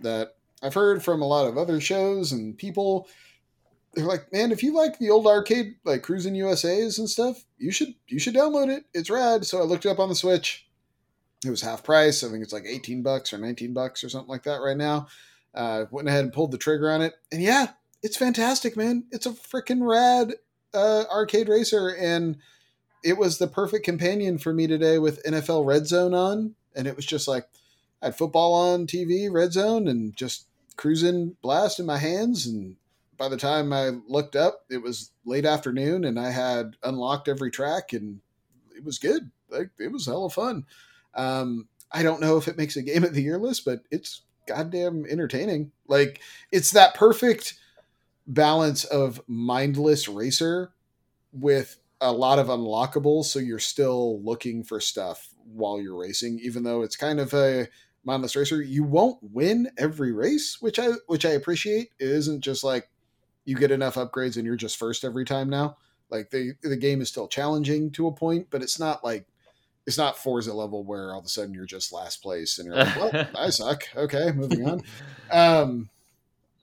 that 0.00 0.36
I've 0.62 0.74
heard 0.74 1.02
from 1.02 1.22
a 1.22 1.26
lot 1.26 1.46
of 1.46 1.58
other 1.58 1.80
shows 1.80 2.32
and 2.32 2.56
people. 2.56 3.08
They're 3.92 4.06
like, 4.06 4.32
man, 4.32 4.50
if 4.50 4.64
you 4.64 4.74
like 4.74 4.98
the 4.98 5.10
old 5.10 5.26
arcade 5.26 5.76
like 5.84 6.02
Cruising 6.02 6.34
USA's 6.34 6.98
and 6.98 7.08
stuff, 7.08 7.44
you 7.58 7.70
should 7.70 7.94
you 8.08 8.18
should 8.18 8.34
download 8.34 8.68
it. 8.68 8.86
It's 8.92 9.10
rad. 9.10 9.44
So 9.44 9.60
I 9.60 9.64
looked 9.64 9.86
it 9.86 9.90
up 9.90 10.00
on 10.00 10.08
the 10.08 10.16
Switch. 10.16 10.66
It 11.44 11.50
was 11.50 11.60
half 11.60 11.84
price. 11.84 12.24
I 12.24 12.28
think 12.30 12.42
it's 12.42 12.52
like 12.52 12.64
eighteen 12.66 13.02
bucks 13.02 13.32
or 13.32 13.38
nineteen 13.38 13.72
bucks 13.72 14.02
or 14.02 14.08
something 14.08 14.30
like 14.30 14.44
that 14.44 14.62
right 14.62 14.76
now. 14.76 15.06
Uh, 15.54 15.84
went 15.90 16.08
ahead 16.08 16.24
and 16.24 16.32
pulled 16.32 16.50
the 16.50 16.58
trigger 16.58 16.90
on 16.90 17.02
it, 17.02 17.14
and 17.30 17.42
yeah, 17.42 17.68
it's 18.02 18.16
fantastic, 18.16 18.76
man. 18.76 19.04
It's 19.10 19.26
a 19.26 19.30
freaking 19.30 19.88
rad 19.88 20.34
uh, 20.74 21.04
arcade 21.10 21.48
racer, 21.48 21.88
and 21.88 22.36
it 23.04 23.16
was 23.16 23.38
the 23.38 23.46
perfect 23.46 23.84
companion 23.84 24.38
for 24.38 24.52
me 24.52 24.66
today 24.66 24.98
with 24.98 25.22
NFL 25.24 25.66
Red 25.66 25.86
Zone 25.86 26.14
on, 26.14 26.54
and 26.74 26.86
it 26.86 26.96
was 26.96 27.06
just 27.06 27.28
like 27.28 27.46
I 28.02 28.06
had 28.06 28.16
football 28.16 28.52
on 28.54 28.86
TV, 28.86 29.30
Red 29.30 29.52
Zone, 29.52 29.88
and 29.88 30.16
just 30.16 30.46
cruising 30.76 31.36
blast 31.40 31.78
in 31.78 31.86
my 31.86 31.98
hands. 31.98 32.46
And 32.46 32.76
by 33.16 33.28
the 33.28 33.36
time 33.36 33.72
I 33.72 33.92
looked 34.08 34.36
up, 34.36 34.64
it 34.68 34.82
was 34.82 35.12
late 35.24 35.46
afternoon, 35.46 36.04
and 36.04 36.18
I 36.18 36.30
had 36.30 36.76
unlocked 36.82 37.28
every 37.28 37.50
track, 37.50 37.92
and 37.92 38.20
it 38.76 38.84
was 38.84 38.98
good. 38.98 39.30
Like 39.48 39.70
it 39.78 39.92
was 39.92 40.06
hella 40.06 40.30
fun. 40.30 40.66
Um, 41.14 41.68
I 41.92 42.02
don't 42.02 42.20
know 42.20 42.36
if 42.36 42.48
it 42.48 42.58
makes 42.58 42.76
a 42.76 42.82
game 42.82 43.04
of 43.04 43.14
the 43.14 43.22
year 43.22 43.38
list, 43.38 43.64
but 43.64 43.82
it's 43.90 44.22
goddamn 44.46 45.04
entertaining. 45.08 45.72
Like 45.88 46.20
it's 46.50 46.70
that 46.72 46.94
perfect 46.94 47.54
balance 48.26 48.84
of 48.84 49.20
mindless 49.26 50.08
racer 50.08 50.72
with 51.32 51.78
a 52.00 52.12
lot 52.12 52.38
of 52.38 52.48
unlockables 52.48 53.24
so 53.24 53.38
you're 53.38 53.58
still 53.58 54.20
looking 54.22 54.62
for 54.62 54.80
stuff 54.80 55.28
while 55.44 55.80
you're 55.80 55.96
racing 55.96 56.38
even 56.42 56.62
though 56.62 56.82
it's 56.82 56.96
kind 56.96 57.20
of 57.20 57.32
a 57.34 57.68
mindless 58.04 58.36
racer. 58.36 58.62
You 58.62 58.84
won't 58.84 59.18
win 59.22 59.70
every 59.78 60.12
race 60.12 60.58
which 60.60 60.78
i 60.78 60.88
which 61.06 61.24
i 61.24 61.30
appreciate. 61.30 61.90
It 61.98 62.08
isn't 62.08 62.40
just 62.40 62.64
like 62.64 62.88
you 63.44 63.56
get 63.56 63.70
enough 63.70 63.96
upgrades 63.96 64.36
and 64.36 64.46
you're 64.46 64.56
just 64.56 64.76
first 64.76 65.04
every 65.04 65.24
time 65.24 65.48
now. 65.48 65.76
Like 66.10 66.30
the 66.30 66.52
the 66.62 66.76
game 66.76 67.00
is 67.00 67.08
still 67.08 67.28
challenging 67.28 67.90
to 67.92 68.06
a 68.06 68.12
point 68.12 68.48
but 68.50 68.62
it's 68.62 68.78
not 68.78 69.04
like 69.04 69.26
it's 69.86 69.98
not 69.98 70.16
Forza 70.16 70.54
level 70.54 70.84
where 70.84 71.12
all 71.12 71.20
of 71.20 71.26
a 71.26 71.28
sudden 71.28 71.54
you're 71.54 71.66
just 71.66 71.92
last 71.92 72.22
place 72.22 72.58
and 72.58 72.66
you're 72.66 72.76
like, 72.76 72.96
well, 72.96 73.28
I 73.38 73.50
suck. 73.50 73.84
Okay, 73.94 74.32
moving 74.32 74.66
on. 74.66 74.82
Um, 75.30 75.90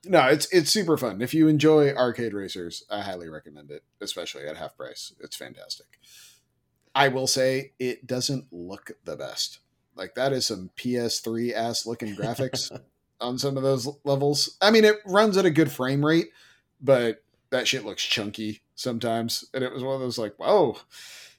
no, 0.04 0.26
it's 0.26 0.46
it's 0.52 0.70
super 0.70 0.96
fun. 0.96 1.22
If 1.22 1.32
you 1.32 1.46
enjoy 1.46 1.92
arcade 1.92 2.34
racers, 2.34 2.84
I 2.90 3.02
highly 3.02 3.28
recommend 3.28 3.70
it, 3.70 3.84
especially 4.00 4.46
at 4.46 4.56
half 4.56 4.76
price. 4.76 5.12
It's 5.20 5.36
fantastic. 5.36 5.86
I 6.94 7.08
will 7.08 7.26
say 7.26 7.72
it 7.78 8.06
doesn't 8.06 8.46
look 8.50 8.92
the 9.04 9.16
best. 9.16 9.60
Like 9.94 10.14
that 10.16 10.32
is 10.32 10.46
some 10.46 10.70
PS3 10.76 11.52
ass 11.52 11.86
looking 11.86 12.16
graphics 12.16 12.76
on 13.20 13.38
some 13.38 13.56
of 13.56 13.62
those 13.62 13.88
levels. 14.04 14.56
I 14.60 14.70
mean, 14.70 14.84
it 14.84 14.96
runs 15.06 15.36
at 15.36 15.46
a 15.46 15.50
good 15.50 15.70
frame 15.70 16.04
rate, 16.04 16.30
but 16.80 17.22
that 17.50 17.68
shit 17.68 17.84
looks 17.84 18.02
chunky 18.02 18.62
sometimes. 18.74 19.44
And 19.54 19.62
it 19.62 19.72
was 19.72 19.84
one 19.84 19.94
of 19.94 20.00
those 20.00 20.18
like, 20.18 20.34
whoa, 20.38 20.78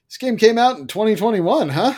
this 0.08 0.18
game 0.18 0.36
came 0.36 0.58
out 0.58 0.78
in 0.78 0.86
2021, 0.86 1.68
huh? 1.68 1.94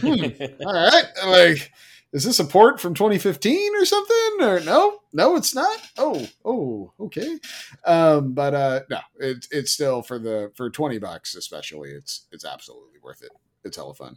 Hmm, 0.00 0.06
all 0.66 0.74
right. 0.74 1.04
Like 1.26 1.72
is 2.12 2.24
this 2.24 2.40
a 2.40 2.44
port 2.44 2.80
from 2.80 2.94
2015 2.94 3.74
or 3.76 3.84
something? 3.84 4.30
Or 4.40 4.60
no, 4.60 5.00
no, 5.12 5.36
it's 5.36 5.54
not. 5.54 5.78
Oh, 5.98 6.26
oh, 6.44 6.92
okay. 7.00 7.38
Um, 7.84 8.32
but 8.32 8.54
uh, 8.54 8.80
no, 8.90 9.00
it's 9.18 9.48
it's 9.50 9.72
still 9.72 10.02
for 10.02 10.18
the 10.18 10.50
for 10.54 10.70
20 10.70 10.98
bucks, 10.98 11.34
especially. 11.34 11.90
It's 11.90 12.26
it's 12.32 12.44
absolutely 12.44 12.98
worth 13.02 13.22
it. 13.22 13.30
It's 13.64 13.76
hella 13.76 13.94
fun. 13.94 14.16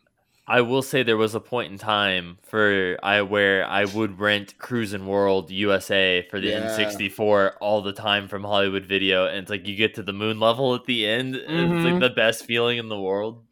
I 0.52 0.60
will 0.60 0.82
say 0.82 1.02
there 1.02 1.16
was 1.16 1.34
a 1.34 1.40
point 1.40 1.72
in 1.72 1.78
time 1.78 2.38
for 2.44 2.98
I 3.02 3.22
where 3.22 3.66
I 3.66 3.86
would 3.86 4.20
rent 4.20 4.58
Cruisin' 4.58 5.08
World 5.08 5.50
USA 5.50 6.28
for 6.30 6.42
the 6.42 6.48
Yeah. 6.50 6.60
N64 6.68 7.54
all 7.62 7.82
the 7.82 7.94
time 7.94 8.28
from 8.28 8.44
Hollywood 8.44 8.86
Video, 8.86 9.28
and 9.28 9.38
it's 9.38 9.50
like 9.50 9.66
you 9.66 9.78
get 9.78 9.94
to 9.96 10.04
the 10.04 10.12
moon 10.12 10.42
level 10.42 10.76
at 10.76 10.84
the 10.84 11.08
end. 11.08 11.38
and 11.38 11.72
It's 11.74 11.86
Mhm. 11.86 11.94
like 11.94 12.00
the 12.02 12.10
best 12.10 12.44
feeling 12.44 12.78
in 12.80 12.90
the 12.90 13.00
world. 13.00 13.46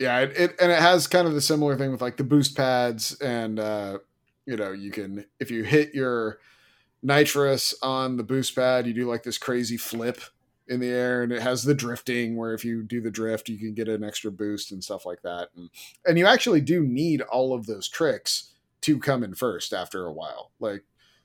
Yeah, 0.00 0.18
it, 0.18 0.32
it 0.36 0.56
and 0.60 0.72
it 0.72 0.80
has 0.80 1.06
kind 1.06 1.28
of 1.28 1.34
the 1.34 1.40
similar 1.40 1.76
thing 1.76 1.92
with 1.92 2.02
like 2.02 2.16
the 2.16 2.24
boost 2.24 2.56
pads, 2.56 3.14
and 3.20 3.60
uh, 3.60 3.98
you 4.46 4.56
know, 4.56 4.72
you 4.72 4.90
can 4.90 5.26
if 5.38 5.52
you 5.52 5.62
hit 5.62 5.94
your 5.94 6.40
nitrous 7.04 7.72
on 7.82 8.16
the 8.16 8.24
boost 8.24 8.56
pad, 8.56 8.84
you 8.84 8.94
do 8.94 9.06
like 9.06 9.22
this 9.22 9.38
crazy 9.38 9.76
flip 9.76 10.20
in 10.70 10.78
the 10.80 10.88
air, 10.88 11.22
and 11.22 11.32
it 11.32 11.42
has 11.42 11.64
the 11.64 11.74
drifting 11.74 12.36
where 12.36 12.54
if 12.54 12.64
you 12.64 12.82
do 12.84 13.00
the 13.00 13.10
drift, 13.10 13.48
you 13.48 13.58
can 13.58 13.74
get 13.74 13.88
an 13.88 14.04
extra 14.04 14.30
boost 14.30 14.70
and 14.70 14.82
stuff 14.82 15.04
like 15.04 15.20
that. 15.22 15.48
And 15.56 15.68
and 16.06 16.16
you 16.16 16.26
actually 16.26 16.60
do 16.60 16.86
need 16.86 17.20
all 17.22 17.52
of 17.52 17.66
those 17.66 17.88
tricks 17.88 18.52
to 18.82 18.98
come 18.98 19.22
in 19.22 19.34
first 19.34 19.74
after 19.74 20.06
a 20.06 20.12
while. 20.12 20.52
Like 20.60 20.84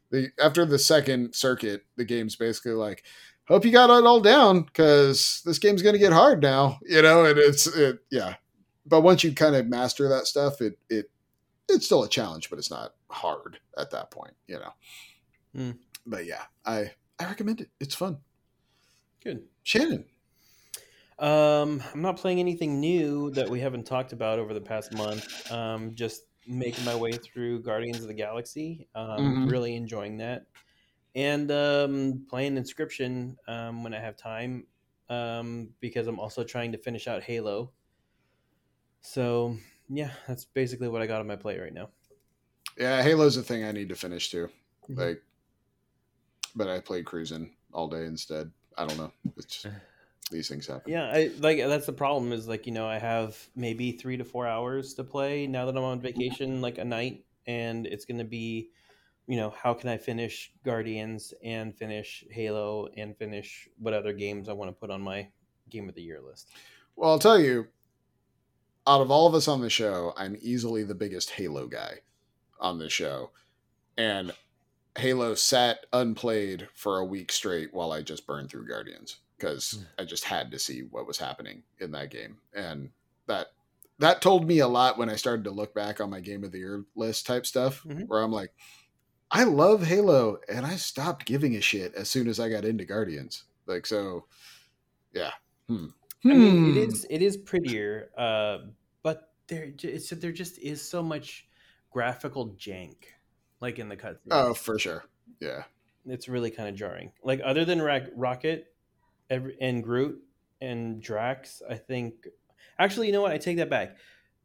the 0.10 0.30
after 0.44 0.66
the 0.66 0.80
second 0.80 1.36
circuit, 1.36 1.86
the 1.96 2.04
game's 2.04 2.36
basically 2.36 2.74
like. 2.74 3.04
Hope 3.48 3.64
you 3.64 3.72
got 3.72 3.92
it 3.92 4.08
all 4.08 4.22
down 4.22 4.64
because 4.64 5.44
this 5.46 5.60
game's 5.60 5.84
going 5.84 5.94
to 5.94 6.00
get 6.00 6.12
hard 6.12 6.42
now, 6.42 6.80
you 6.90 7.00
know. 7.04 7.26
And 7.26 7.38
it's 7.38 7.68
it, 7.68 8.00
yeah, 8.10 8.38
but 8.88 9.02
once 9.02 9.24
you 9.24 9.34
kind 9.34 9.56
of 9.56 9.68
master 9.68 10.10
that 10.10 10.26
stuff, 10.26 10.62
it 10.62 10.80
it 10.90 11.12
it's 11.70 11.86
still 11.86 12.04
a 12.04 12.10
challenge, 12.10 12.50
but 12.50 12.58
it's 12.58 12.72
not 12.72 12.96
hard 13.12 13.60
at 13.78 13.92
that 13.92 14.10
point, 14.10 14.34
you 14.48 14.56
know. 14.56 14.74
Hmm. 15.56 15.72
But 16.08 16.26
yeah, 16.26 16.42
I 16.66 16.90
I 17.20 17.26
recommend 17.26 17.62
it. 17.62 17.70
It's 17.80 17.94
fun. 17.94 18.18
Good. 19.26 19.48
Shannon, 19.64 20.06
Um, 21.18 21.82
I'm 21.94 22.02
not 22.04 22.18
playing 22.18 22.40
anything 22.40 22.80
new 22.80 23.32
that 23.32 23.50
we 23.50 23.60
haven't 23.60 23.86
talked 23.86 24.14
about 24.14 24.38
over 24.38 24.54
the 24.54 24.62
past 24.62 24.94
month. 24.94 25.52
Um, 25.52 25.96
just 25.96 26.26
making 26.46 26.86
my 26.86 26.96
way 26.96 27.12
through 27.14 27.64
Guardians 27.64 28.02
of 28.02 28.08
the 28.08 28.14
Galaxy. 28.14 28.88
Um, 28.94 29.48
Mhm. 29.48 29.50
Really 29.50 29.76
enjoying 29.76 30.18
that, 30.18 30.46
and 31.16 31.50
um, 31.52 32.26
playing 32.30 32.56
Inscryption 32.56 33.36
um, 33.48 33.84
when 33.84 33.96
I 33.96 34.00
have 34.00 34.16
time. 34.16 34.68
Um, 35.10 35.70
because 35.80 36.06
I'm 36.08 36.20
also 36.20 36.44
trying 36.44 36.72
to 36.74 36.78
finish 36.78 37.08
out 37.08 37.24
Halo. 37.24 37.72
So 39.02 39.58
yeah, 39.90 40.12
that's 40.28 40.46
basically 40.46 40.88
what 40.90 41.02
I 41.02 41.08
got 41.08 41.20
on 41.22 41.28
my 41.28 41.36
plate 41.36 41.60
right 41.60 41.74
now. 41.74 41.90
yeah, 42.78 43.02
Halo's 43.02 43.38
a 43.38 43.44
thing 43.44 43.64
I 43.64 43.72
need 43.72 43.90
to 43.90 43.96
finish 43.96 44.30
too. 44.30 44.50
Mhm. 44.90 44.98
Like, 44.98 45.24
but 46.56 46.68
I 46.68 46.80
played 46.80 47.06
cruising 47.06 47.56
all 47.72 47.88
day 47.88 48.06
instead. 48.06 48.52
I 48.78 48.86
don't 48.86 48.98
know. 48.98 49.12
It's 49.38 49.62
just, 49.62 49.76
these 50.32 50.48
things 50.48 50.68
happen. 50.68 50.92
Yeah, 50.92 51.06
I 51.06 51.32
like 51.40 51.58
that's 51.60 51.86
the 51.86 51.94
problem 51.94 52.32
is 52.32 52.48
like, 52.48 52.66
you 52.66 52.74
know, 52.74 52.88
I 52.88 53.00
have 53.00 53.38
maybe 53.56 53.92
3 53.92 54.18
to 54.18 54.24
4 54.24 54.48
hours 54.48 54.94
to 54.96 55.04
play 55.04 55.48
now 55.48 55.66
that 55.66 55.78
I'm 55.78 55.84
on 55.84 56.02
vacation 56.02 56.62
like 56.62 56.78
a 56.78 56.86
night 56.86 57.26
and 57.48 57.86
it's 57.86 58.06
going 58.06 58.20
to 58.20 58.26
be 58.26 58.70
you 59.28 59.38
know, 59.38 59.50
how 59.50 59.74
can 59.74 59.90
I 59.90 59.98
finish 59.98 60.54
Guardians 60.64 61.34
and 61.44 61.76
finish 61.76 62.24
Halo 62.30 62.90
and 62.96 63.18
finish 63.18 63.68
what 63.80 63.94
other 63.96 64.14
games 64.14 64.48
I 64.48 64.54
want 64.54 64.70
to 64.70 64.80
put 64.80 64.92
on 64.92 65.02
my 65.02 65.30
game 65.70 65.90
of 65.90 65.96
the 65.96 66.02
year 66.02 66.22
list. 66.22 66.50
Well, 66.96 67.12
I'll 67.12 67.20
tell 67.20 67.40
you, 67.40 67.68
out 68.88 69.02
of 69.02 69.12
all 69.12 69.28
of 69.28 69.34
us 69.34 69.48
on 69.48 69.62
the 69.62 69.70
show, 69.70 70.14
I'm 70.16 70.38
easily 70.42 70.84
the 70.84 70.96
biggest 70.96 71.32
Halo 71.32 71.68
guy 71.68 72.00
on 72.60 72.78
the 72.78 72.90
show. 72.90 73.32
And 73.98 74.34
Halo 74.98 75.36
sat 75.36 75.86
unplayed 75.94 76.68
for 76.74 77.00
a 77.00 77.06
week 77.06 77.32
straight 77.32 77.74
while 77.74 77.92
I 77.92 78.02
just 78.02 78.26
burned 78.26 78.50
through 78.50 78.68
Guardians 78.68 79.18
because 79.38 79.84
I 80.00 80.06
just 80.06 80.24
had 80.24 80.52
to 80.52 80.60
see 80.60 80.82
what 80.84 81.08
was 81.08 81.18
happening 81.18 81.64
in 81.80 81.92
that 81.92 82.12
game. 82.12 82.38
And 82.54 82.90
that 83.28 83.48
that 84.00 84.22
told 84.22 84.48
me 84.48 84.60
a 84.60 84.68
lot 84.68 84.98
when 84.98 85.10
I 85.10 85.16
started 85.16 85.44
to 85.46 85.52
look 85.52 85.74
back 85.74 86.00
on 86.00 86.10
my 86.10 86.20
game 86.22 86.44
of 86.44 86.52
the 86.52 86.60
year 86.60 86.86
list 86.96 87.26
type 87.26 87.46
stuff 87.46 87.84
Mhm. 87.84 88.08
where 88.08 88.22
I'm 88.22 88.32
like 88.32 88.54
I 89.32 89.44
love 89.44 89.84
Halo 89.84 90.40
and 90.48 90.66
I 90.66 90.76
stopped 90.76 91.26
giving 91.26 91.56
a 91.56 91.62
shit 91.62 91.94
as 91.96 92.10
soon 92.10 92.28
as 92.28 92.40
I 92.40 92.48
got 92.50 92.64
into 92.64 92.86
Guardians. 92.86 93.44
Like 93.66 93.86
so 93.86 94.28
yeah. 95.14 95.32
Hmm. 95.68 95.88
I 96.26 96.34
mean, 96.34 96.58
Hmm. 96.58 96.70
it 96.70 96.78
is 96.78 97.06
it 97.10 97.22
is 97.22 97.38
prettier, 97.38 98.12
uh, 98.18 98.68
but 99.04 99.34
there 99.48 99.72
j- 99.72 99.90
it's, 99.90 100.10
there 100.10 100.32
just 100.32 100.58
is 100.60 100.82
so 100.82 101.04
much 101.04 101.48
graphical 101.92 102.50
jank, 102.52 102.96
like 103.62 103.80
in 103.80 103.90
the 103.90 103.98
cutscenes. 103.98 104.32
Oh, 104.32 104.54
for 104.54 104.78
sure. 104.80 105.04
Yeah. 105.40 105.64
it's 106.06 106.28
really 106.28 106.52
kind 106.52 106.70
of 106.70 106.76
jarring. 106.76 107.12
Like 107.24 107.42
other 107.44 107.66
than 107.66 107.82
Ra- 107.82 108.00
Rocket, 108.16 108.68
every, 109.30 109.58
and 109.60 109.84
Groot 109.84 110.22
and 110.62 111.02
Drax, 111.02 111.62
I 111.70 111.76
think. 111.76 112.28
Actually, 112.80 113.08
you 113.08 113.14
know 113.14 113.22
what? 113.22 113.32
I 113.32 113.38
take 113.38 113.58
that 113.58 113.70
back. 113.70 113.98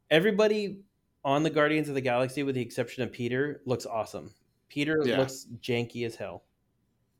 Everybody 0.09 0.81
on 1.23 1.43
the 1.43 1.49
Guardians 1.49 1.87
of 1.89 1.95
the 1.95 2.01
Galaxy, 2.01 2.43
with 2.43 2.55
the 2.55 2.61
exception 2.61 3.03
of 3.03 3.11
Peter, 3.11 3.61
looks 3.65 3.85
awesome. 3.85 4.33
Peter 4.69 5.01
Yeah. 5.05 5.17
looks 5.19 5.47
janky 5.61 6.05
as 6.05 6.15
hell, 6.15 6.43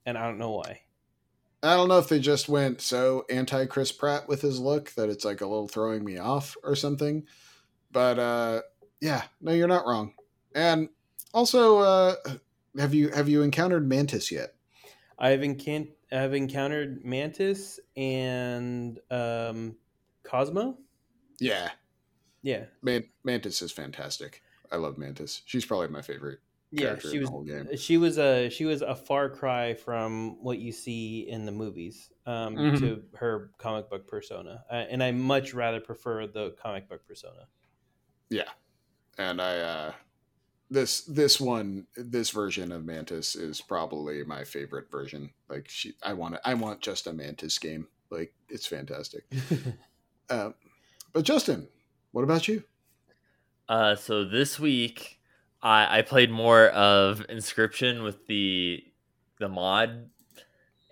and 0.05 0.17
I 0.17 0.23
don't 0.23 0.37
know 0.39 0.51
why. 0.51 0.81
I 1.63 1.75
don't 1.75 1.89
know 1.89 1.99
if 1.99 2.09
they 2.09 2.19
just 2.19 2.49
went 2.49 2.81
so 2.81 3.25
anti 3.29 3.65
Chris 3.67 3.91
Pratt 3.91 4.27
with 4.27 4.41
his 4.41 4.59
look 4.59 4.91
that 4.95 5.09
it's 5.09 5.23
like 5.23 5.41
a 5.41 5.45
little 5.45 5.67
throwing 5.67 6.03
me 6.03 6.17
off 6.17 6.57
or 6.63 6.75
something. 6.75 7.27
But 7.91 8.17
uh 8.17 8.61
yeah, 8.99 9.23
no, 9.41 9.51
you're 9.51 9.67
not 9.67 9.85
wrong. 9.85 10.13
And 10.55 10.89
also, 11.33 11.79
uh 11.79 12.15
have 12.77 12.93
you 12.93 13.09
have 13.09 13.27
you 13.29 13.41
encountered 13.41 13.87
Mantis 13.87 14.31
yet? 14.31 14.55
I've 15.17 15.41
encan- 15.41 15.93
I've 16.11 16.33
encountered 16.33 17.03
Mantis 17.05 17.79
and 17.95 18.99
um, 19.09 19.77
Cosmo. 20.23 20.77
Yeah. 21.39 21.71
Yeah, 22.43 22.67
Man- 22.83 23.09
Mantis 23.23 23.61
is 23.63 23.71
fantastic. 23.71 24.43
I 24.71 24.75
love 24.77 24.97
Mantis. 24.97 25.41
She's 25.45 25.65
probably 25.65 25.87
my 25.89 26.01
favorite 26.01 26.39
yeah. 26.71 26.95
character 26.95 27.11
She 27.11 27.17
in 27.17 27.19
was 27.19 27.29
the 27.29 27.31
whole 27.31 27.43
game. 27.43 27.71
she 27.77 27.97
was 27.97 28.17
a 28.17 28.49
she 28.49 28.65
was 28.65 28.81
a 28.81 28.95
far 28.95 29.29
cry 29.29 29.73
from 29.73 30.41
what 30.43 30.57
you 30.59 30.71
see 30.71 31.27
in 31.29 31.45
the 31.45 31.51
movies 31.51 32.11
um, 32.25 32.65
Mhm. 32.65 32.75
to 32.75 33.03
her 33.15 33.51
comic 33.57 33.89
book 33.89 34.07
persona, 34.07 34.63
uh, 34.69 34.73
and 34.89 35.03
I 35.03 35.11
much 35.11 35.53
rather 35.53 35.79
prefer 35.79 36.27
the 36.27 36.51
comic 36.51 36.89
book 36.89 37.05
persona. 37.05 37.47
Yeah, 38.29 38.49
and 39.17 39.41
I 39.41 39.59
uh 39.59 39.93
this 40.71 41.01
this 41.01 41.39
one 41.39 41.85
this 41.97 42.29
version 42.29 42.71
of 42.71 42.85
Mantis 42.85 43.35
is 43.35 43.59
probably 43.59 44.23
my 44.23 44.45
favorite 44.45 44.89
version. 44.89 45.29
Like 45.49 45.67
she 45.67 45.93
I 46.01 46.13
want 46.13 46.37
I 46.45 46.53
want 46.55 46.79
just 46.79 47.05
a 47.07 47.13
Mantis 47.13 47.59
game. 47.59 47.87
Like 48.09 48.33
it's 48.49 48.65
fantastic. 48.65 49.25
Uh, 50.29 50.51
but 51.11 51.25
Justin, 51.25 51.67
what 52.13 52.23
about 52.23 52.47
you? 52.47 52.63
Uh, 53.67 53.95
so 53.95 54.23
this 54.23 54.57
week, 54.57 55.19
I, 55.61 55.97
I 55.97 56.01
played 56.03 56.31
more 56.31 56.67
of 56.69 57.27
Inscryption 57.27 58.01
with 58.01 58.27
the 58.27 58.81
the 59.39 59.49
mod, 59.49 60.09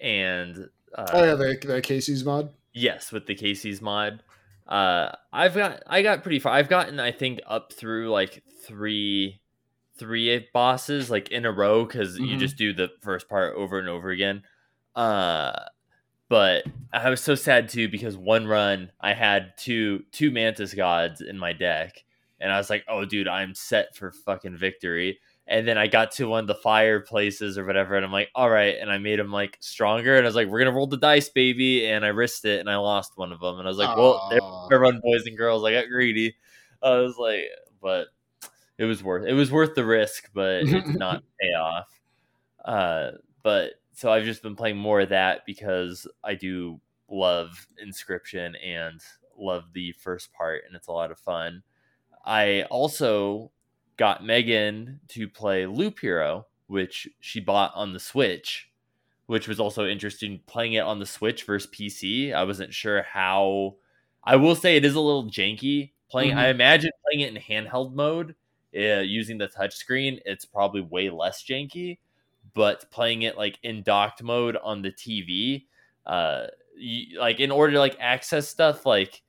and 0.02 0.68
uh, 0.94 1.08
oh 1.14 1.24
yeah, 1.24 1.36
the, 1.36 1.58
the 1.66 1.82
Kaycee's 1.82 2.26
mod. 2.26 2.52
yes, 2.74 3.14
with 3.14 3.28
the 3.28 3.36
Kaycee's 3.36 3.82
mod. 3.82 4.24
Uh, 4.68 5.12
I've 5.32 5.56
got 5.56 5.84
I 5.88 6.02
got 6.02 6.22
pretty 6.22 6.40
far. 6.40 6.52
I've 6.52 6.68
gotten 6.68 7.00
I 7.00 7.14
think 7.14 7.40
up 7.48 7.72
through 7.72 8.10
like 8.10 8.44
three 8.66 9.40
three 10.00 10.48
bosses 10.54 11.10
like 11.10 11.30
in 11.30 11.46
a 11.46 11.52
row 11.52 11.86
because 11.86 12.18
you 12.18 12.36
Mhm. 12.38 12.40
just 12.40 12.58
do 12.58 12.74
the 12.74 12.90
first 13.02 13.28
part 13.30 13.56
over 13.56 13.78
and 13.80 13.90
over 13.90 14.10
again. 14.10 14.44
Uh, 14.96 15.54
but 16.30 16.66
I 16.94 17.10
was 17.10 17.22
so 17.22 17.36
sad 17.36 17.70
too 17.70 17.90
because 17.90 18.18
one 18.18 18.48
run 18.48 18.92
I 19.02 19.14
had 19.14 19.54
two 19.58 20.04
two 20.12 20.32
Mantis 20.32 20.74
gods 20.74 21.22
in 21.22 21.38
my 21.38 21.54
deck, 21.54 22.04
and 22.40 22.52
I 22.52 22.58
was 22.58 22.70
like, 22.70 22.84
"Oh, 22.88 23.06
dude, 23.06 23.28
I'm 23.28 23.54
set 23.56 23.96
for 23.96 24.12
fucking 24.12 24.58
victory." 24.58 25.20
And 25.48 25.68
then 25.68 25.80
I 25.80 25.88
got 25.88 26.12
to 26.14 26.28
one 26.28 26.42
of 26.42 26.48
the 26.48 26.56
fireplaces 26.56 27.58
or 27.58 27.66
whatever, 27.66 27.96
and 27.96 28.06
I'm 28.06 28.12
like, 28.12 28.30
"All 28.36 28.50
right," 28.50 28.76
and 28.80 28.92
I 28.92 29.00
made 29.00 29.20
him 29.20 29.32
like 29.32 29.58
stronger, 29.62 30.16
and 30.16 30.26
I 30.26 30.30
was 30.30 30.36
like, 30.36 30.48
"We're 30.48 30.60
gonna 30.60 30.72
roll 30.76 30.86
the 30.88 30.98
dice, 30.98 31.30
baby," 31.30 31.88
and 31.88 32.06
I 32.06 32.10
risked 32.10 32.46
it, 32.46 32.60
and 32.60 32.70
I 32.70 32.78
lost 32.78 33.14
one 33.18 33.32
of 33.32 33.40
them, 33.40 33.58
and 33.58 33.68
I 33.68 33.72
was 33.72 33.78
like, 33.80 33.96
"Well, 33.98 34.20
there 34.70 34.80
run, 34.80 35.00
boys 35.04 35.26
and 35.26 35.38
girls." 35.38 35.64
I 35.66 35.72
got 35.74 35.90
greedy. 35.90 36.36
I 36.84 36.98
was 36.98 37.18
like, 37.18 37.46
but 37.82 38.08
it 38.80 38.86
was 38.86 39.04
worth 39.04 39.28
it 39.28 39.34
was 39.34 39.52
worth 39.52 39.76
the 39.76 39.86
risk, 39.86 40.30
but 40.34 40.64
it 40.64 40.68
did 40.68 40.98
not 40.98 41.22
pay 41.42 41.50
off. 41.50 41.88
Uh, 42.64 43.12
but 43.44 43.74
so 43.92 44.12
I've 44.12 44.24
just 44.24 44.42
been 44.42 44.56
playing 44.56 44.78
more 44.78 45.02
of 45.02 45.10
that 45.10 45.46
because 45.46 46.08
I 46.24 46.36
do 46.36 46.80
love 47.10 47.68
Inscryption 47.86 48.54
and 48.66 49.02
love 49.38 49.66
the 49.74 49.92
first 49.92 50.32
part, 50.32 50.64
and 50.66 50.78
it's 50.78 50.88
a 50.88 50.94
lot 50.94 51.12
of 51.12 51.20
fun. 51.20 51.62
I 52.26 52.64
also 52.72 53.52
got 53.98 54.26
Megan 54.26 55.02
to 55.10 55.28
play 55.28 55.66
Loop 55.66 56.00
Hero, 56.00 56.48
which 56.68 57.10
she 57.20 57.42
bought 57.42 57.74
on 57.76 57.92
the 57.92 58.00
Switch, 58.00 58.72
which 59.26 59.50
was 59.50 59.60
also 59.60 59.86
interesting 59.86 60.40
playing 60.48 60.74
it 60.74 60.86
on 60.86 61.00
the 61.00 61.06
Switch 61.06 61.44
versus 61.44 61.70
PC. 61.70 62.34
I 62.34 62.46
wasn't 62.46 62.74
sure 62.74 63.04
how. 63.04 63.76
I 64.24 64.38
will 64.38 64.56
say 64.56 64.78
it 64.78 64.86
is 64.86 64.96
a 64.96 65.02
little 65.02 65.30
janky 65.30 65.92
playing. 66.10 66.34
I 66.34 66.48
imagine 66.48 66.92
playing 67.06 67.28
it 67.28 67.36
in 67.36 67.42
handheld 67.42 67.94
mode 67.94 68.36
uh, 68.76 69.02
using 69.02 69.38
the 69.38 69.48
touchscreen, 69.48 70.20
it's 70.26 70.46
probably 70.46 70.82
way 70.82 71.10
less 71.10 71.44
janky. 71.44 72.00
But 72.54 72.90
playing 72.92 73.24
it 73.24 73.38
like 73.38 73.60
in 73.64 73.84
docked 73.84 74.24
mode 74.24 74.58
on 74.58 74.82
the 74.82 74.92
TV, 74.92 75.66
uh, 76.06 76.48
you, 76.76 77.20
like 77.20 77.40
in 77.40 77.52
order 77.52 77.74
to 77.74 77.80
like 77.80 77.98
access 78.00 78.48
stuff 78.48 78.86
like 78.86 79.22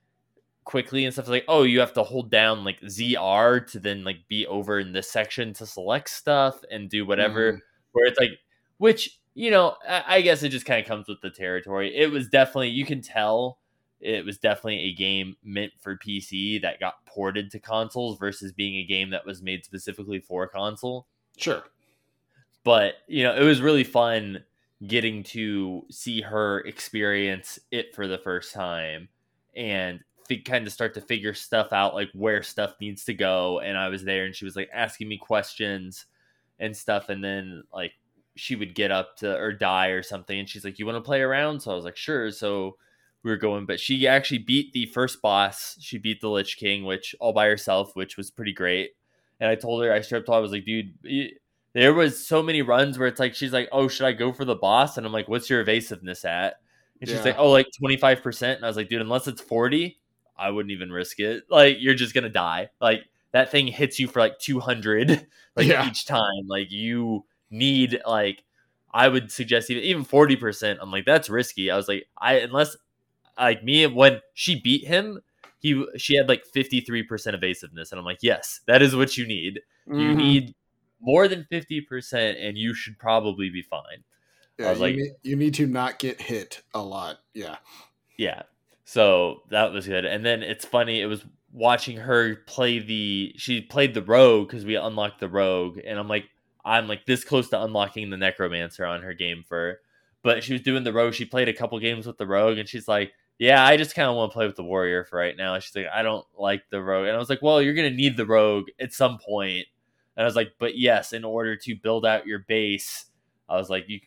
quickly 0.65 1.05
and 1.05 1.12
stuff 1.12 1.29
like 1.29 1.45
oh 1.49 1.62
you 1.65 1.81
have 1.81 1.93
to 1.95 2.03
hold 2.03 2.31
down 2.31 2.65
like 2.65 2.81
ZR 2.83 3.61
to 3.73 3.81
then 3.81 4.05
like 4.05 4.19
be 4.29 4.47
over 4.47 4.79
in 4.79 4.93
this 4.93 5.11
section 5.11 5.53
to 5.55 5.67
select 5.67 6.11
stuff 6.11 6.61
and 6.71 6.89
do 6.89 7.05
whatever. 7.07 7.55
Mhm. 7.55 7.61
Where 7.93 8.07
it's 8.07 8.21
like 8.21 8.39
which 8.79 9.19
you 9.35 9.51
know 9.51 9.77
I, 9.89 10.05
I 10.17 10.21
guess 10.23 10.43
it 10.43 10.51
just 10.51 10.67
kind 10.67 10.81
of 10.81 10.87
comes 10.87 11.09
with 11.09 11.21
the 11.23 11.31
territory. 11.31 11.95
It 11.97 12.11
was 12.11 12.29
definitely 12.29 12.69
you 12.71 12.87
can 12.87 13.03
tell 13.03 13.59
it 14.01 14.25
was 14.25 14.39
definitely 14.39 14.81
a 14.81 14.95
game 14.95 15.37
meant 15.45 15.73
for 15.79 15.97
PC 15.97 16.61
that 16.63 16.81
got 16.81 17.05
ported 17.07 17.51
to 17.51 17.59
consoles 17.59 18.19
versus 18.19 18.53
being 18.53 18.77
a 18.77 18.85
game 18.85 19.11
that 19.11 19.27
was 19.27 19.43
made 19.43 19.65
specifically 19.65 20.21
for 20.21 20.47
console. 20.49 21.07
Sure. 21.37 21.63
But, 22.65 22.95
you 23.07 23.23
know, 23.23 23.35
it 23.35 23.45
was 23.45 23.61
really 23.61 23.85
fun 23.85 24.45
getting 24.87 25.23
to 25.23 25.85
see 25.91 26.23
her 26.23 26.61
experience 26.61 27.59
it 27.71 27.95
for 27.95 28.07
the 28.07 28.19
first 28.19 28.55
time 28.55 29.09
and 29.55 30.01
kind 30.45 30.67
of 30.67 30.73
start 30.73 30.95
to 30.95 31.01
figure 31.01 31.35
stuff 31.35 31.73
out, 31.73 31.95
like 31.95 32.09
where 32.15 32.43
stuff 32.43 32.75
needs 32.81 33.05
to 33.05 33.15
go. 33.15 33.61
And 33.61 33.77
I 33.77 33.89
was 33.89 34.05
there 34.05 34.25
and 34.25 34.35
she 34.35 34.45
was 34.45 34.57
like 34.57 34.71
asking 34.73 35.09
me 35.09 35.19
questions 35.19 36.07
and 36.59 36.75
stuff. 36.77 37.09
And 37.09 37.23
then, 37.23 37.65
like, 37.73 37.93
she 38.37 38.57
would 38.57 38.75
get 38.75 38.91
up 38.91 39.17
to 39.19 39.37
or 39.37 39.53
die 39.53 39.89
or 39.89 40.03
something. 40.03 40.39
And 40.39 40.49
she's 40.49 40.65
like, 40.65 40.79
You 40.79 40.87
want 40.87 40.97
to 40.97 41.03
play 41.03 41.21
around? 41.21 41.61
So 41.61 41.73
I 41.73 41.75
was 41.75 41.85
like, 41.85 41.97
Sure. 41.97 42.31
So 42.31 42.77
we 43.23 43.31
were 43.31 43.37
going, 43.37 43.67
but 43.67 43.81
she 43.81 44.07
actually 44.07 44.39
beat 44.39 44.73
the 44.73 44.87
first 44.87 45.21
boss. 45.23 45.77
She 45.81 45.99
beat 45.99 46.21
the 46.21 46.29
Lich 46.31 46.57
King, 46.57 46.85
which 46.85 47.15
all 47.21 47.33
by 47.33 47.47
herself, 47.47 47.95
which 47.95 48.17
was 48.17 48.31
pretty 48.31 48.53
great. 48.53 48.91
And 49.41 49.49
I 49.51 49.55
told 49.55 49.83
her, 49.85 49.93
I 49.93 50.01
told 50.01 50.27
her, 50.27 50.35
I 50.35 50.39
was 50.39 50.53
like, 50.53 50.65
dude, 50.65 50.95
there 51.73 51.95
was 51.95 52.27
so 52.27 52.43
many 52.43 52.63
runs 52.63 52.99
where 52.99 53.09
it's 53.09 53.21
like, 53.21 53.35
she's 53.35 53.53
like, 53.53 53.69
oh, 53.73 53.89
should 53.89 54.07
I 54.07 54.13
go 54.13 54.33
for 54.33 54.45
the 54.45 54.57
boss? 54.57 54.97
And 54.97 55.07
I'm 55.07 55.13
like, 55.13 55.29
what's 55.29 55.49
your 55.49 55.61
evasiveness 55.61 56.25
at? 56.25 56.57
And 57.01 57.09
she's 57.09 57.19
Yeah. 57.19 57.25
like, 57.25 57.37
oh, 57.39 57.51
like 57.51 57.67
25%. 57.83 58.57
And 58.57 58.65
I 58.65 58.69
was 58.69 58.77
like, 58.77 58.89
dude, 58.89 59.01
unless 59.01 59.29
it's 59.29 59.41
40, 59.41 59.99
I 60.37 60.51
wouldn't 60.51 60.73
even 60.73 60.91
risk 60.91 61.21
it. 61.21 61.45
Like, 61.51 61.77
you're 61.81 61.95
just 61.95 62.15
going 62.15 62.25
to 62.25 62.31
die. 62.31 62.71
Like, 62.81 63.03
that 63.33 63.51
thing 63.51 63.67
hits 63.69 63.99
you 64.01 64.09
for 64.09 64.21
like 64.21 64.39
200 64.39 65.27
like 65.57 65.67
Yeah. 65.67 65.87
each 65.87 66.07
time. 66.07 66.47
Like, 66.49 66.71
you 66.71 67.25
need, 67.51 68.01
like, 68.07 68.43
I 68.93 69.09
would 69.09 69.31
suggest 69.31 69.71
even 69.71 69.85
even 69.85 70.05
40%. 70.05 70.79
I'm 70.81 70.91
like, 70.91 71.05
that's 71.07 71.31
risky. 71.31 71.71
I 71.71 71.77
was 71.77 71.87
like, 71.89 72.07
I, 72.19 72.35
unless, 72.41 72.77
like, 73.45 73.65
me, 73.65 73.87
when 73.87 74.21
she 74.35 74.61
beat 74.61 74.87
him, 74.87 75.21
he 75.59 75.85
she 75.97 76.17
had 76.17 76.29
like 76.29 76.45
53% 76.55 77.35
evasiveness. 77.35 77.93
And 77.93 77.99
I'm 77.99 78.05
like, 78.05 78.19
yes, 78.23 78.61
that 78.67 78.83
is 78.83 78.95
what 78.97 79.17
you 79.17 79.27
need. 79.27 79.61
You 79.87 79.95
Mhm. 79.95 80.17
need 80.17 80.55
more 81.01 81.29
than 81.29 81.47
50% 81.51 82.37
and 82.39 82.57
you 82.57 82.75
should 82.75 82.99
probably 82.99 83.51
be 83.51 83.62
fine. 83.62 84.05
Yeah, 84.59 84.67
I 84.67 84.71
was 84.71 84.79
you, 84.79 84.85
like- 84.85 84.95
need, 84.97 85.12
you 85.23 85.37
need 85.37 85.55
to 85.55 85.67
not 85.67 85.99
get 85.99 86.21
hit 86.21 86.62
a 86.75 86.83
lot. 86.83 87.21
Yeah. 87.35 87.57
Yeah. 88.17 88.43
So 88.85 89.43
that 89.51 89.73
was 89.73 89.87
good. 89.87 90.05
And 90.05 90.25
then 90.25 90.43
it's 90.43 90.65
funny, 90.65 91.01
it 91.01 91.07
was 91.07 91.25
watching 91.53 91.97
her 91.97 92.37
play 92.47 92.79
the 92.79 93.35
she 93.37 93.61
played 93.61 93.93
the 93.95 94.03
rogue 94.03 94.47
because 94.49 94.65
we 94.65 94.77
unlocked 94.77 95.19
the 95.21 95.29
rogue 95.29 95.79
and 95.85 95.99
I'm 95.99 96.07
like 96.09 96.27
I'm 96.65 96.87
like 96.87 97.07
this 97.07 97.25
close 97.25 97.49
to 97.51 97.61
unlocking 97.62 98.11
the 98.11 98.17
necromancer 98.17 98.85
on 98.87 99.03
her 99.03 99.15
game 99.15 99.43
for 99.49 99.81
but 100.23 100.45
she 100.45 100.53
was 100.53 100.62
doing 100.62 100.85
the 100.85 100.93
rogue. 100.93 101.15
She 101.15 101.25
played 101.25 101.49
a 101.49 101.53
couple 101.53 101.79
games 101.81 102.07
with 102.07 102.19
the 102.19 102.27
rogue 102.27 102.59
and 102.59 102.69
she's 102.69 102.87
like, 102.87 103.12
Yeah, 103.41 103.65
I 103.65 103.79
just 103.79 103.95
kind 103.95 104.07
of 104.07 104.17
want 104.17 104.31
to 104.33 104.35
play 104.35 104.47
with 104.47 104.57
the 104.57 104.62
warrior 104.62 105.03
for 105.03 105.19
right 105.19 105.35
now. 105.35 105.59
She's 105.59 105.75
like, 105.75 105.87
I 105.93 106.03
don't 106.03 106.27
like 106.39 106.62
the 106.69 106.83
rogue. 106.83 107.07
And 107.07 107.17
I 107.17 107.19
was 107.19 107.31
like, 107.31 107.41
Well, 107.41 107.62
you're 107.62 107.73
gonna 107.73 107.89
need 107.89 108.19
the 108.19 108.27
rogue 108.27 108.67
at 108.79 108.93
some 108.93 109.17
point. 109.19 109.67
And 110.15 110.23
I 110.23 110.27
was 110.27 110.37
like, 110.37 110.53
But 110.59 110.77
yes, 110.79 111.15
in 111.15 111.25
order 111.25 111.57
to 111.57 111.75
build 111.75 112.05
out 112.05 112.27
your 112.27 112.41
base, 112.41 113.07
I 113.49 113.57
was 113.57 113.71
like, 113.71 113.87
you 113.89 114.01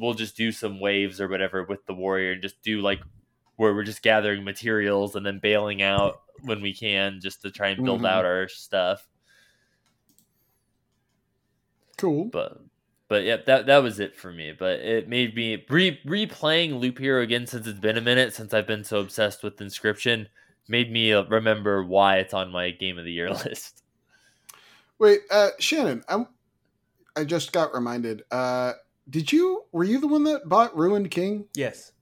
we'll 0.00 0.14
just 0.14 0.36
do 0.38 0.50
some 0.50 0.80
waves 0.80 1.20
or 1.20 1.28
whatever 1.28 1.64
with 1.64 1.84
the 1.84 1.92
warrior 1.94 2.32
and 2.32 2.40
just 2.42 2.60
do 2.62 2.80
like 2.80 3.00
where 3.56 3.74
we're 3.74 3.84
just 3.84 4.02
gathering 4.02 4.42
materials 4.42 5.14
and 5.16 5.24
then 5.26 5.38
bailing 5.38 5.82
out 5.82 6.22
when 6.44 6.62
we 6.62 6.72
can 6.74 7.20
just 7.20 7.42
to 7.42 7.50
try 7.50 7.68
and 7.68 7.84
build 7.84 8.00
Mhm. 8.00 8.08
out 8.08 8.24
our 8.24 8.48
stuff. 8.48 9.06
Cool. 11.98 12.24
But 12.26 12.62
but 13.08 13.24
yeah, 13.24 13.38
that 13.46 13.66
that 13.66 13.78
was 13.78 13.98
it 13.98 14.16
for 14.16 14.32
me. 14.32 14.52
But 14.56 14.80
it 14.80 15.08
made 15.08 15.34
me 15.34 15.64
re 15.68 15.98
replaying 16.06 16.78
Loop 16.78 16.98
Hero 16.98 17.22
again 17.22 17.46
since 17.46 17.66
it's 17.66 17.80
been 17.80 17.96
a 17.96 18.02
minute 18.02 18.34
since 18.34 18.52
I've 18.52 18.66
been 18.66 18.84
so 18.84 19.00
obsessed 19.00 19.42
with 19.42 19.56
Inscryption. 19.56 20.26
Made 20.68 20.92
me 20.92 21.12
uh, 21.12 21.24
remember 21.24 21.82
why 21.82 22.18
it's 22.18 22.34
on 22.34 22.52
my 22.52 22.70
game 22.70 22.98
of 22.98 23.04
the 23.04 23.12
year 23.12 23.30
list. 23.44 23.82
Wait, 24.98 25.20
uh, 25.30 25.50
Shannon, 25.58 26.04
I'm, 26.08 26.26
I 27.16 27.24
just 27.24 27.52
got 27.52 27.72
reminded. 27.72 28.22
Uh, 28.30 28.72
did 29.08 29.32
you 29.32 29.64
were 29.72 29.84
you 29.84 30.00
the 30.00 30.08
one 30.08 30.24
that 30.24 30.48
bought 30.48 30.76
Ruined 30.76 31.10
King? 31.10 31.46
Yes. 31.54 31.92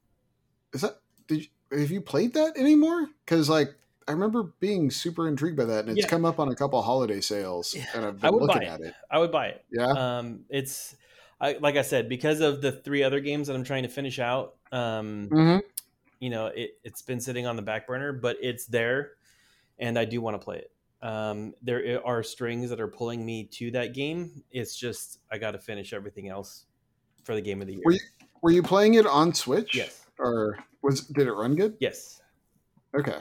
Is 0.72 0.80
that 0.80 0.98
did 1.28 1.42
you, 1.70 1.78
have 1.78 1.90
you 1.90 2.00
played 2.00 2.34
that 2.34 2.56
anymore? 2.56 3.06
Because 3.24 3.48
like 3.48 3.74
I 4.08 4.12
remember 4.12 4.44
being 4.60 4.90
super 4.90 5.28
intrigued 5.28 5.56
by 5.56 5.64
that, 5.64 5.80
and 5.86 5.90
it's 5.98 6.04
Yeah. 6.06 6.10
come 6.10 6.24
up 6.24 6.38
on 6.38 6.48
a 6.48 6.54
couple 6.54 6.80
holiday 6.82 7.20
sales, 7.20 7.74
Yeah, 7.74 7.86
and 7.94 8.04
I've 8.04 8.24
I 8.24 8.28
been 8.28 8.34
would 8.34 8.42
looking 8.42 8.62
buy 8.62 8.68
at 8.68 8.80
it. 8.80 8.86
it. 8.88 8.94
I 9.10 9.18
would 9.18 9.32
buy 9.32 9.46
it. 9.48 9.64
Yeah, 9.70 9.86
Um, 10.18 10.44
it's 10.48 10.94
I, 11.40 11.54
like 11.60 11.76
I 11.76 11.82
said 11.82 12.08
because 12.08 12.40
of 12.40 12.62
the 12.62 12.72
three 12.72 13.02
other 13.02 13.20
games 13.20 13.48
that 13.48 13.56
I'm 13.56 13.64
trying 13.64 13.82
to 13.82 13.88
finish 13.88 14.18
out. 14.18 14.54
Um, 14.72 15.28
mm-hmm. 15.30 15.58
you 16.20 16.30
know, 16.30 16.46
it, 16.46 16.78
it's 16.84 17.02
been 17.02 17.20
sitting 17.20 17.46
on 17.46 17.56
the 17.56 17.62
back 17.62 17.86
burner, 17.86 18.12
but 18.12 18.36
it's 18.40 18.66
there, 18.66 19.12
and 19.78 19.98
I 19.98 20.04
do 20.04 20.20
want 20.20 20.40
to 20.40 20.44
play 20.44 20.58
it. 20.58 20.70
Um, 21.02 21.54
there 21.62 22.00
are 22.06 22.22
strings 22.22 22.70
that 22.70 22.80
are 22.80 22.88
pulling 22.88 23.24
me 23.24 23.44
to 23.52 23.70
that 23.72 23.92
game. 23.92 24.42
It's 24.50 24.74
just 24.76 25.18
I 25.30 25.38
got 25.38 25.50
to 25.52 25.58
finish 25.58 25.92
everything 25.92 26.28
else 26.28 26.64
for 27.24 27.34
the 27.34 27.42
game 27.42 27.60
of 27.60 27.66
the 27.66 27.74
year. 27.74 27.82
Were 27.84 27.92
you- 27.92 28.00
were 28.42 28.50
you 28.52 28.62
playing 28.62 28.94
it 28.94 29.06
on 29.06 29.34
Switch? 29.34 29.74
Yes. 29.74 30.06
Or 30.18 30.58
was 30.82 31.00
did 31.08 31.26
it 31.26 31.32
run 31.32 31.54
good? 31.56 31.76
Yes. 31.80 32.20
Okay. 32.96 33.18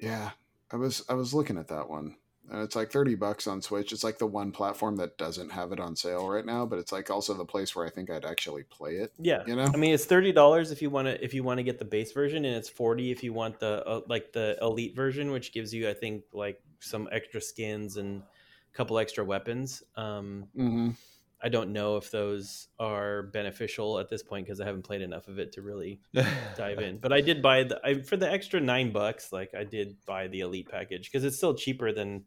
Yeah, 0.00 0.30
I 0.72 0.76
was 0.76 1.04
I 1.08 1.14
was 1.14 1.34
looking 1.34 1.58
at 1.58 1.68
that 1.68 1.88
one, 1.88 2.16
and 2.50 2.62
it's 2.62 2.76
like 2.76 2.90
thirty 2.90 3.14
bucks 3.14 3.46
on 3.46 3.62
Switch. 3.62 3.92
It's 3.92 4.04
like 4.04 4.18
the 4.18 4.26
one 4.26 4.52
platform 4.52 4.96
that 4.96 5.18
doesn't 5.18 5.50
have 5.50 5.72
it 5.72 5.80
on 5.80 5.96
sale 5.96 6.28
right 6.28 6.44
now, 6.44 6.66
but 6.66 6.78
it's 6.78 6.92
like 6.92 7.10
also 7.10 7.34
the 7.34 7.44
place 7.44 7.74
where 7.74 7.86
I 7.86 7.90
think 7.90 8.10
I'd 8.10 8.24
actually 8.24 8.64
play 8.64 8.96
it. 8.96 9.12
Yeah. 9.18 9.42
You 9.46 9.56
know? 9.56 9.70
I 9.72 9.76
mean, 9.76 9.94
it's 9.94 10.04
thirty 10.04 10.32
dollars 10.32 10.70
if 10.70 10.82
you 10.82 10.90
want 10.90 11.06
to 11.06 11.22
if 11.22 11.34
you 11.34 11.42
want 11.42 11.58
to 11.58 11.64
get 11.64 11.78
the 11.78 11.84
base 11.84 12.12
version, 12.12 12.44
and 12.44 12.54
it's 12.56 12.68
forty 12.68 13.10
if 13.10 13.22
you 13.22 13.32
want 13.32 13.60
the 13.60 13.84
uh, 13.86 14.00
like 14.08 14.32
the 14.32 14.56
elite 14.62 14.94
version, 14.94 15.30
which 15.30 15.52
gives 15.52 15.72
you 15.74 15.88
I 15.88 15.94
think 15.94 16.24
like 16.32 16.60
some 16.80 17.08
extra 17.10 17.40
skins 17.40 17.96
and 17.96 18.22
a 18.22 18.76
couple 18.76 18.98
extra 18.98 19.24
weapons. 19.24 19.82
Um, 19.96 20.48
hmm 20.54 20.90
I 21.40 21.48
don't 21.48 21.72
know 21.72 21.96
if 21.96 22.10
those 22.10 22.68
are 22.80 23.22
beneficial 23.22 24.00
at 24.00 24.08
this 24.08 24.22
point 24.22 24.46
because 24.46 24.60
I 24.60 24.64
haven't 24.64 24.82
played 24.82 25.02
enough 25.02 25.28
of 25.28 25.38
it 25.38 25.52
to 25.52 25.62
really 25.62 26.00
dive 26.56 26.80
in. 26.80 26.98
But 26.98 27.12
I 27.12 27.20
did 27.20 27.42
buy 27.42 27.62
the 27.64 27.80
I, 27.84 28.02
for 28.02 28.16
the 28.16 28.30
extra 28.30 28.60
nine 28.60 28.92
bucks. 28.92 29.32
Like 29.32 29.54
I 29.54 29.64
did 29.64 29.96
buy 30.04 30.26
the 30.28 30.40
elite 30.40 30.68
package 30.68 31.10
because 31.10 31.24
it's 31.24 31.36
still 31.36 31.54
cheaper 31.54 31.92
than 31.92 32.24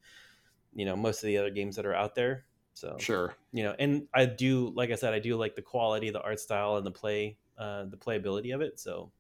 you 0.73 0.85
know 0.85 0.95
most 0.95 1.23
of 1.23 1.27
the 1.27 1.38
other 1.38 1.49
games 1.49 1.75
that 1.75 1.85
are 1.85 1.95
out 1.95 2.15
there. 2.15 2.45
So 2.73 2.95
Sure. 2.99 3.35
you 3.51 3.63
know, 3.63 3.75
and 3.77 4.07
I 4.13 4.25
do 4.25 4.71
like 4.75 4.91
I 4.91 4.95
said, 4.95 5.13
I 5.13 5.19
do 5.19 5.35
like 5.35 5.55
the 5.55 5.61
quality, 5.61 6.09
the 6.09 6.21
art 6.21 6.39
style, 6.39 6.77
and 6.77 6.85
the 6.85 6.91
play, 6.91 7.38
uh, 7.57 7.83
the 7.85 7.97
playability 7.97 8.55
of 8.55 8.61
it. 8.61 8.79
So 8.79 9.11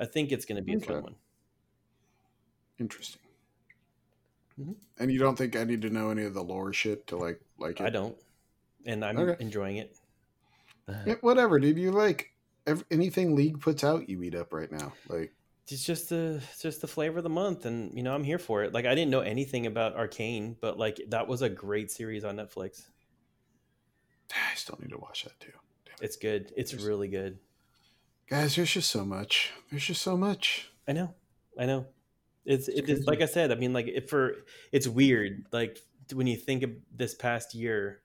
I 0.00 0.06
think 0.06 0.32
it's 0.32 0.44
going 0.44 0.56
to 0.56 0.62
be 0.62 0.74
a 0.74 0.80
fun 0.80 1.02
one. 1.04 1.14
Interesting. 2.80 3.22
Mhm. 4.60 4.74
And 4.98 5.12
you 5.12 5.18
don't 5.20 5.36
think 5.36 5.54
I 5.56 5.62
need 5.64 5.82
to 5.82 5.90
know 5.90 6.10
any 6.10 6.24
of 6.24 6.34
the 6.34 6.42
lore 6.42 6.72
shit 6.72 7.06
to 7.06 7.16
like 7.16 7.40
like 7.58 7.80
it? 7.80 7.86
I 7.86 7.90
don't, 7.90 8.16
and 8.86 9.04
I'm 9.04 9.18
Okay. 9.18 9.42
enjoying 9.42 9.76
it. 9.76 9.96
Yeah, 11.06 11.14
whatever, 11.20 11.58
dude. 11.58 11.78
You 11.78 11.90
like 11.92 12.32
ev- 12.66 12.84
anything 12.90 13.34
League 13.36 13.60
puts 13.60 13.84
out, 13.84 14.08
you 14.08 14.22
eat 14.22 14.34
up 14.34 14.52
right 14.52 14.70
now. 14.70 14.92
Like, 15.08 15.32
It's 15.68 15.84
just 15.84 16.08
the 16.10 16.42
it's 16.50 16.60
just 16.60 16.80
the 16.80 16.88
flavor 16.88 17.18
of 17.18 17.24
the 17.24 17.30
month, 17.30 17.64
and 17.66 17.96
you 17.96 18.02
know 18.02 18.14
I'm 18.14 18.24
here 18.24 18.38
for 18.38 18.62
it. 18.64 18.72
Like 18.74 18.84
I 18.84 18.94
didn't 18.94 19.10
know 19.10 19.20
anything 19.20 19.66
about 19.66 19.94
Arcane, 19.96 20.56
but 20.60 20.78
like 20.78 21.00
that 21.08 21.28
was 21.28 21.40
a 21.42 21.48
great 21.48 21.90
series 21.90 22.24
on 22.24 22.36
Netflix. 22.36 22.88
I 24.32 24.54
still 24.54 24.78
need 24.80 24.90
to 24.90 24.98
watch 24.98 25.24
that 25.24 25.38
too. 25.40 25.52
It's 26.00 26.16
good. 26.16 26.52
It's 26.56 26.72
Yes. 26.72 26.82
really 26.82 27.08
good. 27.08 27.38
Guys, 28.28 28.56
there's 28.56 28.72
just 28.72 28.90
so 28.90 29.04
much. 29.04 29.52
There's 29.70 29.84
just 29.84 30.02
so 30.02 30.16
much. 30.16 30.70
I 30.88 30.92
know. 30.92 31.14
I 31.58 31.66
know. 31.66 31.86
It's 32.44 32.66
it 32.68 32.88
is 32.88 32.98
crazy. 32.98 33.04
like 33.04 33.20
I 33.20 33.26
said. 33.26 33.52
I 33.52 33.54
mean, 33.54 33.72
like 33.72 33.86
if 33.86 34.10
for 34.10 34.44
it's 34.72 34.88
weird. 34.88 35.46
Like 35.52 35.78
when 36.12 36.26
you 36.26 36.36
think 36.36 36.62
of 36.64 36.70
this 36.94 37.14
past 37.14 37.54
year, 37.54 38.00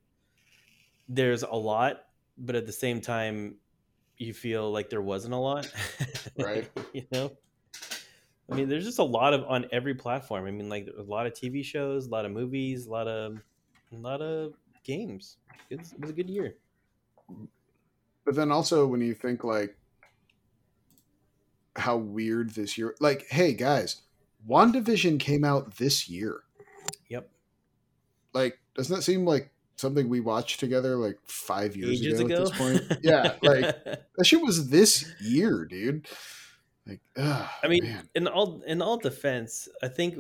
there's 1.07 1.43
a 1.43 1.55
lot, 1.55 2.03
but 2.37 2.55
at 2.55 2.65
the 2.65 2.71
same 2.71 3.01
time, 3.01 3.55
you 4.17 4.33
feel 4.33 4.71
like 4.71 4.89
there 4.89 5.01
wasn't 5.01 5.33
a 5.33 5.37
lot. 5.37 5.71
Right. 6.37 6.69
you 6.93 7.05
know. 7.11 7.31
I 8.49 8.55
mean, 8.55 8.69
there's 8.69 8.85
just 8.85 8.99
a 8.99 9.03
lot 9.03 9.33
of 9.33 9.43
on 9.45 9.65
every 9.71 9.93
platform. 9.93 10.45
I 10.45 10.51
mean, 10.51 10.69
like 10.69 10.87
a 10.97 11.01
lot 11.01 11.27
of 11.27 11.33
TV 11.33 11.63
shows, 11.63 12.07
a 12.07 12.09
lot 12.09 12.25
of 12.25 12.31
movies, 12.31 12.87
a 12.87 12.89
lot 12.89 13.07
of 13.07 13.37
a 13.91 13.95
lot 13.95 14.21
of 14.21 14.53
games. 14.83 15.37
It's, 15.69 15.93
it 15.93 15.99
was 15.99 16.11
a 16.11 16.13
good 16.13 16.29
year. 16.29 16.55
But 18.25 18.35
then 18.35 18.51
also 18.51 18.87
when 18.87 19.01
you 19.01 19.13
think 19.13 19.43
like 19.43 19.77
how 21.75 21.97
weird 21.97 22.51
this 22.51 22.77
year 22.77 22.95
like, 22.99 23.25
hey 23.29 23.53
guys, 23.53 24.01
WandaVision 24.47 25.19
came 25.19 25.43
out 25.43 25.75
this 25.77 26.09
year. 26.09 26.41
Yep. 27.09 27.29
Like, 28.33 28.59
doesn't 28.75 28.95
that 28.95 29.01
seem 29.01 29.25
like 29.25 29.51
something 29.77 30.09
we 30.09 30.19
watched 30.19 30.59
together 30.59 30.95
like 30.97 31.17
five 31.25 31.75
years 31.77 32.01
ago, 32.19 32.25
ago. 32.25 32.33
at 32.35 32.39
this 32.49 32.57
point? 32.57 32.99
Yeah, 33.03 33.33
like 33.41 33.83
that 33.83 34.25
shit 34.25 34.41
was 34.41 34.69
this 34.69 35.05
year, 35.21 35.65
dude. 35.65 36.07
Like, 36.85 36.99
ugh, 37.17 37.49
I 37.63 37.67
mean, 37.67 37.83
man. 37.83 38.09
in 38.15 38.27
all 38.27 38.61
in 38.65 38.81
all 38.81 38.97
defense, 38.97 39.67
I 39.83 39.87
think 39.89 40.17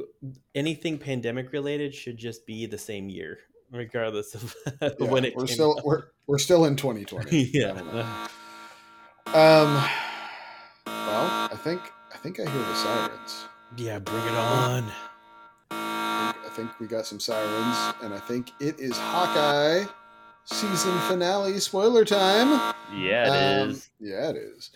anything 0.53 0.97
pandemic 0.97 1.51
related 1.53 1.95
should 1.95 2.17
just 2.17 2.45
be 2.45 2.65
the 2.65 2.77
same 2.77 3.09
year, 3.09 3.39
regardless 3.71 4.35
of 4.35 4.53
Yeah, 4.81 4.89
when 4.99 5.23
it 5.25 5.35
we're 5.35 5.45
came 5.45 5.55
still 5.55 5.75
out. 5.77 5.85
we're 5.85 6.03
we're 6.27 6.37
still 6.39 6.65
in 6.65 6.75
2020. 6.75 7.51
yeah. 7.53 7.69
Um. 9.27 9.83
Well, 10.85 11.49
I 11.51 11.57
think 11.63 11.81
I 12.13 12.17
think 12.17 12.39
I 12.39 12.43
hear 12.43 12.61
the 12.61 12.75
sirens. 12.75 13.45
Yeah, 13.77 13.99
bring 13.99 14.23
it 14.25 14.31
on. 14.33 14.91
I 16.57 16.61
think, 16.61 16.79
we 16.79 16.87
got 16.87 17.05
some 17.05 17.19
sirens, 17.19 17.93
and 18.01 18.15
I 18.15 18.19
think 18.19 18.49
it 18.59 18.79
is 18.79 18.97
Hawkeye 18.97 19.85
season 20.45 20.97
finale 21.01 21.59
spoiler 21.59 22.03
time. 22.03 22.73
Yeah, 22.95 23.61
it 23.61 23.67
is. 23.69 23.75
Um, 23.75 23.81
Yeah, 23.99 24.29
it 24.31 24.37
is. 24.37 24.71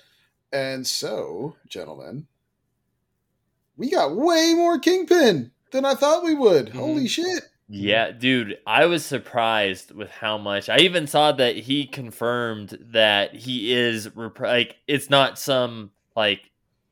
And 0.53 0.85
so, 0.85 1.55
gentlemen, 1.67 2.27
we 3.77 3.89
got 3.89 4.15
way 4.15 4.53
more 4.55 4.77
Kingpin 4.77 5.49
than 5.71 5.83
I 5.83 5.95
thought 5.95 6.23
we 6.23 6.35
would. 6.35 6.67
Mhm. 6.67 6.73
Holy 6.75 7.07
shit! 7.07 7.45
Yeah, 7.67 8.11
dude, 8.11 8.59
I 8.67 8.85
was 8.85 9.03
surprised 9.03 9.91
with 9.91 10.11
how 10.11 10.37
much. 10.37 10.69
I 10.69 10.77
even 10.81 11.07
saw 11.07 11.31
that 11.31 11.55
he 11.55 11.87
confirmed 11.87 12.77
that 12.91 13.33
he 13.33 13.73
is 13.73 14.15
rep- 14.15 14.39
like 14.39 14.75
it's 14.87 15.09
not 15.09 15.39
some 15.39 15.89
like 16.15 16.50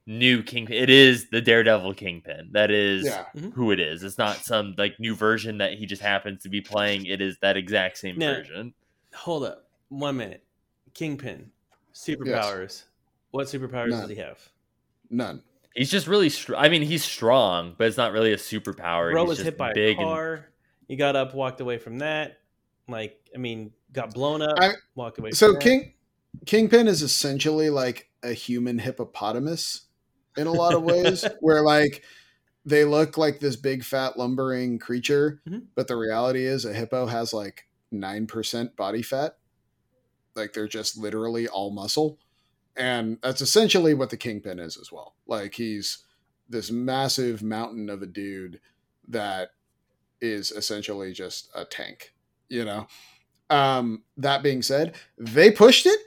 new 0.10 0.42
kingpin. 0.42 0.76
It 0.76 0.90
is 0.90 1.30
the 1.30 1.40
Daredevil 1.40 1.94
kingpin. 1.94 2.50
That 2.54 2.72
is 2.72 3.06
Yeah. 3.06 3.26
Mm-hmm. 3.36 3.52
who 3.52 3.72
it 3.72 3.80
is. 3.80 4.04
It's 4.04 4.18
not 4.18 4.38
some 4.38 4.74
like 4.78 5.00
new 5.00 5.16
version 5.16 5.60
that 5.60 5.74
he 5.74 5.86
just 5.86 6.02
happens 6.02 6.42
to 6.44 6.50
be 6.50 6.62
playing. 6.62 7.06
It 7.06 7.22
is 7.22 7.38
that 7.42 7.56
exact 7.56 7.98
same 8.00 8.18
Now- 8.18 8.34
version. 8.34 8.74
Hold 9.14 9.44
up, 9.44 9.70
one 9.90 10.18
minute. 10.18 10.44
Kingpin, 10.94 11.52
superpowers. 11.94 12.84
What 13.32 13.48
superpowers 13.48 13.90
None. 13.90 14.02
does 14.02 14.10
he 14.10 14.16
have? 14.16 14.40
None. 15.10 15.44
He's 15.76 15.92
just 15.92 16.08
really. 16.08 16.30
Str- 16.30 16.56
I 16.56 16.68
mean, 16.70 16.82
he's 16.82 17.04
strong, 17.04 17.76
but 17.78 17.88
it's 17.88 17.98
not 17.98 18.12
really 18.12 18.34
a 18.34 18.38
superpower. 18.38 19.12
Bro 19.12 19.24
he's 19.24 19.30
was 19.30 19.38
just 19.38 19.46
hit 19.46 19.58
by 19.58 19.72
a 19.72 19.74
big 19.76 19.98
and 19.98 20.06
car. 20.06 20.46
He 20.88 20.96
got 20.96 21.16
up, 21.16 21.36
walked 21.36 21.62
away 21.62 21.78
from 21.78 22.00
that. 22.00 22.40
Like, 22.88 23.20
I 23.36 23.38
mean, 23.38 23.72
got 23.94 24.14
blown 24.14 24.42
up, 24.42 24.58
I- 24.60 24.74
walked 24.96 25.20
away. 25.20 25.32
So 25.32 25.52
from 25.54 25.62
King 25.62 25.94
Kingpin 26.48 26.88
is 26.88 27.02
essentially 27.04 27.70
like 27.70 28.10
a 28.24 28.34
human 28.34 28.80
hippopotamus 28.80 29.86
in 30.40 30.48
a 30.48 30.52
lot 30.52 30.74
of 30.74 30.84
ways, 30.84 31.26
where 31.42 31.62
like 31.62 32.04
they 32.66 32.86
look 32.86 33.18
like 33.18 33.40
this 33.40 33.56
big 33.56 33.84
fat 33.84 34.18
lumbering 34.18 34.80
creature, 34.80 35.42
Mhm. 35.48 35.68
but 35.76 35.88
the 35.88 35.96
reality 35.96 36.46
is 36.46 36.66
a 36.66 36.74
hippo 36.74 37.06
has 37.08 37.34
like 37.34 37.66
nine 37.92 38.28
percent 38.28 38.76
body 38.76 39.02
fat. 39.02 39.38
Like 40.36 40.54
they're 40.54 40.68
just 40.68 40.98
literally 40.98 41.48
all 41.48 41.72
muscle. 41.72 42.20
And 42.76 43.18
that's 43.22 43.42
essentially 43.42 43.94
what 43.94 44.10
the 44.10 44.18
Kingpin 44.18 44.60
is 44.60 44.78
as 44.78 44.92
well. 44.92 45.16
Like 45.28 45.56
he's 45.56 46.06
this 46.48 46.72
massive 46.72 47.44
mountain 47.44 47.90
of 47.90 48.02
a 48.02 48.06
dude 48.08 48.60
that 49.08 49.50
is 50.22 50.52
essentially 50.52 51.12
just 51.14 51.50
a 51.56 51.66
tank, 51.66 52.14
you 52.48 52.64
know? 52.66 52.88
Um, 53.50 54.04
that 54.18 54.44
being 54.44 54.62
said, 54.62 54.96
they 55.18 55.52
pushed 55.52 55.86
it 55.88 56.00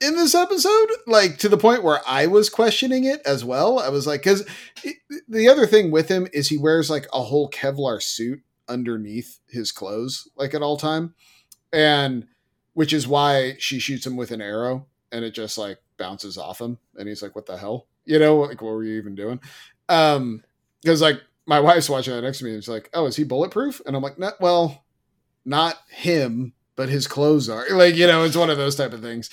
in 0.00 0.16
this 0.16 0.34
episode, 0.34 0.88
like 1.06 1.38
to 1.38 1.48
the 1.48 1.56
point 1.56 1.82
where 1.82 2.00
I 2.06 2.26
was 2.26 2.48
questioning 2.48 3.04
it 3.04 3.20
as 3.26 3.44
well. 3.44 3.78
I 3.78 3.88
was 3.88 4.06
like, 4.06 4.22
because 4.22 4.46
the 5.28 5.48
other 5.48 5.66
thing 5.66 5.90
with 5.90 6.08
him 6.08 6.28
is 6.32 6.48
he 6.48 6.58
wears 6.58 6.88
like 6.88 7.06
a 7.12 7.22
whole 7.22 7.50
Kevlar 7.50 8.02
suit 8.02 8.42
underneath 8.68 9.38
his 9.48 9.72
clothes, 9.72 10.28
like 10.36 10.54
at 10.54 10.62
all 10.62 10.76
time, 10.76 11.14
and 11.72 12.26
which 12.74 12.92
is 12.92 13.08
why 13.08 13.56
she 13.58 13.78
shoots 13.78 14.06
him 14.06 14.16
with 14.16 14.30
an 14.30 14.40
arrow 14.40 14.86
and 15.10 15.24
it 15.24 15.32
just 15.32 15.58
like 15.58 15.78
bounces 15.96 16.38
off 16.38 16.60
him, 16.60 16.78
and 16.96 17.08
he's 17.08 17.22
like, 17.22 17.34
"What 17.34 17.46
the 17.46 17.56
hell?" 17.56 17.86
You 18.04 18.18
know, 18.18 18.36
like 18.36 18.62
what 18.62 18.72
were 18.72 18.84
you 18.84 18.98
even 18.98 19.14
doing? 19.14 19.40
Um, 19.88 20.42
because 20.82 21.02
like 21.02 21.20
my 21.46 21.60
wife's 21.60 21.88
watching 21.88 22.14
that 22.14 22.22
next 22.22 22.38
to 22.38 22.44
me, 22.44 22.54
and 22.54 22.62
she's 22.62 22.68
like, 22.68 22.90
"Oh, 22.94 23.06
is 23.06 23.16
he 23.16 23.24
bulletproof?" 23.24 23.80
And 23.86 23.96
I'm 23.96 24.02
like, 24.02 24.18
"No, 24.18 24.32
well, 24.40 24.84
not 25.44 25.76
him." 25.88 26.52
But 26.76 26.90
his 26.90 27.08
clothes 27.08 27.48
are 27.48 27.68
like 27.70 27.96
you 27.96 28.06
know 28.06 28.22
it's 28.22 28.36
one 28.36 28.50
of 28.50 28.56
those 28.56 28.76
type 28.76 28.92
of 28.92 29.02
things. 29.02 29.30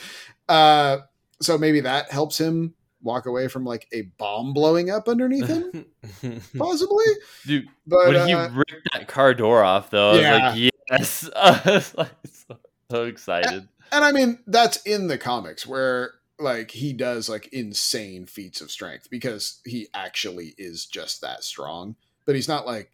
Uh, 0.48 0.98
so 1.42 1.58
maybe 1.58 1.82
that 1.82 2.12
helps 2.12 2.40
him 2.40 2.74
walk 3.02 3.26
away 3.28 3.48
from 3.48 3.64
like 3.66 3.88
a 3.94 4.04
bomb 4.18 4.54
blowing 4.54 4.90
up 4.90 5.08
underneath 5.08 5.48
him, 5.48 5.86
possibly. 6.58 7.06
dude. 7.46 7.68
But 7.86 8.08
when 8.08 8.28
he 8.28 8.34
uh, 8.34 8.50
ripped 8.50 8.90
that 8.94 9.08
car 9.08 9.34
door 9.34 9.64
off, 9.64 9.90
though, 9.90 10.10
I 10.10 10.14
was 10.14 10.22
Yeah. 10.22 10.48
like, 10.50 10.72
yes, 10.92 11.30
I 11.36 11.62
was 11.66 11.96
like, 11.96 12.12
so, 12.32 12.58
so 12.90 13.04
excited. 13.04 13.68
and 13.92 14.04
I 14.04 14.12
mean 14.12 14.40
that's 14.48 14.78
in 14.84 15.08
the 15.08 15.18
comics 15.18 15.66
where 15.68 16.12
like 16.40 16.72
he 16.72 16.92
does 16.94 17.30
like 17.30 17.48
insane 17.54 18.26
feats 18.26 18.60
of 18.60 18.70
strength 18.72 19.10
because 19.10 19.62
he 19.66 19.88
actually 19.94 20.54
is 20.58 20.86
just 20.86 21.22
that 21.22 21.44
strong. 21.44 21.96
But 22.26 22.36
he's 22.36 22.48
not 22.48 22.66
like 22.66 22.92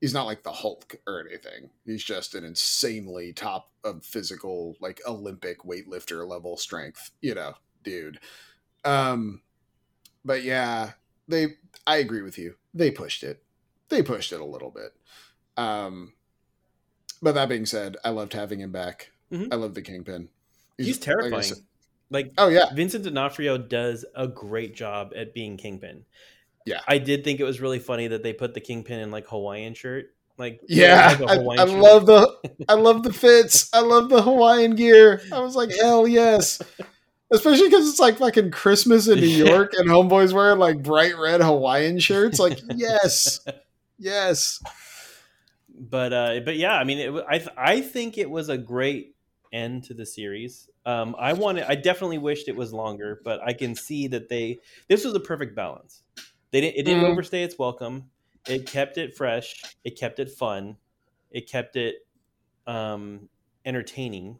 he's 0.00 0.14
not 0.14 0.26
like 0.26 0.42
the 0.42 0.52
Hulk 0.52 0.96
or 1.06 1.20
anything. 1.20 1.70
He's 1.84 2.02
just 2.04 2.34
an 2.34 2.44
insanely 2.44 3.32
top 3.32 3.70
of 3.84 4.04
physical 4.04 4.76
like 4.80 5.00
Olympic 5.06 5.60
weightlifter 5.62 6.26
level 6.26 6.56
strength, 6.56 7.10
you 7.20 7.34
know, 7.34 7.54
dude. 7.82 8.18
Um 8.84 9.42
but 10.24 10.42
yeah, 10.42 10.92
they 11.28 11.56
I 11.86 11.96
agree 11.96 12.22
with 12.22 12.38
you. 12.38 12.56
They 12.74 12.90
pushed 12.90 13.22
it. 13.22 13.42
They 13.88 14.02
pushed 14.02 14.32
it 14.32 14.40
a 14.40 14.44
little 14.44 14.70
bit. 14.70 14.92
Um 15.56 16.12
but 17.22 17.34
that 17.34 17.48
being 17.50 17.66
said, 17.66 17.96
I 18.04 18.10
loved 18.10 18.32
having 18.32 18.60
him 18.60 18.72
back. 18.72 19.10
Mhm. 19.30 19.52
I 19.52 19.56
love 19.56 19.74
the 19.74 19.82
Kingpin. 19.82 20.28
He's 20.78 20.96
like 20.98 21.02
I 21.02 21.04
terrifying. 21.04 21.42
said- 21.42 21.64
Like, 22.12 22.32
oh 22.38 22.48
yeah, 22.48 22.72
Vincent 22.74 23.04
D'Onofrio 23.04 23.58
does 23.58 24.04
a 24.16 24.26
great 24.26 24.74
job 24.74 25.12
at 25.14 25.32
being 25.34 25.56
Kingpin. 25.56 26.04
Yeah. 26.66 26.80
I 26.86 26.98
did 26.98 27.24
think 27.24 27.40
it 27.40 27.44
was 27.44 27.60
really 27.60 27.78
funny 27.78 28.08
that 28.08 28.22
they 28.22 28.32
put 28.32 28.54
the 28.54 28.60
Kingpin 28.60 29.00
in 29.00 29.10
like 29.10 29.26
Hawaiian 29.28 29.74
shirt. 29.74 30.14
Like, 30.38 30.60
yeah. 30.68 31.16
like 31.20 31.58
I, 31.58 31.62
I 31.62 31.64
love 31.64 32.06
the 32.06 32.64
I 32.68 32.74
love 32.74 33.02
the 33.02 33.12
fits. 33.12 33.68
I 33.72 33.80
love 33.80 34.08
the 34.08 34.22
Hawaiian 34.22 34.74
gear. 34.74 35.20
I 35.32 35.40
was 35.40 35.54
like, 35.56 35.70
hell 35.74 36.08
yes. 36.08 36.62
Especially 37.32 37.68
because 37.68 37.88
it's 37.88 38.00
like 38.00 38.18
fucking 38.18 38.50
Christmas 38.50 39.06
in 39.06 39.20
New 39.20 39.26
York 39.26 39.72
and 39.76 39.88
homeboys 39.88 40.32
wearing 40.32 40.58
like 40.58 40.82
bright 40.82 41.16
red 41.16 41.40
Hawaiian 41.40 41.98
shirts. 42.00 42.38
Like, 42.38 42.58
yes, 42.74 43.40
yes. 43.98 44.60
but 45.78 46.12
uh 46.12 46.40
but 46.44 46.56
yeah 46.56 46.74
i 46.74 46.84
mean 46.84 46.98
it, 46.98 47.24
i 47.28 47.38
th- 47.38 47.50
i 47.56 47.80
think 47.80 48.18
it 48.18 48.28
was 48.30 48.48
a 48.48 48.58
great 48.58 49.14
end 49.52 49.82
to 49.82 49.94
the 49.94 50.04
series 50.04 50.68
um 50.84 51.16
i 51.18 51.32
wanted 51.32 51.64
i 51.68 51.74
definitely 51.74 52.18
wished 52.18 52.48
it 52.48 52.56
was 52.56 52.72
longer 52.72 53.20
but 53.24 53.40
i 53.42 53.52
can 53.52 53.74
see 53.74 54.06
that 54.06 54.28
they 54.28 54.58
this 54.88 55.04
was 55.04 55.14
a 55.14 55.20
perfect 55.20 55.54
balance 55.54 56.02
they 56.50 56.60
didn't 56.60 56.76
it 56.76 56.82
didn't 56.84 57.04
Mhm. 57.04 57.10
overstay 57.10 57.42
its 57.42 57.58
welcome. 57.58 58.10
It 58.46 58.66
kept 58.66 58.98
it 58.98 59.16
fresh. 59.16 59.62
It 59.84 59.98
kept 59.98 60.18
it 60.18 60.30
fun. 60.30 60.76
It 61.30 61.48
kept 61.48 61.76
it 61.76 62.06
um 62.66 63.28
entertaining. 63.64 64.38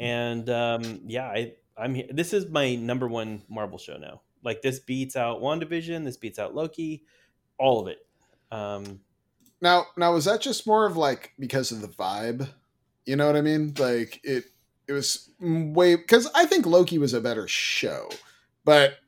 And 0.00 0.48
um 0.50 1.00
yeah 1.06 1.26
i 1.28 1.54
i'm 1.76 1.94
he- 1.94 2.10
this 2.10 2.32
is 2.32 2.48
my 2.48 2.74
number 2.76 3.08
one 3.08 3.42
marvel 3.48 3.78
show 3.78 3.96
now. 3.96 4.22
Like 4.44 4.62
this 4.62 4.78
beats 4.78 5.16
out 5.16 5.40
wandavision. 5.40 6.04
This 6.04 6.16
beats 6.16 6.38
out 6.38 6.54
loki. 6.54 7.04
All 7.58 7.80
of 7.80 7.88
it. 7.88 8.06
Um 8.52 9.00
Now, 9.60 9.86
now 9.96 10.12
was 10.12 10.24
that 10.26 10.40
just 10.40 10.66
more 10.66 10.86
of 10.86 10.96
like 10.96 11.32
because 11.38 11.72
of 11.72 11.80
the 11.80 11.88
vibe? 11.88 12.48
You 13.06 13.16
know 13.16 13.26
what 13.26 13.36
I 13.36 13.40
mean? 13.40 13.74
Like 13.78 14.20
it, 14.22 14.44
it 14.86 14.92
was 14.92 15.30
way 15.40 15.96
because 15.96 16.30
I 16.34 16.46
think 16.46 16.64
Loki 16.66 16.98
was 16.98 17.12
a 17.14 17.20
better 17.20 17.48
show, 17.48 18.08
but 18.64 18.98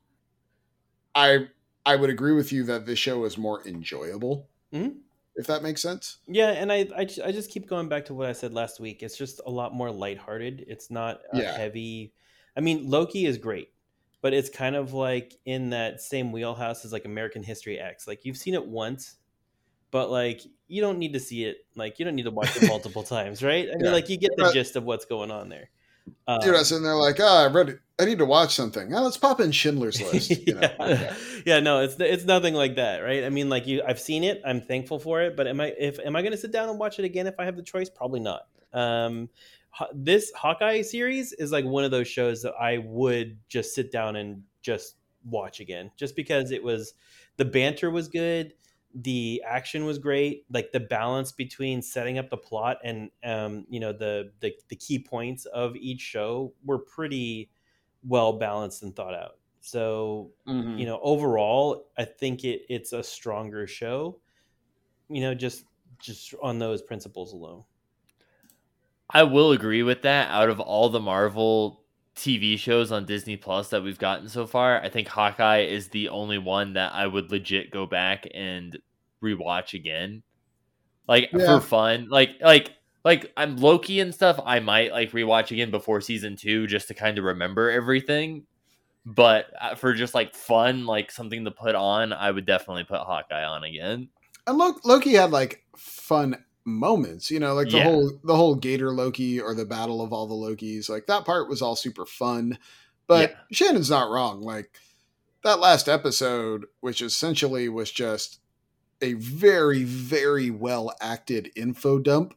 I, 1.15 1.49
I 1.87 1.97
would 1.97 2.11
agree 2.11 2.33
with 2.33 2.53
you 2.53 2.65
that 2.65 2.87
this 2.87 2.99
show 2.99 3.25
is 3.25 3.39
more 3.39 3.67
enjoyable. 3.67 4.49
Mhm. 4.73 4.97
If 5.37 5.47
that 5.47 5.63
makes 5.63 5.81
sense. 5.81 6.19
Yeah, 6.27 6.51
and 6.51 6.71
I, 6.73 6.89
I 6.95 7.01
I 7.25 7.33
just 7.33 7.51
keep 7.51 7.67
going 7.69 7.89
back 7.89 8.05
to 8.07 8.15
what 8.15 8.29
I 8.29 8.33
said 8.33 8.53
last 8.53 8.81
week. 8.81 9.03
It's 9.03 9.17
just 9.17 9.41
a 9.47 9.51
lot 9.51 9.73
more 9.75 9.91
lighthearted. 9.91 10.65
It's 10.69 10.91
not 10.91 11.21
a 11.33 11.39
Yeah. 11.39 11.57
heavy. 11.57 12.13
I 12.57 12.61
mean, 12.61 12.91
Loki 12.91 13.25
is 13.27 13.39
great, 13.39 13.73
but 14.21 14.35
it's 14.35 14.51
kind 14.51 14.77
of 14.77 14.93
like 14.93 15.35
in 15.47 15.71
that 15.71 16.01
same 16.03 16.33
wheelhouse 16.33 16.85
as 16.85 16.93
like 16.93 17.05
American 17.07 17.43
History 17.43 17.79
X. 17.79 18.07
Like 18.07 18.25
you've 18.25 18.37
seen 18.37 18.55
it 18.55 18.67
once, 18.67 19.17
but 19.91 20.11
like 20.11 20.43
you 20.69 20.83
don't 20.83 20.99
need 20.99 21.15
to 21.15 21.21
see 21.21 21.45
it. 21.45 21.59
Like 21.75 21.99
you 21.99 22.05
don't 22.05 22.17
need 22.17 22.25
to 22.25 22.31
watch 22.31 22.55
it 22.57 22.63
multiple 22.69 23.03
times, 23.05 23.43
right? 23.43 23.69
I 23.71 23.77
mean, 23.77 23.85
Yeah. 23.87 23.93
like 23.93 24.09
you 24.11 24.19
get 24.19 24.33
the 24.37 24.53
gist 24.53 24.77
of 24.77 24.85
what's 24.85 25.07
going 25.07 25.31
on 25.31 25.49
there. 25.49 25.71
Um, 26.27 26.41
You're 26.43 26.55
not 26.55 26.67
sitting 26.67 26.85
there 26.85 26.95
like, 26.95 27.19
ah, 27.21 27.45
I 27.45 27.47
read. 27.49 27.69
it. 27.71 27.81
I 27.99 28.07
need 28.07 28.19
to 28.19 28.25
watch 28.25 28.55
something. 28.55 28.95
Oh, 28.95 29.03
let's 29.03 29.19
pop 29.19 29.41
in 29.41 29.53
Schindler's 29.53 30.01
List. 30.13 30.31
You 30.47 30.55
know? 30.55 30.61
yeah. 30.63 30.77
Yeah. 30.89 31.15
yeah, 31.57 31.61
no, 31.61 31.81
it's 31.81 31.97
it's 31.99 32.25
nothing 32.25 32.55
like 32.55 32.77
that, 32.77 33.01
right? 33.01 33.25
I 33.25 33.29
mean, 33.31 33.49
like 33.49 33.67
you, 33.67 33.83
I've 33.87 34.01
seen 34.01 34.25
it. 34.25 34.41
I'm 34.45 34.61
thankful 34.63 34.99
for 34.99 35.21
it, 35.23 35.37
but 35.37 35.47
am 35.47 35.61
I 35.61 35.75
if 35.79 35.99
am 36.01 36.17
I 36.17 36.23
going 36.23 36.33
to 36.33 36.39
sit 36.39 36.51
down 36.53 36.69
and 36.69 36.79
watch 36.79 36.99
it 36.99 37.05
again 37.05 37.27
if 37.27 37.35
I 37.39 37.45
have 37.45 37.57
the 37.57 37.63
choice? 37.63 37.91
Probably 37.91 38.21
not. 38.21 38.47
Um, 38.73 39.29
this 39.95 40.33
Hawkeye 40.35 40.83
series 40.83 41.33
is 41.35 41.53
like 41.53 41.65
one 41.65 41.85
of 41.85 41.91
those 41.91 42.09
shows 42.09 42.43
that 42.43 42.55
I 42.61 42.79
would 42.79 43.39
just 43.49 43.75
sit 43.75 43.93
down 43.93 44.17
and 44.17 44.43
just 44.63 44.97
watch 45.25 45.61
again, 45.61 45.91
just 45.97 46.17
because 46.17 46.51
it 46.51 46.63
was 46.63 46.95
the 47.37 47.45
banter 47.45 47.91
was 47.91 48.09
good, 48.09 48.55
the 48.95 49.43
action 49.47 49.85
was 49.85 49.99
great. 49.99 50.47
Like 50.51 50.73
the 50.73 50.81
balance 50.81 51.33
between 51.33 51.83
setting 51.83 52.19
up 52.19 52.31
the 52.31 52.37
plot 52.37 52.79
and 52.85 53.11
um, 53.25 53.67
you 53.69 53.81
know 53.81 53.93
the, 53.93 54.33
the 54.41 54.55
the 54.69 54.77
key 54.77 54.99
points 54.99 55.47
of 55.47 55.77
each 55.77 56.01
show 56.01 56.55
were 56.65 56.79
pretty 56.79 57.51
well 58.03 58.35
balanced 58.39 58.83
and 58.83 58.95
thought 58.97 59.15
out. 59.15 59.39
So 59.61 60.33
Mhm. 60.47 60.71
you 60.77 60.87
know 60.87 61.01
overall, 61.03 61.89
I 61.99 62.05
think 62.05 62.45
it 62.45 62.63
it's 62.69 62.93
a 62.93 63.03
stronger 63.03 63.67
show. 63.67 64.21
You 65.09 65.23
know, 65.23 65.35
just 65.35 65.67
just 65.99 66.35
on 66.43 66.59
those 66.59 66.83
principles 66.83 67.33
alone. 67.33 67.65
I 69.13 69.25
will 69.25 69.53
agree 69.53 69.83
with 69.83 70.03
that. 70.03 70.31
Out 70.31 70.51
of 70.51 70.61
all 70.61 70.89
the 70.89 71.01
Marvel 71.01 71.80
TV 72.21 72.59
shows 72.59 72.93
on 72.93 73.05
Disney 73.07 73.37
Plus 73.37 73.71
that 73.71 73.83
we've 73.83 73.99
gotten 73.99 74.29
so 74.29 74.47
far, 74.47 74.81
I 74.83 74.89
think 74.89 75.09
Hawkeye 75.09 75.63
is 75.63 75.89
the 75.89 76.09
only 76.11 76.39
one 76.39 76.75
that 76.75 76.93
I 76.95 77.07
would 77.07 77.31
legit 77.31 77.71
go 77.71 77.87
back 77.87 78.27
and 78.35 78.79
rewatch 79.23 79.75
again. 79.75 80.23
Like 81.09 81.31
Yeah. 81.33 81.59
for 81.59 81.61
fun. 81.67 82.09
Like 82.11 82.31
like 82.41 82.73
like 83.05 83.33
I'm 83.37 83.57
Loki 83.57 84.01
and 84.01 84.15
stuff, 84.15 84.39
I 84.45 84.61
might 84.61 84.93
like 84.93 85.13
rewatch 85.13 85.51
again 85.51 85.71
before 85.71 86.01
season 86.01 86.37
2 86.37 86.67
just 86.67 86.89
to 86.89 86.95
kind 86.95 87.19
of 87.19 87.25
remember 87.25 87.71
everything. 87.71 88.45
But 89.07 89.47
uh, 89.61 89.75
for 89.75 89.95
just 89.95 90.15
like 90.15 90.35
fun, 90.35 90.85
like 90.87 91.11
something 91.11 91.45
to 91.47 91.51
put 91.51 91.75
on, 91.75 92.13
I 92.13 92.31
would 92.31 92.45
definitely 92.45 92.85
put 92.85 93.01
Hawkeye 93.01 93.45
on 93.45 93.65
again. 93.65 94.09
and 94.47 94.59
Lo- 94.59 94.79
Loki 94.85 95.15
had 95.15 95.31
like 95.31 95.65
fun 95.77 96.45
moments, 96.65 97.31
you 97.31 97.41
know, 97.41 97.55
like 97.55 97.69
the 97.71 97.79
Yeah. 97.79 97.85
whole 97.85 98.13
the 98.25 98.37
whole 98.37 98.55
Gator 98.55 98.93
Loki 98.93 99.41
or 99.41 99.55
the 99.55 99.65
battle 99.65 100.03
of 100.03 100.13
all 100.13 100.27
the 100.27 100.35
Lokis. 100.35 100.89
Like 100.89 101.07
that 101.07 101.25
part 101.25 101.49
was 101.49 101.63
all 101.63 101.77
super 101.77 102.07
fun. 102.07 102.59
But 103.07 103.31
Yeah. 103.31 103.37
Shannon's 103.53 103.91
not 103.91 104.11
wrong. 104.11 104.43
Like 104.43 104.71
that 105.43 105.59
last 105.61 105.89
episode, 105.89 106.67
which 106.81 107.01
essentially 107.03 107.69
was 107.69 107.91
just 107.91 108.41
a 109.03 109.15
very 109.15 109.85
very 109.85 110.51
well 110.51 110.95
acted 111.01 111.51
info 111.57 111.99
dump, 111.99 112.35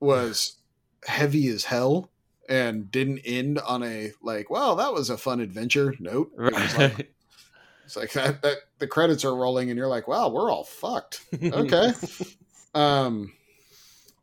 was 0.00 0.56
heavy 1.06 1.48
as 1.48 1.64
hell 1.64 2.10
and 2.48 2.90
didn't 2.90 3.20
end 3.24 3.58
on 3.58 3.82
a 3.82 4.12
like, 4.22 4.50
well, 4.50 4.76
that 4.76 4.92
was 4.92 5.10
a 5.10 5.16
fun 5.18 5.40
adventure 5.40 5.94
note. 5.98 6.30
It 6.38 6.54
was 6.54 6.76
like, 6.78 7.12
it's 7.84 7.96
like 7.96 8.12
that, 8.12 8.42
that 8.42 8.58
the 8.78 8.86
credits 8.86 9.24
are 9.24 9.34
rolling 9.34 9.70
and 9.70 9.78
you're 9.78 9.88
like, 9.88 10.06
wow, 10.06 10.28
we're 10.28 10.50
all 10.50 10.64
fucked. 10.64 11.24
Okay. 11.42 11.92
um 12.74 13.32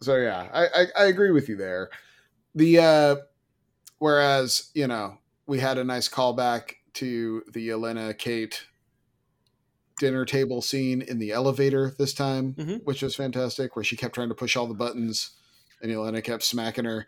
so 0.03 0.15
yeah, 0.17 0.47
I, 0.53 0.65
I 0.65 0.85
I 0.97 1.05
agree 1.05 1.31
with 1.31 1.49
you 1.49 1.55
there. 1.55 1.89
The 2.55 2.80
uh 2.80 3.15
whereas, 3.99 4.69
you 4.73 4.88
know, 4.88 5.17
we 5.47 5.59
had 5.59 5.77
a 5.77 5.84
nice 5.84 6.09
callback 6.09 6.73
to 6.95 7.43
the 7.53 7.69
Yelena 7.69 8.17
Kate 8.17 8.65
dinner 9.99 10.25
table 10.25 10.61
scene 10.61 11.01
in 11.01 11.19
the 11.19 11.31
elevator 11.31 11.93
this 11.97 12.13
time, 12.13 12.53
Mhm. 12.55 12.84
which 12.84 13.01
was 13.01 13.15
fantastic, 13.15 13.75
where 13.75 13.84
she 13.84 13.95
kept 13.95 14.15
trying 14.15 14.30
to 14.30 14.35
push 14.35 14.55
all 14.55 14.67
the 14.67 14.73
buttons 14.73 15.31
and 15.81 15.91
Yelena 15.91 16.23
kept 16.23 16.43
smacking 16.43 16.85
her. 16.85 17.07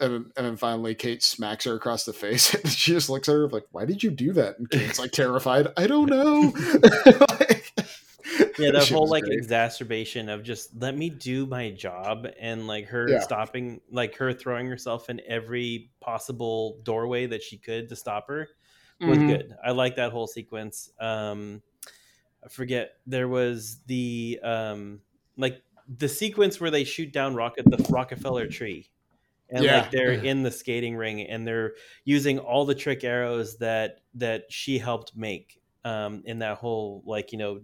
And, 0.00 0.12
then- 0.12 0.32
and 0.36 0.46
then 0.46 0.56
finally, 0.56 0.94
Kate 0.94 1.22
smacks 1.22 1.64
her 1.64 1.74
across 1.74 2.04
the 2.04 2.12
face. 2.12 2.54
And 2.64 2.68
she 2.72 2.92
just 2.92 3.08
looks 3.10 3.28
at 3.28 3.32
her 3.34 3.48
like, 3.48 3.66
"Why 3.70 3.84
did 3.84 4.02
you 4.02 4.10
do 4.10 4.32
that?" 4.32 4.58
And 4.58 4.68
Kate's 4.70 4.98
like 4.98 5.12
terrified. 5.12 5.68
I 5.76 5.86
don't 5.86 6.08
know. 6.10 6.52
Like, 7.38 7.61
yeah 8.58 8.70
that 8.70 8.88
whole 8.88 9.08
like 9.08 9.24
great. 9.24 9.38
exacerbation 9.38 10.28
of 10.28 10.42
just 10.42 10.74
let 10.76 10.96
me 10.96 11.10
do 11.10 11.46
my 11.46 11.70
job 11.70 12.26
and 12.38 12.66
like 12.66 12.86
her 12.86 13.14
Yeah. 13.14 13.18
stopping 13.18 13.80
like 13.90 14.14
her 14.16 14.32
throwing 14.32 14.66
herself 14.66 15.08
in 15.10 15.20
every 15.26 15.92
possible 16.00 16.80
doorway 16.82 17.26
that 17.26 17.42
she 17.42 17.58
could 17.58 17.88
to 17.88 17.96
stop 17.96 18.28
her 18.28 18.48
was 19.04 19.22
Mhm. 19.22 19.24
good 19.24 19.54
i 19.64 19.70
like 19.70 19.96
that 19.96 20.12
whole 20.12 20.26
sequence 20.26 20.90
um 21.00 21.62
i 22.44 22.48
forget 22.48 22.94
there 23.06 23.28
was 23.28 23.82
the 23.84 24.40
um 24.42 25.02
like 25.36 25.62
the 25.88 26.08
sequence 26.08 26.60
where 26.60 26.70
they 26.70 26.84
shoot 26.84 27.12
down 27.12 27.34
rocket 27.34 27.64
the 27.70 27.86
rockefeller 27.90 28.46
tree 28.46 28.90
and 29.50 29.68
Yeah. 29.68 29.70
like 29.70 29.90
they're 29.90 30.12
in 30.12 30.42
the 30.42 30.50
skating 30.50 30.96
ring 30.96 31.20
and 31.22 31.46
they're 31.46 31.74
using 32.04 32.38
all 32.38 32.64
the 32.64 32.74
trick 32.74 33.04
arrows 33.04 33.58
that 33.58 34.00
that 34.14 34.50
she 34.50 34.78
helped 34.78 35.16
make 35.16 35.60
um 35.84 36.22
in 36.24 36.38
that 36.38 36.58
whole 36.58 37.02
like 37.06 37.32
you 37.32 37.38
know 37.38 37.60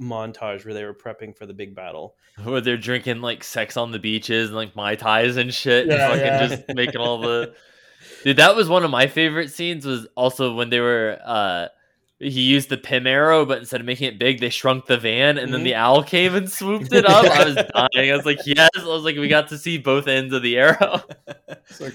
montage 0.00 0.64
where 0.64 0.74
they 0.74 0.84
were 0.84 0.94
prepping 0.94 1.34
for 1.36 1.46
the 1.46 1.54
big 1.54 1.74
battle 1.74 2.14
where 2.44 2.60
they're 2.60 2.76
drinking 2.76 3.20
like 3.22 3.42
sex 3.42 3.76
on 3.76 3.92
the 3.92 3.98
beaches 3.98 4.48
and 4.48 4.56
like 4.56 4.76
mai 4.76 4.94
tais 4.96 5.36
and 5.36 5.52
shit, 5.54 5.86
Yeah, 5.86 5.94
and 5.94 6.20
fucking 6.20 6.26
yeah. 6.26 6.46
just 6.46 6.62
making 6.74 7.00
all 7.00 7.18
the. 7.18 7.54
Dude, 8.24 8.36
that 8.36 8.54
was 8.54 8.68
one 8.68 8.84
of 8.84 8.90
my 8.90 9.06
favorite 9.06 9.50
scenes. 9.50 9.84
Was 9.86 10.06
also 10.16 10.54
when 10.54 10.70
they 10.70 10.80
were. 10.80 11.18
uh 11.24 11.68
he 12.18 12.40
used 12.40 12.70
the 12.70 12.78
Pym 12.78 13.06
arrow, 13.06 13.44
but 13.44 13.58
instead 13.58 13.78
of 13.80 13.86
making 13.86 14.08
it 14.08 14.18
big, 14.18 14.40
they 14.40 14.48
shrunk 14.48 14.86
the 14.86 14.96
van, 14.96 15.36
and 15.36 15.52
then 15.52 15.64
the 15.64 15.74
owl 15.74 16.02
came 16.02 16.34
and 16.34 16.50
swooped 16.50 16.90
it 16.94 17.04
up. 17.04 17.26
I 17.26 17.44
was 17.44 17.54
dying. 17.56 18.10
I 18.10 18.16
was 18.16 18.24
like, 18.24 18.38
"Yes!" 18.46 18.70
I 18.74 18.86
was 18.86 19.02
like, 19.04 19.16
"We 19.16 19.28
got 19.28 19.48
to 19.48 19.58
see 19.58 19.76
both 19.76 20.08
ends 20.08 20.32
of 20.32 20.42
the 20.42 20.56
arrow." 20.56 21.02
It's 21.68 21.78
like 21.80 21.92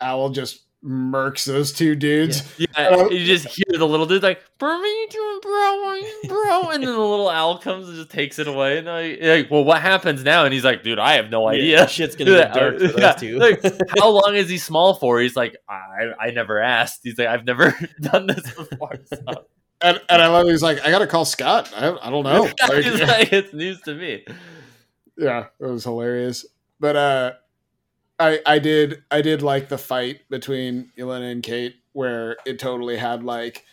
Owl 0.00 0.30
just 0.30 0.62
murks 0.84 1.44
those 1.44 1.72
two 1.72 1.94
dudes. 1.94 2.42
Yeah, 2.58 2.66
Uh, 2.76 3.08
you 3.08 3.24
just 3.24 3.46
hear 3.46 3.78
the 3.78 3.86
little 3.86 4.06
dude 4.06 4.22
like, 4.22 4.42
"Bro, 4.58 4.68
what 4.78 4.84
are 4.84 4.86
you 4.86 5.08
doing, 5.10 5.38
bro? 5.42 5.52
What 5.82 5.88
are 5.88 5.96
you, 5.98 6.20
bro?" 6.28 6.70
And 6.72 6.82
then 6.82 6.92
the 6.92 6.98
little 6.98 7.28
owl 7.28 7.58
comes 7.58 7.86
and 7.88 7.96
just 7.96 8.10
takes 8.10 8.38
it 8.38 8.48
away. 8.48 8.78
And 8.78 8.90
I 8.90 9.16
like, 9.20 9.50
"Well, 9.50 9.64
what 9.64 9.80
happens 9.80 10.24
now?" 10.24 10.44
And 10.44 10.52
he's 10.52 10.64
like, 10.64 10.82
"Dude, 10.82 10.98
I 10.98 11.14
have 11.14 11.30
no 11.30 11.46
idea." 11.48 11.78
Yeah, 11.80 11.86
shit's 11.86 12.16
gonna 12.16 12.32
get 12.32 12.52
dark 12.54 12.78
for 12.78 12.86
those 12.88 12.98
yeah, 12.98 13.12
two. 13.12 13.38
like, 13.38 13.62
how 13.98 14.08
long 14.10 14.34
is 14.34 14.48
he 14.48 14.58
small 14.58 14.94
for? 14.94 15.20
He's 15.20 15.36
like, 15.36 15.56
I, 15.68 16.12
I 16.20 16.30
never 16.32 16.58
asked. 16.60 17.00
He's 17.04 17.16
like, 17.18 17.28
I've 17.28 17.44
never 17.44 17.74
done 18.00 18.26
this 18.26 18.42
before. 18.52 18.96
So. 19.06 19.44
And, 19.80 20.00
and 20.08 20.22
I 20.22 20.28
love 20.28 20.46
he's 20.46 20.62
like, 20.62 20.80
I 20.84 20.90
gotta 20.90 21.06
call 21.08 21.24
Scott. 21.24 21.72
I, 21.76 21.90
I 22.02 22.10
don't 22.10 22.22
know. 22.24 22.42
Like, 22.68 22.84
He's 22.84 23.00
like, 23.00 23.32
it's 23.32 23.52
news 23.52 23.80
to 23.82 23.94
me. 23.94 24.24
yeah, 25.18 25.46
it 25.60 25.66
was 25.66 25.84
hilarious. 25.84 26.46
But 26.80 26.96
uh 26.96 27.32
I 28.18 28.40
I 28.46 28.58
did 28.58 29.02
I 29.10 29.22
did 29.22 29.42
like 29.42 29.68
the 29.68 29.78
fight 29.78 30.20
between 30.28 30.92
Yelena 30.96 31.30
and 31.30 31.42
Kate 31.42 31.76
where 31.92 32.36
it 32.46 32.58
totally 32.58 32.96
had 32.96 33.22
like 33.22 33.64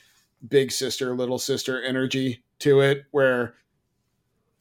big 0.47 0.71
sister 0.71 1.15
little 1.15 1.39
sister 1.39 1.81
energy 1.81 2.43
to 2.59 2.81
it 2.81 3.05
where 3.11 3.55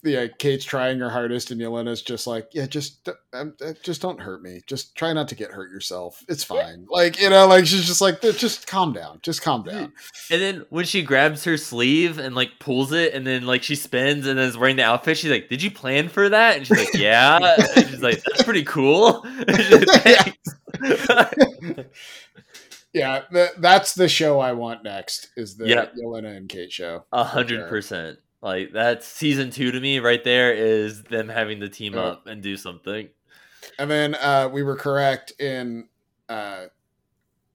yeah, 0.04 0.26
Kate's 0.38 0.64
trying 0.64 0.98
her 1.00 1.10
hardest, 1.10 1.50
and 1.50 1.60
Yelena's 1.60 2.02
just 2.02 2.26
like, 2.26 2.48
"Yeah, 2.52 2.66
just, 2.66 3.08
um, 3.32 3.54
uh, 3.64 3.72
just 3.82 4.00
don't 4.00 4.20
hurt 4.20 4.42
me. 4.42 4.62
Just 4.66 4.94
try 4.94 5.12
not 5.12 5.28
to 5.28 5.34
get 5.34 5.50
hurt 5.50 5.70
yourself. 5.70 6.24
It's 6.28 6.44
fine." 6.44 6.86
Like, 6.88 7.20
you 7.20 7.30
know, 7.30 7.46
like 7.46 7.66
she's 7.66 7.86
just 7.86 8.00
like, 8.00 8.20
"Just 8.20 8.66
calm 8.66 8.92
down. 8.92 9.18
Just 9.22 9.42
calm 9.42 9.64
down." 9.64 9.92
And 10.30 10.40
then 10.40 10.64
when 10.70 10.84
she 10.84 11.02
grabs 11.02 11.44
her 11.44 11.56
sleeve 11.56 12.18
and 12.18 12.34
like 12.34 12.50
pulls 12.60 12.92
it, 12.92 13.12
and 13.14 13.26
then 13.26 13.46
like 13.46 13.62
she 13.62 13.74
spins 13.74 14.26
and 14.26 14.38
then 14.38 14.48
is 14.48 14.56
wearing 14.56 14.76
the 14.76 14.84
outfit, 14.84 15.18
she's 15.18 15.30
like, 15.30 15.48
"Did 15.48 15.62
you 15.62 15.70
plan 15.70 16.08
for 16.08 16.28
that?" 16.28 16.56
And 16.56 16.66
she's 16.66 16.78
like, 16.78 16.94
"Yeah." 16.94 17.56
And 17.76 17.88
she's 17.88 18.02
like, 18.02 18.22
"That's 18.24 18.42
pretty 18.44 18.64
cool." 18.64 19.24
Yeah, 22.94 23.22
th- 23.30 23.50
that's 23.58 23.94
the 23.94 24.08
show 24.08 24.40
I 24.40 24.52
want 24.52 24.82
next. 24.82 25.28
Is 25.36 25.56
the 25.56 25.68
Yeah. 25.68 25.86
Yelena 26.02 26.36
and 26.36 26.48
Kate 26.48 26.72
show? 26.72 27.04
A 27.12 27.22
hundred 27.22 27.68
percent. 27.68 28.18
Like 28.40 28.72
that's 28.72 29.06
season 29.06 29.50
two 29.50 29.72
to 29.72 29.80
me. 29.80 29.98
Right 29.98 30.22
there 30.22 30.52
is 30.54 31.02
them 31.04 31.28
having 31.28 31.60
to 31.60 31.68
team 31.68 31.94
Yeah. 31.94 32.00
up 32.02 32.26
and 32.26 32.42
do 32.42 32.56
something. 32.56 33.08
And 33.78 33.90
then 33.90 34.14
uh, 34.14 34.48
we 34.52 34.62
were 34.62 34.76
correct 34.76 35.32
in 35.40 35.88
uh, 36.28 36.66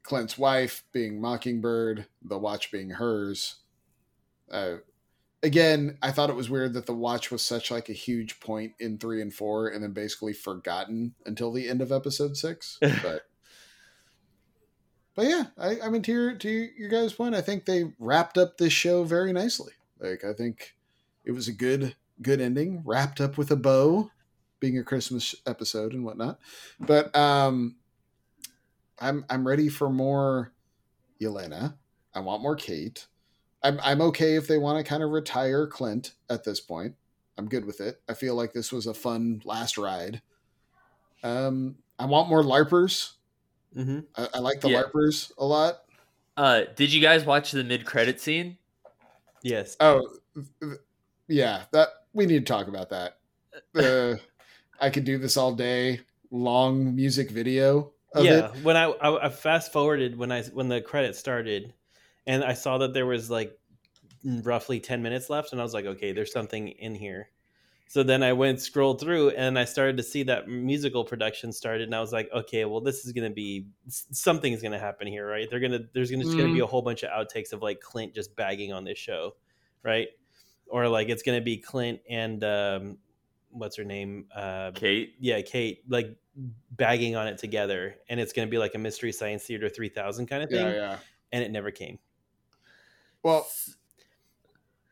Clint's 0.03 0.37
wife 0.37 0.83
being 0.91 1.21
Mockingbird, 1.21 2.05
the 2.21 2.37
watch 2.37 2.71
being 2.71 2.89
hers. 2.91 3.55
Uh, 4.51 4.75
again, 5.41 5.97
I 6.01 6.11
thought 6.11 6.29
it 6.29 6.35
was 6.35 6.49
weird 6.49 6.73
that 6.73 6.85
the 6.85 6.93
watch 6.93 7.31
was 7.31 7.41
such 7.41 7.71
like 7.71 7.87
a 7.89 7.93
huge 7.93 8.39
point 8.41 8.73
in 8.79 8.97
three 8.97 9.21
and 9.21 9.33
four, 9.33 9.69
and 9.69 9.81
then 9.83 9.91
basically 9.93 10.33
forgotten 10.33 11.13
until 11.25 11.51
the 11.51 11.69
end 11.69 11.81
of 11.81 11.91
episode 11.91 12.35
six. 12.37 12.77
But 13.01 13.21
but 15.15 15.25
yeah, 15.27 15.45
I, 15.57 15.79
I 15.81 15.89
mean 15.89 16.01
to 16.03 16.11
your 16.11 16.33
to 16.35 16.49
your 16.49 16.89
guys' 16.89 17.13
point, 17.13 17.35
I 17.35 17.41
think 17.41 17.65
they 17.65 17.93
wrapped 17.99 18.37
up 18.37 18.57
this 18.57 18.73
show 18.73 19.03
very 19.03 19.31
nicely. 19.31 19.73
Like 20.03 20.23
I 20.23 20.33
think 20.33 20.75
it 21.25 21.31
was 21.31 21.47
a 21.47 21.53
good 21.53 21.95
good 22.21 22.41
ending, 22.41 22.83
wrapped 22.85 23.19
up 23.21 23.37
with 23.37 23.49
a 23.51 23.55
bow 23.55 24.11
being 24.59 24.77
a 24.77 24.83
Christmas 24.83 25.33
episode 25.47 25.93
and 25.93 26.05
whatnot. 26.05 26.39
But 26.79 27.15
um, 27.15 27.77
I'm 28.99 29.25
I'm 29.29 29.47
ready 29.47 29.69
for 29.69 29.89
more 29.89 30.53
Yelena. 31.21 31.77
I 32.13 32.19
want 32.19 32.41
more 32.43 32.55
Kate. 32.55 33.07
I'm 33.63 33.79
I'm 33.81 34.01
okay 34.01 34.35
if 34.35 34.47
they 34.47 34.57
want 34.57 34.83
to 34.83 34.87
kind 34.89 35.03
of 35.03 35.09
retire 35.11 35.67
Clint 35.67 36.13
at 36.29 36.43
this 36.43 36.59
point. 36.59 36.95
I'm 37.37 37.47
good 37.47 37.65
with 37.65 37.81
it. 37.81 38.01
I 38.07 38.13
feel 38.13 38.35
like 38.35 38.53
this 38.53 38.71
was 38.71 38.85
a 38.85 38.93
fun 38.93 39.41
last 39.45 39.77
ride. 39.77 40.21
Um, 41.23 41.77
I 41.97 42.05
want 42.05 42.29
more 42.29 42.43
larpers. 42.43 43.13
hmm 43.73 44.01
I, 44.15 44.27
I 44.35 44.39
like 44.39 44.61
the 44.61 44.69
Yeah. 44.69 44.83
larpers 44.83 45.31
a 45.37 45.45
lot. 45.45 45.79
Uh, 46.35 46.63
did 46.75 46.91
you 46.91 47.01
guys 47.01 47.25
watch 47.25 47.51
the 47.51 47.63
mid 47.63 47.85
credit 47.85 48.19
scene? 48.19 48.57
Yes. 49.43 49.77
Oh, 49.79 50.07
yeah. 51.27 51.63
That 51.71 51.89
we 52.13 52.25
need 52.25 52.45
to 52.45 52.53
talk 52.53 52.67
about 52.67 52.89
that. 52.89 53.17
Uh, 53.75 54.15
I 54.79 54.89
could 54.89 55.03
do 55.03 55.19
this 55.19 55.37
all 55.37 55.53
day. 55.53 55.99
Long 56.31 56.95
music 56.95 57.29
video. 57.29 57.91
Of 58.15 58.25
yeah. 58.25 58.51
it. 58.51 58.63
When 58.63 58.75
I, 58.75 58.85
I 58.85 59.27
I 59.27 59.29
fast 59.29 59.71
forwarded 59.71 60.17
when 60.17 60.31
I 60.31 60.41
when 60.43 60.69
the 60.69 60.81
credits 60.81 61.19
started, 61.19 61.71
and 62.25 62.43
I 62.43 62.53
saw 62.53 62.79
that 62.79 62.95
there 62.95 63.05
was 63.05 63.29
like 63.29 63.55
roughly 64.23 64.79
10 64.79 65.03
minutes 65.03 65.29
left 65.29 65.51
and 65.51 65.59
i 65.59 65.63
was 65.63 65.73
like 65.73 65.85
okay 65.85 66.11
there's 66.11 66.31
something 66.31 66.69
in 66.69 66.95
here 66.95 67.29
so 67.93 68.01
then 68.01 68.23
i 68.23 68.33
went 68.33 68.59
scrolled 68.59 68.99
through 68.99 69.29
and 69.31 69.59
i 69.59 69.63
started 69.63 69.95
to 69.97 70.01
see 70.01 70.23
that 70.23 70.47
musical 70.47 71.03
production 71.05 71.51
started 71.51 71.83
and 71.83 71.93
i 71.93 71.99
was 71.99 72.11
like 72.11 72.27
okay 72.33 72.65
well 72.65 72.81
this 72.81 73.05
is 73.05 73.11
going 73.11 73.29
to 73.29 73.35
be 73.35 73.67
something's 73.85 74.63
going 74.63 74.71
to 74.71 74.79
happen 74.79 75.05
here 75.05 75.27
right? 75.27 75.47
They're 75.47 75.59
going 75.59 75.73
to 75.73 75.85
there's 75.93 76.09
going 76.09 76.21
to 76.21 76.25
going 76.25 76.47
to 76.47 76.53
be 76.55 76.61
a 76.61 76.65
whole 76.65 76.81
bunch 76.81 77.03
of 77.03 77.11
outtakes 77.11 77.53
of 77.53 77.61
like 77.61 77.81
clint 77.81 78.15
just 78.15 78.35
bagging 78.35 78.73
on 78.73 78.83
this 78.83 78.97
show 78.97 79.35
right? 79.83 80.07
Or 80.65 80.87
like 80.87 81.09
it's 81.09 81.21
going 81.21 81.37
to 81.39 81.43
be 81.43 81.57
clint 81.57 81.99
and 82.09 82.43
um 82.43 82.97
what's 83.51 83.75
her 83.75 83.83
name? 83.83 84.25
Uh 84.35 84.71
Kate. 84.73 85.13
yeah 85.19 85.41
kate 85.41 85.83
like 85.87 86.17
bagging 86.71 87.15
on 87.15 87.27
it 87.27 87.37
together 87.37 87.95
and 88.09 88.19
it's 88.19 88.33
going 88.33 88.47
to 88.47 88.49
be 88.49 88.57
like 88.57 88.73
a 88.73 88.79
mystery 88.79 89.11
science 89.11 89.43
theater 89.43 89.69
3000 89.69 90.25
kind 90.25 90.41
of 90.41 90.49
thing 90.49 90.65
Yeah, 90.65 90.73
yeah. 90.73 90.97
and 91.31 91.43
it 91.43 91.51
never 91.51 91.69
came. 91.69 91.99
Well, 93.21 93.45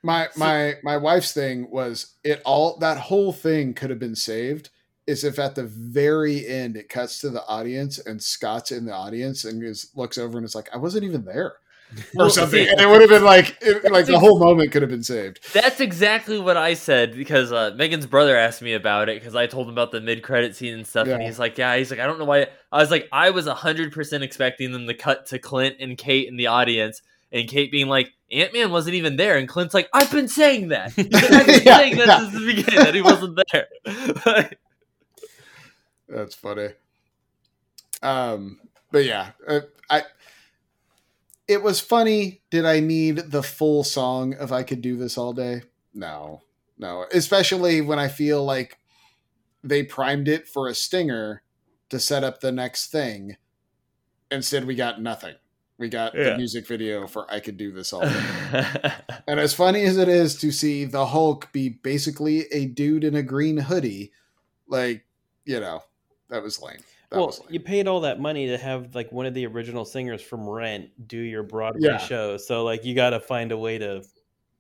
my 0.04 0.28
my 0.36 0.76
my 0.84 0.98
wife's 0.98 1.34
thing 1.34 1.70
was 1.70 2.16
it 2.24 2.42
all 2.46 2.78
that 2.80 2.98
whole 2.98 3.32
thing 3.32 3.74
could 3.74 3.90
have 3.90 4.00
been 4.00 4.16
saved 4.16 4.70
is 5.08 5.24
if 5.24 5.40
at 5.40 5.56
the 5.56 5.66
very 5.66 6.48
end 6.48 6.78
it 6.78 6.88
cuts 6.90 7.20
to 7.22 7.30
the 7.30 7.44
audience 7.46 8.00
and 8.00 8.22
Scott's 8.22 8.72
in 8.72 8.86
the 8.86 8.94
audience 8.94 9.46
and 9.46 9.64
is, 9.64 9.90
looks 9.96 10.18
over 10.18 10.38
and 10.38 10.46
it's 10.46 10.56
like 10.56 10.70
I 10.74 10.78
wasn't 10.78 11.04
even 11.06 11.26
there 11.26 11.56
or 11.92 12.04
Well, 12.16 12.30
something 12.30 12.64
see- 12.66 12.72
and 12.72 12.80
it 12.80 12.88
would 12.88 13.02
have 13.02 13.10
been 13.10 13.24
like 13.26 13.58
it, 13.62 13.84
like 13.84 14.06
That's 14.06 14.10
the 14.10 14.20
whole 14.20 14.40
moment 14.40 14.72
could 14.72 14.82
have 14.82 14.92
been 14.92 15.04
saved. 15.04 15.40
That's 15.54 15.82
exactly 15.82 16.40
what 16.40 16.56
I 16.56 16.76
said 16.76 17.14
because 17.16 17.52
uh, 17.52 17.74
Megan's 17.76 18.06
brother 18.06 18.38
asked 18.38 18.62
me 18.62 18.74
about 18.74 19.10
it 19.10 19.20
because 19.20 19.36
I 19.36 19.46
told 19.48 19.68
him 19.68 19.74
about 19.74 19.92
the 19.92 20.00
mid 20.00 20.24
credit 20.24 20.56
scene 20.56 20.74
and 20.74 20.88
stuff, 20.88 21.08
and 21.10 21.22
he's 21.22 21.38
like, 21.38 21.58
"Yeah." 21.58 21.76
He's 21.76 21.92
like, 21.92 22.00
"I 22.00 22.06
don't 22.06 22.18
know 22.18 22.24
why." 22.26 22.48
I 22.72 22.78
was 22.78 22.92
like, 22.92 23.10
"I 23.12 23.32
was 23.32 23.46
hundred 23.46 23.92
percent 23.92 24.24
expecting 24.24 24.72
them 24.72 24.88
to 24.88 24.94
cut 24.94 25.26
to 25.28 25.40
Clint 25.40 25.76
and 25.82 25.98
Kate 25.98 26.30
in 26.30 26.38
the 26.38 26.48
audience, 26.48 27.02
and 27.32 27.48
Kate 27.48 27.72
being 27.72 27.88
like, 27.88 28.12
Ant 28.32 28.54
Man 28.54 28.72
wasn't 28.72 28.96
even 28.96 29.16
there," 29.18 29.38
and 29.38 29.48
Clint's 29.48 29.74
like, 29.74 29.90
"I've 29.94 30.12
been 30.12 30.28
saying 30.28 30.70
that. 30.70 30.94
I've 30.98 31.46
been 31.48 31.62
Yeah, 31.66 31.78
saying 31.78 31.98
that 31.98 32.08
yeah. 32.08 32.14
since 32.14 32.34
the 32.34 32.46
beginning 32.46 32.80
that 32.86 32.96
he 32.96 33.02
wasn't 33.02 33.40
there." 33.52 33.68
That's 36.10 36.36
funny. 36.36 36.70
Um, 38.02 38.60
but 38.92 39.06
yeah, 39.06 39.32
uh, 39.48 39.62
I. 39.90 40.04
It 41.48 41.64
was 41.64 41.80
funny. 41.82 42.42
Did 42.50 42.66
I 42.66 42.80
need 42.80 43.18
the 43.32 43.44
full 43.44 43.84
song 43.84 44.36
if 44.40 44.52
I 44.52 44.64
could 44.64 44.82
do 44.82 44.96
this 44.96 45.18
all 45.18 45.34
day? 45.34 45.64
No, 45.94 46.42
no. 46.78 47.06
Especially 47.12 47.82
when 47.82 48.00
I 48.00 48.08
feel 48.08 48.44
like 48.46 48.78
they 49.64 49.84
primed 49.84 50.28
it 50.30 50.48
for 50.48 50.68
a 50.68 50.76
stinger 50.76 51.42
to 51.90 52.00
set 52.00 52.24
up 52.24 52.40
the 52.40 52.54
next 52.54 52.90
thing. 52.92 53.36
Instead, 54.32 54.66
we 54.66 54.76
got 54.76 55.02
nothing. 55.02 55.36
We 55.82 55.90
got 55.90 56.14
the 56.14 56.38
music 56.38 56.68
video 56.68 57.08
for 57.08 57.26
"I 57.34 57.40
Could 57.40 57.58
Do 57.58 57.72
This 57.72 57.92
All 57.92 58.02
Day." 58.02 58.24
And 59.28 59.40
as 59.40 59.54
funny 59.54 59.84
as 59.84 59.98
it 59.98 60.08
is 60.08 60.36
to 60.38 60.52
see 60.52 60.86
the 60.86 61.08
Hulk 61.08 61.52
be 61.52 61.70
basically 61.70 62.42
a 62.52 62.66
dude 62.68 63.04
in 63.04 63.16
a 63.16 63.24
green 63.24 63.58
hoodie, 63.58 64.12
like, 64.68 65.06
you 65.46 65.60
know, 65.60 65.84
that 66.30 66.44
was 66.44 66.62
lame. 66.62 66.78
That 67.10 67.18
well, 67.18 67.28
was 67.28 67.40
lame. 67.40 67.50
you 67.50 67.60
paid 67.60 67.88
all 67.88 68.02
that 68.02 68.20
money 68.20 68.48
to 68.48 68.58
have 68.58 68.94
like 68.94 69.12
one 69.12 69.26
of 69.26 69.34
the 69.34 69.46
original 69.48 69.84
singers 69.84 70.22
from 70.22 70.48
Rent 70.48 70.90
do 71.08 71.18
your 71.18 71.44
Broadway 71.44 71.82
Yeah. 71.82 71.98
show. 71.98 72.38
So 72.38 72.64
like 72.64 72.86
you 72.86 72.94
got 72.96 73.10
to 73.12 73.20
find 73.20 73.52
a 73.52 73.58
way 73.58 73.78
to 73.80 74.04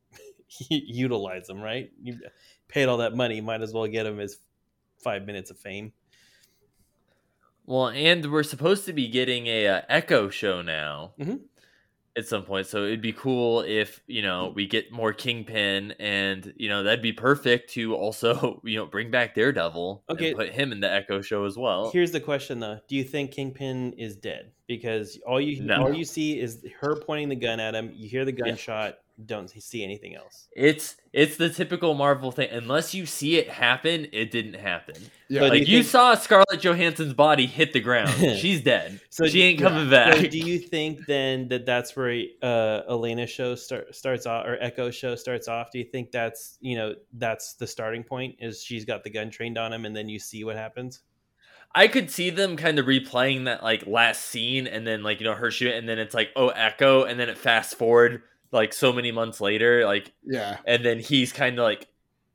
utilize 0.69 1.48
them, 1.48 1.61
right? 1.61 1.91
You 2.02 2.19
paid 2.68 2.88
all 2.88 2.98
that 2.98 3.15
money, 3.15 3.41
might 3.41 3.61
as 3.61 3.73
well 3.73 3.88
get 3.88 4.03
them 4.03 4.19
as 4.19 4.38
five 5.03 5.26
minutes 5.26 5.52
of 5.52 5.57
fame. 5.60 5.93
Well, 7.66 7.90
and 7.90 8.32
we're 8.32 8.44
supposed 8.44 8.86
to 8.86 8.94
be 8.94 9.08
getting 9.08 9.48
a 9.48 9.68
uh, 9.68 9.82
Echo 9.90 10.30
show 10.30 10.62
now 10.62 11.14
Mhm. 11.20 11.42
at 12.18 12.26
some 12.28 12.44
point, 12.44 12.68
so 12.68 12.84
it'd 12.86 13.02
be 13.02 13.14
cool 13.14 13.62
if 13.62 14.02
you 14.08 14.22
know 14.22 14.52
we 14.56 14.68
get 14.68 14.92
more 14.92 15.14
Kingpin, 15.14 15.94
and 16.00 16.54
you 16.58 16.68
know 16.70 16.84
that'd 16.84 17.02
be 17.04 17.14
perfect 17.14 17.70
to 17.72 17.96
also 17.96 18.60
you 18.66 18.78
know 18.78 18.86
bring 18.86 19.12
back 19.12 19.36
Daredevil 19.36 20.04
Okay. 20.10 20.30
and 20.30 20.38
put 20.38 20.50
him 20.50 20.72
in 20.72 20.80
the 20.82 20.92
Echo 20.92 21.22
show 21.22 21.46
as 21.46 21.58
well. 21.58 21.92
Here's 21.92 22.12
the 22.12 22.20
question 22.20 22.60
though: 22.60 22.80
Do 22.88 22.96
you 22.96 23.04
think 23.04 23.32
Kingpin 23.32 23.94
is 23.94 24.16
dead? 24.18 24.52
Because 24.68 25.20
all 25.28 25.40
you 25.40 25.62
No. 25.64 25.84
all 25.84 25.94
you 25.94 26.04
see 26.06 26.40
is 26.40 26.66
her 26.82 26.96
pointing 27.00 27.30
the 27.30 27.36
gun 27.36 27.60
at 27.60 27.76
him. 27.76 27.92
You 27.94 28.10
hear 28.10 28.26
the 28.26 28.34
Yeah. 28.34 28.56
Gunshot. 29.18 29.28
Don't 29.28 29.50
see 29.50 29.84
anything 29.84 30.16
else. 30.16 30.48
It's 30.56 30.96
it's 31.14 31.38
the 31.38 31.50
typical 31.50 31.94
Marvel 31.94 32.32
thing. 32.32 32.50
Unless 32.52 32.94
you 32.94 33.06
see 33.06 33.38
it 33.38 33.50
happen, 33.50 34.08
it 34.12 34.32
didn't 34.32 34.56
happen. 34.56 34.96
yeah, 35.30 35.42
but- 35.42 35.50
like 35.52 35.68
you 35.68 35.78
you, 35.78 35.84
think- 35.84 35.92
saw 35.92 36.16
Scarlett 36.16 36.62
Johansson's 36.62 37.14
body 37.14 37.46
hit 37.46 37.74
the 37.74 37.80
ground. 37.80 38.10
She's 38.38 38.62
dead. 38.62 39.00
So 39.10 39.28
she 39.28 39.42
ain't 39.44 39.60
yeah. 39.60 39.68
coming 39.68 39.90
back. 39.90 40.16
So 40.16 40.28
do 40.28 40.38
you 40.38 40.60
think 40.60 41.06
then 41.08 41.48
that 41.50 41.66
that's 41.66 41.96
where 41.96 42.10
uh, 42.42 42.82
Yelena's 42.90 43.30
show 43.30 43.56
start, 43.56 43.96
starts 43.96 44.26
off, 44.26 44.46
or 44.46 44.58
Echo's 44.62 44.96
show 44.96 45.16
starts 45.16 45.48
off? 45.48 45.72
Do 45.72 45.80
you 45.80 45.86
think 45.86 46.12
that's 46.12 46.58
you 46.62 46.76
know 46.76 46.96
that's 47.14 47.56
the 47.56 47.68
starting 47.68 48.04
point? 48.04 48.36
Is 48.40 48.64
she's 48.64 48.86
got 48.86 49.04
the 49.04 49.10
gun 49.10 49.30
trained 49.30 49.58
on 49.58 49.74
him, 49.74 49.86
and 49.86 49.96
then 49.96 50.10
you 50.10 50.20
see 50.20 50.44
what 50.44 50.56
happens? 50.56 51.02
I 51.74 51.88
could 51.88 52.12
see 52.12 52.30
them 52.30 52.58
kind 52.58 52.80
of 52.80 52.86
replaying 52.86 53.46
that 53.46 53.64
like 53.64 53.88
last 53.88 54.26
scene 54.26 54.68
and 54.68 54.86
then 54.86 55.04
like 55.04 55.20
you 55.22 55.26
know 55.26 55.36
her 55.36 55.52
shoot 55.52 55.74
and 55.74 55.88
then 55.88 56.00
it's 56.00 56.14
like 56.14 56.30
oh 56.36 56.50
Echo 56.50 57.04
and 57.04 57.20
then 57.20 57.30
it 57.30 57.38
fast 57.38 57.76
forward 57.76 58.24
like 58.52 58.73
so 58.73 58.91
many 58.91 59.11
months 59.11 59.40
later 59.40 59.86
like 59.86 60.14
yeah, 60.23 60.57
and 60.65 60.84
then 60.84 60.99
he's 60.99 61.32
kind 61.32 61.57
of 61.57 61.64
like 61.64 61.88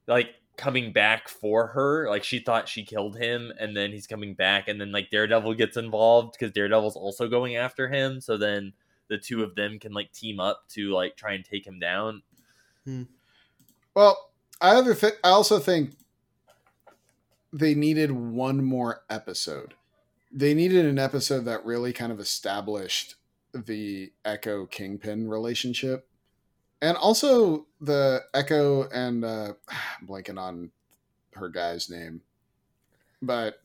like 0.06 0.30
coming 0.56 0.93
back 0.93 1.28
for 1.28 1.66
her 1.66 2.09
like 2.09 2.24
she 2.24 2.38
thought 2.38 2.68
she 2.68 2.82
killed 2.82 3.16
him 3.16 3.52
and 3.60 3.76
then 3.76 3.93
he's 3.93 4.06
coming 4.06 4.34
back 4.34 4.68
and 4.68 4.80
then 4.80 4.90
like 4.90 5.10
Daredevil 5.10 5.55
gets 5.55 5.76
involved 5.76 6.32
because 6.32 6.52
Daredevil's 6.52 6.97
also 6.97 7.28
going 7.28 7.56
after 7.56 7.88
him 7.88 8.20
so 8.20 8.38
then 8.38 8.72
the 9.09 9.18
two 9.18 9.43
of 9.43 9.55
them 9.55 9.78
can 9.78 9.93
like 9.93 10.12
team 10.12 10.40
up 10.40 10.64
to 10.70 10.90
like 10.93 11.16
try 11.16 11.32
and 11.32 11.44
take 11.44 11.66
him 11.66 11.78
down. 11.78 12.22
hmm. 12.84 13.02
Well, 13.94 14.30
I 14.60 14.74
other 14.76 14.94
th- 14.94 15.14
I 15.24 15.30
also 15.30 15.59
think 15.59 15.93
they 17.52 17.74
needed 17.74 18.10
one 18.12 18.62
more 18.62 19.02
episode. 19.09 19.74
They 20.32 20.55
needed 20.55 20.84
an 20.84 20.98
episode 20.98 21.44
that 21.47 21.64
really 21.64 21.93
kind 21.93 22.12
of 22.12 22.20
established 22.20 23.14
the 23.64 24.12
Echo 24.24 24.66
Kingpin 24.66 25.28
relationship, 25.28 26.08
and 26.82 26.96
also 26.96 27.66
the 27.80 28.22
Echo 28.34 28.88
and 28.88 29.24
uh, 29.24 29.52
I'm 29.68 30.06
blanking 30.06 30.38
on 30.38 30.70
her 31.34 31.48
guy's 31.48 31.90
name, 31.90 32.22
but 33.22 33.60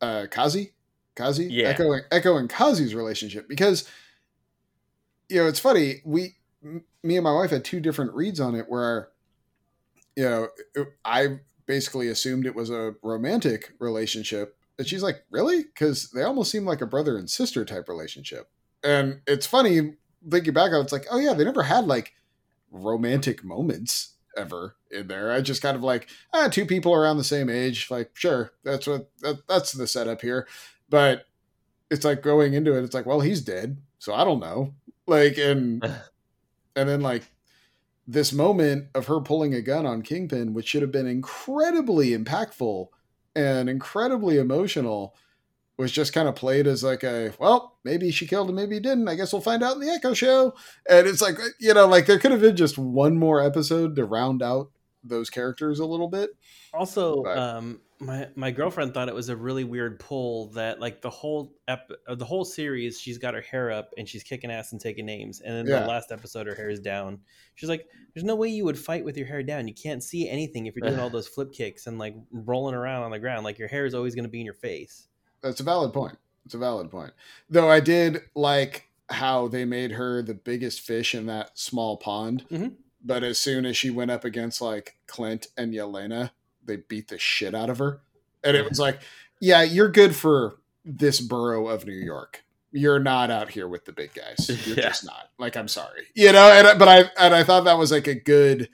uh, 0.00 0.26
Kazi, 0.30 0.72
Kazi, 1.14 1.46
Yeah. 1.50 1.68
Echo, 1.68 1.92
Echo 2.10 2.36
and 2.36 2.48
Kazi's 2.48 2.94
relationship 2.94 3.48
because 3.48 3.88
you 5.28 5.36
know 5.36 5.46
it's 5.46 5.60
funny 5.60 6.02
we 6.04 6.36
m- 6.62 6.84
me 7.02 7.16
and 7.16 7.24
my 7.24 7.32
wife 7.32 7.50
had 7.50 7.64
two 7.64 7.80
different 7.80 8.12
reads 8.14 8.40
on 8.40 8.54
it 8.54 8.66
where 8.68 9.08
you 10.16 10.24
know, 10.24 10.48
I 11.04 11.40
basically 11.66 12.08
assumed 12.08 12.46
it 12.46 12.54
was 12.54 12.70
a 12.70 12.94
romantic 13.02 13.72
relationship. 13.78 14.56
And 14.78 14.86
she's 14.86 15.02
like, 15.02 15.24
really? 15.30 15.62
Because 15.62 16.10
they 16.10 16.22
almost 16.22 16.50
seem 16.50 16.64
like 16.64 16.80
a 16.80 16.86
brother 16.86 17.16
and 17.16 17.28
sister 17.28 17.64
type 17.64 17.88
relationship. 17.88 18.50
And 18.84 19.20
it's 19.26 19.46
funny 19.46 19.94
thinking 20.30 20.52
back 20.52 20.72
on 20.72 20.80
it, 20.80 20.82
it's 20.82 20.92
like, 20.92 21.06
oh, 21.10 21.18
yeah, 21.18 21.32
they 21.32 21.44
never 21.44 21.62
had 21.62 21.86
like 21.86 22.12
romantic 22.70 23.42
moments 23.42 24.14
ever 24.36 24.76
in 24.90 25.08
there. 25.08 25.32
I 25.32 25.40
just 25.40 25.62
kind 25.62 25.76
of 25.76 25.82
like, 25.82 26.08
ah, 26.32 26.48
two 26.48 26.66
people 26.66 26.94
around 26.94 27.16
the 27.16 27.24
same 27.24 27.48
age. 27.48 27.90
Like, 27.90 28.10
sure, 28.14 28.52
that's 28.62 28.86
what, 28.86 29.10
that, 29.20 29.46
that's 29.48 29.72
the 29.72 29.86
setup 29.86 30.20
here. 30.20 30.46
But 30.88 31.26
it's 31.90 32.04
like 32.04 32.22
going 32.22 32.54
into 32.54 32.76
it, 32.76 32.84
it's 32.84 32.94
like, 32.94 33.06
well, 33.06 33.20
he's 33.20 33.40
dead. 33.40 33.78
So 33.98 34.14
I 34.14 34.24
don't 34.24 34.40
know. 34.40 34.74
Like, 35.06 35.38
and, 35.38 35.82
and 36.76 36.88
then 36.88 37.00
like, 37.00 37.30
this 38.06 38.32
moment 38.32 38.88
of 38.94 39.06
her 39.06 39.20
pulling 39.20 39.54
a 39.54 39.62
gun 39.62 39.86
on 39.86 40.02
Kingpin, 40.02 40.52
which 40.52 40.68
should 40.68 40.82
have 40.82 40.92
been 40.92 41.06
incredibly 41.06 42.10
impactful 42.10 42.88
and 43.34 43.68
incredibly 43.68 44.36
emotional, 44.38 45.14
was 45.76 45.90
just 45.92 46.12
kind 46.12 46.28
of 46.28 46.36
played 46.36 46.66
as 46.66 46.84
like 46.84 47.02
a 47.02 47.32
well, 47.38 47.78
maybe 47.84 48.10
she 48.12 48.26
killed 48.26 48.48
him, 48.48 48.56
maybe 48.56 48.76
he 48.76 48.80
didn't. 48.80 49.08
I 49.08 49.14
guess 49.16 49.32
we'll 49.32 49.42
find 49.42 49.62
out 49.62 49.74
in 49.74 49.80
the 49.80 49.90
Echo 49.90 50.14
show. 50.14 50.54
And 50.88 51.06
it's 51.06 51.20
like 51.22 51.36
you 51.60 51.74
know, 51.74 51.86
like 51.86 52.06
there 52.06 52.18
could 52.18 52.30
have 52.30 52.40
been 52.40 52.56
just 52.56 52.78
one 52.78 53.18
more 53.18 53.40
episode 53.42 53.96
to 53.96 54.04
round 54.04 54.42
out 54.42 54.70
those 55.02 55.28
characters 55.30 55.80
a 55.80 55.84
little 55.86 56.08
bit. 56.08 56.30
Also, 56.72 57.22
But- 57.24 57.36
um, 57.38 57.80
my 58.00 58.28
my 58.34 58.50
girlfriend 58.50 58.92
thought 58.92 59.08
it 59.08 59.14
was 59.14 59.28
a 59.28 59.36
really 59.36 59.62
weird 59.64 60.00
pull 60.00 60.48
that 60.52 60.80
like 60.80 61.00
the 61.00 61.10
whole 61.10 61.54
ep- 61.68 61.90
uh, 62.08 62.14
the 62.16 62.24
whole 62.24 62.44
series 62.44 63.00
she's 63.00 63.18
got 63.18 63.34
her 63.34 63.40
hair 63.40 63.70
up 63.70 63.90
and 63.96 64.08
she's 64.08 64.22
kicking 64.24 64.50
ass 64.50 64.72
and 64.72 64.80
taking 64.80 65.06
names, 65.06 65.40
and 65.40 65.54
then 65.56 65.66
Yeah. 65.66 65.80
the 65.80 65.86
last 65.86 66.10
episode 66.10 66.46
her 66.48 66.54
hair 66.56 66.70
is 66.70 66.80
down. 66.80 67.20
She's 67.54 67.68
like, 67.68 67.86
"There's 68.12 68.24
no 68.24 68.34
way 68.34 68.48
you 68.48 68.64
would 68.64 68.78
fight 68.78 69.04
with 69.04 69.16
your 69.16 69.26
hair 69.28 69.42
down. 69.44 69.68
You 69.68 69.74
can't 69.74 70.02
see 70.02 70.28
anything 70.28 70.66
if 70.66 70.74
you're 70.74 70.88
doing 70.88 71.00
all 71.00 71.10
those 71.10 71.28
flip 71.28 71.52
kicks 71.52 71.86
and 71.86 71.98
like 71.98 72.14
rolling 72.32 72.74
around 72.74 73.04
on 73.04 73.10
the 73.12 73.18
ground. 73.20 73.44
Like 73.44 73.58
your 73.58 73.68
hair 73.68 73.86
is 73.86 73.94
always 73.94 74.14
going 74.14 74.24
to 74.24 74.30
be 74.30 74.40
in 74.40 74.46
your 74.46 74.54
face." 74.54 75.08
That's 75.44 75.60
a 75.60 75.64
valid 75.64 75.92
point. 75.92 76.18
It's 76.44 76.54
a 76.54 76.58
valid 76.58 76.90
point. 76.90 77.12
Though 77.48 77.70
I 77.70 77.78
did 77.78 78.22
like 78.34 78.88
how 79.10 79.46
they 79.46 79.64
made 79.64 79.92
her 79.92 80.22
the 80.22 80.34
biggest 80.34 80.80
fish 80.80 81.14
in 81.14 81.26
that 81.26 81.56
small 81.56 81.96
pond. 81.96 82.44
Mhm. 82.50 82.72
But 83.04 83.22
as 83.22 83.38
soon 83.38 83.64
as 83.66 83.76
she 83.76 83.90
went 83.90 84.10
up 84.10 84.24
against 84.24 84.60
like 84.60 84.96
Clint 85.06 85.46
and 85.56 85.72
Yelena, 85.72 86.30
they 86.64 86.76
beat 86.76 87.08
the 87.08 87.18
shit 87.18 87.54
out 87.54 87.70
of 87.70 87.78
her. 87.78 88.00
And 88.42 88.56
it 88.56 88.68
was 88.68 88.78
like, 88.80 89.00
yeah, 89.40 89.62
you're 89.62 89.90
good 89.90 90.16
for 90.16 90.56
this 90.84 91.20
borough 91.20 91.68
of 91.68 91.86
New 91.86 91.92
York. 91.92 92.42
you're 92.76 92.98
not 92.98 93.30
out 93.30 93.50
here 93.50 93.68
with 93.68 93.84
the 93.84 93.92
big 93.92 94.12
guys. 94.14 94.48
You're 94.66 94.76
Yeah. 94.76 94.88
just 94.88 95.04
not. 95.04 95.30
Like, 95.38 95.56
I'm 95.56 95.68
sorry, 95.68 96.06
you 96.14 96.32
know. 96.32 96.50
And 96.50 96.76
but 96.76 96.88
I 96.88 97.04
and 97.24 97.32
I 97.32 97.44
thought 97.44 97.64
that 97.66 97.78
was 97.78 97.92
like 97.92 98.08
a 98.08 98.16
good 98.16 98.68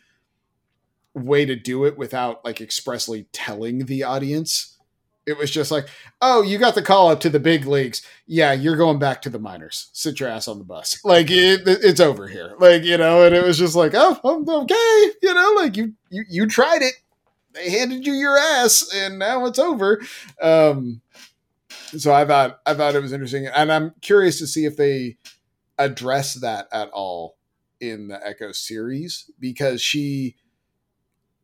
way 1.14 1.44
to 1.44 1.54
do 1.54 1.84
it 1.84 1.98
without 1.98 2.42
like 2.44 2.60
expressly 2.62 3.26
telling 3.32 3.84
the 3.86 4.02
audience. 4.04 4.78
It 5.26 5.36
was 5.36 5.50
just 5.50 5.70
like, 5.70 5.86
oh, 6.20 6.42
you 6.42 6.58
got 6.58 6.74
the 6.74 6.82
call 6.82 7.10
up 7.10 7.20
to 7.20 7.30
the 7.30 7.38
big 7.38 7.66
leagues. 7.66 8.02
Yeah, 8.26 8.52
you're 8.52 8.76
going 8.76 8.98
back 8.98 9.22
to 9.22 9.30
the 9.30 9.38
minors. 9.38 9.90
Sit 9.92 10.18
your 10.18 10.28
ass 10.28 10.48
on 10.48 10.58
the 10.58 10.64
bus. 10.64 11.00
Like 11.04 11.30
it, 11.30 11.62
it's 11.66 12.00
over 12.00 12.26
here. 12.26 12.54
Like 12.58 12.84
you 12.84 12.96
know, 12.96 13.24
and 13.24 13.34
it 13.34 13.44
was 13.44 13.58
just 13.58 13.76
like, 13.76 13.92
oh, 13.94 14.18
I'm 14.24 14.48
okay. 14.48 15.12
You 15.22 15.34
know, 15.34 15.54
like 15.56 15.76
you 15.76 15.94
you 16.10 16.24
you 16.28 16.46
tried 16.46 16.82
it. 16.82 16.94
They 17.52 17.70
handed 17.70 18.06
you 18.06 18.12
your 18.12 18.38
ass, 18.38 18.88
and 18.94 19.18
now 19.18 19.44
it's 19.46 19.58
over. 19.58 20.00
Um, 20.40 21.00
so 21.68 22.12
I 22.12 22.24
thought 22.24 22.60
I 22.64 22.74
thought 22.74 22.94
it 22.94 23.02
was 23.02 23.12
interesting, 23.12 23.46
and 23.46 23.72
I'm 23.72 23.92
curious 24.00 24.38
to 24.38 24.46
see 24.46 24.64
if 24.64 24.76
they 24.76 25.16
address 25.78 26.34
that 26.34 26.68
at 26.72 26.90
all 26.90 27.36
in 27.80 28.08
the 28.08 28.26
Echo 28.26 28.52
series 28.52 29.30
because 29.40 29.80
she 29.80 30.36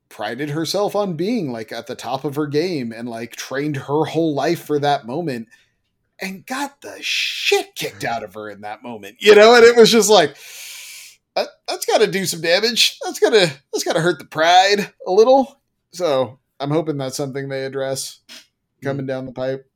prided 0.09 0.51
herself 0.51 0.95
on 0.97 1.15
being 1.15 1.51
like 1.53 1.73
at 1.73 1.87
the 1.87 1.95
top 1.97 2.25
of 2.25 2.37
her 2.37 2.47
game 2.47 2.93
and 2.93 3.09
like 3.09 3.37
trained 3.37 3.77
her 3.77 4.05
whole 4.05 4.35
life 4.35 4.65
for 4.65 4.79
that 4.79 5.07
moment 5.07 5.49
and 6.21 6.47
got 6.47 6.81
the 6.81 6.97
shit 7.01 7.75
kicked 7.75 8.05
out 8.05 8.23
of 8.23 8.35
her 8.35 8.49
in 8.49 8.63
that 8.63 8.83
moment 8.83 9.17
you 9.21 9.35
know? 9.35 9.55
And 9.55 9.65
it 9.65 9.77
was 9.77 9.91
just 9.91 10.09
like 10.11 10.37
that, 11.35 11.49
that's 11.69 11.85
got 11.85 11.99
to 11.99 12.07
do 12.07 12.25
some 12.25 12.41
damage. 12.41 12.99
That's 13.05 13.19
got 13.21 13.31
to 13.31 13.53
that's 13.73 13.85
got 13.85 13.93
to 13.95 14.01
hurt 14.01 14.19
the 14.19 14.25
pride 14.25 14.93
a 15.07 15.11
little. 15.13 15.61
So 15.93 16.39
i'm 16.59 16.71
hoping 16.71 16.97
that's 16.97 17.17
something 17.17 17.49
they 17.49 17.65
address 17.67 18.21
coming 18.83 19.05
down 19.07 19.27
the 19.27 19.33
pipe. 19.33 19.69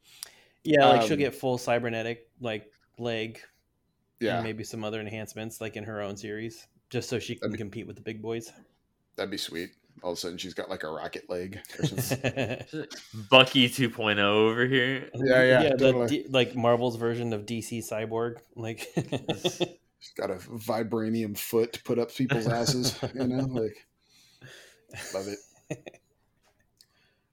Yeah, 0.65 0.87
like 0.87 1.03
she'll 1.03 1.13
Um, 1.15 1.19
get 1.19 1.35
full 1.35 1.59
cybernetic 1.59 2.29
like 2.41 2.67
leg, 2.99 3.41
yeah. 4.21 4.37
and 4.37 4.45
maybe 4.45 4.63
some 4.65 4.85
other 4.85 5.01
enhancements 5.01 5.61
like 5.61 5.77
in 5.77 5.85
her 5.85 6.01
own 6.03 6.17
series, 6.17 6.67
just 6.91 7.09
so 7.09 7.19
she 7.19 7.35
can 7.37 7.51
be- 7.53 7.59
compete 7.59 7.87
with 7.87 7.97
the 7.97 8.03
big 8.03 8.23
boys. 8.23 8.51
that'd 9.17 9.31
be 9.31 9.37
sweet 9.39 9.71
all 10.03 10.13
of 10.13 10.19
a 10.19 10.21
sudden 10.21 10.39
she's 10.39 10.55
got 10.55 10.71
like 10.71 10.83
a 10.83 10.89
rocket 10.91 11.29
leg 11.29 11.61
or 11.79 11.87
something 11.87 12.65
Bucky 13.31 13.69
2.0 13.69 14.19
over 14.19 14.67
here. 14.67 15.11
Yeah, 15.15 15.43
yeah, 15.43 15.63
yeah. 15.63 15.69
totally. 15.71 16.07
The 16.07 16.23
D- 16.23 16.27
like 16.31 16.55
Marvel's 16.55 16.97
version 16.97 17.33
of 17.33 17.47
DC 17.47 17.79
Cyborg, 17.79 18.39
like 18.57 18.89
she's 20.01 20.13
got 20.17 20.31
a 20.31 20.37
vibranium 20.37 21.37
foot 21.37 21.75
to 21.75 21.83
put 21.83 21.99
up 21.99 22.13
people's 22.15 22.49
asses 22.49 22.99
you 23.15 23.27
know 23.27 23.45
like 23.45 23.87
love 25.15 25.27
it 25.29 25.39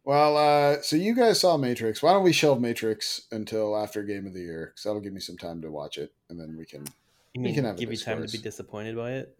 well 0.03 0.37
uh 0.37 0.81
so 0.81 0.95
you 0.95 1.15
guys 1.15 1.39
saw 1.39 1.57
matrix 1.57 2.03
why 2.03 2.11
don't 2.13 2.23
we 2.23 2.31
shelve 2.33 2.61
matrix 2.61 3.21
until 3.31 3.75
after 3.75 4.03
game 4.03 4.27
of 4.27 4.33
the 4.33 4.41
year 4.41 4.67
because 4.67 4.83
that'll 4.83 4.99
give 5.01 5.13
me 5.13 5.19
some 5.19 5.37
time 5.37 5.61
to 5.61 5.71
watch 5.71 5.97
it 5.97 6.13
and 6.29 6.39
then 6.39 6.55
we 6.57 6.65
can 6.65 6.85
You 7.33 7.41
We 7.41 7.53
can 7.53 7.63
have 7.65 7.77
a 7.77 7.79
give 7.79 7.91
you 7.91 7.97
time 7.97 8.25
to 8.25 8.31
be 8.31 8.37
disappointed 8.37 8.95
by 8.95 9.13
it? 9.13 9.37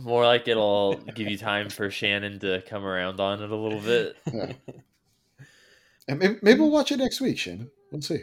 More 0.00 0.24
like 0.24 0.48
it'll 0.48 0.96
give 0.96 1.28
you 1.28 1.38
time 1.38 1.68
for 1.70 1.90
Shannon 1.90 2.40
to 2.40 2.62
come 2.68 2.84
around 2.84 3.20
on 3.20 3.42
it 3.42 3.50
a 3.50 3.56
little 3.56 3.80
bit. 3.80 4.16
yeah. 4.32 4.52
and 6.08 6.18
maybe, 6.18 6.36
maybe 6.42 6.60
we'll 6.60 6.70
watch 6.70 6.92
it 6.92 6.98
next 6.98 7.20
week 7.20 7.38
shannon 7.38 7.70
we'll 7.90 8.02
see 8.02 8.18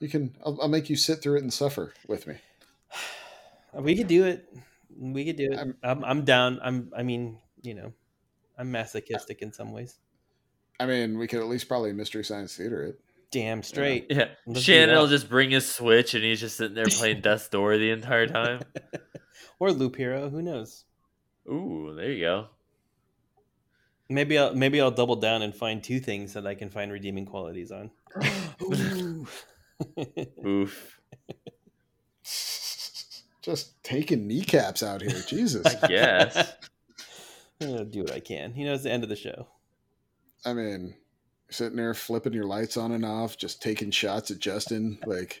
you 0.00 0.08
can 0.08 0.34
I'll, 0.44 0.58
I'll 0.62 0.68
make 0.68 0.90
you 0.90 0.96
sit 0.96 1.22
through 1.22 1.36
it 1.36 1.42
and 1.42 1.52
suffer 1.52 1.92
with 2.08 2.26
me 2.26 2.36
We 3.74 3.96
could 3.96 4.08
do 4.08 4.24
it. 4.24 4.52
We 4.98 5.24
could 5.24 5.36
do 5.36 5.52
it. 5.52 5.58
I'm- 5.58 5.76
I'm, 5.82 6.04
I'm, 6.04 6.24
down. 6.26 6.60
I'm. 6.62 6.92
I 6.94 7.02
mean, 7.02 7.38
you 7.62 7.72
know, 7.72 7.92
I'm 8.58 8.70
masochistic 8.70 9.40
in 9.40 9.50
some 9.50 9.72
ways. 9.72 9.94
i 10.78 10.84
mean 10.84 11.16
we 11.18 11.26
could 11.26 11.40
at 11.40 11.46
least 11.46 11.68
probably 11.68 11.92
mystery 11.94 12.22
science 12.24 12.54
theater 12.54 12.82
it 12.82 13.00
Damn 13.32 13.62
straight. 13.62 14.06
Yeah. 14.10 14.28
Let's 14.46 14.60
Shannon 14.60 14.94
will 14.94 15.08
just 15.08 15.28
bring 15.28 15.50
his 15.50 15.66
Switch 15.68 16.14
and 16.14 16.22
he's 16.22 16.38
just 16.38 16.56
sitting 16.58 16.74
there 16.74 16.84
playing 16.84 17.20
Death's 17.22 17.48
Door 17.48 17.78
the 17.78 17.90
entire 17.90 18.26
time. 18.26 18.60
or 19.58 19.72
Loop 19.72 19.96
Hero. 19.96 20.28
Who 20.28 20.42
knows? 20.42 20.84
Ooh, 21.48 21.94
there 21.96 22.12
you 22.12 22.20
go. 22.20 22.46
Maybe 24.10 24.36
I'll 24.38 24.54
maybe 24.54 24.80
I'll 24.80 24.90
double 24.90 25.16
down 25.16 25.40
and 25.40 25.54
find 25.54 25.82
two 25.82 25.98
things 25.98 26.34
that 26.34 26.46
I 26.46 26.54
can 26.54 26.68
find 26.68 26.92
redeeming 26.92 27.24
qualities 27.24 27.72
on. 27.72 27.90
Oof. 30.46 31.00
just 33.42 33.82
taking 33.82 34.28
kneecaps 34.28 34.84
out 34.84 35.00
here 35.00 35.20
jesus 35.26 35.66
I 35.66 35.88
guess. 35.88 36.54
I'm 37.60 37.70
gonna 37.70 37.84
do 37.86 38.02
what 38.02 38.12
I 38.12 38.20
can. 38.20 38.54
You 38.54 38.66
know, 38.66 38.74
it's 38.74 38.82
the 38.82 38.92
end 38.92 39.02
of 39.02 39.08
the 39.08 39.16
show. 39.16 39.48
I 40.44 40.52
mean, 40.52 40.94
sitting 41.52 41.76
there 41.76 41.94
flipping 41.94 42.32
your 42.32 42.44
lights 42.46 42.76
on 42.76 42.92
and 42.92 43.04
off, 43.04 43.36
just 43.36 43.62
taking 43.62 43.90
shots 43.90 44.30
at 44.30 44.38
Justin. 44.38 44.98
Like, 45.06 45.40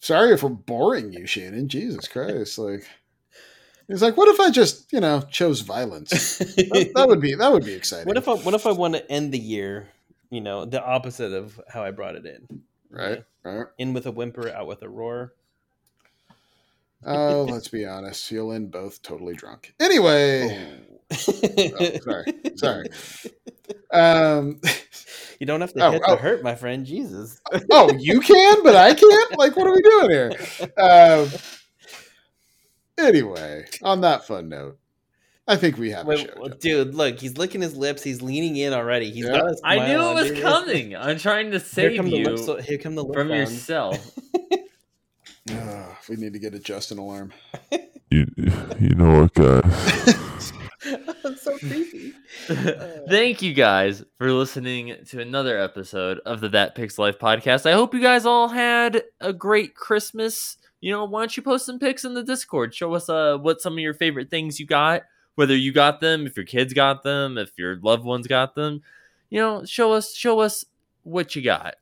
sorry 0.00 0.32
if 0.32 0.42
we're 0.42 0.50
boring 0.50 1.12
you, 1.12 1.26
Shannon. 1.26 1.68
Jesus 1.68 2.08
Christ! 2.08 2.58
Like, 2.58 2.86
he's 3.88 4.02
like, 4.02 4.16
what 4.16 4.28
if 4.28 4.40
I 4.40 4.50
just, 4.50 4.92
you 4.92 5.00
know, 5.00 5.22
chose 5.30 5.60
violence? 5.60 6.38
That, 6.38 6.92
that 6.94 7.08
would 7.08 7.20
be 7.20 7.34
that 7.34 7.52
would 7.52 7.64
be 7.64 7.74
exciting. 7.74 8.06
What 8.08 8.16
if 8.16 8.28
I 8.28 8.34
what 8.34 8.54
if 8.54 8.66
I 8.66 8.72
want 8.72 8.94
to 8.94 9.10
end 9.10 9.32
the 9.32 9.38
year? 9.38 9.88
You 10.30 10.40
know, 10.40 10.64
the 10.64 10.82
opposite 10.82 11.32
of 11.32 11.60
how 11.68 11.84
I 11.84 11.90
brought 11.90 12.16
it 12.16 12.24
in. 12.24 12.62
right? 12.90 13.24
Right. 13.44 13.66
In 13.78 13.92
with 13.92 14.06
a 14.06 14.10
whimper, 14.10 14.48
out 14.50 14.66
with 14.66 14.82
a 14.82 14.88
roar. 14.88 15.32
Oh, 17.04 17.46
let's 17.50 17.68
be 17.68 17.84
honest. 17.84 18.30
You'll 18.30 18.52
end 18.52 18.70
both 18.70 19.02
totally 19.02 19.34
drunk. 19.34 19.74
Anyway, 19.80 20.48
Oh. 20.88 21.00
Sorry. 21.12 22.32
Sorry. 22.56 22.88
um, 23.92 24.60
You 25.40 25.46
don't 25.46 25.60
have 25.60 25.72
to 25.74 25.84
Oh, 25.84 25.90
hit 25.90 26.02
oh. 26.06 26.14
to 26.14 26.22
hurt, 26.22 26.44
my 26.44 26.54
friend. 26.54 26.86
Jesus. 26.86 27.40
oh, 27.72 27.92
you 27.98 28.20
can, 28.20 28.62
but 28.62 28.76
I 28.76 28.94
can't. 28.94 29.36
Like, 29.36 29.56
what 29.56 29.66
are 29.66 29.72
we 29.72 29.82
doing 29.82 30.10
here? 30.10 30.32
Um, 30.78 31.28
anyway, 32.96 33.66
on 33.82 34.02
that 34.02 34.24
fun 34.24 34.48
note, 34.48 34.78
I 35.48 35.56
think 35.56 35.78
we 35.78 35.90
have 35.90 36.06
a 36.06 36.10
Wait, 36.10 36.20
show. 36.20 36.34
well, 36.38 36.50
dude, 36.50 36.94
look, 36.94 37.18
he's 37.18 37.38
licking 37.38 37.60
his 37.60 37.76
lips. 37.76 38.04
He's 38.04 38.22
leaning 38.22 38.54
in 38.56 38.72
already. 38.72 39.10
He's 39.10 39.24
Yeah. 39.26 39.32
got 39.32 39.50
a 39.50 39.56
I 39.64 39.78
smile 39.78 39.88
knew 39.88 40.10
it 40.10 40.14
was 40.14 40.30
dude. 40.30 40.42
coming. 40.42 40.94
I'm 40.96 41.18
trying 41.18 41.50
to 41.50 41.58
Here 41.58 41.60
save 41.60 41.96
come 41.96 42.08
the 42.08 42.18
you 42.18 42.24
lips. 42.24 42.66
Here 42.68 42.78
come 42.78 42.94
the 42.94 43.02
lip 43.04 43.14
from 43.14 43.28
sounds. 43.28 43.50
yourself. 43.52 44.10
We 46.08 46.16
need 46.16 46.32
to 46.34 46.38
get 46.38 46.54
a 46.54 46.60
Justin 46.60 46.98
alarm. 46.98 47.32
You, 48.10 48.26
you 48.78 48.94
know 48.94 49.22
what, 49.22 49.34
guys? 49.34 50.16
That's 51.52 51.62
so 51.62 51.68
creepy. 51.68 52.14
Thank 53.08 53.42
you 53.42 53.52
guys 53.52 54.04
for 54.16 54.32
listening 54.32 54.96
to 55.08 55.20
another 55.20 55.58
episode 55.58 56.20
of 56.24 56.40
the 56.40 56.48
That 56.50 56.74
Picks 56.74 56.98
Life 56.98 57.18
podcast. 57.18 57.66
I 57.66 57.72
hope 57.72 57.94
you 57.94 58.00
guys 58.00 58.24
all 58.24 58.48
had 58.48 59.02
a 59.20 59.32
great 59.32 59.74
Christmas. 59.74 60.56
You 60.80 60.92
know, 60.92 61.04
why 61.04 61.22
don't 61.22 61.36
you 61.36 61.42
post 61.42 61.66
some 61.66 61.78
pics 61.78 62.04
in 62.04 62.14
the 62.14 62.22
Discord? 62.22 62.74
Show 62.74 62.94
us 62.94 63.08
uh 63.08 63.36
what 63.38 63.60
some 63.60 63.74
of 63.74 63.78
your 63.80 63.94
favorite 63.94 64.30
things 64.30 64.58
you 64.58 64.66
got, 64.66 65.02
whether 65.34 65.56
you 65.56 65.72
got 65.72 66.00
them, 66.00 66.26
if 66.26 66.36
your 66.36 66.46
kids 66.46 66.72
got 66.72 67.02
them, 67.02 67.38
if 67.38 67.50
your 67.58 67.76
loved 67.76 68.04
ones 68.04 68.26
got 68.26 68.54
them. 68.54 68.82
You 69.28 69.40
know, 69.40 69.64
show 69.64 69.92
us 69.92 70.14
show 70.14 70.40
us 70.40 70.64
what 71.02 71.36
you 71.36 71.42
got. 71.42 71.74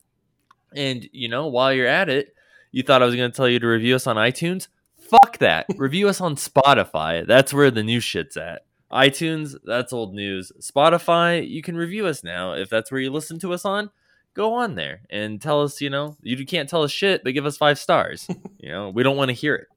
And 0.75 1.09
you 1.13 1.29
know, 1.29 1.47
while 1.47 1.73
you're 1.73 1.87
at 1.87 2.09
it, 2.09 2.35
you 2.73 2.83
thought 2.83 3.03
I 3.03 3.07
was 3.07 3.17
going 3.17 3.31
to 3.31 3.37
tell 3.37 3.49
you 3.49 3.59
to 3.59 3.67
review 3.67 3.95
us 3.95 4.07
on 4.07 4.17
iTunes? 4.17 4.69
Fuck 4.99 5.39
that. 5.39 5.67
review 5.77 6.09
us 6.09 6.21
on 6.21 6.37
Spotify. 6.37 7.27
That's 7.27 7.53
where 7.53 7.71
the 7.71 7.83
new 7.83 8.01
shit's 8.01 8.37
at 8.37 8.63
iTunes, 8.93 9.55
that's 9.65 9.93
old 9.93 10.15
news. 10.15 10.53
Spotify, 10.61 11.49
you 11.49 11.63
can 11.63 11.77
review 11.77 12.07
us 12.07 12.25
now. 12.25 12.53
If 12.55 12.69
that's 12.71 12.91
where 12.91 13.01
you 13.01 13.11
listen 13.11 13.39
to 13.41 13.53
us 13.53 13.65
on, 13.65 13.91
go 14.35 14.55
on 14.55 14.75
there 14.75 15.03
and 15.11 15.41
tell 15.41 15.63
us, 15.63 15.81
you 15.81 15.91
know, 15.91 16.17
you 16.23 16.45
can't 16.45 16.69
tell 16.69 16.83
us 16.83 16.91
shit, 16.91 17.23
but 17.23 17.35
give 17.35 17.47
us 17.47 17.57
five 17.57 17.79
stars. 17.79 18.29
you 18.59 18.71
know, 18.71 18.91
we 18.91 19.03
don't 19.03 19.17
want 19.17 19.29
to 19.29 19.35
hear 19.35 19.55
it. 19.55 19.69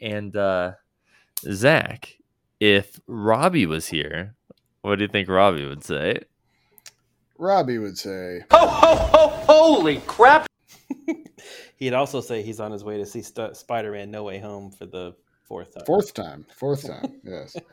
And 0.00 0.34
uh 0.34 0.72
Zach, 1.50 2.16
if 2.58 3.00
Robbie 3.06 3.66
was 3.66 3.86
here, 3.88 4.34
what 4.82 4.96
do 4.96 5.02
you 5.02 5.08
think 5.08 5.28
Robbie 5.28 5.66
would 5.66 5.84
say? 5.84 6.20
Robbie 7.38 7.78
would 7.78 7.96
say, 7.96 8.44
Ho, 8.50 8.66
ho, 8.66 8.94
ho, 8.96 9.28
holy 9.28 9.98
crap! 10.06 10.46
He'd 11.76 11.94
also 11.94 12.20
say 12.20 12.42
he's 12.42 12.60
on 12.60 12.70
his 12.70 12.84
way 12.84 12.98
to 12.98 13.06
see 13.06 13.22
St- 13.22 13.56
Spider-Man: 13.56 14.10
No 14.10 14.24
Way 14.24 14.38
Home 14.38 14.70
for 14.70 14.84
the 14.84 15.14
fourth 15.50 15.74
time. 15.74 15.84
fourth 15.84 16.14
time, 16.14 16.46
fourth 16.56 16.86
time, 16.86 17.20
yes. 17.24 17.56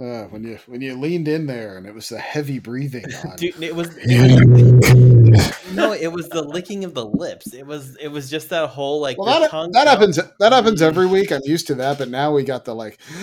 Uh, 0.00 0.24
when 0.28 0.42
you 0.42 0.58
when 0.64 0.80
you 0.80 0.96
leaned 0.96 1.28
in 1.28 1.44
there 1.44 1.76
and 1.76 1.86
it 1.86 1.92
was 1.94 2.08
the 2.08 2.18
heavy 2.18 2.58
breathing 2.58 3.04
on. 3.22 3.36
Dude, 3.36 3.62
it 3.62 3.76
was, 3.76 3.94
no, 5.74 5.92
it 5.92 6.10
was 6.10 6.26
the 6.30 6.40
licking 6.42 6.84
of 6.84 6.94
the 6.94 7.04
lips. 7.04 7.52
It 7.52 7.66
was 7.66 7.96
it 8.00 8.08
was 8.08 8.30
just 8.30 8.48
that 8.48 8.70
whole 8.70 9.02
like 9.02 9.18
well, 9.18 9.26
the 9.34 9.40
that, 9.40 9.50
tongue 9.50 9.72
that 9.72 9.86
out. 9.86 9.98
happens. 9.98 10.18
That 10.38 10.52
happens 10.54 10.80
every 10.80 11.04
week. 11.06 11.30
I'm 11.30 11.42
used 11.44 11.66
to 11.66 11.74
that, 11.74 11.98
but 11.98 12.08
now 12.08 12.32
we 12.32 12.44
got 12.44 12.64
the 12.64 12.74
like 12.74 12.98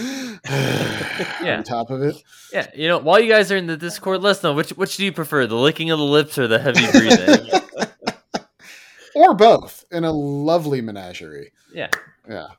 Yeah. 0.47 1.55
on 1.57 1.63
top 1.63 1.89
of 1.89 2.03
it. 2.03 2.15
Yeah, 2.53 2.67
you 2.75 2.87
know, 2.87 2.99
while 2.99 3.19
you 3.19 3.31
guys 3.31 3.51
are 3.51 3.57
in 3.57 3.65
the 3.65 3.77
Discord, 3.77 4.21
let 4.21 4.31
us 4.37 4.43
know 4.43 4.53
which 4.53 4.69
which 4.69 4.97
do 4.97 5.05
you 5.05 5.11
prefer, 5.11 5.47
the 5.47 5.55
licking 5.55 5.89
of 5.89 5.97
the 5.97 6.05
lips 6.05 6.37
or 6.37 6.47
the 6.47 6.59
heavy 6.59 6.85
breathing? 6.91 7.59
or 9.15 9.33
both 9.33 9.83
in 9.91 10.03
a 10.03 10.11
lovely 10.11 10.81
menagerie. 10.81 11.53
yeah. 11.73 11.89
Yeah. 12.29 12.49